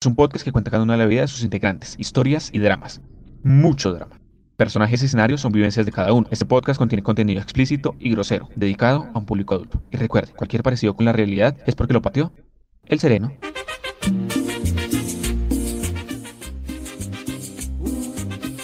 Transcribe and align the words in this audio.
Es 0.00 0.06
un 0.06 0.14
podcast 0.14 0.44
que 0.44 0.52
cuenta 0.52 0.70
cada 0.70 0.84
una 0.84 0.92
de 0.92 1.00
la 1.00 1.06
vida 1.06 1.22
de 1.22 1.26
sus 1.26 1.42
integrantes, 1.42 1.96
historias 1.98 2.50
y 2.52 2.60
dramas. 2.60 3.00
Mucho 3.42 3.92
drama. 3.92 4.20
Personajes 4.56 5.02
y 5.02 5.06
escenarios 5.06 5.40
son 5.40 5.50
vivencias 5.50 5.84
de 5.84 5.90
cada 5.90 6.12
uno. 6.12 6.28
Este 6.30 6.46
podcast 6.46 6.78
contiene 6.78 7.02
contenido 7.02 7.40
explícito 7.40 7.96
y 7.98 8.12
grosero, 8.12 8.48
dedicado 8.54 9.08
a 9.12 9.18
un 9.18 9.26
público 9.26 9.56
adulto. 9.56 9.82
Y 9.90 9.96
recuerde, 9.96 10.32
cualquier 10.34 10.62
parecido 10.62 10.94
con 10.94 11.04
la 11.04 11.12
realidad 11.12 11.56
es 11.66 11.74
porque 11.74 11.94
lo 11.94 12.00
pateó 12.00 12.32
el 12.86 13.00
sereno. 13.00 13.32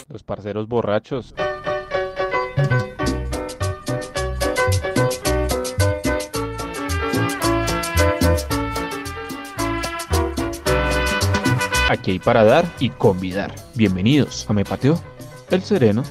Los 0.08 0.22
parceros 0.22 0.68
borrachos. 0.68 1.34
Aquí 11.88 12.12
hay 12.12 12.18
para 12.18 12.44
dar 12.44 12.64
y 12.80 12.88
convidar. 12.88 13.54
Bienvenidos 13.74 14.46
a 14.48 14.54
Me 14.54 14.64
Pateo, 14.64 14.98
el 15.50 15.62
Sereno. 15.62 16.02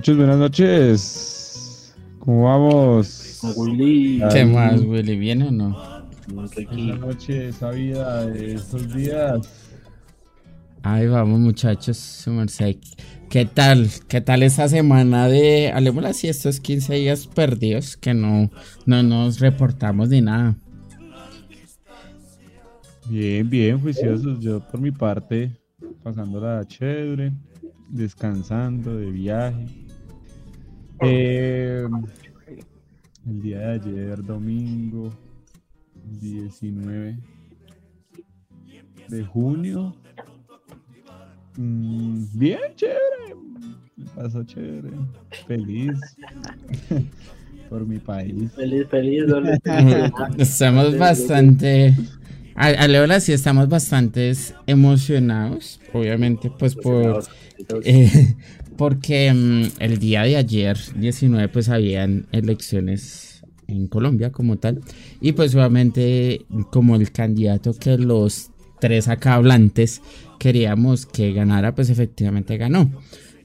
Muchachos, 0.00 0.16
buenas 0.16 0.38
noches. 0.38 1.94
¿Cómo 2.20 2.44
vamos? 2.44 3.38
Willy, 3.54 4.22
¿Qué 4.32 4.46
más, 4.46 4.80
Willy? 4.80 5.14
¿Viene 5.14 5.48
o 5.48 5.50
no? 5.50 5.76
Buenas 6.32 7.00
noches, 7.00 7.60
vida 7.74 8.24
de 8.24 8.54
estos 8.54 8.94
días. 8.94 9.46
Ahí 10.82 11.06
vamos, 11.06 11.38
muchachos. 11.40 12.26
¿Qué 13.28 13.44
tal? 13.44 13.90
¿Qué 14.08 14.22
tal 14.22 14.42
esta 14.42 14.70
semana 14.70 15.28
de, 15.28 15.70
hablemos 15.70 16.06
así, 16.06 16.28
estos 16.28 16.60
15 16.60 16.94
días 16.94 17.26
perdidos 17.26 17.98
que 17.98 18.14
no, 18.14 18.50
no 18.86 19.02
nos 19.02 19.38
reportamos 19.38 20.08
ni 20.08 20.22
nada? 20.22 20.56
Bien, 23.06 23.50
bien, 23.50 23.78
juiciosos. 23.78 24.40
Yo 24.40 24.60
por 24.60 24.80
mi 24.80 24.92
parte, 24.92 25.50
pasándola 26.02 26.66
chévere, 26.66 27.34
descansando 27.90 28.96
de 28.96 29.10
viaje. 29.10 29.89
Eh, 31.02 31.86
el 33.26 33.42
día 33.42 33.58
de 33.58 33.72
ayer, 33.74 34.24
domingo 34.24 35.10
19 36.20 37.18
de 39.08 39.24
junio. 39.24 39.94
Mm, 41.56 42.24
bien, 42.34 42.60
chévere. 42.76 43.34
Me 43.96 44.04
pasó 44.14 44.42
chévere. 44.44 44.90
Feliz 45.46 45.98
por 47.68 47.86
mi 47.86 47.98
país. 47.98 48.50
Feliz, 48.52 48.86
feliz. 48.88 49.24
Estamos 50.38 50.96
bastante. 50.98 51.94
A, 52.54 52.66
a 52.66 52.88
Leola 52.88 53.20
sí 53.20 53.32
estamos 53.32 53.68
bastante 53.68 54.32
emocionados. 54.66 55.80
Obviamente, 55.92 56.50
pues 56.50 56.74
por. 56.74 57.24
eh, 57.84 58.34
porque 58.80 59.30
mm, 59.30 59.82
el 59.82 59.98
día 59.98 60.22
de 60.22 60.38
ayer, 60.38 60.78
19, 60.96 61.48
pues 61.48 61.68
habían 61.68 62.24
elecciones 62.32 63.42
en 63.68 63.88
Colombia 63.88 64.32
como 64.32 64.56
tal. 64.56 64.80
Y 65.20 65.32
pues 65.32 65.54
obviamente 65.54 66.46
como 66.72 66.96
el 66.96 67.12
candidato 67.12 67.74
que 67.74 67.98
los 67.98 68.48
tres 68.80 69.08
acá 69.08 69.34
hablantes 69.34 70.00
queríamos 70.38 71.04
que 71.04 71.34
ganara, 71.34 71.74
pues 71.74 71.90
efectivamente 71.90 72.56
ganó. 72.56 72.90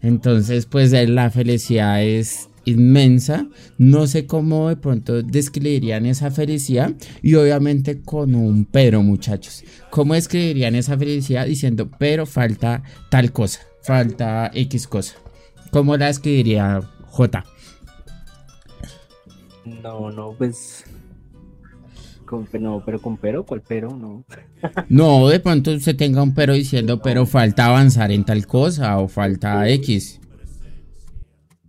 Entonces 0.01 0.67
pues 0.67 0.93
eh, 0.93 1.05
la 1.05 1.29
felicidad 1.29 2.01
es 2.01 2.47
inmensa. 2.63 3.45
No 3.77 4.07
sé 4.07 4.27
cómo 4.27 4.69
de 4.69 4.77
pronto 4.77 5.21
describirían 5.21 6.05
esa 6.05 6.31
felicidad. 6.31 6.93
Y 7.21 7.35
obviamente 7.35 7.99
con 7.99 8.35
un 8.35 8.63
pero, 8.63 9.03
muchachos. 9.03 9.65
¿Cómo 9.89 10.13
describirían 10.13 10.75
esa 10.75 10.97
felicidad 10.97 11.45
diciendo, 11.45 11.91
pero 11.99 12.25
falta 12.25 12.83
tal 13.09 13.33
cosa? 13.33 13.59
Falta 13.85 14.49
X 14.53 14.87
cosa. 14.87 15.15
¿Cómo 15.71 15.95
la 15.95 16.09
escribiría 16.09 16.81
J? 17.05 17.45
No, 19.83 20.11
no, 20.11 20.33
pues. 20.33 20.85
Con, 22.25 22.47
no, 22.59 22.81
pero 22.83 22.99
con 22.99 23.17
pero, 23.17 23.45
¿cuál 23.45 23.61
pero? 23.61 23.95
No. 23.95 24.25
No, 24.89 25.27
de 25.27 25.39
pronto 25.39 25.71
usted 25.71 25.95
tenga 25.95 26.23
un 26.23 26.33
pero 26.33 26.53
diciendo, 26.53 26.99
pero 26.99 27.27
falta 27.27 27.67
avanzar 27.67 28.11
en 28.11 28.23
tal 28.25 28.47
cosa 28.47 28.97
o 28.97 29.07
falta 29.07 29.69
X. 29.69 30.19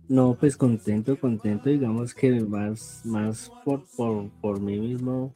No, 0.09 0.35
pues 0.39 0.57
contento, 0.57 1.19
contento, 1.19 1.69
digamos 1.69 2.15
que 2.15 2.31
más, 2.41 3.01
más 3.03 3.51
por, 3.63 3.83
por, 3.95 4.29
por 4.41 4.59
mí 4.59 4.79
mismo, 4.79 5.35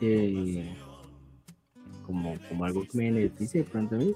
eh, 0.00 0.74
como, 2.04 2.34
como 2.48 2.64
algo 2.64 2.82
que 2.82 2.98
me 2.98 3.12
beneficie 3.12 3.62
de 3.62 3.70
pronto 3.70 3.94
a 3.94 3.98
mí, 3.98 4.14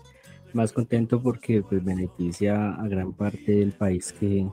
más 0.54 0.72
contento 0.72 1.22
porque 1.22 1.62
pues 1.62 1.84
beneficia 1.84 2.74
a 2.74 2.88
gran 2.88 3.12
parte 3.12 3.52
del 3.52 3.72
país 3.72 4.12
que 4.12 4.46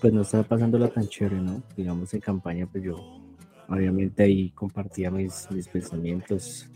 pues 0.00 0.12
no 0.12 0.22
está 0.22 0.42
pasándola 0.42 0.88
tan 0.88 1.06
chévere, 1.06 1.40
¿no? 1.40 1.62
Digamos 1.76 2.12
en 2.14 2.20
campaña 2.20 2.66
pues 2.66 2.84
yo 2.84 2.96
obviamente 3.68 4.22
ahí 4.22 4.50
compartía 4.50 5.10
mis, 5.10 5.48
mis 5.50 5.68
pensamientos 5.68 6.68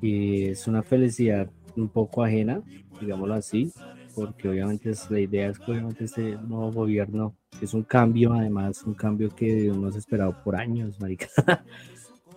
y 0.00 0.46
es 0.46 0.66
una 0.66 0.82
felicidad 0.82 1.48
un 1.76 1.88
poco 1.88 2.22
ajena, 2.24 2.60
digámoslo 3.00 3.34
así, 3.34 3.72
porque 4.14 4.48
obviamente 4.48 4.90
es, 4.90 5.10
la 5.10 5.20
idea 5.20 5.48
es 5.48 5.58
que 5.58 5.70
obviamente 5.70 6.04
este 6.04 6.36
nuevo 6.36 6.72
gobierno 6.72 7.34
es 7.60 7.72
un 7.72 7.82
cambio, 7.82 8.32
además 8.34 8.82
un 8.84 8.94
cambio 8.94 9.30
que 9.30 9.66
hemos 9.66 9.96
esperado 9.96 10.36
por 10.42 10.56
años, 10.56 11.00
marica. 11.00 11.28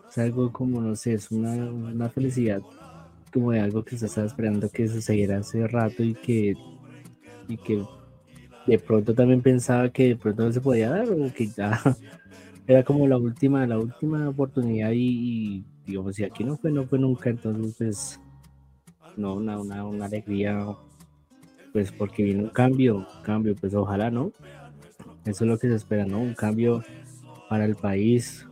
es 0.09 0.17
algo 0.17 0.51
como, 0.51 0.79
no 0.79 0.95
sé, 0.95 1.13
es 1.13 1.31
una, 1.31 1.53
una 1.53 2.09
felicidad 2.09 2.61
como 3.35 3.51
de 3.51 3.59
algo 3.59 3.83
que 3.83 3.97
se 3.97 4.05
estaba 4.05 4.25
esperando 4.25 4.69
que 4.69 4.87
sucediera 4.87 5.39
hace 5.39 5.67
rato 5.67 6.01
y 6.01 6.15
que, 6.15 6.55
y 7.49 7.57
que 7.57 7.83
de 8.65 8.79
pronto 8.79 9.13
también 9.13 9.41
pensaba 9.41 9.89
que 9.89 10.07
de 10.07 10.15
pronto 10.15 10.45
no 10.45 10.53
se 10.53 10.61
podía 10.61 10.89
dar, 10.89 11.09
o 11.11 11.33
que 11.33 11.47
ya 11.47 11.77
era 12.65 12.81
como 12.85 13.05
la 13.09 13.17
última, 13.17 13.67
la 13.67 13.77
última 13.77 14.29
oportunidad 14.29 14.91
y, 14.91 15.57
y 15.57 15.65
digamos, 15.85 16.15
si 16.15 16.23
aquí 16.23 16.45
no 16.45 16.55
fue, 16.55 16.71
no 16.71 16.85
fue 16.85 16.97
nunca, 16.97 17.29
entonces 17.29 17.75
pues 17.77 18.21
no, 19.17 19.33
una, 19.35 19.59
una, 19.59 20.05
alegría 20.05 20.65
pues 21.73 21.91
porque 21.91 22.23
viene 22.23 22.43
un 22.43 22.49
cambio, 22.51 23.05
cambio, 23.21 23.53
pues 23.53 23.73
ojalá, 23.73 24.09
¿no? 24.09 24.31
Eso 25.25 25.43
es 25.43 25.49
lo 25.49 25.59
que 25.59 25.67
se 25.67 25.75
espera, 25.75 26.05
¿no? 26.05 26.21
Un 26.21 26.35
cambio 26.35 26.85
para 27.49 27.65
el 27.65 27.75
país, 27.75 28.47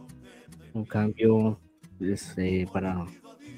un 0.74 0.84
cambio 0.84 1.58
eh, 2.02 2.68
para, 2.74 3.06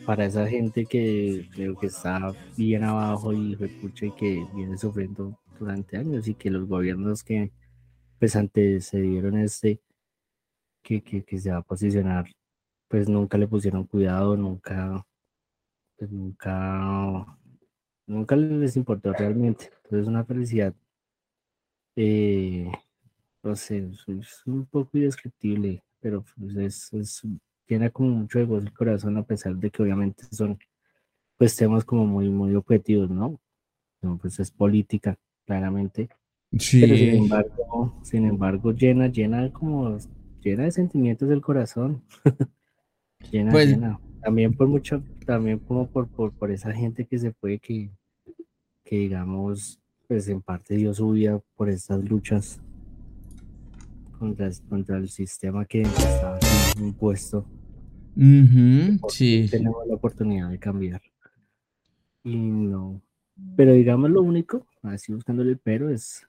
para 0.05 0.25
esa 0.25 0.47
gente 0.47 0.87
que 0.87 1.47
creo 1.51 1.77
que 1.77 1.87
está 1.87 2.37
bien 2.55 2.83
abajo 2.85 3.33
y 3.33 3.55
repucha 3.55 4.07
y 4.07 4.13
que 4.13 4.47
viene 4.53 4.77
sufriendo 4.77 5.37
durante 5.59 5.97
años 5.97 6.27
y 6.27 6.35
que 6.35 6.51
los 6.51 6.67
gobiernos 6.67 7.23
que 7.23 7.51
pues 8.19 8.35
antecedieron 8.37 9.37
este 9.39 9.81
que, 10.83 11.01
que, 11.03 11.23
que 11.23 11.37
se 11.39 11.51
va 11.51 11.57
a 11.57 11.61
posicionar 11.63 12.25
pues 12.89 13.09
nunca 13.09 13.37
le 13.37 13.47
pusieron 13.47 13.85
cuidado, 13.85 14.37
nunca 14.37 15.05
pues 15.97 16.11
nunca 16.11 17.37
nunca 18.07 18.35
les 18.35 18.77
importó 18.77 19.13
realmente. 19.13 19.65
Entonces 19.67 20.01
es 20.03 20.07
una 20.07 20.25
felicidad, 20.25 20.75
eh, 21.95 22.71
no 23.43 23.55
sé, 23.55 23.89
es 24.07 24.43
un 24.45 24.65
poco 24.67 24.97
indescriptible, 24.97 25.83
pero 25.99 26.23
pues 26.37 26.55
es, 26.57 26.93
es, 26.93 27.23
tiene 27.65 27.89
como 27.91 28.09
mucho 28.09 28.39
de 28.39 28.45
gozo 28.45 28.65
el 28.67 28.73
corazón 28.73 29.17
a 29.17 29.23
pesar 29.23 29.55
de 29.55 29.69
que 29.71 29.83
obviamente 29.83 30.23
son 30.31 30.57
pues 31.37 31.55
temas 31.55 31.83
como 31.83 32.05
muy, 32.05 32.29
muy 32.29 32.55
objetivos, 32.55 33.09
¿no? 33.09 33.39
No, 34.01 34.17
Pues 34.17 34.39
es 34.39 34.51
política, 34.51 35.17
claramente. 35.45 36.07
Pero 36.51 36.95
sin 36.95 37.11
Sí. 37.11 37.17
embargo, 37.17 37.99
sin 38.03 38.25
embargo, 38.25 38.71
llena, 38.71 39.07
llena 39.07 39.51
como, 39.51 39.97
llena 40.41 40.63
de 40.63 40.71
sentimientos 40.71 41.27
del 41.27 41.41
corazón. 41.41 42.01
llena, 43.31 43.51
Pues- 43.51 43.69
llena. 43.69 43.99
También 44.21 44.55
por 44.55 44.67
mucho, 44.67 45.03
también 45.25 45.59
como 45.59 45.87
por, 45.87 46.07
por, 46.07 46.31
por 46.31 46.49
esa 46.51 46.71
gente 46.73 47.05
que 47.05 47.19
se 47.19 47.31
fue, 47.33 47.59
que, 47.59 47.91
que 48.83 48.95
digamos, 48.97 49.79
pues 50.07 50.27
en 50.29 50.41
parte 50.41 50.75
dio 50.75 50.93
su 50.95 51.11
vida 51.11 51.39
por 51.55 51.69
estas 51.69 52.03
luchas 52.03 52.59
contra, 54.17 54.49
contra 54.69 54.97
el 54.97 55.09
sistema 55.09 55.63
que 55.65 55.81
estaba 55.83 56.39
aquí 56.75 56.83
impuesto 56.83 57.45
sí. 59.09 59.47
Tenemos 59.49 59.87
la 59.87 59.95
oportunidad 59.95 60.49
de 60.49 60.59
cambiar. 60.59 61.01
Y 62.23 62.35
no. 62.35 63.01
Pero 63.55 63.73
digamos 63.73 64.09
lo 64.09 64.21
único, 64.21 64.65
así 64.81 65.13
buscándole 65.13 65.51
el 65.51 65.57
pero, 65.57 65.89
es 65.89 66.25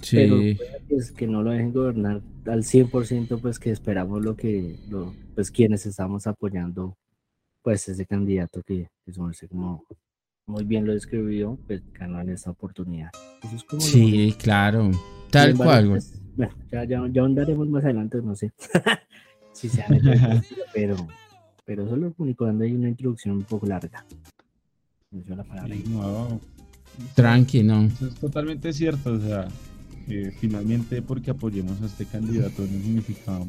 Sí. 0.00 0.58
pues, 0.90 1.10
que 1.10 1.26
no 1.26 1.42
lo 1.42 1.52
dejen 1.52 1.72
gobernar 1.72 2.20
al 2.44 2.64
100%, 2.64 3.40
pues 3.40 3.58
que 3.58 3.70
esperamos 3.70 4.22
lo 4.22 4.36
que, 4.36 4.76
lo, 4.90 5.14
pues 5.34 5.50
quienes 5.50 5.86
estamos 5.86 6.26
apoyando, 6.26 6.96
pues 7.62 7.88
ese 7.88 8.04
candidato 8.04 8.62
que, 8.62 8.90
que 9.06 9.12
como 9.48 9.84
muy 10.46 10.64
bien 10.64 10.86
lo 10.86 10.92
describió, 10.92 11.58
pues 11.66 11.82
ganó 11.92 12.20
en 12.20 12.28
esta 12.28 12.50
oportunidad. 12.50 13.10
sí, 13.78 14.34
claro, 14.38 14.90
tal 15.30 15.56
cual. 15.56 15.88
Pues, 15.88 16.20
bueno, 16.36 16.52
ya, 16.70 16.84
ya, 16.84 17.08
ya 17.10 17.22
andaremos 17.22 17.66
más 17.68 17.82
adelante, 17.82 18.18
no 18.22 18.36
sé 18.36 18.52
si 19.56 19.68
se 19.68 19.84
pero, 20.74 20.96
pero 21.64 21.84
eso 21.84 21.94
es 21.94 22.00
lo 22.00 22.14
único, 22.18 22.46
donde 22.46 22.66
hay 22.66 22.74
una 22.74 22.88
introducción 22.88 23.36
un 23.36 23.44
poco 23.44 23.66
larga. 23.66 24.04
La 25.10 25.42
palabra 25.44 25.74
no, 25.88 26.40
Tranqui, 27.14 27.62
no. 27.62 27.84
Eso 27.84 28.08
es 28.08 28.14
totalmente 28.16 28.72
cierto, 28.72 29.14
o 29.14 29.20
sea, 29.20 29.48
finalmente 30.38 31.00
porque 31.00 31.30
apoyemos 31.30 31.80
a 31.80 31.86
este 31.86 32.04
candidato 32.04 32.62
no 32.62 32.82
significa 32.82 33.40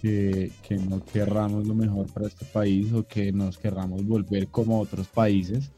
que, 0.00 0.50
que, 0.66 0.76
no 0.76 1.04
querramos 1.04 1.66
lo 1.66 1.74
mejor 1.74 2.10
para 2.12 2.26
este 2.26 2.44
país 2.46 2.92
o 2.92 3.06
que 3.06 3.30
nos 3.30 3.58
querramos 3.58 4.04
volver 4.06 4.48
como 4.48 4.80
otros 4.80 5.06
países, 5.06 5.70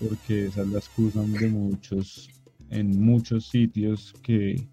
porque 0.00 0.46
esa 0.46 0.62
es 0.62 0.68
la 0.68 0.78
excusa 0.78 1.20
de 1.22 1.48
muchos, 1.48 2.30
en 2.70 2.98
muchos 3.00 3.48
sitios 3.48 4.14
que, 4.22 4.66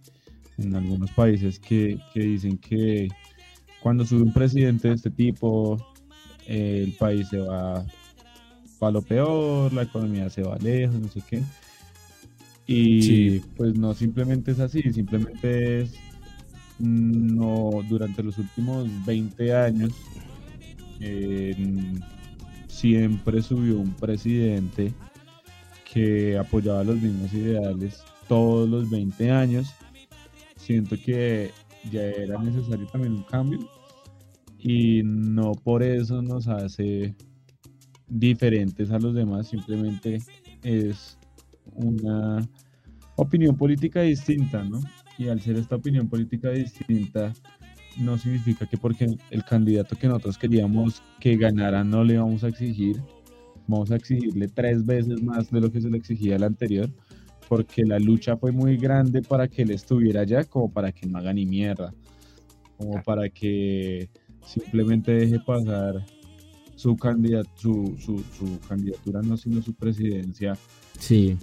en 0.58 0.76
algunos 0.76 1.12
países 1.12 1.60
que, 1.60 2.00
que 2.14 2.20
dicen 2.22 2.58
que 2.58 3.10
cuando 3.84 4.06
sube 4.06 4.24
un 4.24 4.32
presidente 4.32 4.88
de 4.88 4.94
este 4.96 5.12
tipo, 5.12 5.78
el 6.48 6.94
país 6.94 7.28
se 7.28 7.40
va 7.40 7.86
para 8.80 8.94
lo 8.94 9.02
peor, 9.02 9.74
la 9.74 9.84
economía 9.84 10.30
se 10.30 10.42
va 10.42 10.58
lejos, 10.58 11.00
no 11.00 11.10
sé 11.10 11.22
qué. 11.30 11.44
Y 12.66 13.40
pues 13.58 13.78
no 13.78 13.94
simplemente 13.94 14.52
es 14.52 14.60
así, 14.62 14.82
simplemente 14.94 15.82
es 15.82 15.94
no 16.80 17.72
durante 17.90 18.24
los 18.24 18.38
últimos 18.38 18.88
20 19.06 19.54
años 19.54 19.92
siempre 22.68 23.42
subió 23.42 23.78
un 23.78 23.94
presidente 23.94 24.94
que 25.94 26.38
apoyaba 26.38 26.86
los 26.86 27.02
mismos 27.02 27.34
ideales 27.34 28.02
todos 28.30 28.70
los 28.70 28.90
20 28.90 29.30
años. 29.30 29.74
Siento 30.56 30.96
que 30.96 31.52
ya 31.92 32.02
era 32.02 32.42
necesario 32.42 32.88
también 32.88 33.14
un 33.14 33.24
cambio 33.24 33.60
y 34.64 35.04
no 35.04 35.52
por 35.52 35.84
eso 35.84 36.22
nos 36.22 36.48
hace 36.48 37.14
diferentes 38.08 38.92
a 38.92 39.00
los 39.00 39.14
demás, 39.14 39.50
simplemente 39.50 40.20
es 40.64 41.20
una 41.76 42.40
opinión 43.18 43.58
política 43.58 44.02
distinta, 44.02 44.64
¿no? 44.64 44.80
Y 45.18 45.28
al 45.28 45.42
ser 45.42 45.58
esta 45.58 45.76
opinión 45.76 46.08
política 46.08 46.50
distinta, 46.52 47.34
no 48.00 48.18
significa 48.18 48.66
que 48.66 48.78
porque 48.78 49.18
el 49.32 49.44
candidato 49.44 49.98
que 49.98 50.08
nosotros 50.08 50.38
queríamos 50.38 51.04
que 51.20 51.36
ganara 51.36 51.84
no 51.84 52.06
le 52.06 52.18
vamos 52.18 52.46
a 52.46 52.48
exigir, 52.48 53.02
vamos 53.68 53.92
a 53.92 53.98
exigirle 53.98 54.48
tres 54.48 54.86
veces 54.86 55.22
más 55.22 55.52
de 55.52 55.60
lo 55.60 55.72
que 55.74 55.82
se 55.82 55.90
le 55.90 55.98
exigía 55.98 56.38
al 56.38 56.44
anterior, 56.44 56.90
porque 57.50 57.84
la 57.84 58.00
lucha 58.00 58.38
fue 58.38 58.54
muy 58.54 58.78
grande 58.78 59.22
para 59.22 59.50
que 59.50 59.64
él 59.64 59.72
estuviera 59.72 60.22
allá, 60.22 60.46
como 60.46 60.72
para 60.72 60.94
que 60.94 61.06
no 61.06 61.18
haga 61.18 61.34
ni 61.34 61.46
mierda, 61.46 61.94
como 62.78 63.04
para 63.04 63.28
que 63.28 64.10
simplemente 64.46 65.12
deje 65.12 65.40
pasar 65.40 66.06
su, 66.76 66.96
candidat 66.96 67.48
su, 67.56 67.96
su, 68.00 68.24
su 68.38 68.60
candidatura, 68.68 69.22
no 69.22 69.38
sino 69.38 69.62
su 69.62 69.74
presidencia. 69.74 70.58
Sí 71.00 71.38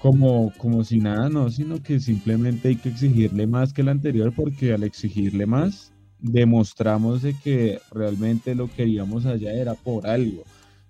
como, 0.00 0.50
como 0.56 0.82
si 0.82 0.98
nada, 0.98 1.28
no, 1.28 1.50
sino 1.50 1.82
que 1.82 2.00
simplemente 2.00 2.68
hay 2.68 2.76
que 2.76 2.88
exigirle 2.88 3.46
más 3.46 3.74
que 3.74 3.82
el 3.82 3.90
anterior 3.90 4.32
porque 4.34 4.72
al 4.72 4.82
exigirle 4.82 5.44
más 5.44 5.92
demostramos 6.18 7.20
de 7.22 7.34
que 7.34 7.80
realmente 7.92 8.54
lo 8.54 8.68
queríamos 8.68 9.26
allá 9.26 9.52
era 9.52 9.74
por 9.74 10.06
algo, 10.06 10.42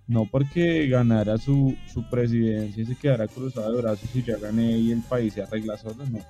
no 0.07 0.27
porque 0.27 0.87
ganara 0.87 1.39
su, 1.39 1.75
su 1.93 2.09
presidencia 2.09 2.83
y 2.83 2.87
se 2.87 2.95
quedara 2.95 3.27
cruzado 3.27 3.73
de 3.73 3.83
brazos 3.83 4.09
y 4.15 4.23
ya 4.23 4.37
gané 4.39 4.79
y 4.79 4.93
el 4.93 5.03
país 5.03 5.35
se 5.35 5.43
arregla 5.43 5.77
solo, 5.77 6.07
no, 6.07 6.21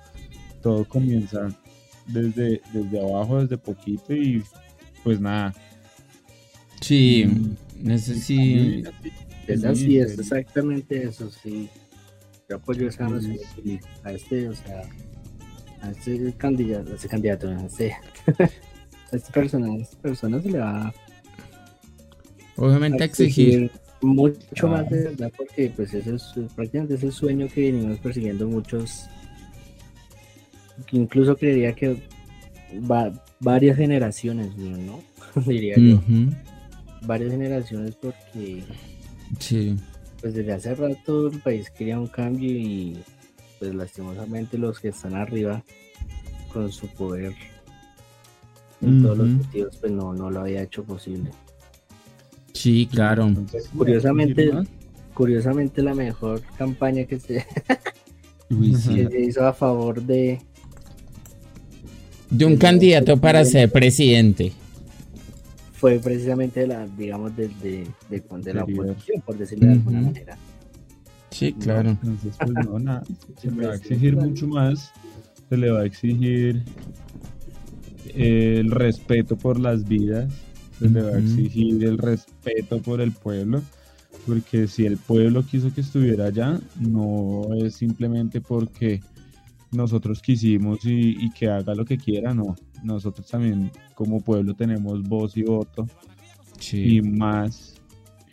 todo 0.63 0.83
comienza 0.85 1.49
desde, 2.07 2.61
desde 2.73 2.99
abajo, 2.99 3.41
desde 3.41 3.59
poquito 3.59 4.15
y 4.15 4.43
pues 5.03 5.19
nada. 5.19 5.53
Sí, 6.81 7.25
mm, 7.25 7.97
sí. 7.97 8.83
Es 9.47 9.63
así, 9.65 9.97
es 9.97 10.17
exactamente 10.17 11.03
eso, 11.03 11.29
sí. 11.29 11.69
Apoyo 12.53 12.87
esa 12.87 13.07
a 14.03 14.11
este, 14.11 14.49
o 14.49 14.53
sea, 14.53 14.83
a 15.81 15.91
este 15.91 16.33
candidato, 16.33 16.91
a 16.91 16.95
este 16.95 17.07
candidato, 17.07 17.49
a 17.49 17.65
este, 17.65 17.95
a 19.11 19.15
este 19.15 19.31
persona, 19.31 19.73
a 19.73 19.77
esta 19.77 19.97
persona 19.99 20.41
se 20.41 20.51
le 20.51 20.59
va 20.59 20.93
obviamente 22.57 23.03
a 23.03 23.05
exigir, 23.05 23.71
mucho 24.01 24.67
más 24.67 24.89
de 24.89 25.03
verdad 25.03 25.31
porque 25.37 25.71
pues 25.75 25.93
ese 25.93 26.15
es 26.15 26.33
prácticamente 26.55 26.95
ese 26.95 27.11
sueño 27.11 27.47
que 27.47 27.71
venimos 27.71 27.99
persiguiendo 27.99 28.47
muchos 28.47 29.07
que 30.87 30.97
incluso 30.97 31.35
creería 31.35 31.73
que 31.73 31.97
va, 32.79 33.11
varias 33.39 33.77
generaciones 33.77 34.55
no 34.57 35.01
diría 35.45 35.75
yo. 35.77 36.01
Varias 37.03 37.31
generaciones 37.31 37.95
porque 37.95 38.63
sí. 39.39 39.75
pues 40.21 40.33
desde 40.33 40.53
hace 40.53 40.75
rato 40.75 41.27
el 41.27 41.39
país 41.39 41.69
quería 41.71 41.99
un 41.99 42.07
cambio 42.07 42.51
y 42.51 42.97
pues 43.59 43.73
lastimosamente 43.73 44.57
los 44.57 44.79
que 44.79 44.89
están 44.89 45.15
arriba 45.15 45.63
con 46.53 46.71
su 46.71 46.87
poder 46.87 47.33
en 48.81 49.03
todos 49.03 49.17
los 49.17 49.27
sentidos 49.27 49.77
pues 49.77 49.91
no, 49.91 50.13
no 50.13 50.29
lo 50.29 50.41
había 50.41 50.63
hecho 50.63 50.83
posible. 50.83 51.31
Sí, 52.53 52.87
claro. 52.91 53.31
curiosamente, 53.75 54.51
curiosamente 55.13 55.81
la 55.81 55.93
mejor 55.93 56.41
campaña 56.57 57.05
que 57.05 57.19
se, 57.19 57.45
hizo 59.19 59.45
a 59.47 59.53
favor 59.53 60.01
de 60.01 60.41
de 62.31 62.45
un 62.45 62.57
candidato 62.57 63.17
para 63.17 63.45
ser 63.45 63.71
presidente. 63.71 64.53
Fue 65.73 65.99
precisamente 65.99 66.65
la, 66.65 66.87
digamos, 66.87 67.35
de, 67.35 67.49
de, 67.61 67.87
de, 68.09 68.53
la 68.53 68.63
oposición, 68.63 69.21
por 69.25 69.37
decirlo 69.37 69.67
de 69.67 69.73
alguna 69.73 70.01
manera. 70.01 70.37
Sí, 71.29 71.53
claro. 71.53 71.89
Entonces, 71.89 72.35
pues 72.37 72.65
no, 72.65 72.79
nada, 72.79 73.03
se 73.41 73.51
le 73.51 73.67
va 73.67 73.73
a 73.73 73.75
exigir 73.75 74.15
mucho 74.15 74.47
más, 74.47 74.91
se 75.49 75.57
le 75.57 75.71
va 75.71 75.81
a 75.81 75.85
exigir 75.85 76.63
el 78.13 78.71
respeto 78.71 79.37
por 79.37 79.59
las 79.59 79.87
vidas, 79.87 80.31
se 80.79 80.89
le 80.89 81.01
va 81.01 81.15
a 81.15 81.19
exigir 81.19 81.83
el 81.83 81.97
respeto 81.97 82.81
por 82.81 83.01
el 83.01 83.11
pueblo, 83.11 83.61
porque 84.25 84.67
si 84.67 84.85
el 84.85 84.97
pueblo 84.97 85.43
quiso 85.43 85.73
que 85.73 85.81
estuviera 85.81 86.25
allá, 86.25 86.59
no 86.79 87.47
es 87.55 87.75
simplemente 87.75 88.39
porque 88.39 89.01
nosotros 89.71 90.21
quisimos 90.21 90.79
y, 90.83 91.29
que 91.31 91.49
haga 91.49 91.73
lo 91.73 91.85
que 91.85 91.97
quiera, 91.97 92.33
no. 92.33 92.55
Nosotros 92.83 93.27
también 93.27 93.71
como 93.95 94.21
pueblo 94.21 94.53
tenemos 94.53 95.01
voz 95.03 95.37
y 95.37 95.43
voto. 95.43 95.87
Y 96.71 97.01
más 97.01 97.75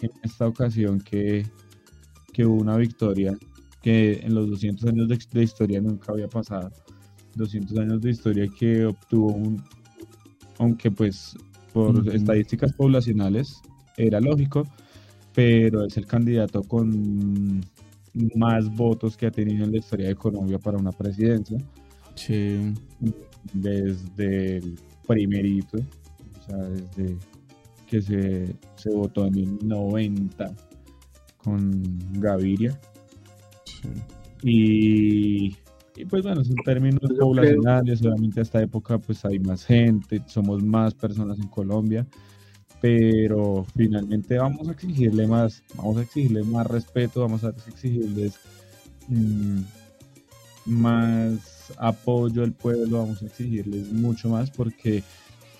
en 0.03 0.11
esta 0.23 0.47
ocasión 0.47 1.01
que, 1.01 1.47
que 2.33 2.45
hubo 2.45 2.61
una 2.61 2.77
victoria 2.77 3.37
que 3.83 4.21
en 4.23 4.35
los 4.35 4.51
200 4.51 4.89
años 4.91 5.09
de, 5.09 5.43
historia 5.43 5.81
nunca 5.81 6.13
había 6.13 6.29
pasado. 6.29 6.71
200 7.37 7.79
años 7.79 8.01
de 8.01 8.11
historia 8.11 8.49
que 8.49 8.85
obtuvo 8.87 9.29
un, 9.29 9.63
aunque 10.59 10.91
pues 10.91 11.37
por 11.73 12.09
estadísticas 12.15 12.73
poblacionales 12.73 13.61
era 13.97 14.21
lógico, 14.21 14.67
pero 15.35 15.85
es 15.85 15.97
el 15.97 16.07
candidato 16.07 16.63
con 16.63 17.65
más 18.35 18.75
votos 18.75 19.17
que 19.17 19.27
ha 19.27 19.31
tenido 19.31 19.65
en 19.65 19.73
la 19.73 19.79
historia 19.79 20.09
de 20.09 20.15
Colombia 20.15 20.59
para 20.59 20.79
una 20.79 20.93
presidencia. 20.93 21.59
Sí. 22.15 22.75
Desde 23.53 24.59
el 24.59 24.79
primerito, 25.07 25.79
o 25.79 26.47
sea, 26.47 26.57
desde 26.57 27.17
que 27.87 28.03
se, 28.03 28.57
se 28.77 28.91
votó 28.91 29.27
en 29.27 29.39
el 29.39 29.69
90 29.69 30.55
con 31.39 31.83
Gaviria. 32.15 32.79
Y, 34.43 35.57
y, 35.97 36.05
pues 36.09 36.23
bueno, 36.23 36.45
son 36.45 36.57
términos 36.65 37.01
poblacionales, 37.19 38.03
obviamente 38.03 38.41
a 38.41 38.43
esta 38.43 38.63
época 38.63 38.99
pues 38.99 39.25
hay 39.25 39.39
más 39.39 39.65
gente, 39.65 40.23
somos 40.27 40.63
más 40.63 40.95
personas 40.95 41.39
en 41.39 41.49
Colombia 41.49 42.07
pero 42.81 43.67
finalmente 43.77 44.39
vamos 44.39 44.69
a 44.69 44.73
exigirle 44.73 45.27
más, 45.27 45.63
vamos 45.75 45.97
a 45.97 46.03
exigirle 46.03 46.43
más 46.45 46.67
respeto, 46.67 47.21
vamos 47.21 47.45
a 47.45 47.49
exigirles 47.67 48.35
mm, 49.09 49.61
más 50.67 51.73
apoyo 51.77 52.45
al 52.45 52.53
pueblo, 52.53 52.99
vamos 52.99 53.23
a 53.23 53.27
exigirles 53.27 53.93
mucho 53.93 54.29
más 54.29 54.51
porque 54.51 55.03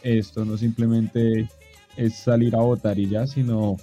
esto 0.03 0.45
no 0.45 0.57
simplemente 0.57 1.49
es 1.97 2.15
salir 2.15 2.55
a 2.55 2.61
votar 2.61 2.99
y 2.99 3.09
ya, 3.09 3.27
sino 3.27 3.77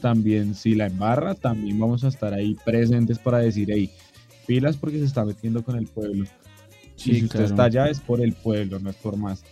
también 0.00 0.54
si 0.54 0.74
la 0.74 0.86
embarra, 0.86 1.34
también 1.34 1.78
vamos 1.78 2.04
a 2.04 2.08
estar 2.08 2.32
ahí 2.32 2.56
presentes 2.64 3.18
para 3.18 3.38
decir, 3.38 3.68
hey, 3.70 3.90
pilas 4.46 4.76
porque 4.76 4.98
se 4.98 5.04
está 5.04 5.24
metiendo 5.24 5.62
con 5.62 5.76
el 5.76 5.86
pueblo. 5.86 6.26
si 6.96 7.24
usted 7.24 7.40
está 7.40 7.64
allá 7.64 7.88
es 7.88 8.00
por 8.00 8.22
el 8.22 8.32
pueblo, 8.32 8.78
no 8.78 8.90
es 8.90 8.96
por 8.96 9.16
más. 9.16 9.44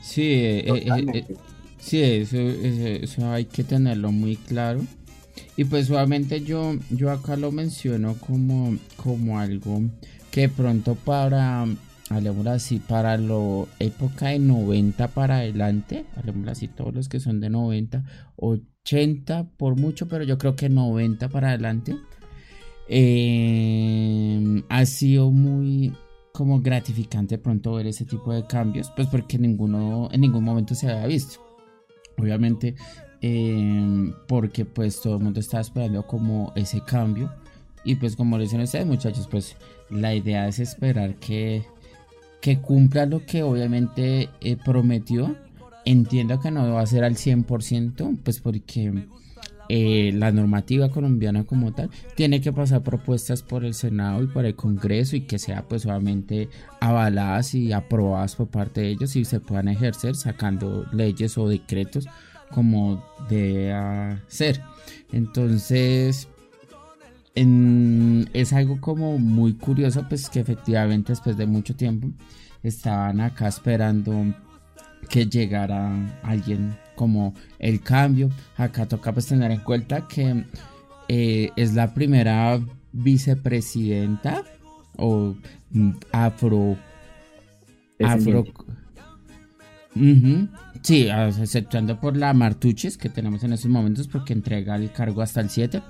Sí, 0.00 0.22
eh, 0.22 0.64
eh, 0.66 1.06
eh, 1.14 1.26
sí, 1.78 2.02
eso, 2.02 2.38
eso, 2.38 3.30
hay 3.30 3.44
que 3.44 3.64
tenerlo 3.64 4.12
muy 4.12 4.36
claro. 4.36 4.80
Y 5.56 5.64
pues 5.64 5.90
obviamente 5.90 6.42
yo, 6.42 6.74
yo 6.90 7.10
acá 7.10 7.36
lo 7.36 7.52
menciono 7.52 8.14
como, 8.14 8.76
como 8.96 9.38
algo 9.38 9.82
que 10.30 10.48
pronto 10.48 10.94
para, 10.94 11.66
hablemos 12.08 12.46
así, 12.46 12.78
para 12.78 13.16
la 13.16 13.66
época 13.78 14.28
de 14.28 14.38
90 14.38 15.08
para 15.08 15.38
adelante, 15.38 16.04
hablemos 16.16 16.48
así, 16.48 16.68
todos 16.68 16.94
los 16.94 17.08
que 17.08 17.20
son 17.20 17.40
de 17.40 17.50
90, 17.50 18.04
80 18.36 19.48
por 19.56 19.76
mucho, 19.76 20.08
pero 20.08 20.24
yo 20.24 20.38
creo 20.38 20.56
que 20.56 20.68
90 20.68 21.28
para 21.28 21.50
adelante, 21.50 21.96
ha 24.68 24.86
sido 24.86 25.30
muy, 25.30 25.92
como 26.32 26.60
gratificante 26.60 27.38
pronto 27.38 27.74
ver 27.74 27.86
ese 27.86 28.04
tipo 28.04 28.32
de 28.32 28.46
cambios, 28.46 28.90
pues 28.94 29.08
porque 29.08 29.38
ninguno 29.38 30.08
en 30.12 30.20
ningún 30.20 30.44
momento 30.44 30.74
se 30.74 30.90
había 30.90 31.06
visto. 31.06 31.40
Obviamente, 32.16 32.74
em, 33.20 34.12
porque 34.28 34.64
pues 34.64 35.00
todo 35.00 35.16
el 35.16 35.24
mundo 35.24 35.40
estaba 35.40 35.62
esperando 35.62 36.06
como 36.06 36.52
ese 36.54 36.82
cambio. 36.82 37.32
Y 37.84 37.94
pues 37.96 38.14
como 38.14 38.36
le 38.36 38.44
dicen 38.44 38.60
ustedes 38.60 38.86
muchachos, 38.86 39.26
pues 39.30 39.56
la 39.88 40.14
idea 40.14 40.46
es 40.48 40.58
esperar 40.58 41.16
que, 41.16 41.64
que 42.40 42.60
cumpla 42.60 43.06
lo 43.06 43.24
que 43.24 43.42
obviamente 43.42 44.28
eh, 44.40 44.56
prometió. 44.56 45.36
Entiendo 45.86 46.38
que 46.40 46.50
no 46.50 46.74
va 46.74 46.82
a 46.82 46.86
ser 46.86 47.04
al 47.04 47.16
100%, 47.16 48.18
pues 48.22 48.40
porque 48.40 49.06
eh, 49.72 50.10
la 50.12 50.32
normativa 50.32 50.88
colombiana 50.90 51.44
como 51.44 51.72
tal 51.72 51.90
tiene 52.16 52.40
que 52.40 52.52
pasar 52.52 52.82
propuestas 52.82 53.44
por 53.44 53.64
el 53.64 53.74
Senado 53.74 54.20
y 54.20 54.26
por 54.26 54.44
el 54.44 54.56
Congreso 54.56 55.14
y 55.14 55.20
que 55.20 55.38
sea 55.38 55.62
pues 55.68 55.86
obviamente 55.86 56.48
avaladas 56.80 57.54
y 57.54 57.70
aprobadas 57.70 58.34
por 58.34 58.48
parte 58.48 58.80
de 58.80 58.88
ellos 58.88 59.14
y 59.14 59.24
se 59.24 59.38
puedan 59.38 59.68
ejercer 59.68 60.16
sacando 60.16 60.86
leyes 60.92 61.38
o 61.38 61.48
decretos 61.48 62.08
como 62.50 63.00
debe 63.28 64.18
ser. 64.26 64.60
Entonces 65.12 66.26
es 67.36 68.52
algo 68.52 68.80
como 68.80 69.18
muy 69.18 69.54
curioso 69.54 70.04
pues 70.08 70.28
que 70.28 70.40
efectivamente 70.40 71.12
después 71.12 71.36
de 71.36 71.46
mucho 71.46 71.76
tiempo 71.76 72.08
estaban 72.64 73.20
acá 73.20 73.46
esperando 73.46 74.34
que 75.08 75.26
llegara 75.26 76.18
alguien 76.24 76.76
como 77.00 77.32
el 77.58 77.80
cambio. 77.80 78.28
Acá 78.58 78.86
toca 78.86 79.10
pues 79.14 79.24
tener 79.24 79.50
en 79.50 79.60
cuenta 79.60 80.06
que 80.06 80.44
eh, 81.08 81.50
es 81.56 81.72
la 81.72 81.94
primera 81.94 82.60
vicepresidenta 82.92 84.44
o 84.98 85.34
mm, 85.70 85.92
afro... 86.12 86.76
Afro... 88.04 88.44
Sí, 90.82 91.08
exceptuando 91.08 91.98
por 91.98 92.18
la 92.18 92.34
Martuches 92.34 92.98
que 92.98 93.08
tenemos 93.08 93.42
en 93.44 93.54
estos 93.54 93.70
momentos 93.70 94.06
porque 94.06 94.34
entrega 94.34 94.76
el 94.76 94.92
cargo 94.92 95.22
hasta 95.22 95.40
el 95.40 95.48
7, 95.48 95.82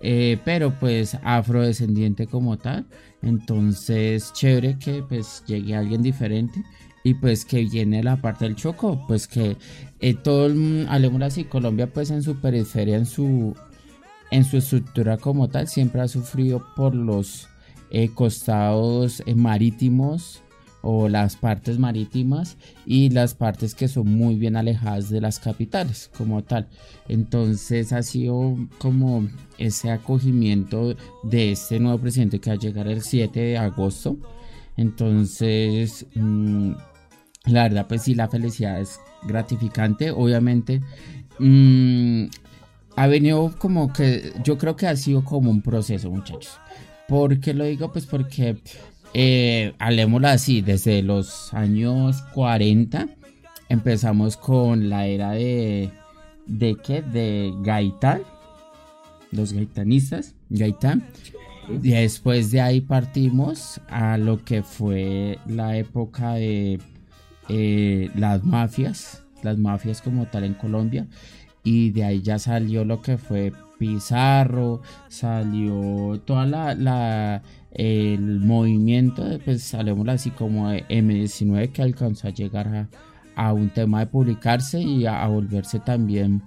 eh, 0.00 0.38
pero 0.46 0.78
pues 0.80 1.18
afrodescendiente 1.22 2.26
como 2.26 2.56
tal, 2.56 2.86
entonces 3.22 4.32
chévere 4.32 4.78
que 4.78 5.02
pues 5.02 5.44
llegue 5.46 5.76
alguien 5.76 6.02
diferente 6.02 6.62
y 7.06 7.14
pues 7.14 7.44
que 7.44 7.62
viene 7.64 8.02
la 8.02 8.16
parte 8.16 8.46
del 8.46 8.56
Choco, 8.56 9.04
pues 9.06 9.28
que 9.28 9.58
eh, 10.00 10.14
todo 10.14 10.46
el, 10.46 10.88
así, 11.22 11.44
Colombia 11.44 11.92
pues 11.92 12.10
en 12.10 12.22
su 12.22 12.40
periferia, 12.40 12.96
en 12.96 13.04
su, 13.04 13.54
en 14.30 14.44
su 14.44 14.56
estructura 14.56 15.18
como 15.18 15.48
tal, 15.48 15.68
siempre 15.68 16.00
ha 16.00 16.08
sufrido 16.08 16.66
por 16.74 16.94
los 16.94 17.46
eh, 17.90 18.08
costados 18.08 19.22
eh, 19.26 19.34
marítimos 19.34 20.40
o 20.80 21.10
las 21.10 21.36
partes 21.36 21.78
marítimas 21.78 22.56
y 22.86 23.10
las 23.10 23.34
partes 23.34 23.74
que 23.74 23.88
son 23.88 24.08
muy 24.08 24.36
bien 24.36 24.56
alejadas 24.56 25.10
de 25.10 25.20
las 25.20 25.38
capitales 25.38 26.10
como 26.16 26.42
tal. 26.42 26.68
Entonces 27.08 27.92
ha 27.92 28.02
sido 28.02 28.56
como 28.78 29.28
ese 29.58 29.90
acogimiento 29.90 30.96
de 31.22 31.52
este 31.52 31.80
nuevo 31.80 31.98
presidente 31.98 32.40
que 32.40 32.48
va 32.48 32.56
a 32.56 32.58
llegar 32.58 32.88
el 32.88 33.02
7 33.02 33.38
de 33.38 33.58
agosto. 33.58 34.16
Entonces... 34.78 36.06
Mm, 36.14 36.72
la 37.46 37.64
verdad, 37.64 37.86
pues 37.86 38.02
sí, 38.02 38.14
la 38.14 38.28
felicidad 38.28 38.80
es 38.80 39.00
gratificante. 39.22 40.10
Obviamente, 40.10 40.80
mm, 41.38 42.24
ha 42.96 43.06
venido 43.06 43.54
como 43.58 43.92
que, 43.92 44.32
yo 44.42 44.56
creo 44.56 44.76
que 44.76 44.86
ha 44.86 44.96
sido 44.96 45.24
como 45.24 45.50
un 45.50 45.60
proceso, 45.62 46.10
muchachos. 46.10 46.58
¿Por 47.08 47.40
qué 47.40 47.52
lo 47.52 47.64
digo? 47.64 47.92
Pues 47.92 48.06
porque, 48.06 48.56
eh, 49.12 49.74
así, 49.78 50.62
desde 50.62 51.02
los 51.02 51.52
años 51.52 52.22
40 52.34 53.08
empezamos 53.68 54.36
con 54.36 54.88
la 54.88 55.06
era 55.06 55.32
de, 55.32 55.90
¿de 56.46 56.76
qué? 56.82 57.02
De 57.02 57.52
Gaitán, 57.62 58.22
los 59.32 59.52
gaitanistas, 59.52 60.34
Gaitán. 60.48 61.06
Y 61.68 61.90
después 61.90 62.50
de 62.50 62.60
ahí 62.60 62.80
partimos 62.80 63.80
a 63.88 64.18
lo 64.18 64.44
que 64.44 64.62
fue 64.62 65.38
la 65.46 65.76
época 65.76 66.34
de 66.34 66.78
eh, 67.48 68.10
las 68.14 68.44
mafias, 68.44 69.24
las 69.42 69.58
mafias 69.58 70.02
como 70.02 70.26
tal 70.26 70.44
en 70.44 70.54
Colombia. 70.54 71.06
Y 71.62 71.90
de 71.90 72.04
ahí 72.04 72.22
ya 72.22 72.38
salió 72.38 72.84
lo 72.84 73.00
que 73.00 73.16
fue 73.16 73.52
Pizarro, 73.78 74.82
salió 75.08 76.20
toda 76.24 76.46
la, 76.46 77.42
el 77.72 78.40
movimiento 78.40 79.24
de, 79.24 79.38
pues 79.38 79.62
salimos 79.62 80.08
así 80.08 80.30
como 80.30 80.70
M19 80.70 81.72
que 81.72 81.82
alcanzó 81.82 82.28
a 82.28 82.30
llegar 82.30 82.88
a, 83.34 83.52
un 83.52 83.70
tema 83.70 84.00
de 84.00 84.06
publicarse 84.06 84.80
y 84.80 85.06
a, 85.06 85.26
volverse 85.26 85.80
también 85.80 86.42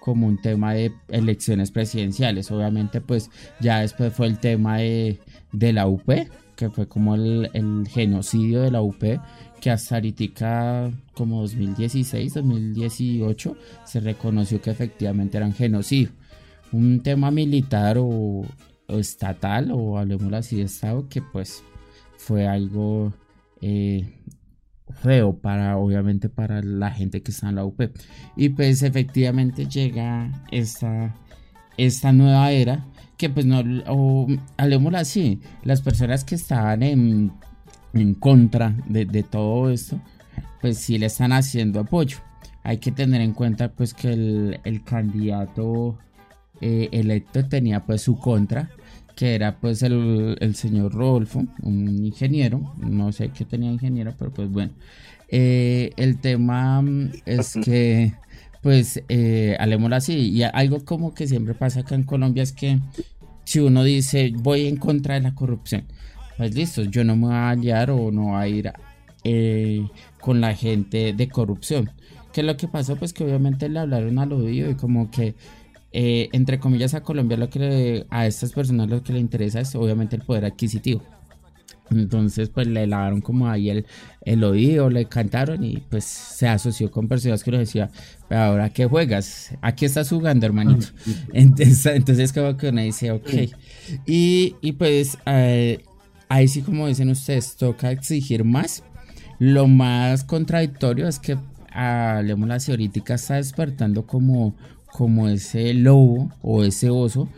como 0.00 0.26
un 0.26 0.40
tema 0.40 0.74
de 0.74 0.92
elecciones 1.08 1.70
presidenciales. 1.70 2.50
Obviamente 2.50 3.00
pues 3.00 3.30
ya 3.60 3.80
después 3.80 4.12
fue 4.12 4.26
el 4.26 4.38
tema 4.38 4.78
de, 4.78 5.18
la 5.52 5.86
UP, 5.86 6.10
que 6.62 6.70
fue 6.70 6.86
como 6.86 7.16
el, 7.16 7.88
genocidio 7.88 8.60
de 8.60 8.70
la 8.70 8.82
UP 8.82 9.02
que 9.60 9.70
hasta 9.70 9.96
ahorita 9.96 10.92
como 11.12 11.40
2016, 11.40 12.34
2018 12.34 13.56
se 13.84 14.00
reconoció 14.00 14.60
que 14.60 14.70
efectivamente 14.70 15.38
eran 15.38 15.52
genocidio. 15.52 16.10
Un 16.70 17.00
tema 17.00 17.30
militar 17.30 17.96
o, 17.98 18.44
estatal 18.88 19.70
o 19.72 19.98
hablemos 19.98 20.32
así 20.32 20.56
de 20.56 20.64
estado 20.64 21.08
que 21.08 21.22
pues 21.22 21.64
fue 22.16 22.46
algo 22.46 23.12
eh, 23.60 24.20
feo 25.02 25.38
para 25.38 25.78
obviamente 25.78 26.28
para 26.28 26.62
la 26.62 26.90
gente 26.90 27.22
que 27.22 27.30
está 27.30 27.48
en 27.48 27.56
la 27.56 27.64
UP 27.64 27.80
y 28.36 28.50
pues 28.50 28.82
efectivamente 28.82 29.66
llega 29.66 30.44
esta 30.50 31.14
esta 31.78 32.12
nueva 32.12 32.52
era 32.52 32.84
que 33.22 33.30
pues 33.30 33.46
no 33.46 33.62
o 33.86 34.26
hablemos 34.56 34.92
así 34.94 35.40
las 35.62 35.80
personas 35.80 36.24
que 36.24 36.34
estaban 36.34 36.82
en 36.82 37.30
en 37.94 38.14
contra 38.14 38.74
de, 38.88 39.22
todo 39.22 39.70
esto, 39.70 40.00
pues 40.60 40.78
sí 40.78 40.98
le 40.98 41.06
están 41.06 41.32
haciendo 41.32 41.80
apoyo. 41.80 42.18
Hay 42.64 42.78
que 42.78 42.92
tener 42.92 43.20
en 43.20 43.32
cuenta 43.32 43.70
pues 43.70 43.92
que 43.92 44.12
el, 44.12 44.82
candidato 44.84 45.98
eh, 46.60 46.88
electo 46.92 47.44
tenía 47.46 47.84
pues 47.84 48.02
su 48.02 48.16
contra, 48.16 48.70
que 49.16 49.34
era 49.34 49.60
pues 49.60 49.82
el, 49.82 50.54
señor 50.54 50.94
Rodolfo, 50.94 51.44
un 51.62 52.06
ingeniero, 52.06 52.74
no 52.78 53.12
sé 53.12 53.28
qué 53.28 53.44
tenía 53.44 53.70
ingeniero, 53.70 54.14
pero 54.18 54.32
pues 54.32 54.48
bueno. 54.50 54.72
Eh, 55.34 55.92
el 55.96 56.18
tema 56.18 56.82
mm, 56.82 57.10
es 57.24 57.54
que 57.64 58.12
pues 58.62 59.02
eh, 59.08 59.56
así, 59.92 60.30
y 60.30 60.42
algo 60.44 60.84
como 60.84 61.14
que 61.14 61.26
siempre 61.26 61.52
pasa 61.52 61.80
acá 61.80 61.96
en 61.96 62.04
Colombia 62.04 62.44
es 62.44 62.52
que 62.52 62.78
si 63.44 63.60
uno 63.60 63.84
dice 63.84 64.32
voy 64.34 64.66
en 64.66 64.76
contra 64.76 65.14
de 65.14 65.20
la 65.20 65.34
corrupción, 65.34 65.84
pues 66.36 66.54
listo, 66.54 66.82
yo 66.84 67.04
no 67.04 67.16
me 67.16 67.26
voy 67.26 67.34
a 67.34 67.50
aliar 67.50 67.90
o 67.90 68.10
no 68.10 68.30
voy 68.30 68.42
a 68.42 68.48
ir 68.48 68.72
eh, 69.24 69.86
con 70.20 70.40
la 70.40 70.54
gente 70.54 71.12
de 71.12 71.28
corrupción. 71.28 71.90
¿Qué 72.32 72.40
es 72.40 72.46
lo 72.46 72.56
que 72.56 72.68
pasó? 72.68 72.96
Pues 72.96 73.12
que 73.12 73.24
obviamente 73.24 73.68
le 73.68 73.78
hablaron 73.78 74.18
al 74.18 74.32
oído 74.32 74.70
y 74.70 74.74
como 74.74 75.10
que, 75.10 75.34
eh, 75.92 76.28
entre 76.32 76.58
comillas, 76.58 76.94
a 76.94 77.02
Colombia 77.02 77.36
lo 77.36 77.50
que 77.50 78.06
a 78.08 78.26
estas 78.26 78.52
personas 78.52 78.88
lo 78.88 79.02
que 79.02 79.12
le 79.12 79.18
interesa 79.18 79.60
es 79.60 79.74
obviamente 79.74 80.16
el 80.16 80.22
poder 80.22 80.46
adquisitivo. 80.46 81.02
Entonces, 81.92 82.48
pues 82.48 82.66
le 82.66 82.86
lavaron 82.86 83.20
como 83.20 83.48
ahí 83.48 83.70
el, 83.70 83.86
el 84.24 84.42
oído, 84.44 84.90
le 84.90 85.06
cantaron 85.06 85.62
y 85.62 85.78
pues 85.88 86.04
se 86.04 86.48
asoció 86.48 86.90
con 86.90 87.08
personas 87.08 87.44
que 87.44 87.50
le 87.50 87.58
decía, 87.58 87.90
pero 88.28 88.42
ahora 88.42 88.70
qué 88.70 88.86
juegas, 88.86 89.54
aquí 89.60 89.84
estás 89.84 90.08
jugando, 90.08 90.46
hermanito. 90.46 90.86
Entonces, 91.32 91.86
entonces 91.86 92.32
como 92.32 92.56
que 92.56 92.68
uno 92.68 92.80
dice, 92.80 93.10
ok. 93.10 93.30
Y, 94.06 94.56
y 94.60 94.72
pues 94.72 95.18
eh, 95.26 95.84
ahí 96.28 96.48
sí 96.48 96.62
como 96.62 96.88
dicen 96.88 97.10
ustedes, 97.10 97.56
toca 97.56 97.90
exigir 97.90 98.44
más. 98.44 98.82
Lo 99.38 99.66
más 99.66 100.24
contradictorio 100.24 101.08
es 101.08 101.18
que 101.18 101.36
la 101.74 102.22
ahorita 102.22 103.14
está 103.14 103.34
despertando 103.34 104.06
como, 104.06 104.54
como 104.86 105.28
ese 105.28 105.74
lobo 105.74 106.30
o 106.42 106.64
ese 106.64 106.90
oso, 106.90 107.28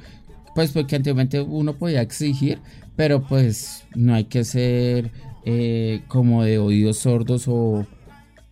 pues 0.55 0.71
porque 0.73 0.97
antiguamente 0.97 1.41
uno 1.41 1.75
podía 1.75 2.03
exigir, 2.03 2.59
pero 2.97 3.23
pues 3.23 3.85
no 3.95 4.15
hay 4.15 4.25
que 4.25 4.45
ser 4.45 5.11
eh, 5.45 6.03
como 6.09 6.45
de 6.45 6.59
oídos 6.59 6.99
sordos 6.99 7.49
o, 7.49 7.87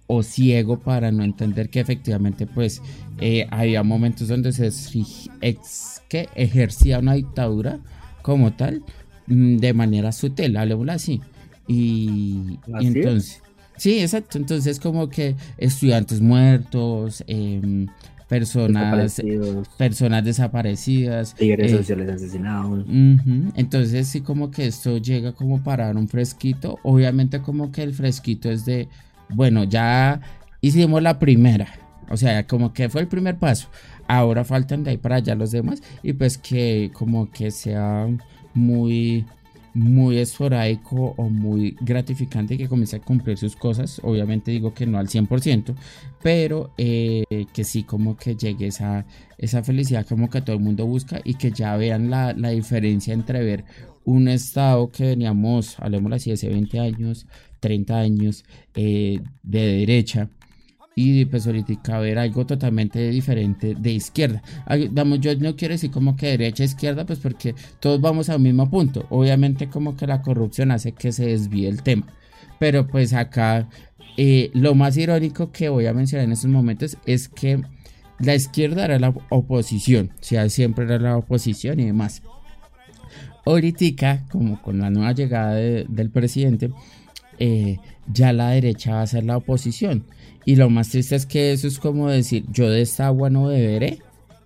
o, 0.06 0.22
ciego 0.22 0.78
para 0.78 1.10
no 1.10 1.24
entender 1.24 1.70
que 1.70 1.80
efectivamente 1.80 2.46
pues 2.46 2.82
eh, 3.20 3.46
había 3.50 3.82
momentos 3.82 4.28
donde 4.28 4.52
se 4.52 4.70
que 6.08 6.28
ejercía 6.34 6.98
una 6.98 7.14
dictadura 7.14 7.78
como 8.22 8.52
tal 8.52 8.84
mm, 9.26 9.56
de 9.56 9.72
manera 9.72 10.12
sutil, 10.12 10.56
hablemoslo 10.56 10.92
así. 10.92 11.20
Y, 11.68 12.58
entonces, 12.66 13.40
sí, 13.76 14.00
exacto. 14.00 14.38
Entonces, 14.38 14.80
como 14.80 15.08
que 15.08 15.36
estudiantes 15.58 16.20
muertos, 16.20 17.24
em, 17.26 17.86
personas 18.32 19.14
desaparecidos. 19.14 19.68
personas 19.76 20.24
desaparecidas, 20.24 21.36
líderes 21.38 21.72
eh, 21.72 21.76
sociales 21.76 22.08
asesinados. 22.08 22.86
Entonces, 22.88 24.08
sí, 24.08 24.22
como 24.22 24.50
que 24.50 24.66
esto 24.66 24.96
llega 24.96 25.32
como 25.32 25.62
para 25.62 25.86
dar 25.86 25.98
un 25.98 26.08
fresquito. 26.08 26.78
Obviamente, 26.82 27.42
como 27.42 27.70
que 27.70 27.82
el 27.82 27.92
fresquito 27.92 28.50
es 28.50 28.64
de, 28.64 28.88
bueno, 29.28 29.64
ya 29.64 30.22
hicimos 30.62 31.02
la 31.02 31.18
primera. 31.18 31.68
O 32.08 32.16
sea, 32.16 32.46
como 32.46 32.72
que 32.72 32.88
fue 32.88 33.02
el 33.02 33.06
primer 33.06 33.36
paso. 33.36 33.68
Ahora 34.08 34.44
faltan 34.44 34.82
de 34.82 34.92
ahí 34.92 34.96
para 34.96 35.16
allá 35.16 35.34
los 35.34 35.50
demás. 35.50 35.82
Y 36.02 36.14
pues 36.14 36.38
que 36.38 36.90
como 36.94 37.30
que 37.30 37.50
sea 37.50 38.08
muy 38.54 39.26
muy 39.74 40.18
esporádico 40.18 41.14
o 41.16 41.28
muy 41.28 41.76
gratificante 41.80 42.58
que 42.58 42.68
comience 42.68 42.96
a 42.96 43.00
cumplir 43.00 43.38
sus 43.38 43.56
cosas. 43.56 44.00
Obviamente 44.02 44.50
digo 44.50 44.74
que 44.74 44.86
no 44.86 44.98
al 44.98 45.08
100%, 45.08 45.74
pero 46.22 46.72
eh, 46.76 47.24
que 47.52 47.64
sí 47.64 47.82
como 47.84 48.16
que 48.16 48.36
llegue 48.36 48.66
esa, 48.66 49.06
esa 49.38 49.62
felicidad 49.62 50.06
como 50.06 50.28
que 50.28 50.42
todo 50.42 50.56
el 50.56 50.62
mundo 50.62 50.86
busca 50.86 51.20
y 51.24 51.34
que 51.34 51.50
ya 51.50 51.76
vean 51.76 52.10
la, 52.10 52.32
diferencia 52.32 53.14
entre 53.14 53.42
ver 53.42 53.64
un 54.04 54.28
estado 54.28 54.90
que 54.90 55.04
veníamos, 55.04 55.78
hablemos 55.78 56.12
así, 56.12 56.32
hace 56.32 56.48
20 56.48 56.80
años, 56.80 57.26
30 57.60 57.98
años 57.98 58.44
eh, 58.74 59.20
de 59.42 59.66
derecha 59.66 60.28
y 60.94 61.24
pues 61.24 61.46
ahorita 61.46 61.98
ver 61.98 62.18
algo 62.18 62.44
totalmente 62.46 63.10
diferente 63.10 63.74
de 63.74 63.92
izquierda. 63.92 64.42
Yo 65.20 65.34
no 65.36 65.56
quiero 65.56 65.74
decir 65.74 65.90
como 65.90 66.16
que 66.16 66.26
derecha 66.26 66.64
izquierda, 66.64 67.06
pues 67.06 67.18
porque 67.18 67.54
todos 67.80 68.00
vamos 68.00 68.28
al 68.28 68.40
mismo 68.40 68.68
punto. 68.68 69.06
Obviamente 69.10 69.68
como 69.68 69.96
que 69.96 70.06
la 70.06 70.22
corrupción 70.22 70.70
hace 70.70 70.92
que 70.92 71.12
se 71.12 71.26
desvíe 71.26 71.68
el 71.68 71.82
tema. 71.82 72.06
Pero 72.58 72.86
pues 72.86 73.12
acá 73.12 73.68
eh, 74.16 74.50
lo 74.54 74.74
más 74.74 74.96
irónico 74.96 75.50
que 75.50 75.68
voy 75.68 75.86
a 75.86 75.94
mencionar 75.94 76.26
en 76.26 76.32
estos 76.32 76.50
momentos 76.50 76.98
es 77.06 77.28
que 77.28 77.62
la 78.18 78.34
izquierda 78.34 78.84
era 78.84 78.98
la 78.98 79.14
oposición, 79.30 80.10
o 80.20 80.22
sea, 80.24 80.48
siempre 80.48 80.84
era 80.84 80.98
la 80.98 81.16
oposición 81.16 81.80
y 81.80 81.86
demás. 81.86 82.22
Ahorita, 83.44 84.24
como 84.30 84.62
con 84.62 84.78
la 84.78 84.90
nueva 84.90 85.12
llegada 85.12 85.54
del 85.54 86.10
presidente, 86.10 86.70
eh, 87.40 87.78
ya 88.12 88.32
la 88.32 88.50
derecha 88.50 88.94
va 88.94 89.02
a 89.02 89.06
ser 89.06 89.24
la 89.24 89.38
oposición. 89.38 90.04
Y 90.44 90.56
lo 90.56 90.70
más 90.70 90.90
triste 90.90 91.16
es 91.16 91.26
que 91.26 91.52
eso 91.52 91.68
es 91.68 91.78
como 91.78 92.08
decir, 92.08 92.44
yo 92.50 92.68
de 92.68 92.82
esta 92.82 93.06
agua 93.06 93.30
no 93.30 93.46
beberé. 93.46 93.98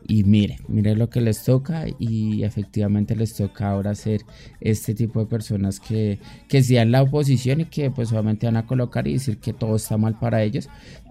Y 0.08 0.22
mire, 0.22 0.58
mire 0.68 0.94
lo 0.94 1.10
que 1.10 1.20
les 1.20 1.42
toca 1.42 1.86
y 1.98 2.44
efectivamente 2.44 3.16
les 3.16 3.34
toca 3.34 3.70
ahora 3.70 3.92
ser 3.96 4.20
este 4.60 4.94
tipo 4.94 5.18
de 5.18 5.26
personas 5.26 5.80
que, 5.80 6.20
que 6.46 6.62
sean 6.62 6.92
la 6.92 7.02
oposición 7.02 7.62
y 7.62 7.64
que 7.64 7.90
pues 7.90 8.12
obviamente 8.12 8.46
van 8.46 8.56
a 8.56 8.66
colocar 8.66 9.08
y 9.08 9.14
decir 9.14 9.38
que 9.38 9.52
todo 9.52 9.74
está 9.74 9.96
mal 9.96 10.16
para 10.16 10.44
ellos 10.44 10.68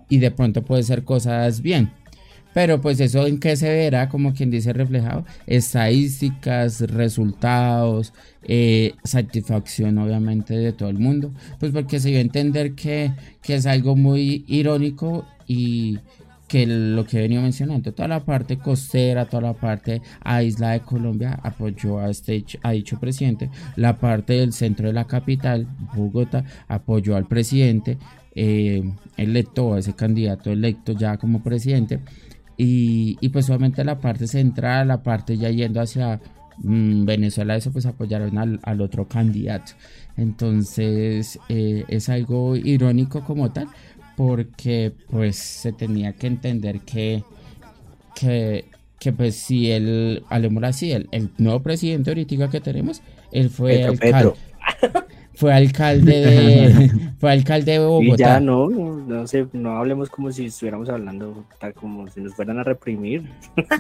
y 0.09 0.19
de 0.19 0.31
pronto 0.31 0.63
puede 0.63 0.83
ser 0.83 1.03
cosas 1.03 1.61
bien. 1.61 1.91
Pero 2.55 2.79
pues 2.79 3.01
eso 3.01 3.27
en 3.27 3.37
qué 3.37 3.57
se 3.57 3.67
verá, 3.67 4.07
como 4.07 4.33
quien 4.33 4.49
dice 4.49 4.71
reflejado, 4.71 5.25
estadísticas, 5.45 6.79
resultados, 6.89 8.13
eh, 8.43 8.93
satisfacción 9.03 9.97
obviamente 9.97 10.55
de 10.55 10.71
todo 10.71 10.87
el 10.87 10.97
mundo. 10.97 11.33
Pues 11.59 11.73
porque 11.73 11.99
se 11.99 12.07
dio 12.11 12.19
a 12.19 12.21
entender 12.21 12.73
que, 12.73 13.11
es 13.45 13.65
algo 13.65 13.97
muy 13.97 14.45
irónico 14.47 15.25
y 15.45 15.99
que 16.47 16.65
lo 16.65 17.05
que 17.05 17.17
he 17.17 17.21
venido 17.23 17.41
mencionando, 17.41 17.91
toda 17.91 18.07
la 18.07 18.23
parte 18.23 18.57
costera, 18.57 19.25
toda 19.25 19.43
la 19.49 19.53
parte 19.53 20.01
a 20.21 20.41
isla 20.41 20.71
de 20.71 20.79
Colombia 20.79 21.37
apoyó 21.43 21.99
a 21.99 22.09
este 22.09 22.45
a 22.63 22.71
dicho 22.71 22.97
presidente, 23.01 23.49
la 23.75 23.97
parte 23.97 24.31
del 24.31 24.53
centro 24.53 24.87
de 24.87 24.93
la 24.93 25.07
capital, 25.07 25.67
Bogotá, 25.93 26.45
apoyó 26.69 27.17
al 27.17 27.27
presidente 27.27 27.97
eh, 28.33 28.81
electo, 29.17 29.73
a 29.73 29.79
ese 29.79 29.93
candidato 29.93 30.51
electo 30.51 30.93
ya 30.93 31.17
como 31.17 31.43
presidente 31.43 31.99
y, 32.57 33.17
y 33.19 33.29
pues 33.29 33.49
obviamente 33.49 33.83
la 33.83 33.99
parte 33.99 34.27
central, 34.27 34.87
la 34.87 35.03
parte 35.03 35.37
ya 35.37 35.49
yendo 35.49 35.81
hacia 35.81 36.21
mm, 36.57 37.05
Venezuela, 37.05 37.55
eso 37.55 37.71
pues 37.71 37.85
apoyaron 37.85 38.37
al, 38.37 38.81
otro 38.81 39.07
candidato. 39.07 39.73
Entonces 40.17 41.39
eh, 41.49 41.83
es 41.87 42.09
algo 42.09 42.55
irónico 42.55 43.23
como 43.23 43.51
tal, 43.51 43.67
porque 44.15 44.93
pues 45.09 45.35
se 45.35 45.73
tenía 45.73 46.13
que 46.13 46.27
entender 46.27 46.81
que, 46.81 47.23
que, 48.15 48.65
que 48.99 49.11
pues 49.11 49.35
si 49.35 49.71
el, 49.71 50.23
hablemos 50.29 50.63
así, 50.63 50.93
el, 50.93 51.09
el 51.11 51.31
nuevo 51.37 51.61
presidente 51.61 52.11
ahorita 52.11 52.49
que 52.49 52.61
tenemos, 52.61 53.01
él 53.31 53.49
fue 53.49 53.83
alcalde, 53.83 54.33
fue 55.35 55.53
alcalde 55.53 56.21
de 56.21 56.91
fue 57.19 57.31
alcalde 57.31 57.73
de 57.73 57.79
Bogotá. 57.79 58.13
Y 58.13 58.17
ya 58.17 58.39
no, 58.39 58.69
no 58.69 59.27
sé, 59.27 59.47
no 59.53 59.77
hablemos 59.77 60.09
como 60.09 60.31
si 60.31 60.45
estuviéramos 60.45 60.89
hablando 60.89 61.45
tal 61.59 61.73
como 61.73 62.07
si 62.07 62.21
nos 62.21 62.33
fueran 62.35 62.59
a 62.59 62.63
reprimir. 62.63 63.29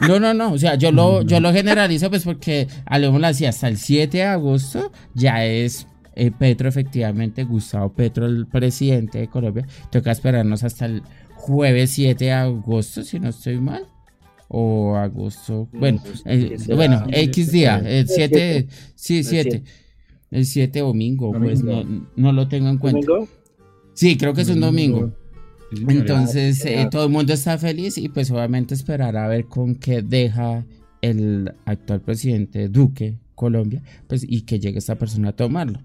No, 0.07 0.19
no, 0.19 0.33
no, 0.33 0.53
o 0.53 0.57
sea, 0.57 0.75
yo 0.75 0.91
lo 0.91 1.21
yo 1.21 1.39
lo 1.39 1.51
generalizo 1.53 2.09
pues 2.09 2.23
porque 2.23 2.67
hablemos 2.85 3.23
así 3.23 3.45
hasta 3.45 3.67
el 3.67 3.77
7 3.77 4.17
de 4.17 4.23
agosto 4.23 4.91
ya 5.13 5.45
es 5.45 5.87
eh, 6.15 6.31
Petro 6.31 6.69
efectivamente, 6.69 7.43
Gustavo 7.43 7.91
Petro 7.93 8.25
el 8.25 8.47
presidente 8.47 9.19
de 9.19 9.27
Colombia. 9.27 9.65
Toca 9.91 10.11
esperarnos 10.11 10.63
hasta 10.63 10.85
el 10.85 11.03
jueves 11.35 11.91
7 11.91 12.25
de 12.25 12.31
agosto 12.31 13.03
si 13.03 13.19
no 13.19 13.29
estoy 13.29 13.59
mal 13.59 13.87
o 14.47 14.95
agosto, 14.95 15.67
bueno, 15.73 16.01
eh, 16.25 16.55
bueno, 16.75 17.03
X 17.11 17.51
día, 17.51 17.81
el 17.83 18.07
7, 18.07 18.67
sí, 18.93 19.23
7 19.23 19.63
el 20.31 20.45
7 20.45 20.79
domingo, 20.79 21.31
pues 21.31 21.63
no, 21.63 21.83
no, 22.15 22.31
lo 22.31 22.47
tengo 22.47 22.69
en 22.69 22.77
cuenta. 22.77 23.07
Sí, 23.93 24.17
creo 24.17 24.33
que 24.33 24.41
es 24.41 24.49
un 24.49 24.61
domingo. 24.61 25.11
Entonces 25.87 26.63
eh, 26.65 26.87
todo 26.91 27.05
el 27.05 27.11
mundo 27.11 27.33
está 27.33 27.57
feliz 27.57 27.97
y 27.97 28.09
pues 28.09 28.29
obviamente 28.31 28.73
esperar 28.73 29.17
a 29.17 29.27
ver 29.27 29.45
con 29.45 29.75
qué 29.75 30.01
deja 30.01 30.65
el 31.01 31.53
actual 31.65 32.01
presidente 32.01 32.69
Duque 32.69 33.17
Colombia, 33.35 33.81
pues 34.07 34.25
y 34.27 34.41
que 34.41 34.59
llegue 34.59 34.79
esta 34.79 34.95
persona 34.95 35.29
a 35.29 35.35
tomarlo. 35.35 35.81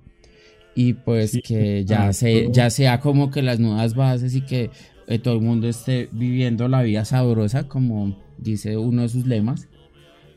Y 0.75 0.95
pues 0.95 1.39
que 1.45 1.85
ya, 1.85 2.13
se, 2.13 2.49
ya 2.53 2.71
sea 2.71 3.01
como 3.01 3.31
que 3.31 3.43
las 3.43 3.59
nuevas 3.59 3.95
bases 3.95 4.35
y 4.35 4.43
que 4.43 4.71
eh, 5.09 5.19
todo 5.19 5.35
el 5.35 5.41
mundo 5.41 5.69
esté 5.69 6.09
viviendo 6.13 6.69
la 6.69 6.83
vida 6.83 7.05
sabrosa, 7.05 7.67
como 7.67 8.17
dice 8.39 8.77
uno 8.77 9.03
de 9.03 9.09
sus 9.09 9.27
lemas. 9.27 9.69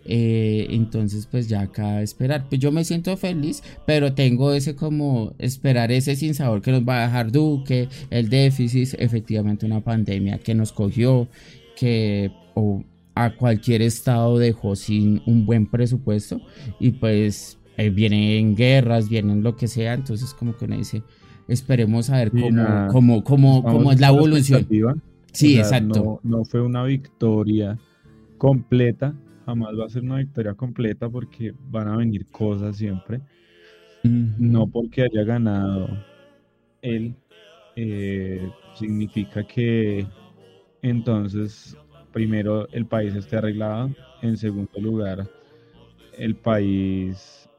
Eh, 0.05 0.67
entonces, 0.71 1.27
pues 1.29 1.47
ya 1.47 1.61
acá 1.61 2.01
esperar. 2.01 2.47
Pues 2.49 2.59
yo 2.59 2.71
me 2.71 2.83
siento 2.83 3.15
feliz, 3.17 3.63
pero 3.85 4.13
tengo 4.13 4.53
ese 4.53 4.75
como 4.75 5.33
esperar 5.39 5.91
ese 5.91 6.15
sin 6.15 6.33
sabor 6.33 6.61
que 6.61 6.71
nos 6.71 6.81
va 6.81 7.03
a 7.03 7.07
dejar 7.07 7.31
Duque, 7.31 7.87
el 8.09 8.29
déficit, 8.29 8.95
efectivamente 8.99 9.65
una 9.65 9.81
pandemia 9.81 10.39
que 10.39 10.55
nos 10.55 10.71
cogió, 10.71 11.27
que 11.77 12.31
a 13.15 13.35
cualquier 13.35 13.81
estado 13.81 14.37
dejó 14.37 14.75
sin 14.75 15.21
un 15.25 15.45
buen 15.45 15.67
presupuesto 15.67 16.41
y 16.79 16.91
pues 16.91 17.59
eh, 17.77 17.89
vienen 17.89 18.55
guerras, 18.55 19.09
vienen 19.09 19.43
lo 19.43 19.55
que 19.55 19.67
sea, 19.67 19.93
entonces 19.93 20.33
como 20.33 20.55
que 20.57 20.65
uno 20.65 20.77
dice, 20.77 21.03
esperemos 21.47 22.09
a 22.09 22.17
ver 22.17 22.31
cómo, 22.31 22.87
cómo, 22.91 23.23
cómo, 23.23 23.63
cómo 23.63 23.91
es 23.91 23.99
la 23.99 24.07
evolución. 24.07 24.67
Sí, 25.31 25.57
exacto. 25.57 26.19
No, 26.23 26.37
no 26.37 26.45
fue 26.45 26.61
una 26.61 26.83
victoria 26.83 27.79
completa, 28.37 29.15
jamás 29.45 29.77
va 29.79 29.85
a 29.85 29.89
ser 29.89 30.03
una 30.03 30.17
victoria 30.17 30.53
completa 30.53 31.09
porque 31.09 31.53
van 31.69 31.87
a 31.87 31.97
venir 31.97 32.27
cosas 32.27 32.77
siempre. 32.77 33.21
No 34.03 34.67
porque 34.67 35.03
haya 35.03 35.23
ganado 35.23 35.87
él, 36.81 37.15
eh, 37.75 38.49
significa 38.75 39.45
que 39.45 40.07
entonces 40.81 41.77
primero 42.11 42.67
el 42.69 42.85
país 42.85 43.15
esté 43.15 43.37
arreglado, 43.37 43.91
en 44.21 44.37
segundo 44.37 44.79
lugar 44.79 45.29
el 46.17 46.35
país 46.35 47.49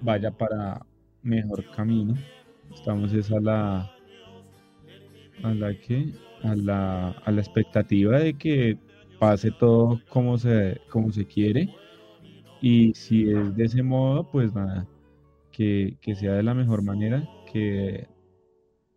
vaya 0.00 0.30
para 0.30 0.84
mejor 1.22 1.70
camino. 1.70 2.14
Estamos 2.74 3.12
es 3.12 3.30
a 3.30 3.40
la 3.40 3.90
a 5.42 5.54
la 5.54 5.74
que 5.78 6.12
a 6.42 6.54
la, 6.56 7.10
a 7.10 7.30
la 7.30 7.40
expectativa 7.40 8.18
de 8.18 8.34
que 8.34 8.78
pase 9.22 9.52
todo 9.52 10.00
como 10.08 10.36
se, 10.36 10.80
como 10.90 11.12
se 11.12 11.24
quiere. 11.24 11.72
Y 12.60 12.92
si 12.94 13.30
es 13.30 13.54
de 13.54 13.64
ese 13.66 13.80
modo, 13.80 14.28
pues 14.28 14.52
nada, 14.52 14.88
que, 15.52 15.96
sea 16.16 16.32
de 16.32 16.42
la 16.42 16.54
mejor 16.54 16.82
manera, 16.82 17.22
que 17.52 18.08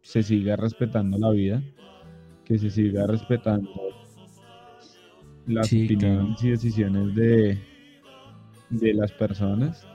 se 0.01 0.23
siga 0.23 0.55
respetando 0.55 1.19
la 1.19 1.29
vida 1.29 1.61
que 2.43 2.57
se 2.59 2.69
siga 2.69 3.07
respetando 3.07 3.71
las 5.47 5.67
opiniones 5.67 6.43
y 6.43 6.49
decisiones 6.49 7.15
de, 7.15 7.59
de 8.69 8.93
las 8.93 9.11
personas. 9.11 9.87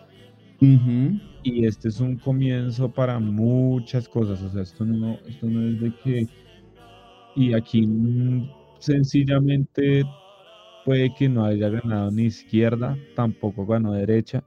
Y 1.43 1.64
este 1.64 1.88
es 1.88 2.01
un 2.01 2.16
comienzo 2.16 2.93
para 2.93 3.19
muchas 3.19 4.09
cosas. 4.09 4.43
O 4.43 4.51
sea, 4.51 4.62
esto 4.62 4.85
no, 4.85 5.19
esto 5.27 5.47
no 5.47 5.69
es 5.69 5.81
de 5.81 5.93
que. 6.05 6.27
Y 7.37 7.53
aquí 7.53 7.87
sencillamente 8.81 10.05
puede 10.85 11.14
que 11.14 11.29
no 11.29 11.45
haya 11.45 11.69
ganado 11.69 12.11
ni 12.11 12.25
izquierda, 12.25 12.99
tampoco 13.14 13.66
ganó 13.66 13.93
derecha. 13.93 14.43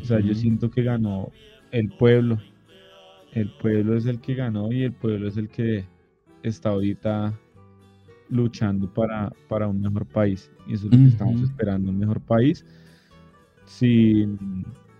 O 0.00 0.04
sea, 0.04 0.20
yo 0.20 0.34
siento 0.34 0.70
que 0.70 0.82
ganó 0.82 1.32
el 1.70 1.90
pueblo. 1.90 2.38
El 3.32 3.50
pueblo 3.58 3.96
es 3.96 4.06
el 4.06 4.20
que 4.20 4.34
ganó 4.34 4.72
y 4.72 4.84
el 4.84 4.92
pueblo 4.92 5.28
es 5.28 5.36
el 5.36 5.48
que 5.48 5.84
está 6.42 6.70
ahorita 6.70 7.38
luchando 8.28 8.92
para, 8.92 9.32
para 9.48 9.66
un 9.68 9.80
mejor 9.80 10.06
país. 10.06 10.50
Y 10.66 10.74
eso 10.74 10.86
es 10.86 10.92
lo 10.92 10.98
que 10.98 11.08
estamos 11.08 11.42
esperando, 11.42 11.90
un 11.90 11.98
mejor 11.98 12.20
país. 12.20 12.64
Si, 13.66 14.26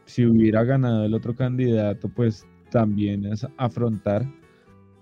si 0.05 0.27
hubiera 0.27 0.65
ganado 0.65 1.05
el 1.05 1.15
otro 1.15 1.35
candidato, 1.35 2.09
pues 2.09 2.47
también 2.71 3.25
es 3.25 3.47
afrontar, 3.57 4.27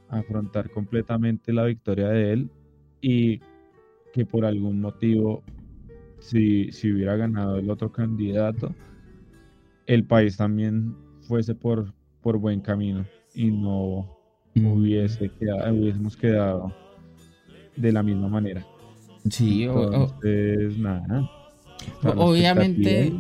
afrontar 0.09 0.71
completamente 0.71 1.53
la 1.53 1.65
victoria 1.65 2.09
de 2.09 2.33
él 2.33 2.51
y 3.05 3.39
que 4.15 4.25
por 4.25 4.47
algún 4.47 4.81
motivo, 4.81 5.43
si, 6.21 6.73
si 6.73 6.91
hubiera 6.91 7.17
ganado 7.17 7.59
el 7.59 7.69
otro 7.69 7.93
candidato, 7.93 8.75
el 9.87 10.05
país 10.05 10.39
también 10.39 10.97
fuese 11.21 11.55
por, 11.55 11.93
por 12.23 12.39
buen 12.39 12.61
camino 12.63 13.05
y 13.35 13.51
no 13.51 14.09
hubiese 14.57 15.29
quedado, 15.39 15.75
hubiésemos 15.75 16.17
quedado 16.17 16.73
de 17.77 17.93
la 17.93 18.03
misma 18.03 18.29
manera. 18.29 18.65
Sí, 19.29 19.65
Entonces, 19.65 20.79
nada. 20.79 21.31
Obviamente, 22.17 23.13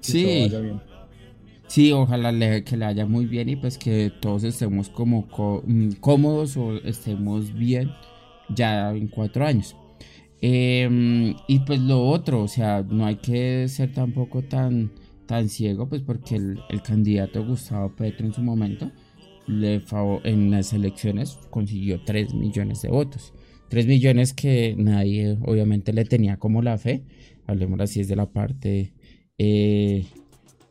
sí. 0.00 0.48
Sí, 1.66 1.92
ojalá 1.92 2.32
que 2.64 2.76
le 2.76 2.84
haya 2.84 3.06
muy 3.06 3.26
bien 3.26 3.50
y 3.50 3.56
pues 3.56 3.76
que 3.76 4.10
todos 4.20 4.44
estemos 4.44 4.88
como 4.88 5.26
mm, 5.66 5.92
cómodos 6.00 6.56
o 6.56 6.76
estemos 6.76 7.52
bien 7.52 7.90
ya 8.48 8.90
en 8.90 9.08
cuatro 9.08 9.46
años. 9.46 9.76
Em, 10.40 11.34
y 11.46 11.60
pues 11.60 11.80
lo 11.80 12.04
otro, 12.08 12.42
o 12.42 12.48
sea, 12.48 12.82
no 12.82 13.06
hay 13.06 13.16
que 13.16 13.68
ser 13.68 13.92
tampoco 13.92 14.42
tan, 14.42 14.90
tan 15.26 15.48
ciego, 15.48 15.88
pues 15.88 16.02
porque 16.02 16.36
el, 16.36 16.82
candidato 16.82 17.46
Gustavo 17.46 17.94
Petro 17.94 18.26
en 18.26 18.34
su 18.34 18.42
momento 18.42 18.90
le 19.46 19.82
en 20.24 20.50
las 20.50 20.72
elecciones 20.72 21.38
consiguió 21.50 22.02
3 22.04 22.34
millones 22.34 22.82
de 22.82 22.88
votos. 22.88 23.32
3 23.68 23.86
millones 23.86 24.32
que 24.34 24.74
nadie 24.76 25.38
obviamente 25.42 25.92
le 25.92 26.04
tenía 26.04 26.36
como 26.38 26.60
la 26.60 26.76
fe. 26.76 27.04
Hablemos 27.46 27.80
así 27.80 28.00
es 28.00 28.08
de 28.08 28.16
la 28.16 28.26
parte 28.26 28.92
eh, 29.38 30.04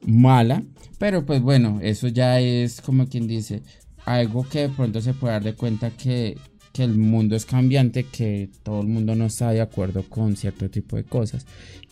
mala. 0.06 0.64
Pero 1.00 1.26
pues 1.26 1.42
bueno, 1.42 1.80
eso 1.82 2.08
ya 2.10 2.40
es 2.40 2.82
como 2.82 3.08
quien 3.08 3.28
dice 3.28 3.64
algo 4.06 4.44
que 4.48 4.68
de 4.68 4.70
pronto 4.70 5.02
se 5.02 5.14
puede 5.14 5.34
dar 5.34 5.44
de 5.44 5.54
cuenta 5.54 5.92
que, 5.92 6.38
que 6.74 6.84
el 6.84 6.96
mundo 6.98 7.36
es 7.36 7.46
cambiante, 7.46 8.06
que 8.06 8.50
todo 8.64 8.82
el 8.82 8.88
mundo 8.88 9.16
no 9.16 9.26
está 9.26 9.52
de 9.52 9.62
acuerdo 9.62 10.04
con 10.04 10.36
cierto 10.36 10.70
tipo 10.70 10.96
de 10.96 11.04
cosas. 11.04 11.46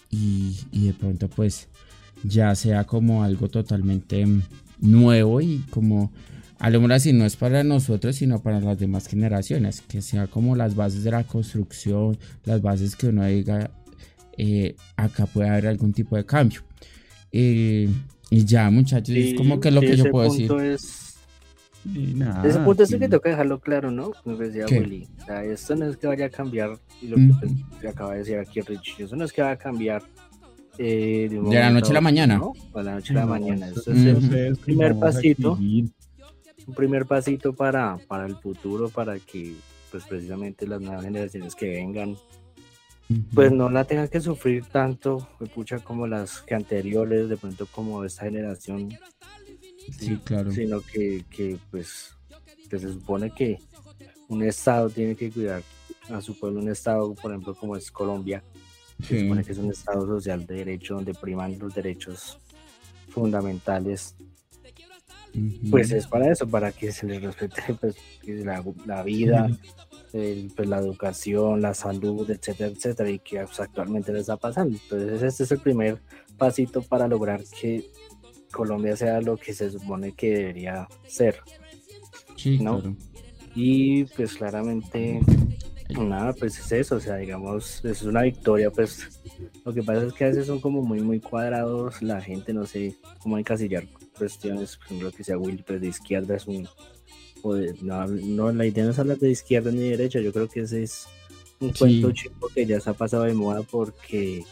Y, 0.09 0.57
y 0.71 0.87
de 0.87 0.93
pronto 0.93 1.29
pues 1.29 1.67
ya 2.23 2.53
sea 2.55 2.83
como 2.83 3.23
algo 3.23 3.47
totalmente 3.47 4.25
nuevo 4.79 5.39
y 5.39 5.59
como 5.69 6.11
Hablemos 6.61 6.91
así, 6.91 7.13
no 7.13 7.25
es 7.25 7.37
para 7.37 7.63
nosotros, 7.63 8.17
sino 8.17 8.43
para 8.43 8.59
las 8.59 8.77
demás 8.77 9.07
generaciones, 9.07 9.79
que 9.79 10.01
sea 10.01 10.27
como 10.27 10.57
las 10.57 10.75
bases 10.75 11.05
de 11.05 11.11
la 11.11 11.23
construcción, 11.23 12.17
las 12.43 12.61
bases 12.61 12.97
que 12.97 13.07
uno 13.07 13.25
diga, 13.25 13.71
eh, 14.37 14.75
acá 14.97 15.25
puede 15.25 15.47
haber 15.47 15.67
algún 15.67 15.93
tipo 15.93 16.17
de 16.17 16.25
cambio. 16.25 16.61
y 17.31 17.87
ya, 18.29 18.69
muchachos, 18.69 19.15
es 19.15 19.35
como 19.35 19.61
que 19.61 19.71
lo 19.71 19.79
que 19.79 19.95
yo 19.95 20.11
puedo 20.11 20.29
decir. 20.29 20.51
Es... 20.51 21.08
ese 22.43 22.59
punto 22.59 22.83
es 22.83 22.89
que 22.89 22.99
tengo 22.99 23.21
que 23.21 23.29
dejarlo 23.29 23.59
claro, 23.59 23.91
¿no? 23.91 24.11
Como 24.23 24.35
decía 24.37 24.65
Willy. 24.69 25.07
O 25.21 25.25
sea, 25.25 25.43
esto 25.43 25.75
no 25.75 25.85
es 25.85 25.97
que 25.97 26.07
vaya 26.07 26.25
a 26.25 26.29
cambiar, 26.29 26.77
y 27.01 27.07
lo 27.07 27.15
que, 27.15 27.33
pues, 27.39 27.85
acaba 27.85 28.13
de 28.13 28.19
decir 28.19 28.37
aquí 28.37 28.61
Rich, 28.61 28.99
eso 28.99 29.15
no 29.15 29.25
es 29.25 29.33
que 29.33 29.41
vaya 29.41 29.53
a 29.53 29.57
cambiar 29.57 30.03
eh, 30.77 31.27
de, 31.29 31.41
la 31.41 31.69
noche 31.69 31.91
a 31.91 31.93
la 31.93 32.01
mañana. 32.01 32.37
¿no? 32.37 32.53
A 32.73 32.83
la 32.83 32.95
noche 32.95 33.13
a 33.13 33.17
la 33.17 33.25
mañana. 33.25 33.67
Eso 33.67 33.91
es 33.91 34.31
el 34.31 34.57
primer 34.57 34.97
pasito 34.97 35.57
un 36.69 36.75
primer 36.75 37.05
pasito 37.05 37.53
para, 37.53 37.97
para 38.07 38.27
el 38.27 38.35
futuro, 38.35 38.89
para 38.89 39.17
que 39.19 39.55
pues 39.91 40.03
precisamente 40.05 40.67
las 40.67 40.79
nuevas 40.79 41.03
generaciones 41.03 41.55
que 41.55 41.67
vengan, 41.67 42.15
pues 43.33 43.51
no 43.51 43.69
la 43.69 43.85
tengan 43.85 44.07
que 44.07 44.21
sufrir 44.21 44.65
tanto, 44.65 45.27
pucha, 45.55 45.79
como 45.79 46.05
las 46.05 46.41
que 46.41 46.53
anteriores, 46.53 47.27
de 47.27 47.37
pronto 47.37 47.65
como 47.65 48.05
esta 48.05 48.25
generación. 48.25 48.89
Sí, 49.97 50.17
claro. 50.23 50.51
Sino 50.51 50.81
que, 50.81 51.25
que 51.29 51.57
pues 51.71 52.15
que 52.69 52.79
se 52.79 52.93
supone 52.93 53.31
que 53.31 53.59
un 54.27 54.43
Estado 54.43 54.89
tiene 54.89 55.15
que 55.15 55.31
cuidar 55.31 55.63
a 56.09 56.21
su 56.21 56.37
pueblo, 56.37 56.59
un 56.59 56.69
Estado, 56.69 57.13
por 57.15 57.31
ejemplo, 57.31 57.55
como 57.55 57.75
es 57.75 57.91
Colombia, 57.91 58.43
se 59.01 59.21
supone 59.21 59.43
que 59.43 59.51
es 59.51 59.57
un 59.57 59.71
Estado 59.71 60.05
social 60.05 60.45
de 60.45 60.55
derecho 60.55 60.95
donde 60.95 61.13
priman 61.13 61.57
los 61.57 61.73
derechos 61.73 62.37
fundamentales 63.09 64.15
pues 65.69 65.91
es 65.91 66.07
para 66.07 66.31
eso, 66.31 66.47
para 66.47 66.71
que 66.71 66.91
se 66.91 67.05
les 67.05 67.21
respete 67.21 67.73
pues, 67.79 67.95
la, 68.85 69.03
vida, 69.03 69.49
pues, 70.11 70.67
la 70.67 70.79
educación, 70.79 71.61
la 71.61 71.73
salud, 71.73 72.29
etcétera, 72.29 72.71
etcétera, 72.71 73.09
y 73.09 73.19
que 73.19 73.43
pues, 73.43 73.59
actualmente 73.59 74.11
les 74.11 74.21
está 74.21 74.37
pasando. 74.37 74.77
Entonces 74.81 75.21
este 75.21 75.43
es 75.43 75.51
el 75.51 75.59
primer 75.59 76.01
pasito 76.37 76.81
para 76.81 77.07
lograr 77.07 77.43
que 77.59 77.85
Colombia 78.51 78.95
sea 78.95 79.21
lo 79.21 79.37
que 79.37 79.53
se 79.53 79.71
supone 79.71 80.13
que 80.13 80.29
debería 80.29 80.87
ser. 81.07 81.41
¿no? 82.59 82.95
Y 83.55 84.05
pues 84.05 84.35
claramente, 84.35 85.19
nada, 85.89 86.33
pues 86.33 86.59
es 86.59 86.71
eso, 86.71 86.95
o 86.95 86.99
sea, 86.99 87.17
digamos, 87.17 87.83
es 87.83 88.03
una 88.03 88.21
victoria, 88.21 88.71
pues 88.71 89.21
lo 89.65 89.73
que 89.73 89.83
pasa 89.83 90.05
es 90.05 90.13
que 90.13 90.25
a 90.25 90.27
veces 90.27 90.47
son 90.47 90.59
como 90.59 90.81
muy, 90.81 91.01
muy 91.01 91.19
cuadrados, 91.19 92.01
la 92.01 92.21
gente 92.21 92.53
no 92.53 92.65
sé 92.65 92.95
cómo 93.19 93.37
encasillar 93.37 93.87
cuestiones, 94.17 94.77
por 94.77 94.85
ejemplo, 94.85 95.11
que 95.11 95.23
sea 95.23 95.37
Will, 95.37 95.63
pues 95.65 95.81
de 95.81 95.87
izquierda 95.87 96.35
es 96.35 96.45
un. 96.45 96.67
no, 97.81 98.07
no, 98.07 98.51
la 98.51 98.65
idea 98.65 98.83
no 98.83 98.91
es 98.91 98.99
hablar 98.99 99.17
de 99.17 99.31
izquierda 99.31 99.71
ni 99.71 99.79
de 99.79 99.97
derecha, 99.97 100.19
yo 100.19 100.31
creo 100.31 100.47
que 100.47 100.61
ese 100.61 100.83
es 100.83 101.07
un 101.59 101.73
cuento 101.73 102.11
chico 102.11 102.49
que 102.53 102.65
ya 102.65 102.79
se 102.79 102.89
ha 102.89 102.93
pasado 102.93 103.23
de 103.23 103.33
moda 103.33 103.63
porque, 103.63 104.43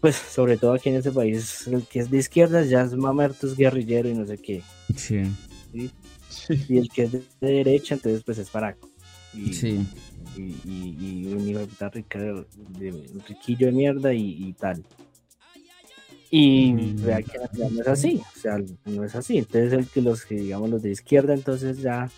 pues, 0.00 0.16
sobre 0.16 0.56
todo 0.56 0.74
aquí 0.74 0.88
en 0.88 0.96
este 0.96 1.12
país, 1.12 1.66
el 1.66 1.86
que 1.86 2.00
es 2.00 2.10
de 2.10 2.18
izquierda 2.18 2.62
ya 2.62 2.82
es 2.82 2.94
mamerto, 2.94 3.46
es 3.46 3.56
guerrillero 3.56 4.08
y 4.08 4.14
no 4.14 4.26
sé 4.26 4.38
qué. 4.38 4.62
Sí. 4.96 5.22
Y 6.68 6.78
el 6.78 6.88
que 6.88 7.04
es 7.04 7.12
de 7.12 7.22
derecha, 7.40 7.94
entonces, 7.94 8.22
pues 8.24 8.38
es 8.38 8.50
paraco. 8.50 8.88
Y, 9.34 9.52
sí. 9.52 9.86
Y, 10.36 10.54
y, 10.64 11.32
un 11.32 11.48
hijo 11.48 11.60
de 11.60 11.88
rica, 11.90 12.18
de, 12.18 13.10
riquillo 13.28 13.66
de 13.66 13.72
mierda 13.72 14.12
y 14.14 14.52
tal. 14.54 14.84
Y 16.32 16.72
vea 17.02 17.22
que 17.22 17.38
no 17.58 17.80
es 17.80 17.88
así, 17.88 18.22
o 18.36 18.38
sea, 18.38 18.56
no 18.84 19.04
es 19.04 19.16
así. 19.16 19.38
Entonces, 19.38 19.72
el 19.72 19.86
que 19.88 20.00
los 20.00 20.24
que 20.24 20.36
digamos 20.36 20.70
los 20.70 20.80
de 20.80 20.92
izquierda, 20.92 21.34
entonces 21.34 21.78
ya, 21.78 22.08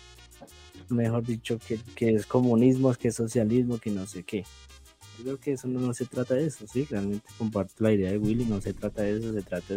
mejor 0.89 1.25
dicho, 1.25 1.57
que, 1.57 1.79
que 1.95 2.13
es 2.13 2.27
comunismo, 2.27 2.93
que 2.93 3.07
es 3.07 3.15
socialismo, 3.15 3.79
que 3.79 3.89
no 3.89 4.05
sé 4.05 4.21
qué. 4.21 4.45
Yo 5.17 5.23
creo 5.23 5.39
que 5.39 5.51
eso 5.53 5.67
no, 5.67 5.93
se 5.93 6.05
trata 6.05 6.35
de 6.35 6.47
eso, 6.47 6.65
sí, 6.67 6.87
realmente 6.89 7.27
comparto 7.37 7.83
la 7.83 7.93
idea 7.93 8.11
de 8.11 8.17
Willy, 8.17 8.45
no 8.45 8.61
se 8.61 8.73
trata 8.73 9.03
de 9.03 9.17
eso, 9.17 9.33
se 9.33 9.41
trata 9.41 9.75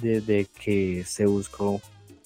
de, 0.00 0.20
de 0.20 0.46
que 0.46 1.04
se 1.04 1.26
buscó 1.26 1.80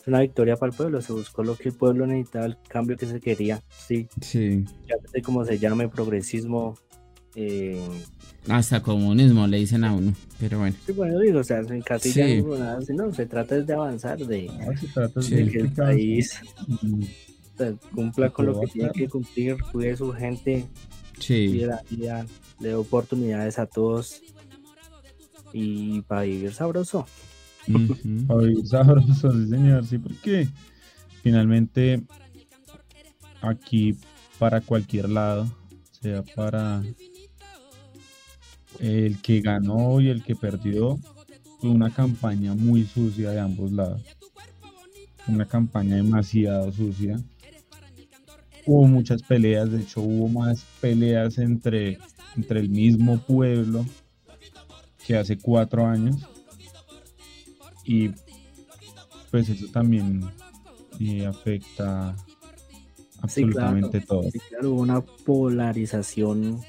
una 0.07 0.21
victoria 0.21 0.57
para 0.57 0.71
el 0.71 0.77
pueblo, 0.77 1.03
se 1.03 1.13
buscó 1.13 1.43
lo 1.43 1.57
que 1.57 1.71
el 1.71 1.75
pueblo 1.75 2.07
necesitaba, 2.07 2.47
el 2.47 2.57
cambio 2.69 2.97
que 2.97 3.07
se 3.07 3.21
quería, 3.21 3.63
sí. 3.69 4.09
Sí. 4.21 4.65
Ya 4.89 4.97
sé 5.11 5.21
cómo 5.21 5.45
se 5.45 5.59
llame, 5.59 5.89
progresismo, 5.89 6.77
eh, 7.39 7.79
hasta 8.49 8.83
comunismo 8.83 9.47
le 9.47 9.59
dicen 9.59 9.85
a 9.85 9.93
uno, 9.93 10.15
pero 10.41 10.59
bueno. 10.59 10.75
Sí, 10.87 10.93
bueno, 10.93 11.19
digo, 11.19 11.41
o 11.41 11.45
sea, 11.45 11.59
en 11.59 11.83
casi 11.83 12.11
sí. 12.11 12.43
nada, 12.43 12.79
no, 12.89 13.13
se 13.13 13.27
trata 13.27 13.61
de 13.61 13.75
avanzar, 13.75 14.19
de, 14.19 14.49
de 15.29 15.51
que 15.51 15.59
el 15.59 15.73
país 15.73 16.41
cumpla 17.95 18.31
con 18.31 18.47
lo 18.47 18.61
que 18.61 18.67
tiene 18.69 18.91
que 18.93 19.09
cumplir, 19.09 19.57
cuide 19.73 19.93
a 19.93 19.97
su 19.97 20.13
gente, 20.13 20.65
sí. 21.19 21.63
le 21.91 22.19
dé 22.61 22.75
oportunidades 22.75 23.59
a 23.59 23.67
todos 23.67 24.23
y 25.53 26.03
para 26.03 26.23
vivir 26.23 26.53
sabroso. 26.53 27.07
para 28.27 28.41
vivir 28.41 28.67
sabroso, 28.67 29.33
sí 29.33 29.49
señor, 29.49 29.87
sí, 29.87 29.99
porque 29.99 30.49
finalmente 31.23 32.03
aquí 33.41 33.97
para 34.39 34.61
cualquier 34.61 35.09
lado, 35.09 35.47
sea 36.01 36.23
para 36.23 36.83
el 38.81 39.21
que 39.23 39.41
ganó 39.41 40.01
y 40.01 40.09
el 40.09 40.23
que 40.23 40.37
perdió 40.37 40.99
fue 41.61 41.71
una 41.71 41.91
campaña 41.91 42.55
muy 42.55 42.85
sucia 42.85 43.31
de 43.31 43.41
ambos 43.41 43.73
lados. 43.73 44.03
Una 45.27 45.47
campaña 45.47 45.97
demasiado 45.97 46.71
sucia. 46.73 47.19
Hubo 48.67 48.87
muchas 48.87 49.23
peleas, 49.23 49.71
de 49.71 49.81
hecho 49.81 50.01
hubo 50.01 50.29
más 50.29 50.65
peleas 50.81 51.39
entre, 51.39 51.99
entre 52.37 52.61
el 52.61 52.69
mismo 52.69 53.19
pueblo 53.19 53.85
que 55.07 55.17
hace 55.17 55.39
cuatro 55.39 55.87
años. 55.87 56.17
Y 57.85 58.11
pues 59.31 59.49
eso 59.49 59.67
también 59.69 60.23
eh, 60.99 61.25
afecta 61.25 62.17
absolutamente 63.21 64.01
todo. 64.01 64.29
claro, 64.49 64.73
hubo 64.73 64.81
una 64.81 65.01
polarización 65.01 66.61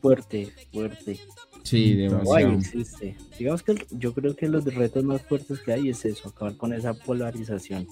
fuerte, 0.00 0.52
fuerte. 0.72 1.18
Sí, 1.62 1.94
demasiado. 1.94 2.52
existe. 2.52 3.16
Digamos 3.38 3.62
que 3.62 3.74
yo 3.90 4.14
creo 4.14 4.36
que 4.36 4.48
los 4.48 4.64
retos 4.64 5.02
más 5.04 5.22
fuertes 5.22 5.60
que 5.60 5.72
hay 5.72 5.88
es 5.88 6.04
eso, 6.04 6.28
acabar 6.28 6.56
con 6.56 6.72
esa 6.72 6.94
polarización. 6.94 7.88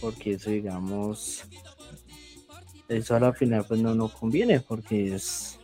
Porque 0.00 0.32
eso, 0.32 0.50
digamos, 0.50 1.44
eso 2.88 3.16
a 3.16 3.20
la 3.20 3.32
final 3.32 3.64
pues 3.66 3.80
no, 3.80 3.94
no 3.94 4.08
conviene, 4.08 4.60
porque 4.60 5.14
es, 5.14 5.58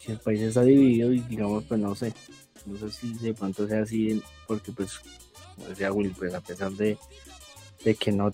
si 0.00 0.12
el 0.12 0.18
país 0.18 0.40
está 0.40 0.62
dividido 0.62 1.12
y 1.12 1.20
digamos, 1.20 1.64
pues 1.64 1.80
no 1.80 1.94
sé, 1.94 2.12
no 2.66 2.76
sé 2.78 2.90
si 2.90 3.14
de 3.14 3.34
pronto 3.34 3.66
sea 3.66 3.82
así, 3.82 4.22
porque 4.46 4.72
pues, 4.72 5.00
como 5.54 5.68
decía 5.68 5.92
Will, 5.92 6.14
pues 6.16 6.34
a 6.34 6.40
pesar 6.40 6.72
de, 6.72 6.96
de 7.84 7.94
que 7.94 8.12
no 8.12 8.32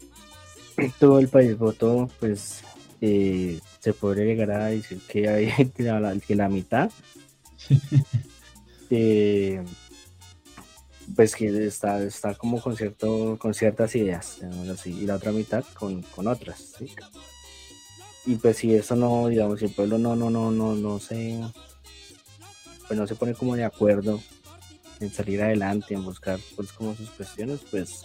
todo 0.98 1.18
el 1.18 1.28
país 1.28 1.58
votó, 1.58 2.08
pues 2.20 2.62
eh, 3.00 3.60
se 3.80 3.92
podría 3.92 4.24
llegar 4.24 4.50
a 4.50 4.66
decir 4.66 5.00
que 5.08 5.28
hay 5.28 5.70
que 5.76 5.82
la, 5.82 6.16
que 6.18 6.34
la 6.34 6.48
mitad 6.48 6.90
eh, 8.90 9.62
pues 11.14 11.34
que 11.34 11.66
está, 11.66 12.02
está 12.02 12.34
como 12.34 12.60
con 12.60 12.76
cierto, 12.76 13.38
con 13.38 13.54
ciertas 13.54 13.94
ideas, 13.94 14.40
así, 14.72 14.90
y 14.90 15.06
la 15.06 15.16
otra 15.16 15.32
mitad 15.32 15.64
con, 15.74 16.04
otras, 16.26 16.74
Y 18.26 18.36
pues 18.36 18.58
si 18.58 18.74
eso 18.74 18.96
no, 18.96 19.28
digamos, 19.28 19.58
si 19.60 19.66
el 19.66 19.72
pueblo 19.72 19.98
no, 19.98 20.16
no, 20.16 20.30
no, 20.30 20.50
no, 20.50 20.74
no 20.74 20.98
se 20.98 21.40
pues 22.86 22.98
no 22.98 23.06
se 23.06 23.14
pone 23.14 23.34
como 23.34 23.54
de 23.54 23.64
acuerdo 23.64 24.20
en 25.00 25.10
salir 25.10 25.42
adelante, 25.42 25.94
en 25.94 26.04
buscar 26.04 26.40
pues 26.56 26.72
como 26.72 26.94
sus 26.94 27.10
cuestiones, 27.10 27.60
pues 27.70 28.02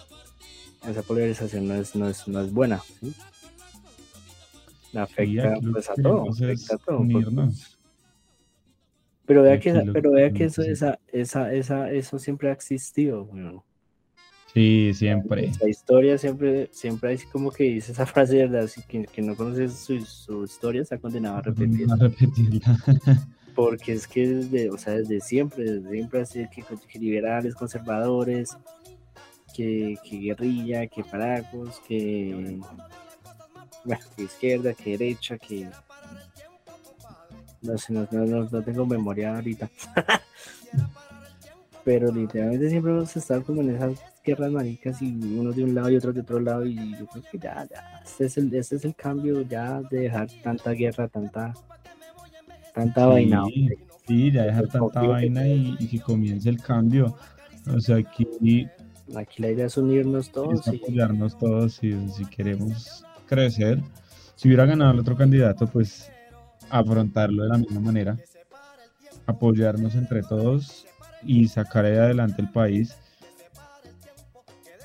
esa 0.88 1.02
polarización 1.02 1.68
no 1.68 1.76
es, 1.76 1.96
no 1.96 2.10
es, 2.10 2.28
no 2.28 2.42
es 2.42 2.52
buena, 2.52 2.82
¿sí? 3.00 3.14
Afecta 4.94 5.58
pues 5.72 5.90
a 5.90 5.96
todo, 5.96 6.30
afecta 6.30 6.76
a 6.76 6.78
todo. 6.78 7.04
Pero 9.34 9.42
vea 9.42 9.60
que, 9.60 9.74
pero 9.92 10.12
vea 10.12 10.32
que 10.32 10.44
eso, 10.44 10.62
esa, 10.62 11.00
esa, 11.12 11.52
esa, 11.52 11.92
eso 11.92 12.20
siempre 12.20 12.50
ha 12.50 12.52
existido, 12.52 13.28
Sí, 14.54 14.92
siempre. 14.94 15.50
La 15.60 15.68
historia 15.68 16.20
siempre, 16.20 16.70
siempre 16.72 17.10
hay 17.10 17.18
como 17.32 17.50
que 17.50 17.64
dice 17.64 17.94
esa 17.94 18.06
frase, 18.06 18.46
¿verdad? 18.46 18.70
Que, 18.88 19.06
que 19.06 19.22
no 19.24 19.36
conoce 19.36 19.70
su, 19.70 20.00
su, 20.06 20.44
historia 20.44 20.84
está 20.84 21.00
condenado 21.00 21.38
a 21.38 21.42
repetirla. 21.42 21.96
A 21.96 21.98
repetirla. 21.98 22.78
Porque 23.56 23.94
es 23.94 24.08
que 24.08 24.28
desde, 24.28 24.70
o 24.70 24.78
sea, 24.78 24.94
desde 24.94 25.20
siempre, 25.20 25.64
desde 25.64 25.90
siempre 25.90 26.22
así 26.22 26.46
que, 26.54 26.64
que 26.88 27.00
liberales, 27.00 27.56
conservadores, 27.56 28.56
que, 29.56 29.98
que, 30.08 30.18
guerrilla, 30.20 30.86
que 30.86 31.04
paracos, 31.04 31.82
que, 31.88 32.60
bueno, 33.84 34.04
que 34.16 34.24
izquierda, 34.24 34.76
que 34.76 34.92
derecha, 34.92 35.40
que 35.40 35.68
no 37.64 37.78
sé, 37.78 37.94
no, 37.94 38.08
no, 38.12 38.62
tengo 38.62 38.86
memoria 38.86 39.36
ahorita. 39.36 39.70
Pero 41.84 42.12
literalmente 42.12 42.70
siempre 42.70 42.92
hemos 42.92 43.16
estado 43.16 43.44
como 43.44 43.62
en 43.62 43.76
esas 43.76 44.00
guerras 44.24 44.52
maricas 44.52 45.02
y 45.02 45.12
uno 45.12 45.52
de 45.52 45.64
un 45.64 45.76
lado 45.76 45.90
y 45.90 45.98
otro 45.98 46.14
de 46.14 46.22
otro 46.22 46.40
lado 46.40 46.66
y 46.66 46.76
yo 46.98 47.06
creo 47.08 47.24
que 47.30 47.38
ya, 47.38 47.68
ya, 47.70 48.02
este 48.06 48.26
es 48.26 48.38
el, 48.38 48.54
este 48.54 48.78
es 48.78 48.86
el 48.86 48.96
cambio 48.96 49.42
ya 49.42 49.82
de 49.82 50.00
dejar 50.02 50.30
tanta 50.42 50.72
guerra, 50.72 51.10
tanta, 51.10 51.54
tanta 52.74 53.06
vaina. 53.08 53.44
Sí, 54.08 54.32
ya 54.32 54.44
dejar 54.44 54.68
tanta 54.68 55.02
vaina 55.02 55.48
y, 55.48 55.88
que 55.88 56.00
comience 56.00 56.50
el 56.50 56.62
cambio. 56.62 57.16
O 57.68 57.80
sea, 57.82 57.98
aquí, 57.98 58.28
aquí 59.16 59.42
la 59.42 59.52
idea 59.52 59.66
es 59.66 59.78
unirnos 59.78 60.32
todos. 60.32 60.66
y 60.68 60.78
apoyarnos 60.78 61.38
todos 61.38 61.84
y 61.84 61.94
si 62.12 62.26
queremos 62.26 63.06
crecer. 63.28 63.82
Si 64.36 64.48
hubiera 64.48 64.66
ganado 64.66 64.92
el 64.92 65.00
otro 65.00 65.16
candidato, 65.16 65.68
pues 65.68 66.13
afrontarlo 66.74 67.44
de 67.44 67.50
la 67.50 67.58
misma 67.60 67.80
manera, 67.80 68.18
apoyarnos 69.28 69.94
entre 69.94 70.24
todos 70.24 70.88
y 71.22 71.48
sacar 71.48 71.86
adelante 71.86 72.42
el 72.42 72.50
país. 72.50 72.96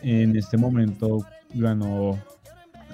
En 0.02 0.36
este 0.36 0.58
momento 0.58 1.24
ganó 1.54 2.22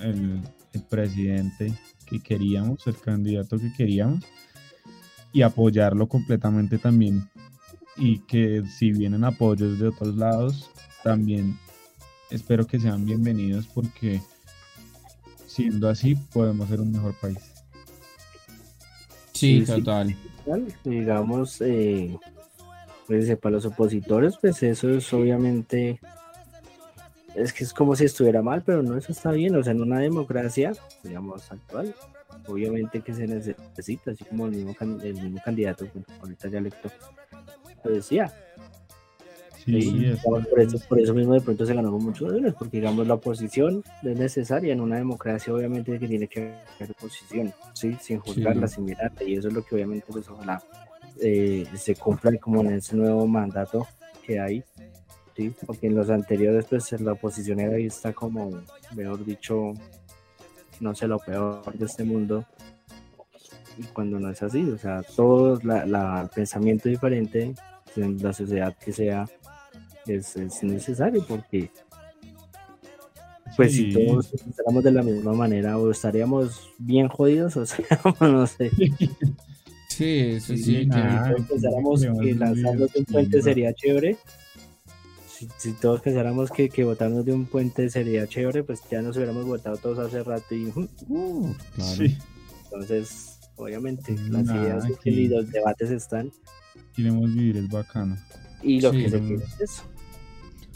el, 0.00 0.40
presidente 0.88 1.72
que 2.06 2.20
queríamos, 2.20 2.86
el 2.86 2.96
candidato 2.96 3.58
que 3.58 3.72
queríamos, 3.72 4.24
y 5.32 5.42
apoyarlo 5.42 6.06
completamente 6.06 6.78
también. 6.78 7.28
Y 7.96 8.18
que 8.20 8.62
si 8.78 8.92
vienen 8.92 9.24
apoyos 9.24 9.78
de 9.78 9.88
otros 9.88 10.16
lados, 10.16 10.70
también 11.02 11.58
espero 12.30 12.66
que 12.66 12.80
sean 12.80 13.04
bienvenidos 13.04 13.66
porque 13.66 14.20
siendo 15.46 15.88
así 15.88 16.14
podemos 16.32 16.68
ser 16.68 16.80
un 16.80 16.92
mejor 16.92 17.14
país. 17.20 17.53
Sí, 19.44 19.64
total. 19.64 20.16
digamos, 20.84 21.60
eh, 21.60 22.16
pues 23.06 23.36
para 23.36 23.54
los 23.54 23.66
opositores, 23.66 24.36
pues 24.40 24.62
eso 24.62 24.90
es 24.90 25.12
obviamente, 25.12 26.00
es 27.34 27.52
que 27.52 27.64
es 27.64 27.72
como 27.72 27.94
si 27.94 28.04
estuviera 28.04 28.42
mal, 28.42 28.62
pero 28.64 28.82
no, 28.82 28.96
eso 28.96 29.12
está 29.12 29.32
bien, 29.32 29.54
o 29.56 29.62
sea, 29.62 29.72
en 29.72 29.82
una 29.82 29.98
democracia, 29.98 30.72
digamos, 31.02 31.50
actual, 31.52 31.94
obviamente 32.46 33.00
que 33.00 33.14
se 33.14 33.26
necesita, 33.26 34.12
así 34.12 34.24
como 34.24 34.46
el 34.46 34.52
mismo, 34.52 34.74
el 35.02 35.14
mismo 35.14 35.40
candidato, 35.44 35.86
ahorita 36.20 36.48
ya 36.48 36.58
electo, 36.58 36.90
lo 37.84 37.90
decía, 37.90 38.32
Sí, 39.64 40.14
por, 40.22 40.60
eso, 40.60 40.78
por 40.88 41.00
eso 41.00 41.14
mismo 41.14 41.32
de 41.32 41.40
pronto 41.40 41.64
se 41.64 41.74
ganó 41.74 41.92
muchos 41.92 42.30
votos, 42.30 42.54
porque 42.58 42.78
digamos 42.78 43.06
la 43.06 43.14
oposición 43.14 43.82
es 44.02 44.18
necesaria 44.18 44.74
en 44.74 44.80
una 44.80 44.96
democracia, 44.96 45.54
obviamente 45.54 45.98
que 45.98 46.06
tiene 46.06 46.28
que 46.28 46.54
haber 46.76 46.90
oposición, 46.90 47.52
¿sí? 47.72 47.96
sin 48.00 48.18
juzgarla, 48.18 48.68
sin 48.68 48.84
mirarla, 48.84 49.22
y 49.24 49.34
eso 49.34 49.48
es 49.48 49.54
lo 49.54 49.64
que 49.64 49.76
obviamente 49.76 50.06
pues 50.10 50.28
ojalá 50.28 50.62
eh, 51.18 51.66
se 51.76 51.94
cumpla 51.94 52.36
como 52.38 52.60
en 52.60 52.74
ese 52.74 52.94
nuevo 52.94 53.26
mandato 53.26 53.86
que 54.26 54.38
hay, 54.38 54.62
¿sí? 55.34 55.50
porque 55.64 55.86
en 55.86 55.94
los 55.94 56.10
anteriores 56.10 56.66
pues 56.68 57.00
la 57.00 57.12
oposición 57.12 57.58
era 57.60 57.76
vista 57.76 58.12
como, 58.12 58.50
mejor 58.94 59.24
dicho, 59.24 59.72
no 60.80 60.94
sé, 60.94 61.08
lo 61.08 61.18
peor 61.20 61.72
de 61.72 61.86
este 61.86 62.04
mundo, 62.04 62.44
y 63.78 63.82
cuando 63.84 64.20
no 64.20 64.28
es 64.28 64.42
así, 64.42 64.62
o 64.68 64.76
sea, 64.76 65.02
todo 65.02 65.58
la, 65.62 65.86
la, 65.86 66.20
el 66.20 66.28
pensamiento 66.28 66.90
diferente 66.90 67.54
en 67.96 68.22
la 68.22 68.32
sociedad 68.34 68.76
que 68.76 68.92
sea 68.92 69.26
es, 70.06 70.62
necesario 70.62 71.24
porque 71.26 71.70
pues 73.56 73.72
si 73.72 73.92
todos 73.92 74.28
pensáramos 74.28 74.84
de 74.84 74.92
la 74.92 75.02
misma 75.02 75.32
manera 75.32 75.78
o 75.78 75.90
estaríamos 75.90 76.70
bien 76.78 77.08
jodidos 77.08 77.56
o 77.56 77.66
sea, 77.66 77.86
no 78.20 78.46
sé. 78.46 78.70
Sí, 79.88 80.18
eso 80.18 80.56
sí. 80.56 80.88
que 80.88 81.42
pensáramos 81.48 82.02
que 82.02 82.34
lanzarnos 82.34 82.92
de 82.92 82.98
un 82.98 83.04
puente 83.04 83.42
sería 83.42 83.72
chévere. 83.72 84.16
Si, 85.58 85.72
todos 85.74 86.00
pensáramos 86.00 86.50
que, 86.50 86.68
que 86.68 86.84
botarnos 86.84 87.24
de 87.24 87.32
un 87.32 87.46
puente 87.46 87.88
sería 87.90 88.26
chévere, 88.26 88.64
pues 88.64 88.80
ya 88.90 89.02
nos 89.02 89.16
hubiéramos 89.16 89.44
votado 89.44 89.76
todos 89.76 89.98
hace 89.98 90.22
rato 90.22 90.54
y... 90.54 90.72
Uh, 91.08 91.54
Entonces, 92.64 93.38
obviamente, 93.56 94.16
las 94.30 94.46
ideas 94.46 94.84
y 95.04 95.28
los 95.28 95.50
debates 95.50 95.90
están. 95.90 96.32
Queremos 96.94 97.32
vivir, 97.32 97.58
es 97.58 97.68
bacano. 97.68 98.16
Y 98.62 98.80
lo 98.80 98.90
que 98.90 99.10
se 99.10 99.20
quiere 99.20 99.44
es 99.44 99.60
eso. 99.60 99.82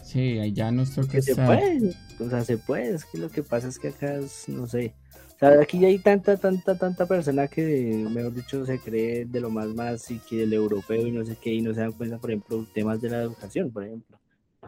Sí, 0.08 0.38
allá 0.38 0.70
nos 0.70 0.94
toca 0.94 1.20
Se 1.20 1.34
puede, 1.34 1.94
o 2.18 2.30
sea, 2.30 2.42
se 2.42 2.56
puede, 2.56 2.94
es 2.94 3.04
que 3.04 3.18
lo 3.18 3.28
que 3.28 3.42
pasa 3.42 3.68
es 3.68 3.78
que 3.78 3.88
acá 3.88 4.14
es, 4.14 4.48
no 4.48 4.66
sé, 4.66 4.94
o 5.34 5.38
sea, 5.38 5.60
aquí 5.60 5.78
ya 5.78 5.88
hay 5.88 5.98
tanta, 5.98 6.38
tanta, 6.38 6.78
tanta 6.78 7.04
persona 7.04 7.46
que, 7.46 8.06
mejor 8.10 8.32
dicho, 8.32 8.64
se 8.64 8.78
cree 8.78 9.26
de 9.26 9.38
lo 9.38 9.50
más 9.50 9.68
más 9.68 10.10
y 10.10 10.18
que 10.18 10.44
el 10.44 10.54
europeo 10.54 11.06
y 11.06 11.12
no 11.12 11.26
sé 11.26 11.36
qué, 11.38 11.52
y 11.52 11.60
no 11.60 11.74
se 11.74 11.80
dan 11.80 11.92
cuenta, 11.92 12.16
por 12.16 12.30
ejemplo, 12.30 12.66
temas 12.72 13.02
de 13.02 13.10
la 13.10 13.20
educación, 13.20 13.70
por 13.70 13.84
ejemplo. 13.84 14.18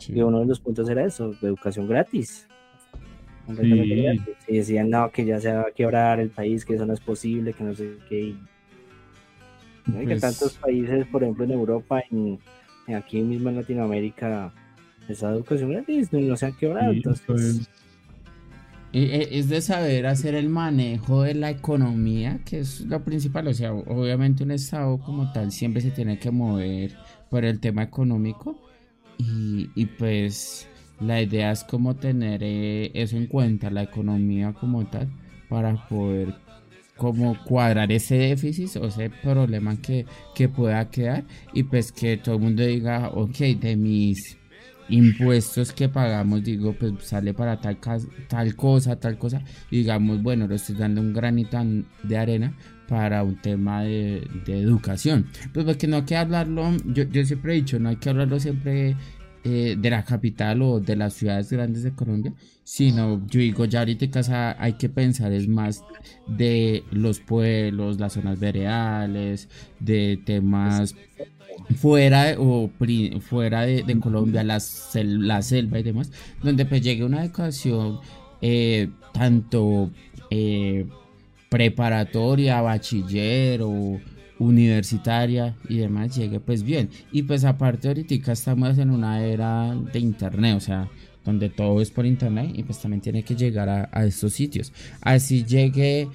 Y 0.08 0.20
uno 0.20 0.40
de 0.40 0.46
los 0.46 0.60
puntos 0.60 0.90
era 0.90 1.06
eso, 1.06 1.34
educación 1.40 1.88
gratis. 1.88 2.46
Sí. 3.48 4.20
Y 4.46 4.56
decían, 4.58 4.90
no, 4.90 5.10
que 5.10 5.24
ya 5.24 5.40
se 5.40 5.54
va 5.54 5.62
a 5.62 5.72
quebrar 5.74 6.20
el 6.20 6.28
país, 6.28 6.66
que 6.66 6.74
eso 6.74 6.84
no 6.84 6.92
es 6.92 7.00
posible, 7.00 7.54
que 7.54 7.64
no 7.64 7.74
sé 7.74 7.96
qué. 8.10 8.20
Y, 8.20 8.38
que 9.86 10.04
pues 10.04 10.20
tantos 10.20 10.52
países, 10.58 11.06
por 11.06 11.22
ejemplo, 11.22 11.44
en 11.44 11.52
Europa, 11.52 12.02
y 12.10 12.92
aquí 12.92 13.22
mismo 13.22 13.48
en 13.48 13.56
Latinoamérica, 13.56 14.52
esa 15.10 15.30
educación 15.30 15.70
gratis, 15.70 16.12
no 16.12 16.36
se 16.36 16.46
han 16.46 16.56
quebrado. 16.56 16.92
entonces... 16.92 17.68
Es 18.92 19.48
de 19.48 19.60
saber 19.60 20.06
hacer 20.06 20.34
el 20.34 20.48
manejo 20.48 21.22
de 21.22 21.34
la 21.34 21.50
economía, 21.50 22.40
que 22.44 22.58
es 22.58 22.80
lo 22.80 23.04
principal. 23.04 23.46
O 23.46 23.54
sea, 23.54 23.72
obviamente 23.72 24.42
un 24.42 24.50
Estado 24.50 24.98
como 24.98 25.30
tal 25.32 25.52
siempre 25.52 25.80
se 25.80 25.92
tiene 25.92 26.18
que 26.18 26.32
mover 26.32 26.96
por 27.30 27.44
el 27.44 27.60
tema 27.60 27.84
económico. 27.84 28.60
Y, 29.16 29.70
y 29.76 29.86
pues 29.86 30.68
la 31.00 31.22
idea 31.22 31.52
es 31.52 31.62
como 31.64 31.96
tener 31.96 32.42
eh, 32.42 32.90
eso 32.94 33.16
en 33.16 33.26
cuenta, 33.26 33.70
la 33.70 33.82
economía 33.82 34.52
como 34.52 34.84
tal, 34.86 35.08
para 35.48 35.86
poder 35.88 36.34
como 36.96 37.42
cuadrar 37.44 37.90
ese 37.92 38.16
déficit 38.16 38.76
o 38.76 38.86
ese 38.86 39.08
problema 39.08 39.80
que, 39.80 40.04
que 40.34 40.50
pueda 40.50 40.90
quedar 40.90 41.24
y 41.54 41.62
pues 41.62 41.92
que 41.92 42.18
todo 42.18 42.34
el 42.34 42.42
mundo 42.42 42.62
diga, 42.62 43.08
ok, 43.08 43.36
de 43.58 43.76
mis 43.76 44.36
impuestos 44.90 45.72
que 45.72 45.88
pagamos, 45.88 46.42
digo, 46.42 46.74
pues 46.74 46.92
sale 47.02 47.32
para 47.34 47.60
tal, 47.60 47.78
tal 48.28 48.56
cosa, 48.56 48.96
tal 48.96 49.18
cosa, 49.18 49.42
digamos, 49.70 50.22
bueno, 50.22 50.46
lo 50.46 50.54
estoy 50.54 50.76
dando 50.76 51.00
un 51.00 51.12
granito 51.12 51.58
de 52.02 52.18
arena 52.18 52.54
para 52.88 53.22
un 53.22 53.36
tema 53.36 53.82
de, 53.82 54.26
educación. 54.46 55.26
Pues 55.52 55.64
porque 55.64 55.86
no 55.86 55.96
hay 55.96 56.02
que 56.02 56.16
hablarlo, 56.16 56.76
yo, 56.86 57.04
yo 57.04 57.24
siempre 57.24 57.52
he 57.52 57.56
dicho, 57.56 57.78
no 57.78 57.88
hay 57.88 57.96
que 57.96 58.10
hablarlo 58.10 58.40
siempre 58.40 58.96
eh, 59.42 59.76
de 59.78 59.90
la 59.90 60.04
capital 60.04 60.60
o 60.60 60.80
de 60.80 60.96
las 60.96 61.14
ciudades 61.14 61.50
grandes 61.50 61.82
de 61.82 61.92
Colombia, 61.92 62.34
sino 62.62 63.26
yo 63.26 63.40
digo, 63.40 63.64
ya 63.64 63.78
ahorita 63.78 64.10
casa 64.10 64.54
hay 64.62 64.74
que 64.74 64.88
pensar 64.90 65.32
es 65.32 65.48
más 65.48 65.82
de 66.26 66.84
los 66.90 67.20
pueblos, 67.20 67.98
las 67.98 68.12
zonas 68.12 68.38
veredales, 68.38 69.48
de 69.78 70.20
temas 70.26 70.94
fuera 71.76 72.34
o 72.38 72.70
fuera 73.20 73.62
de, 73.62 74.00
Colombia, 74.00 74.44
la 74.44 74.60
selva 74.60 75.78
y 75.78 75.82
demás, 75.82 76.10
donde 76.42 76.64
pues 76.66 76.82
llegue 76.82 77.04
una 77.04 77.24
educación 77.24 78.00
eh, 78.42 78.88
tanto 79.12 79.90
eh, 80.30 80.86
preparatoria, 81.48 82.60
bachiller 82.62 83.62
o 83.62 84.00
universitaria 84.38 85.54
y 85.68 85.76
demás 85.78 86.16
llegue 86.16 86.40
pues 86.40 86.62
bien. 86.62 86.88
Y 87.12 87.22
pues 87.22 87.44
aparte 87.44 87.88
ahorita 87.88 88.32
estamos 88.32 88.78
en 88.78 88.90
una 88.90 89.24
era 89.24 89.74
de 89.74 89.98
internet, 89.98 90.56
o 90.56 90.60
sea, 90.60 90.88
donde 91.24 91.50
todo 91.50 91.80
es 91.80 91.90
por 91.90 92.06
internet 92.06 92.50
y 92.54 92.62
pues 92.62 92.80
también 92.80 93.02
tiene 93.02 93.22
que 93.22 93.36
llegar 93.36 93.68
a, 93.68 94.04
estos 94.06 94.32
sitios. 94.32 94.72
Así 95.02 95.44
llegue 95.44 96.08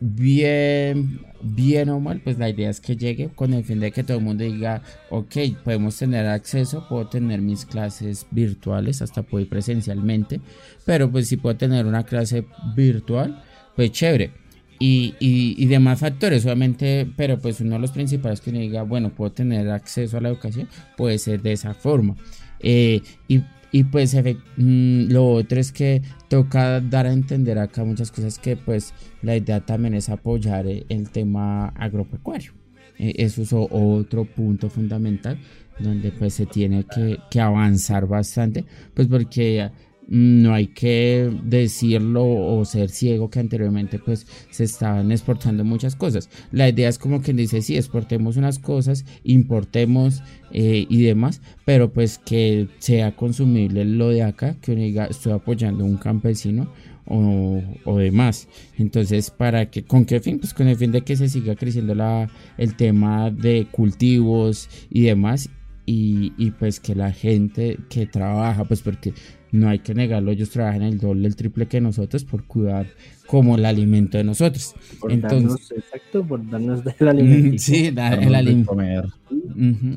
bien, 0.00 1.20
bien 1.42 1.88
o 1.88 2.00
mal, 2.00 2.20
pues 2.22 2.38
la 2.38 2.48
idea 2.48 2.70
es 2.70 2.80
que 2.80 2.96
llegue 2.96 3.28
con 3.34 3.54
el 3.54 3.64
fin 3.64 3.80
de 3.80 3.92
que 3.92 4.04
todo 4.04 4.18
el 4.18 4.24
mundo 4.24 4.44
diga, 4.44 4.82
ok, 5.10 5.36
podemos 5.64 5.96
tener 5.96 6.26
acceso, 6.26 6.86
puedo 6.88 7.08
tener 7.08 7.40
mis 7.40 7.64
clases 7.64 8.26
virtuales, 8.30 9.02
hasta 9.02 9.22
puedo 9.22 9.42
ir 9.42 9.48
presencialmente, 9.48 10.40
pero 10.84 11.10
pues 11.10 11.28
si 11.28 11.36
puedo 11.36 11.56
tener 11.56 11.86
una 11.86 12.04
clase 12.04 12.44
virtual, 12.74 13.42
pues 13.76 13.92
chévere 13.92 14.32
y, 14.80 15.14
y, 15.18 15.66
demás 15.66 16.00
factores, 16.00 16.44
obviamente, 16.44 17.08
pero 17.16 17.38
pues 17.38 17.60
uno 17.60 17.74
de 17.74 17.80
los 17.80 17.90
principales 17.90 18.40
que 18.40 18.50
uno 18.50 18.60
diga, 18.60 18.82
bueno, 18.82 19.10
puedo 19.10 19.32
tener 19.32 19.68
acceso 19.70 20.18
a 20.18 20.20
la 20.20 20.28
educación, 20.28 20.68
puede 20.96 21.18
ser 21.18 21.42
de 21.42 21.52
esa 21.52 21.74
forma. 21.74 22.14
Eh, 22.60 23.02
y, 23.26 23.42
y, 23.70 23.84
pues 23.84 24.14
mm, 24.14 25.10
lo 25.10 25.30
otro 25.32 25.60
es 25.60 25.72
que 25.72 26.02
toca 26.28 26.80
dar 26.80 27.06
a 27.06 27.12
entender 27.12 27.58
acá 27.58 27.84
muchas 27.84 28.10
cosas 28.10 28.38
que 28.38 28.56
pues 28.56 28.94
la 29.22 29.36
idea 29.36 29.60
también 29.64 29.94
es 29.94 30.08
apoyar 30.08 30.66
eh, 30.66 30.86
el 30.88 31.10
tema 31.10 31.68
agropecuario. 31.68 32.52
Eh, 32.98 33.14
eso 33.16 33.42
es 33.42 33.52
otro 33.52 34.24
punto 34.24 34.68
fundamental 34.68 35.38
donde 35.78 36.10
pues 36.10 36.34
se 36.34 36.46
tiene 36.46 36.84
que, 36.84 37.18
que 37.30 37.40
avanzar 37.40 38.06
bastante, 38.06 38.64
pues 38.94 39.06
porque 39.06 39.70
no 40.08 40.54
hay 40.54 40.68
que 40.68 41.30
decirlo 41.44 42.24
o 42.24 42.64
ser 42.64 42.88
ciego 42.88 43.28
que 43.28 43.40
anteriormente 43.40 43.98
pues 43.98 44.26
se 44.50 44.64
estaban 44.64 45.12
exportando 45.12 45.64
muchas 45.64 45.96
cosas. 45.96 46.30
La 46.50 46.68
idea 46.68 46.88
es 46.88 46.98
como 46.98 47.20
que 47.20 47.34
dice, 47.34 47.60
sí, 47.60 47.76
exportemos 47.76 48.38
unas 48.38 48.58
cosas, 48.58 49.04
importemos 49.22 50.22
eh, 50.50 50.86
y 50.88 51.02
demás, 51.02 51.42
pero 51.66 51.92
pues 51.92 52.18
que 52.18 52.68
sea 52.78 53.14
consumible 53.14 53.84
lo 53.84 54.08
de 54.08 54.22
acá, 54.22 54.56
que 54.62 54.72
uno 54.72 54.80
diga, 54.80 55.06
estoy 55.06 55.32
apoyando 55.32 55.84
a 55.84 55.86
un 55.86 55.98
campesino 55.98 56.72
o, 57.04 57.62
o, 57.84 57.98
demás. 57.98 58.48
Entonces, 58.76 59.30
¿para 59.30 59.70
que 59.70 59.82
¿Con 59.82 60.04
qué 60.04 60.20
fin? 60.20 60.38
Pues 60.38 60.54
con 60.54 60.68
el 60.68 60.76
fin 60.76 60.92
de 60.92 61.02
que 61.02 61.16
se 61.16 61.28
siga 61.28 61.54
creciendo 61.54 61.94
la, 61.94 62.30
el 62.56 62.76
tema 62.76 63.30
de 63.30 63.66
cultivos 63.70 64.68
y 64.90 65.02
demás. 65.02 65.50
Y, 65.86 66.34
y, 66.36 66.50
pues 66.50 66.80
que 66.80 66.94
la 66.94 67.12
gente 67.12 67.78
que 67.88 68.04
trabaja, 68.04 68.64
pues 68.64 68.82
porque 68.82 69.14
no 69.52 69.68
hay 69.68 69.78
que 69.80 69.94
negarlo, 69.94 70.30
ellos 70.30 70.50
trabajan 70.50 70.82
el 70.82 70.98
doble, 70.98 71.26
el 71.26 71.36
triple 71.36 71.66
que 71.66 71.80
nosotros 71.80 72.24
por 72.24 72.44
cuidar 72.44 72.86
como 73.26 73.56
el 73.56 73.64
alimento 73.66 74.18
de 74.18 74.24
nosotros. 74.24 74.74
Entonces, 75.08 75.70
exacto, 75.76 76.24
por 76.26 76.48
darnos 76.48 76.82
el 76.98 77.08
alimento. 77.08 77.62
Sí, 77.62 77.86
el 77.86 78.34
alimento. 78.34 78.76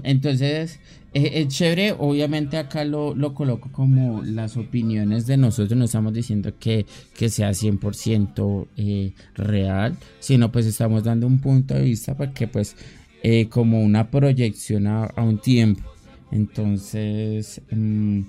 Entonces, 0.03 0.79
es, 1.13 1.47
chévere, 1.47 1.93
obviamente 1.97 2.57
acá 2.57 2.85
lo, 2.85 3.15
lo, 3.15 3.33
coloco 3.33 3.71
como 3.71 4.21
las 4.23 4.57
opiniones 4.57 5.27
de 5.27 5.37
nosotros, 5.37 5.77
no 5.77 5.85
estamos 5.85 6.13
diciendo 6.13 6.53
que, 6.59 6.85
que 7.17 7.29
sea 7.29 7.51
100% 7.51 8.67
eh, 8.77 9.13
real, 9.35 9.97
sino 10.19 10.51
pues 10.51 10.65
estamos 10.65 11.03
dando 11.03 11.27
un 11.27 11.39
punto 11.39 11.73
de 11.73 11.83
vista 11.83 12.15
para 12.15 12.33
que 12.33 12.47
pues 12.47 12.75
eh, 13.23 13.47
como 13.49 13.81
una 13.81 14.09
proyección 14.09 14.87
a, 14.87 15.11
un 15.17 15.39
tiempo. 15.39 15.83
Entonces... 16.31 17.61
Mm, 17.71 18.21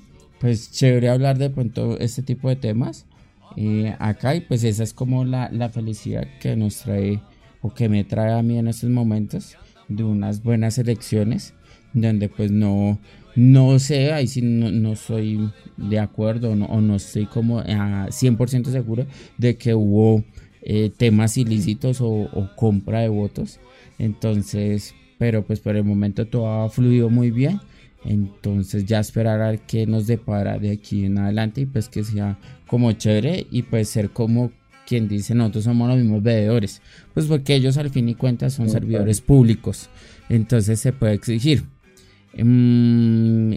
pues 0.42 0.72
chévere 0.72 1.08
hablar 1.08 1.38
de 1.38 1.48
pronto 1.50 1.98
este 2.00 2.22
tipo 2.22 2.48
de 2.48 2.56
temas 2.56 3.06
eh, 3.56 3.94
acá 4.00 4.34
y 4.34 4.40
pues 4.40 4.64
esa 4.64 4.82
es 4.82 4.92
como 4.92 5.24
la, 5.24 5.48
la, 5.52 5.68
felicidad 5.68 6.26
que 6.40 6.56
nos 6.56 6.80
trae 6.80 7.22
o 7.60 7.72
que 7.72 7.88
me 7.88 8.02
trae 8.02 8.32
a 8.32 8.42
mí 8.42 8.58
en 8.58 8.66
estos 8.66 8.90
momentos 8.90 9.56
de 9.88 10.02
unas 10.02 10.42
buenas 10.42 10.78
elecciones 10.78 11.54
donde 11.92 12.28
pues 12.28 12.50
no 12.50 12.98
no 13.36 13.78
sé, 13.78 14.12
ahí 14.12 14.26
sí 14.26 14.42
no, 14.42 14.70
no 14.72 14.96
soy 14.96 15.50
de 15.76 15.98
acuerdo 16.00 16.50
o 16.50 16.80
no 16.80 16.96
estoy 16.96 17.26
como 17.26 17.60
a 17.60 18.08
100% 18.10 18.70
seguro 18.70 19.06
de 19.38 19.56
que 19.56 19.74
hubo 19.74 20.24
eh, 20.62 20.90
temas 20.96 21.38
ilícitos 21.38 22.00
o, 22.00 22.10
o, 22.10 22.50
compra 22.56 23.00
de 23.00 23.08
votos. 23.08 23.58
Entonces, 23.98 24.94
pero 25.18 25.44
pues 25.44 25.60
por 25.60 25.76
el 25.76 25.84
momento 25.84 26.26
todo 26.26 26.46
ha 26.46 26.68
fluido 26.68 27.08
muy 27.08 27.30
bien. 27.30 27.60
Entonces 28.04 28.84
ya 28.84 29.00
esperar 29.00 29.40
a 29.42 29.56
que 29.56 29.86
nos 29.86 30.06
depara 30.06 30.58
de 30.58 30.72
aquí 30.72 31.04
en 31.04 31.18
adelante 31.18 31.62
y 31.62 31.66
pues 31.66 31.88
que 31.88 32.02
sea 32.02 32.38
como 32.66 32.92
chévere 32.92 33.46
y 33.50 33.62
pues 33.62 33.88
ser 33.88 34.10
como 34.10 34.50
quien 34.86 35.08
dice 35.08 35.34
nosotros 35.34 35.64
somos 35.64 35.88
los 35.88 35.98
mismos 35.98 36.22
veedores. 36.22 36.82
Pues 37.14 37.26
porque 37.26 37.54
ellos 37.54 37.76
al 37.76 37.90
fin 37.90 38.08
y 38.08 38.14
cuentas 38.14 38.54
son 38.54 38.68
servidores 38.68 39.20
públicos. 39.20 39.88
Entonces 40.28 40.80
se 40.80 40.92
puede 40.92 41.14
exigir. 41.14 41.64
Mm, 42.36 43.54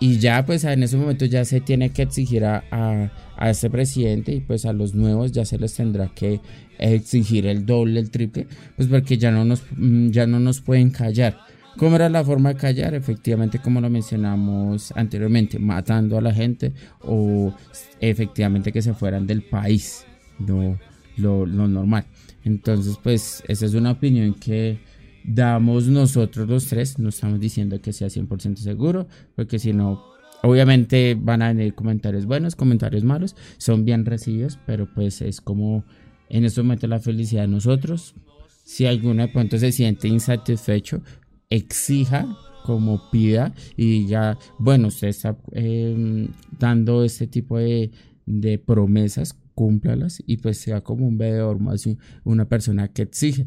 y 0.00 0.18
ya 0.18 0.44
pues 0.46 0.64
en 0.64 0.82
ese 0.82 0.96
momento 0.96 1.24
ya 1.24 1.44
se 1.44 1.60
tiene 1.60 1.90
que 1.90 2.02
exigir 2.02 2.44
a, 2.44 2.64
a, 2.70 3.50
este 3.50 3.68
presidente 3.68 4.32
y 4.32 4.40
pues 4.40 4.64
a 4.64 4.72
los 4.72 4.94
nuevos 4.94 5.32
ya 5.32 5.44
se 5.44 5.58
les 5.58 5.74
tendrá 5.74 6.08
que 6.08 6.40
exigir 6.78 7.46
el 7.46 7.66
doble, 7.66 7.98
el 7.98 8.10
triple, 8.10 8.46
pues 8.76 8.88
porque 8.88 9.18
ya 9.18 9.30
no 9.32 9.44
nos, 9.44 9.62
mm, 9.76 10.10
ya 10.10 10.26
no 10.26 10.38
nos 10.38 10.60
pueden 10.60 10.90
callar. 10.90 11.38
¿Cómo 11.78 11.94
era 11.94 12.08
la 12.08 12.24
forma 12.24 12.48
de 12.48 12.56
callar? 12.56 12.94
Efectivamente, 12.94 13.60
como 13.60 13.80
lo 13.80 13.88
mencionamos 13.88 14.90
anteriormente, 14.96 15.60
matando 15.60 16.18
a 16.18 16.20
la 16.20 16.34
gente 16.34 16.72
o 17.02 17.54
efectivamente 18.00 18.72
que 18.72 18.82
se 18.82 18.94
fueran 18.94 19.28
del 19.28 19.42
país, 19.42 20.04
lo, 20.44 20.76
lo, 21.16 21.46
normal. 21.46 22.04
Entonces, 22.44 22.98
pues 23.00 23.44
esa 23.46 23.64
es 23.64 23.74
una 23.74 23.92
opinión 23.92 24.34
que 24.34 24.80
damos 25.22 25.86
nosotros 25.86 26.48
los 26.48 26.66
tres, 26.66 26.98
no 26.98 27.10
estamos 27.10 27.38
diciendo 27.38 27.80
que 27.80 27.92
sea 27.92 28.08
100% 28.08 28.56
seguro, 28.56 29.06
porque 29.36 29.60
si 29.60 29.72
no, 29.72 30.02
obviamente 30.42 31.16
van 31.16 31.42
a 31.42 31.52
venir 31.52 31.74
comentarios 31.74 32.26
buenos, 32.26 32.56
comentarios 32.56 33.04
malos, 33.04 33.36
son 33.56 33.84
bien 33.84 34.04
recibidos, 34.04 34.58
pero 34.66 34.92
pues 34.92 35.22
es 35.22 35.40
como 35.40 35.84
en 36.28 36.44
este 36.44 36.60
momento 36.60 36.88
la 36.88 36.98
felicidad 36.98 37.42
de 37.42 37.48
nosotros. 37.48 38.16
Si 38.64 38.84
alguno 38.84 39.22
de 39.22 39.28
pronto 39.28 39.58
se 39.58 39.72
siente 39.72 40.08
insatisfecho, 40.08 41.02
exija 41.50 42.26
como 42.64 43.10
pida 43.10 43.54
y 43.76 44.02
diga, 44.02 44.38
bueno, 44.58 44.88
usted 44.88 45.08
está 45.08 45.38
em, 45.52 46.28
dando 46.58 47.02
este 47.02 47.26
tipo 47.26 47.58
de, 47.58 47.90
de, 48.26 48.58
promesas, 48.58 49.34
cúmplalas 49.54 50.22
y 50.26 50.36
pues 50.36 50.58
sea 50.58 50.82
como 50.82 51.06
un 51.08 51.16
veedor 51.18 51.58
más 51.58 51.88
una 52.24 52.46
persona 52.46 52.88
que 52.88 53.02
exige, 53.02 53.46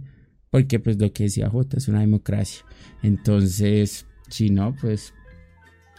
porque 0.50 0.80
pues 0.80 1.00
lo 1.00 1.14
que 1.14 1.26
decía 1.26 1.50
J 1.50 1.78
es 1.78 1.88
una 1.88 2.00
democracia. 2.00 2.66
Entonces, 3.04 4.08
si 4.28 4.50
no, 4.50 4.76
pues 4.82 5.14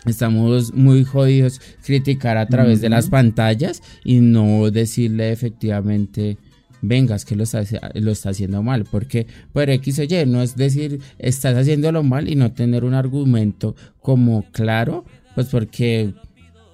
estamos 0.05 0.74
muy 0.74 1.05
jodidos 1.05 1.61
criticar 1.85 2.37
a 2.37 2.47
través 2.47 2.81
de 2.81 2.89
las 2.89 3.09
pantallas 3.09 3.83
y 4.05 4.20
no 4.20 4.70
decirle 4.70 5.31
efectivamente 5.31 6.39
vengas 6.83 7.24
que 7.24 7.37
lo 7.37 7.45
está, 7.45 7.61
haciendo 8.28 8.62
mal, 8.62 8.85
porque 8.85 9.26
por 9.53 9.70
X 9.70 10.01
o 10.01 10.03
Y, 10.03 10.26
no 10.26 10.43
es 10.43 10.57
decir, 10.57 11.01
estás 11.18 11.57
haciéndolo 11.57 12.03
mal 12.03 12.28
y 12.28 12.35
no 12.35 12.53
tener 12.53 12.85
un 12.85 12.93
argumento 12.93 13.74
como 14.01 14.45
claro, 14.51 15.05
pues 15.35 15.47
porque 15.49 16.12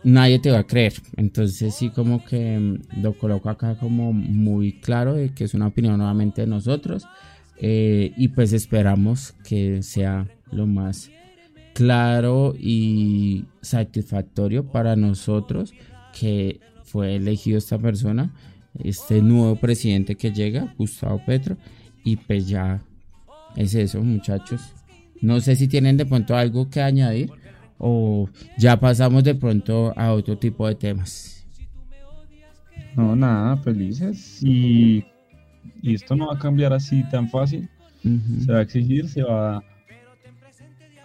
nadie 0.02 0.38
te 0.38 0.50
va 0.50 0.60
a 0.60 0.66
creer. 0.66 0.94
Entonces 1.16 1.74
sí 1.74 1.90
como 1.90 2.24
que 2.24 2.58
mm, 2.58 3.02
lo 3.02 3.16
coloco 3.16 3.50
acá 3.50 3.76
como 3.76 4.12
muy 4.12 4.72
claro 4.72 5.14
de 5.14 5.30
que 5.30 5.44
es 5.44 5.54
una 5.54 5.68
opinión 5.68 5.98
nuevamente 5.98 6.40
de 6.40 6.46
nosotros 6.46 7.06
eh, 7.58 8.12
y 8.16 8.28
pues 8.28 8.52
esperamos 8.52 9.34
que 9.44 9.82
sea 9.82 10.26
lo 10.50 10.66
más 10.66 11.10
claro 11.74 12.54
y 12.58 13.44
satisfactorio 13.60 14.64
para 14.64 14.96
nosotros 14.96 15.74
que 16.18 16.60
fue 16.84 17.16
elegido 17.16 17.58
esta 17.58 17.78
persona 17.78 18.32
este 18.82 19.22
nuevo 19.22 19.56
presidente 19.56 20.16
que 20.16 20.32
llega, 20.32 20.74
Gustavo 20.76 21.20
Petro, 21.24 21.56
y 22.04 22.16
pues 22.16 22.48
ya 22.48 22.82
es 23.56 23.74
eso, 23.74 24.02
muchachos. 24.02 24.60
No 25.20 25.40
sé 25.40 25.56
si 25.56 25.68
tienen 25.68 25.96
de 25.96 26.06
pronto 26.06 26.36
algo 26.36 26.70
que 26.70 26.80
añadir 26.80 27.30
o 27.78 28.28
ya 28.56 28.78
pasamos 28.78 29.24
de 29.24 29.34
pronto 29.34 29.92
a 29.96 30.12
otro 30.12 30.36
tipo 30.38 30.66
de 30.66 30.74
temas. 30.74 31.46
No, 32.96 33.14
nada, 33.14 33.56
felices. 33.58 34.42
Y, 34.42 35.04
y 35.82 35.94
esto 35.94 36.16
no 36.16 36.28
va 36.28 36.34
a 36.34 36.38
cambiar 36.38 36.72
así 36.72 37.04
tan 37.10 37.28
fácil. 37.28 37.68
Se 38.44 38.52
va 38.52 38.58
a 38.58 38.62
exigir, 38.62 39.08
se 39.08 39.22
va 39.22 39.62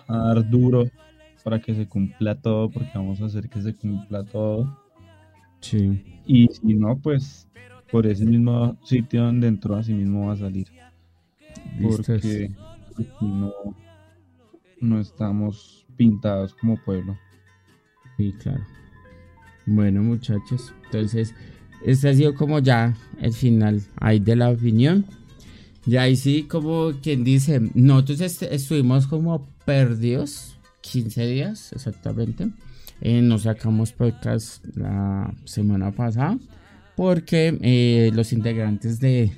a 0.08 0.18
dar 0.18 0.50
duro 0.50 0.90
para 1.44 1.60
que 1.60 1.76
se 1.76 1.88
cumpla 1.88 2.36
todo, 2.36 2.70
porque 2.70 2.92
vamos 2.96 3.22
a 3.22 3.26
hacer 3.26 3.50
que 3.50 3.62
se 3.62 3.76
cumpla 3.76 4.24
todo. 4.24 4.80
Sí. 5.60 6.13
Y 6.26 6.48
si 6.48 6.74
no, 6.74 6.98
pues 6.98 7.48
por 7.92 8.08
ese 8.08 8.26
mismo 8.26 8.78
sitio 8.84 9.24
donde 9.24 9.48
entró, 9.48 9.76
así 9.76 9.94
mismo 9.94 10.28
va 10.28 10.34
a 10.34 10.38
salir. 10.38 10.68
Porque 11.82 12.52
no, 13.22 13.54
no 14.80 15.00
estamos 15.00 15.86
pintados 15.96 16.54
como 16.56 16.78
pueblo. 16.84 17.18
Sí, 18.18 18.34
claro. 18.40 18.64
Bueno, 19.66 20.04
muchachos, 20.04 20.74
entonces 20.86 21.34
este 21.86 22.10
ha 22.10 22.14
sido 22.14 22.34
como 22.36 22.60
ya 22.60 22.96
el 23.20 23.34
final 23.34 23.82
ahí 23.98 24.20
de 24.20 24.36
la 24.36 24.50
opinión. 24.50 25.06
Ya 25.86 26.04
ahí 26.04 26.16
sí, 26.16 26.44
como 26.44 26.94
quien 27.02 27.24
dice, 27.24 27.62
nosotros 27.74 28.42
estuvimos 28.42 29.06
como 29.08 29.46
perdidos 29.66 30.58
15 30.82 31.26
días 31.28 31.74
exactamente. 31.74 32.50
Eh, 33.06 33.22
nos 33.22 33.42
sacamos 33.42 33.92
podcast 33.92 34.66
la 34.78 35.30
semana 35.44 35.92
pasada 35.92 36.38
porque 36.96 37.60
eh, 37.62 38.12
los 38.14 38.32
integrantes 38.32 39.02
de, 39.02 39.30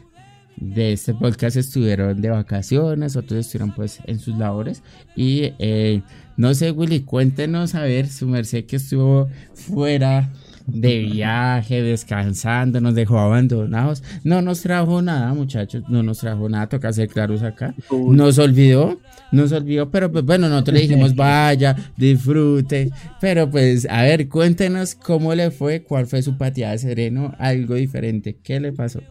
de 0.56 0.94
este 0.94 1.16
podcast 1.16 1.58
estuvieron 1.58 2.22
de 2.22 2.30
vacaciones, 2.30 3.16
otros 3.16 3.40
estuvieron 3.40 3.74
pues 3.74 4.02
en 4.06 4.20
sus 4.20 4.38
labores. 4.38 4.84
Y 5.16 5.54
eh, 5.58 6.04
no 6.38 6.54
sé 6.54 6.70
Willy, 6.70 7.00
cuéntenos 7.00 7.74
a 7.74 7.82
ver 7.82 8.08
su 8.08 8.28
merced 8.28 8.68
que 8.68 8.76
estuvo 8.76 9.30
fuera 9.56 10.32
de 10.68 11.00
viaje, 11.00 11.82
descansando, 11.82 12.82
nos 12.82 12.96
dejó 12.96 13.20
abandonados. 13.20 14.04
No 14.24 14.42
nos 14.42 14.62
trajo 14.62 15.02
nada, 15.02 15.34
muchachos, 15.34 15.84
no 15.88 16.04
nos 16.04 16.20
trajo 16.20 16.50
nada, 16.50 16.68
toca 16.68 16.92
ser 16.94 17.08
claros 17.10 17.44
acá. 17.44 17.76
Nos 17.92 18.38
olvidó, 18.40 19.00
nos 19.32 19.52
olvidó, 19.52 19.90
pero 19.90 20.12
pues 20.12 20.26
bueno, 20.26 20.50
nosotros 20.50 20.76
le 20.76 20.82
dijimos, 20.82 21.16
vaya, 21.16 21.76
disfrute. 21.98 22.92
Pero 23.22 23.50
pues, 23.50 23.88
a 23.90 24.04
ver, 24.04 24.28
cuéntenos 24.28 24.96
cómo 24.96 25.34
le 25.36 25.52
fue, 25.52 25.84
cuál 25.84 26.08
fue 26.08 26.22
su 26.22 26.38
pateada 26.38 26.74
de 26.74 26.80
sereno, 26.80 27.34
algo 27.38 27.76
diferente, 27.76 28.38
¿qué 28.42 28.60
le 28.60 28.74
pasó? 28.74 29.02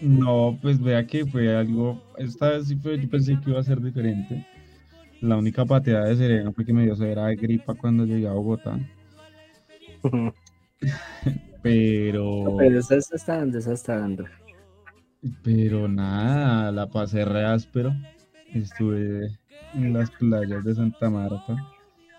No, 0.00 0.58
pues 0.60 0.80
vea 0.80 1.06
que 1.06 1.24
fue 1.24 1.56
algo, 1.56 2.02
esta 2.18 2.50
vez 2.50 2.66
sí 2.68 2.76
fue, 2.76 3.00
yo 3.00 3.08
pensé 3.08 3.38
que 3.42 3.50
iba 3.50 3.60
a 3.60 3.64
ser 3.64 3.80
diferente. 3.80 4.46
La 5.20 5.36
única 5.38 5.64
pateada 5.64 6.06
de 6.06 6.16
sereno 6.16 6.52
fue 6.52 6.66
que 6.66 6.72
me 6.72 6.82
dio 6.82 6.94
severa 6.94 7.26
de 7.26 7.36
gripa 7.36 7.74
cuando 7.74 8.04
llegué 8.04 8.28
a 8.28 8.32
Bogotá. 8.32 8.78
pero. 11.62 12.56
pero 12.58 12.78
esa 12.78 12.96
está 12.96 13.38
dando, 13.38 13.58
esa 13.58 13.72
está 13.72 13.98
dando. 13.98 14.24
Pero 15.42 15.88
nada, 15.88 16.70
la 16.70 16.88
pasé 16.88 17.24
re 17.24 17.44
áspero. 17.44 17.94
Estuve 18.52 19.38
en 19.74 19.92
las 19.92 20.10
playas 20.10 20.64
de 20.64 20.74
Santa 20.74 21.08
Marta. 21.10 21.56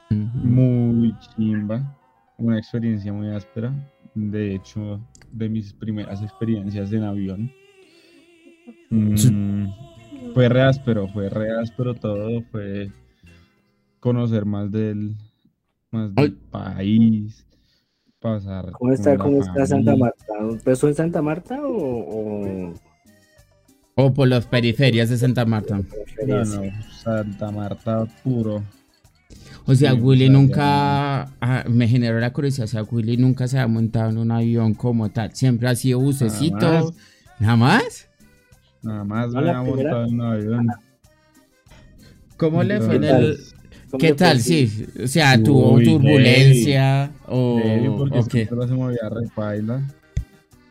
Muy 0.09 1.13
chimba. 1.20 1.97
Una 2.38 2.57
experiencia 2.57 3.13
muy 3.13 3.30
áspera. 3.30 3.74
De 4.16 4.55
hecho, 4.55 4.99
de 5.32 5.49
mis 5.49 5.74
primeras 5.74 6.22
experiencias 6.22 6.91
en 6.91 7.03
avión. 7.03 7.51
Mm, 8.89 9.68
fue 10.34 10.49
re 10.49 10.61
áspero, 10.63 11.07
fue 11.07 11.30
re 11.30 11.51
áspero 11.59 11.93
todo. 11.93 12.41
Fue 12.51 12.91
conocer 13.99 14.45
más 14.45 14.72
del, 14.72 15.16
más 15.91 16.13
del 16.16 16.34
país 16.34 17.45
pasar. 18.26 18.72
¿Cómo 18.72 18.92
está, 18.92 19.18
cómo 19.18 19.42
está 19.42 19.66
Santa 19.68 19.96
Marta? 19.96 20.34
¿Empezó 20.40 20.88
en 20.88 20.96
Santa 20.96 21.22
Marta 21.22 21.60
o, 21.62 22.74
o... 23.96 24.14
por 24.14 24.28
las 24.28 24.48
periferias 24.48 25.10
de 25.10 25.18
Santa 25.18 25.46
Marta? 25.46 25.82
No, 26.26 26.46
no, 26.46 26.62
Santa 27.04 27.52
Marta 27.52 28.06
puro. 28.24 28.64
O 29.68 29.74
sea, 29.74 29.94
Willy 29.94 30.30
nunca, 30.30 31.24
ah, 31.42 31.64
me 31.68 31.88
generó 31.88 32.20
la 32.20 32.32
curiosidad, 32.32 32.66
o 32.66 32.68
sea, 32.68 32.84
Willy 32.84 33.18
nunca 33.18 33.48
se 33.48 33.58
ha 33.58 33.68
montado 33.68 34.12
en 34.12 34.20
un 34.20 34.32
avión 34.32 34.76
como 34.76 35.10
tal, 35.10 35.36
siempre 35.36 35.68
ha 35.68 35.76
sido 35.76 36.00
bucecito, 36.00 36.94
¿nada 37.40 37.56
más? 37.56 38.08
Nada 38.84 39.04
más 39.04 39.30
me 39.32 39.50
ha 39.50 39.62
montado 39.64 40.06
en 40.06 40.14
un 40.14 40.22
avión. 40.22 40.68
¿Cómo 42.38 42.64
le 42.64 42.80
fue 42.80 42.98
en 42.98 43.04
el, 43.06 43.38
¿Qué 44.00 44.14
tal? 44.14 44.39
Sí, 44.39 44.88
o 45.04 45.08
sea, 45.08 45.41
tuvo 45.41 45.80
turbulencia 45.82 47.12
o, 47.28 47.60
porque 47.98 48.24
se 48.24 48.74
movía 48.74 49.10
repaila. 49.10 49.82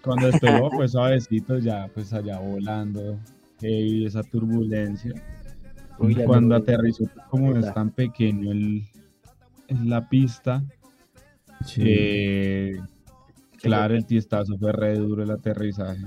Cuando 0.02 0.26
despegó, 0.26 0.70
pues 0.70 0.92
suavecito, 0.92 1.58
ya 1.58 1.88
pues 1.94 2.12
allá 2.12 2.38
volando, 2.38 3.18
heavy, 3.60 4.04
esa 4.04 4.22
turbulencia. 4.22 5.12
y 6.00 6.14
cuando 6.16 6.56
aterrizó, 6.56 7.04
como 7.30 7.56
es 7.56 7.72
tan 7.72 7.90
pequeño 7.90 8.52
el, 8.52 8.84
en 9.68 9.88
la 9.88 10.08
pista, 10.08 10.62
eh, 11.78 12.78
claro, 13.56 13.94
el 13.94 14.04
tiestazo 14.04 14.58
fue 14.58 14.72
re 14.72 14.96
duro 14.96 15.22
el 15.22 15.30
aterrizaje. 15.30 16.04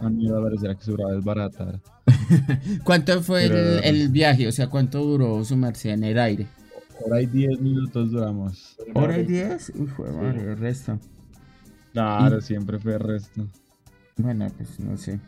A 0.00 0.08
mí 0.10 0.28
me 0.28 0.40
parecer 0.40 0.76
que 0.76 0.84
su 0.84 0.96
desbaratar. 0.96 1.80
¿Cuánto 2.84 3.22
fue 3.22 3.46
el, 3.82 4.08
viaje? 4.10 4.46
O 4.46 4.52
sea, 4.52 4.68
¿cuánto 4.68 5.02
duró 5.02 5.44
su 5.44 5.56
merced 5.56 5.90
en 5.90 6.04
el 6.04 6.18
aire? 6.18 6.46
Hora 7.04 7.22
y 7.22 7.26
10 7.26 7.60
minutos 7.60 8.10
duramos. 8.10 8.76
¿Hora 8.94 9.18
y 9.18 9.24
10? 9.24 9.72
Uy, 9.76 9.86
fue 9.86 10.12
madre, 10.12 10.52
el 10.52 10.58
resto. 10.58 10.98
Claro, 11.92 12.40
siempre 12.40 12.78
fue 12.78 12.94
el 12.94 13.00
resto. 13.00 13.46
Bueno, 14.16 14.46
pues 14.56 14.78
no 14.80 14.96
sé. 14.96 15.18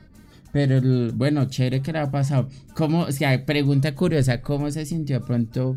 Pero 0.53 0.81
bueno, 1.15 1.45
chévere 1.47 1.83
que 1.83 1.93
le 1.93 1.99
ha 1.99 2.11
pasado. 2.11 2.49
¿Cómo, 2.75 3.03
o 3.03 3.13
sea, 3.13 3.45
pregunta 3.45 3.95
curiosa, 3.95 4.41
¿cómo 4.41 4.71
se 4.71 4.87
sintió 4.87 5.25
pronto 5.25 5.77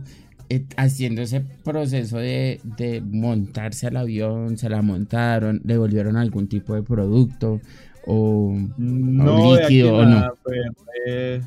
eh, 0.49 0.65
haciendo 0.77 1.21
ese 1.21 1.41
proceso 1.41 2.17
de, 2.17 2.61
de 2.63 3.01
montarse 3.01 3.87
al 3.87 3.97
avión? 3.97 4.57
¿Se 4.57 4.69
la 4.69 4.81
montaron? 4.81 5.61
¿Le 5.63 5.77
volvieron 5.77 6.17
algún 6.17 6.47
tipo 6.47 6.75
de 6.75 6.83
producto? 6.83 7.59
O, 8.05 8.55
no, 8.77 9.55
líquido 9.55 9.95
o 9.95 10.05
no? 10.05 10.33
Fue 10.43 11.41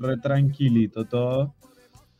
re, 0.00 0.16
tranquilito 0.18 1.04
todo. 1.04 1.54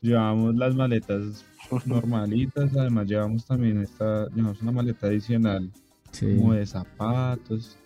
Llevamos 0.00 0.54
las 0.56 0.74
maletas 0.74 1.44
normalitas, 1.86 2.76
además 2.76 3.06
llevamos 3.06 3.44
también 3.44 3.80
esta, 3.80 4.28
llevamos 4.28 4.60
una 4.62 4.72
maleta 4.72 5.06
adicional 5.06 5.70
como 6.20 6.54
de 6.54 6.66
zapatos. 6.66 7.78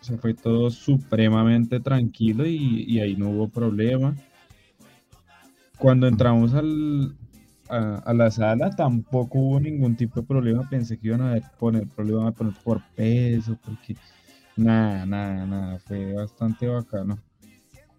O 0.00 0.04
sea, 0.04 0.18
fue 0.18 0.34
todo 0.34 0.70
supremamente 0.70 1.78
tranquilo 1.78 2.44
y, 2.44 2.84
y 2.88 3.00
ahí 3.00 3.16
no 3.16 3.30
hubo 3.30 3.48
problema. 3.48 4.16
Cuando 5.78 6.08
entramos 6.08 6.54
al, 6.54 7.16
a, 7.72 8.12
la 8.12 8.30
sala 8.30 8.70
tampoco 8.70 9.38
hubo 9.38 9.60
ningún 9.60 9.96
tipo 9.96 10.20
de 10.20 10.26
problema. 10.26 10.68
Pensé 10.68 10.98
que 10.98 11.08
iban 11.08 11.22
a 11.22 11.40
poner 11.58 11.86
problema 11.88 12.32
poner 12.32 12.54
por 12.62 12.82
peso, 12.94 13.58
porque 13.64 13.96
Nada, 14.56 15.06
nada, 15.06 15.46
nada, 15.46 15.78
fue 15.78 16.12
bastante 16.12 16.66
bacano. 16.66 17.18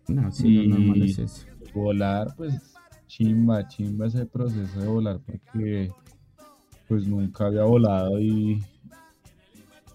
No, 0.08 0.32
sí, 0.32 0.68
no, 0.68 1.04
es 1.04 1.18
eso. 1.18 1.45
Volar, 1.74 2.36
pues 2.36 2.74
chimba, 3.08 3.68
chimba 3.68 4.08
ese 4.08 4.26
proceso 4.26 4.80
de 4.80 4.88
volar 4.88 5.20
porque 5.26 5.91
pues 6.88 7.08
nunca 7.08 7.45
había 7.45 7.64
volado 7.64 8.20
y, 8.20 8.64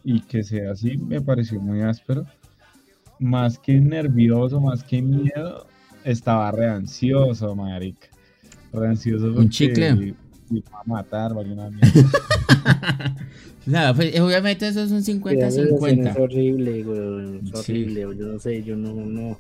y 0.05 0.21
que 0.21 0.43
sea 0.43 0.73
así 0.73 0.97
me 0.97 1.21
pareció 1.21 1.61
muy 1.61 1.83
áspero. 1.83 2.25
Más 3.21 3.59
que 3.59 3.81
nervioso, 3.81 4.61
más 4.61 4.85
que 4.85 5.03
miedo, 5.03 5.67
estaba 6.05 6.51
re 6.53 6.69
ansioso, 6.69 7.55
marica. 7.55 8.09
Re 8.73 8.89
ansioso 8.89 9.33
Un 9.33 9.49
chicle. 9.49 10.15
Iba 10.51 10.81
a 10.81 10.85
matar, 10.85 11.35
vale 11.35 11.53
una 11.53 11.71
mierda. 11.71 11.91
Nada, 13.67 13.95
pues 13.95 14.19
obviamente 14.19 14.67
eso 14.67 14.83
es 14.83 14.91
un 14.91 15.03
50-50. 15.03 16.11
Es 16.11 16.17
horrible, 16.17 16.83
güey. 16.83 17.41
Es 17.45 17.55
horrible. 17.55 18.01
Yo 18.01 18.27
no 18.27 18.39
sé, 18.39 18.63
yo 18.63 18.77
no. 18.77 18.95
No, 18.95 19.37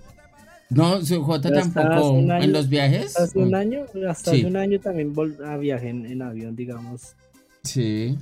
no 0.71 1.03
su 1.03 1.23
J 1.23 1.51
tampoco. 1.51 2.19
¿En 2.19 2.53
los 2.53 2.69
viajes? 2.69 3.19
Hace 3.19 3.39
un 3.39 3.55
año, 3.55 3.87
hasta 4.09 4.33
hace 4.33 4.45
un 4.45 4.57
año 4.57 4.79
también 4.81 5.15
a 5.45 5.57
viaje 5.57 5.89
en, 5.89 6.21
avión, 6.21 6.55
digamos. 6.55 7.15
Sí. 7.63 8.19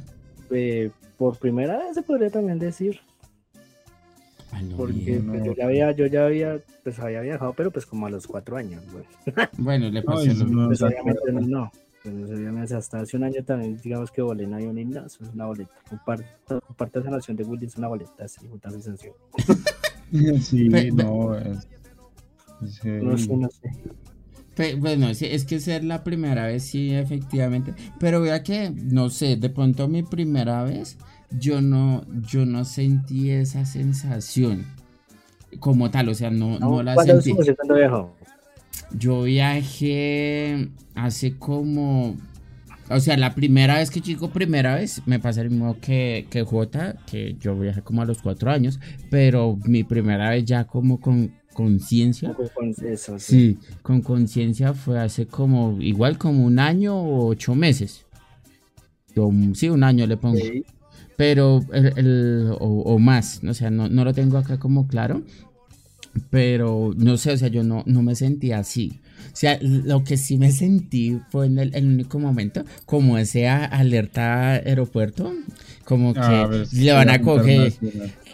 Eh, 0.50 0.90
por 1.18 1.38
primera 1.38 1.78
vez 1.78 1.94
se 1.94 2.02
podría 2.02 2.30
también 2.30 2.58
decir. 2.58 3.00
Porque 4.76 5.20
pues, 5.26 5.44
yo 5.44 5.54
ya 5.54 5.64
había, 5.64 5.92
yo 5.92 6.06
ya 6.06 6.26
había, 6.26 6.60
pues 6.82 6.98
había 6.98 7.20
viajado, 7.20 7.52
pero 7.52 7.70
pues 7.70 7.84
como 7.84 8.06
a 8.06 8.10
los 8.10 8.26
cuatro 8.26 8.56
años, 8.56 8.82
güey. 8.90 9.04
Bueno, 9.58 9.90
le 9.90 10.02
pasó 10.02 10.24
no, 10.44 10.68
pues, 10.68 10.80
obviamente 10.80 11.32
no, 11.32 11.70
no. 12.10 12.62
hasta 12.78 13.00
hace 13.00 13.16
un 13.16 13.24
año 13.24 13.44
también, 13.44 13.78
digamos 13.82 14.10
que 14.10 14.22
volé 14.22 14.44
en 14.44 14.54
avión 14.54 14.78
y 14.78 14.84
no, 14.84 15.06
es 15.06 15.18
una 15.20 15.46
boleta. 15.46 15.72
Comparto, 15.88 16.60
comparto 16.60 17.00
esa 17.00 17.10
noción 17.10 17.36
de 17.36 17.44
Willy, 17.44 17.66
es 17.66 17.76
una 17.76 17.88
boleta, 17.88 18.28
sí, 18.28 18.46
una 18.46 18.70
sensación. 18.70 19.14
sí, 20.40 20.68
no, 20.68 21.36
es, 21.36 21.68
no 22.60 22.68
sé, 22.68 23.00
no 23.00 23.48
sé. 23.48 24.76
bueno, 24.76 25.08
es 25.08 25.44
que 25.44 25.60
ser 25.60 25.84
la 25.84 26.02
primera 26.04 26.46
vez, 26.46 26.64
sí, 26.64 26.94
efectivamente. 26.94 27.74
Pero 27.98 28.20
vea 28.20 28.42
que, 28.42 28.70
no 28.70 29.10
sé, 29.10 29.36
de 29.36 29.50
pronto 29.50 29.88
mi 29.88 30.02
primera 30.02 30.62
vez, 30.64 30.96
yo 31.30 31.60
no, 31.60 32.04
yo 32.28 32.46
no 32.46 32.64
sentí 32.64 33.30
esa 33.30 33.64
sensación 33.66 34.64
como 35.60 35.90
tal, 35.90 36.08
o 36.08 36.14
sea, 36.14 36.30
no, 36.30 36.58
no, 36.58 36.82
la 36.82 36.96
sentí. 36.96 37.34
Yo 38.92 39.22
viajé 39.22 40.70
hace 40.94 41.36
como. 41.36 42.16
O 42.88 43.00
sea, 43.00 43.16
la 43.16 43.34
primera 43.34 43.78
vez 43.78 43.90
que 43.90 44.00
chico, 44.00 44.30
primera 44.30 44.76
vez, 44.76 45.02
me 45.06 45.18
pasa 45.18 45.42
el 45.42 45.50
mismo 45.50 45.76
que, 45.80 46.26
que 46.30 46.44
J, 46.44 46.94
que 47.04 47.34
yo 47.40 47.58
viajé 47.58 47.82
como 47.82 48.02
a 48.02 48.04
los 48.04 48.22
cuatro 48.22 48.50
años, 48.50 48.78
pero 49.10 49.58
mi 49.64 49.82
primera 49.82 50.30
vez 50.30 50.44
ya 50.44 50.64
como 50.64 51.00
con 51.00 51.32
conciencia. 51.56 52.34
Con 52.34 52.74
sí. 53.18 53.58
con 53.82 54.02
conciencia 54.02 54.74
fue 54.74 55.00
hace 55.00 55.26
como, 55.26 55.80
igual 55.80 56.18
como 56.18 56.44
un 56.44 56.58
año 56.58 56.94
o 56.96 57.26
ocho 57.26 57.54
meses. 57.54 58.04
sí, 59.54 59.68
un 59.68 59.82
año 59.82 60.06
le 60.06 60.16
pongo. 60.16 60.38
Pero, 61.16 61.64
el, 61.72 62.54
o, 62.60 62.98
más, 62.98 63.40
o 63.42 63.54
sea, 63.54 63.70
no, 63.70 63.88
no 63.88 64.04
lo 64.04 64.12
tengo 64.12 64.36
acá 64.36 64.58
como 64.58 64.86
claro, 64.86 65.22
pero 66.30 66.92
no 66.96 67.16
sé, 67.16 67.32
o 67.32 67.36
sea, 67.36 67.48
yo 67.48 67.62
no, 67.62 67.82
no 67.86 68.02
me 68.02 68.14
sentí 68.14 68.52
así. 68.52 69.00
O 69.36 69.38
sea, 69.38 69.58
lo 69.60 70.02
que 70.02 70.16
sí 70.16 70.38
me 70.38 70.50
sentí 70.50 71.20
fue 71.30 71.46
en 71.46 71.58
el, 71.58 71.86
único 71.86 72.18
momento, 72.18 72.64
como 72.86 73.18
ese 73.18 73.48
alerta 73.48 74.52
aeropuerto, 74.52 75.30
como 75.84 76.14
que 76.14 76.20
ah, 76.22 76.48
le 76.72 76.92
van 76.92 77.10
a 77.10 77.20
coger. 77.20 77.72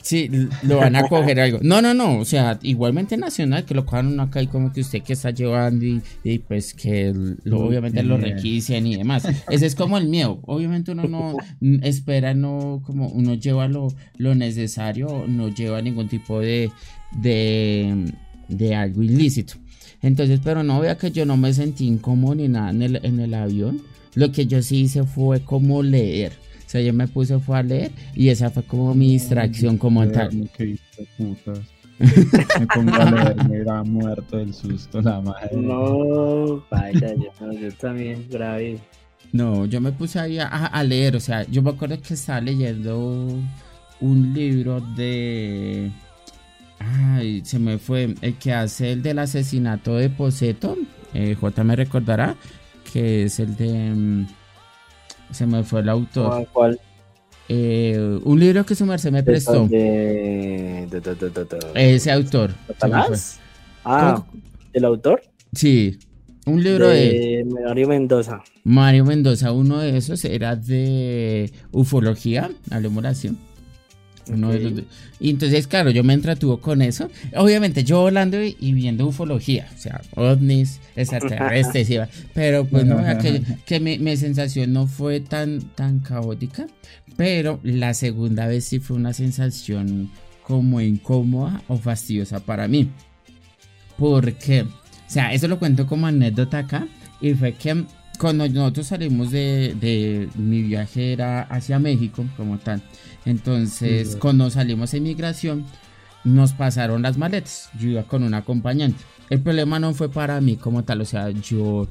Sí, 0.03 0.31
lo 0.63 0.79
van 0.79 0.97
a 0.97 1.09
coger 1.09 1.41
algo. 1.41 1.59
No, 1.63 1.83
no, 1.83 1.95
no, 1.95 2.19
o 2.19 2.25
sea, 2.25 2.59
igualmente 2.63 3.17
nacional, 3.17 3.65
que 3.65 3.75
lo 3.75 3.85
cojan 3.85 4.09
uno 4.09 4.25
acá 4.25 4.43
y 4.43 4.49
como 4.49 4.73
que 4.73 4.81
usted 4.81 5.03
que 5.03 5.13
está 5.13 5.31
llevando 5.31 5.85
y, 6.25 6.39
pues 6.39 6.75
que 6.75 7.13
obviamente 7.51 8.03
lo 8.03 8.17
requisen 8.17 8.87
y 8.87 8.97
demás. 8.97 9.27
Ese 9.49 9.67
es 9.67 9.75
como 9.75 9.99
el 9.99 10.09
miedo. 10.09 10.41
Obviamente 10.43 10.93
uno 10.93 11.09
no 11.09 11.37
espera, 11.83 12.35
no, 12.35 12.83
como 12.85 13.09
uno 13.09 13.35
lleva 13.35 13.67
lo, 13.69 13.89
lo 14.19 14.35
necesario, 14.35 15.25
no 15.29 15.49
lleva 15.49 15.83
ningún 15.83 16.09
tipo 16.09 16.41
de, 16.41 16.71
de, 17.17 18.13
de 18.49 18.75
algo 18.75 19.03
ilícito. 19.03 19.55
Entonces, 20.03 20.41
pero 20.43 20.63
no 20.63 20.81
vea 20.81 20.99
que 20.99 21.11
yo 21.13 21.25
no 21.25 21.37
me 21.37 21.55
sentí 21.55 21.87
incómodo 21.87 22.35
ni 22.35 22.49
nada 22.49 22.71
en 22.71 22.83
el, 22.83 23.01
en 23.05 23.21
el 23.21 23.35
avión. 23.35 23.81
Lo 24.15 24.33
que 24.33 24.47
yo 24.47 24.63
sí 24.63 24.81
hice 24.81 25.05
fue 25.05 25.41
como 25.41 25.83
leer. 25.83 26.33
O 26.67 26.71
sea, 26.73 26.81
yo 26.81 26.93
me 26.93 27.07
puse 27.07 27.39
fue 27.39 27.59
a 27.59 27.63
leer 27.63 27.93
y 28.15 28.29
esa 28.29 28.51
fue 28.51 28.63
como 28.65 28.95
mi 28.95 29.13
distracción 29.13 29.79
como 29.79 30.07
tal. 30.09 30.31
me 31.99 32.67
pongo 32.75 32.95
a 32.95 33.11
leer, 33.11 33.49
me 33.49 33.57
era 33.59 33.85
muerto 33.85 34.39
del 34.39 34.53
susto 34.53 35.01
la 35.01 35.21
madre. 35.21 35.57
No, 35.57 36.65
vaya, 36.71 37.15
yo, 37.15 37.53
yo 37.53 37.73
también 37.75 38.27
grave. 38.29 38.79
No, 39.33 39.67
yo 39.67 39.81
me 39.81 39.93
puse 39.93 40.19
ahí 40.19 40.39
a, 40.39 40.47
a, 40.47 40.85
leer, 40.85 41.17
o 41.17 41.21
sea, 41.21 41.47
yo 41.49 41.63
me 41.63 41.71
acuerdo 41.71 42.01
que 42.01 42.15
estaba 42.15 42.41
leyendo 42.41 43.39
un 44.01 44.35
libro 44.35 44.81
de 44.97 45.91
Ay, 46.83 47.43
se 47.45 47.59
me 47.59 47.79
fue. 47.79 48.15
El 48.21 48.35
que 48.35 48.53
hace 48.53 48.93
el 48.93 49.03
del 49.03 49.19
asesinato 49.19 49.97
de 49.97 50.11
Poseto. 50.11 50.77
Eh, 51.15 51.37
J 51.41 51.65
me 51.65 51.77
recordará. 51.77 52.37
Que 52.93 53.25
es 53.25 53.41
el 53.41 53.57
de. 53.57 53.91
Mm, 53.95 54.27
se 55.31 55.47
me 55.47 55.63
fue 55.63 55.81
el 55.81 55.89
autor. 55.89 56.47
¿Cuál? 56.53 56.81
Eh, 57.49 58.19
un 58.25 58.41
libro 58.41 58.65
que 58.65 58.75
su 58.75 58.87
merced 58.87 59.13
me 59.13 59.23
prestó. 59.23 59.69
Ese 61.75 62.11
autor. 62.13 62.53
Ah, 63.85 64.25
¿el 64.73 64.85
autor? 64.85 65.23
Sí. 65.53 65.99
Un 66.47 66.63
libro 66.63 66.89
de, 66.89 67.45
de, 67.45 67.45
Mario 67.45 67.89
Mendoza. 67.89 68.43
Mario 68.65 69.05
Mendoza, 69.05 69.53
uno 69.53 69.79
de 69.79 69.97
esos 69.97 70.25
era 70.25 70.57
de 70.57 71.53
ufología, 71.71 72.51
hablemos 72.71 73.05
así. 73.05 73.37
Y 75.21 75.31
entonces, 75.31 75.67
claro, 75.67 75.91
yo 75.91 76.05
me 76.05 76.15
entretuvo 76.15 76.61
con 76.61 76.83
eso. 76.83 77.11
Obviamente, 77.37 77.85
yo 77.85 78.03
volando 78.03 78.43
y, 78.43 78.73
viendo 78.73 79.07
ufología, 79.07 79.69
o 79.75 79.79
sea, 79.79 80.01
ovnis, 80.15 80.81
extraterrestres, 80.97 82.09
pero 82.33 82.65
pues 82.65 82.85
no, 82.85 82.97
que, 83.19 83.43
que 83.67 83.81
mi, 83.81 83.99
mi, 83.99 84.17
sensación 84.17 84.73
no 84.73 84.87
fue 84.87 85.21
tan, 85.21 85.61
tan 85.75 86.01
caótica. 86.01 86.67
Pero 87.17 87.61
la 87.63 87.95
segunda 87.95 88.47
vez 88.47 88.65
sí 88.65 88.79
fue 88.79 88.97
una 88.97 89.13
sensación 89.13 90.11
como 90.43 90.81
incómoda 90.81 91.63
o 91.69 91.77
fastidiosa 91.77 92.41
para 92.41 92.69
mí. 92.69 92.91
Porque, 93.99 94.63
o 94.63 94.67
sea, 95.07 95.33
eso 95.33 95.49
lo 95.49 95.59
cuento 95.59 95.87
como 95.87 96.07
anécdota 96.07 96.59
acá. 96.59 96.87
Y 97.21 97.35
fue 97.35 97.53
que 97.53 97.85
cuando 98.19 98.49
nosotros 98.49 98.87
salimos 98.87 99.31
de, 99.31 99.75
de 99.81 100.29
mi 100.37 100.63
viaje 100.63 101.13
era 101.13 101.43
hacia 101.43 101.79
México 101.79 102.25
como 102.37 102.59
tal. 102.59 102.83
Entonces, 103.25 104.17
cuando 104.17 104.51
salimos 104.51 104.95
en 104.95 105.05
migración, 105.05 105.65
nos 106.25 106.53
pasaron 106.53 107.03
las 107.03 107.19
maletas. 107.19 107.71
Yo 107.79 107.91
iba 107.91 108.03
con 108.05 108.23
un 108.23 108.35
acompañante. 108.35 109.03
El 109.31 109.41
problema 109.41 109.79
no 109.79 109.95
fue 109.95 110.11
para 110.11 110.41
mí 110.41 110.57
como 110.57 110.85
tal, 110.85 111.01
o 111.01 111.05
sea, 111.05 111.31
yo, 111.31 111.89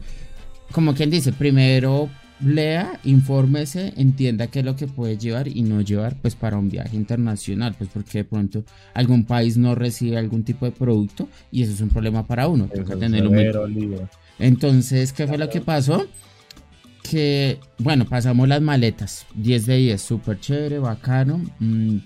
como 0.71 0.93
quien 0.93 1.09
dice, 1.09 1.32
primero 1.32 2.09
lea, 2.43 2.99
infórmese, 3.03 3.93
entienda 3.97 4.47
qué 4.47 4.59
es 4.59 4.65
lo 4.65 4.75
que 4.75 4.88
puede 4.88 5.17
llevar 5.17 5.47
y 5.47 5.61
no 5.61 5.82
llevar, 5.82 6.17
pues 6.21 6.36
para 6.36 6.57
un 6.57 6.69
viaje 6.69 6.95
internacional, 6.95 7.75
pues 7.77 7.89
porque 7.93 8.19
de 8.19 8.23
pronto 8.23 8.63
algún 8.93 9.25
país 9.25 9.57
no 9.57 9.75
recibe 9.75 10.17
algún 10.17 10.43
tipo 10.43 10.65
de 10.65 10.71
producto 10.71 11.27
y 11.51 11.63
eso 11.63 11.73
es 11.73 11.82
un 11.82 11.89
problema 11.89 12.25
para 12.25 12.47
uno. 12.47 12.67
Entonces, 14.39 15.13
¿qué 15.13 15.27
fue 15.27 15.38
lo 15.38 15.49
que 15.49 15.61
pasó? 15.61 16.07
Que, 17.04 17.60
bueno, 17.78 18.06
pasamos 18.06 18.47
las 18.47 18.62
maletas, 18.62 19.26
10 19.36 19.66
de 19.66 19.78
10, 19.78 20.02
súper 20.02 20.39
chévere, 20.39 20.80
bacano. 20.80 21.41
Mm, 21.60 21.97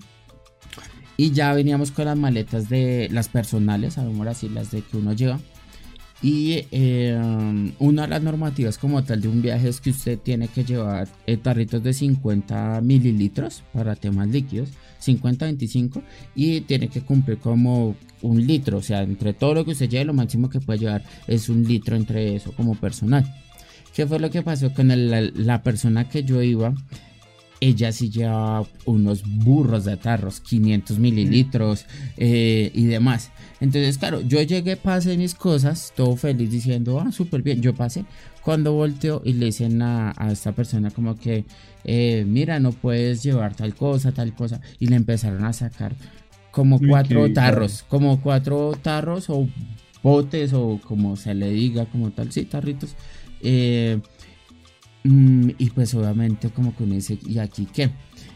y 1.16 1.30
ya 1.32 1.52
veníamos 1.54 1.90
con 1.90 2.04
las 2.04 2.18
maletas 2.18 2.68
de 2.68 3.08
las 3.10 3.28
personales, 3.28 3.94
sabemos 3.94 4.26
así, 4.26 4.48
las 4.48 4.70
de 4.70 4.82
que 4.82 4.96
uno 4.96 5.12
lleva. 5.12 5.38
Y 6.22 6.64
eh, 6.70 7.18
una 7.78 8.02
de 8.02 8.08
las 8.08 8.22
normativas 8.22 8.78
como 8.78 9.04
tal 9.04 9.20
de 9.20 9.28
un 9.28 9.42
viaje 9.42 9.68
es 9.68 9.80
que 9.80 9.90
usted 9.90 10.18
tiene 10.18 10.48
que 10.48 10.64
llevar 10.64 11.08
eh, 11.26 11.36
tarritos 11.36 11.82
de 11.82 11.92
50 11.92 12.80
mililitros 12.80 13.62
para 13.72 13.96
temas 13.96 14.28
líquidos, 14.28 14.70
50-25, 15.04 16.02
y 16.34 16.62
tiene 16.62 16.88
que 16.88 17.02
cumplir 17.02 17.38
como 17.38 17.96
un 18.22 18.46
litro, 18.46 18.78
o 18.78 18.82
sea, 18.82 19.02
entre 19.02 19.34
todo 19.34 19.54
lo 19.54 19.64
que 19.64 19.72
usted 19.72 19.90
lleve, 19.90 20.06
lo 20.06 20.14
máximo 20.14 20.48
que 20.48 20.60
puede 20.60 20.78
llevar 20.78 21.02
es 21.26 21.50
un 21.50 21.64
litro 21.64 21.96
entre 21.96 22.34
eso 22.34 22.52
como 22.52 22.74
personal. 22.74 23.30
¿Qué 23.96 24.06
fue 24.06 24.18
lo 24.18 24.30
que 24.30 24.42
pasó 24.42 24.74
con 24.74 24.88
la, 24.90 25.62
persona 25.62 26.06
que 26.06 26.22
yo 26.22 26.42
iba? 26.42 26.74
Ella 27.60 27.92
sí 27.92 28.10
llevaba 28.10 28.66
unos 28.84 29.22
burros 29.24 29.86
de 29.86 29.96
tarros, 29.96 30.40
500 30.40 30.98
mililitros 30.98 31.86
eh, 32.18 32.70
y 32.74 32.84
demás. 32.84 33.30
Entonces, 33.58 33.96
claro, 33.96 34.20
yo 34.20 34.42
llegué, 34.42 34.76
pasé 34.76 35.16
mis 35.16 35.34
cosas, 35.34 35.94
todo 35.96 36.14
feliz 36.16 36.50
diciendo, 36.50 37.00
ah, 37.00 37.10
súper 37.10 37.40
bien, 37.40 37.62
yo 37.62 37.74
pasé. 37.74 38.04
Cuando 38.42 38.74
volteo 38.74 39.22
y 39.24 39.32
le 39.32 39.46
dicen 39.46 39.80
a, 39.80 40.12
esta 40.30 40.52
persona 40.52 40.90
como 40.90 41.16
que, 41.16 41.46
eh, 41.84 42.26
mira, 42.28 42.60
no 42.60 42.72
puedes 42.72 43.22
llevar 43.22 43.56
tal 43.56 43.74
cosa, 43.74 44.12
tal 44.12 44.34
cosa. 44.34 44.60
Y 44.78 44.88
le 44.88 44.96
empezaron 44.96 45.42
a 45.42 45.54
sacar 45.54 45.96
como 46.50 46.78
cuatro 46.80 47.32
tarros, 47.32 47.82
como 47.88 48.20
cuatro 48.20 48.72
tarros 48.82 49.30
o 49.30 49.48
botes 50.02 50.52
o 50.52 50.82
como 50.86 51.16
se 51.16 51.32
le 51.32 51.50
diga, 51.50 51.86
como 51.86 52.10
tal, 52.10 52.30
sí, 52.30 52.44
tarritos 52.44 52.94
eh, 53.42 54.00
mm, 55.04 55.50
y 55.58 55.70
pues 55.70 55.94
obviamente 55.94 56.50
como 56.50 56.74
que 56.76 56.84
me 56.84 56.96
dice, 56.96 57.18
¿y 57.26 57.38
aquí 57.38 57.66
qué? 57.72 57.90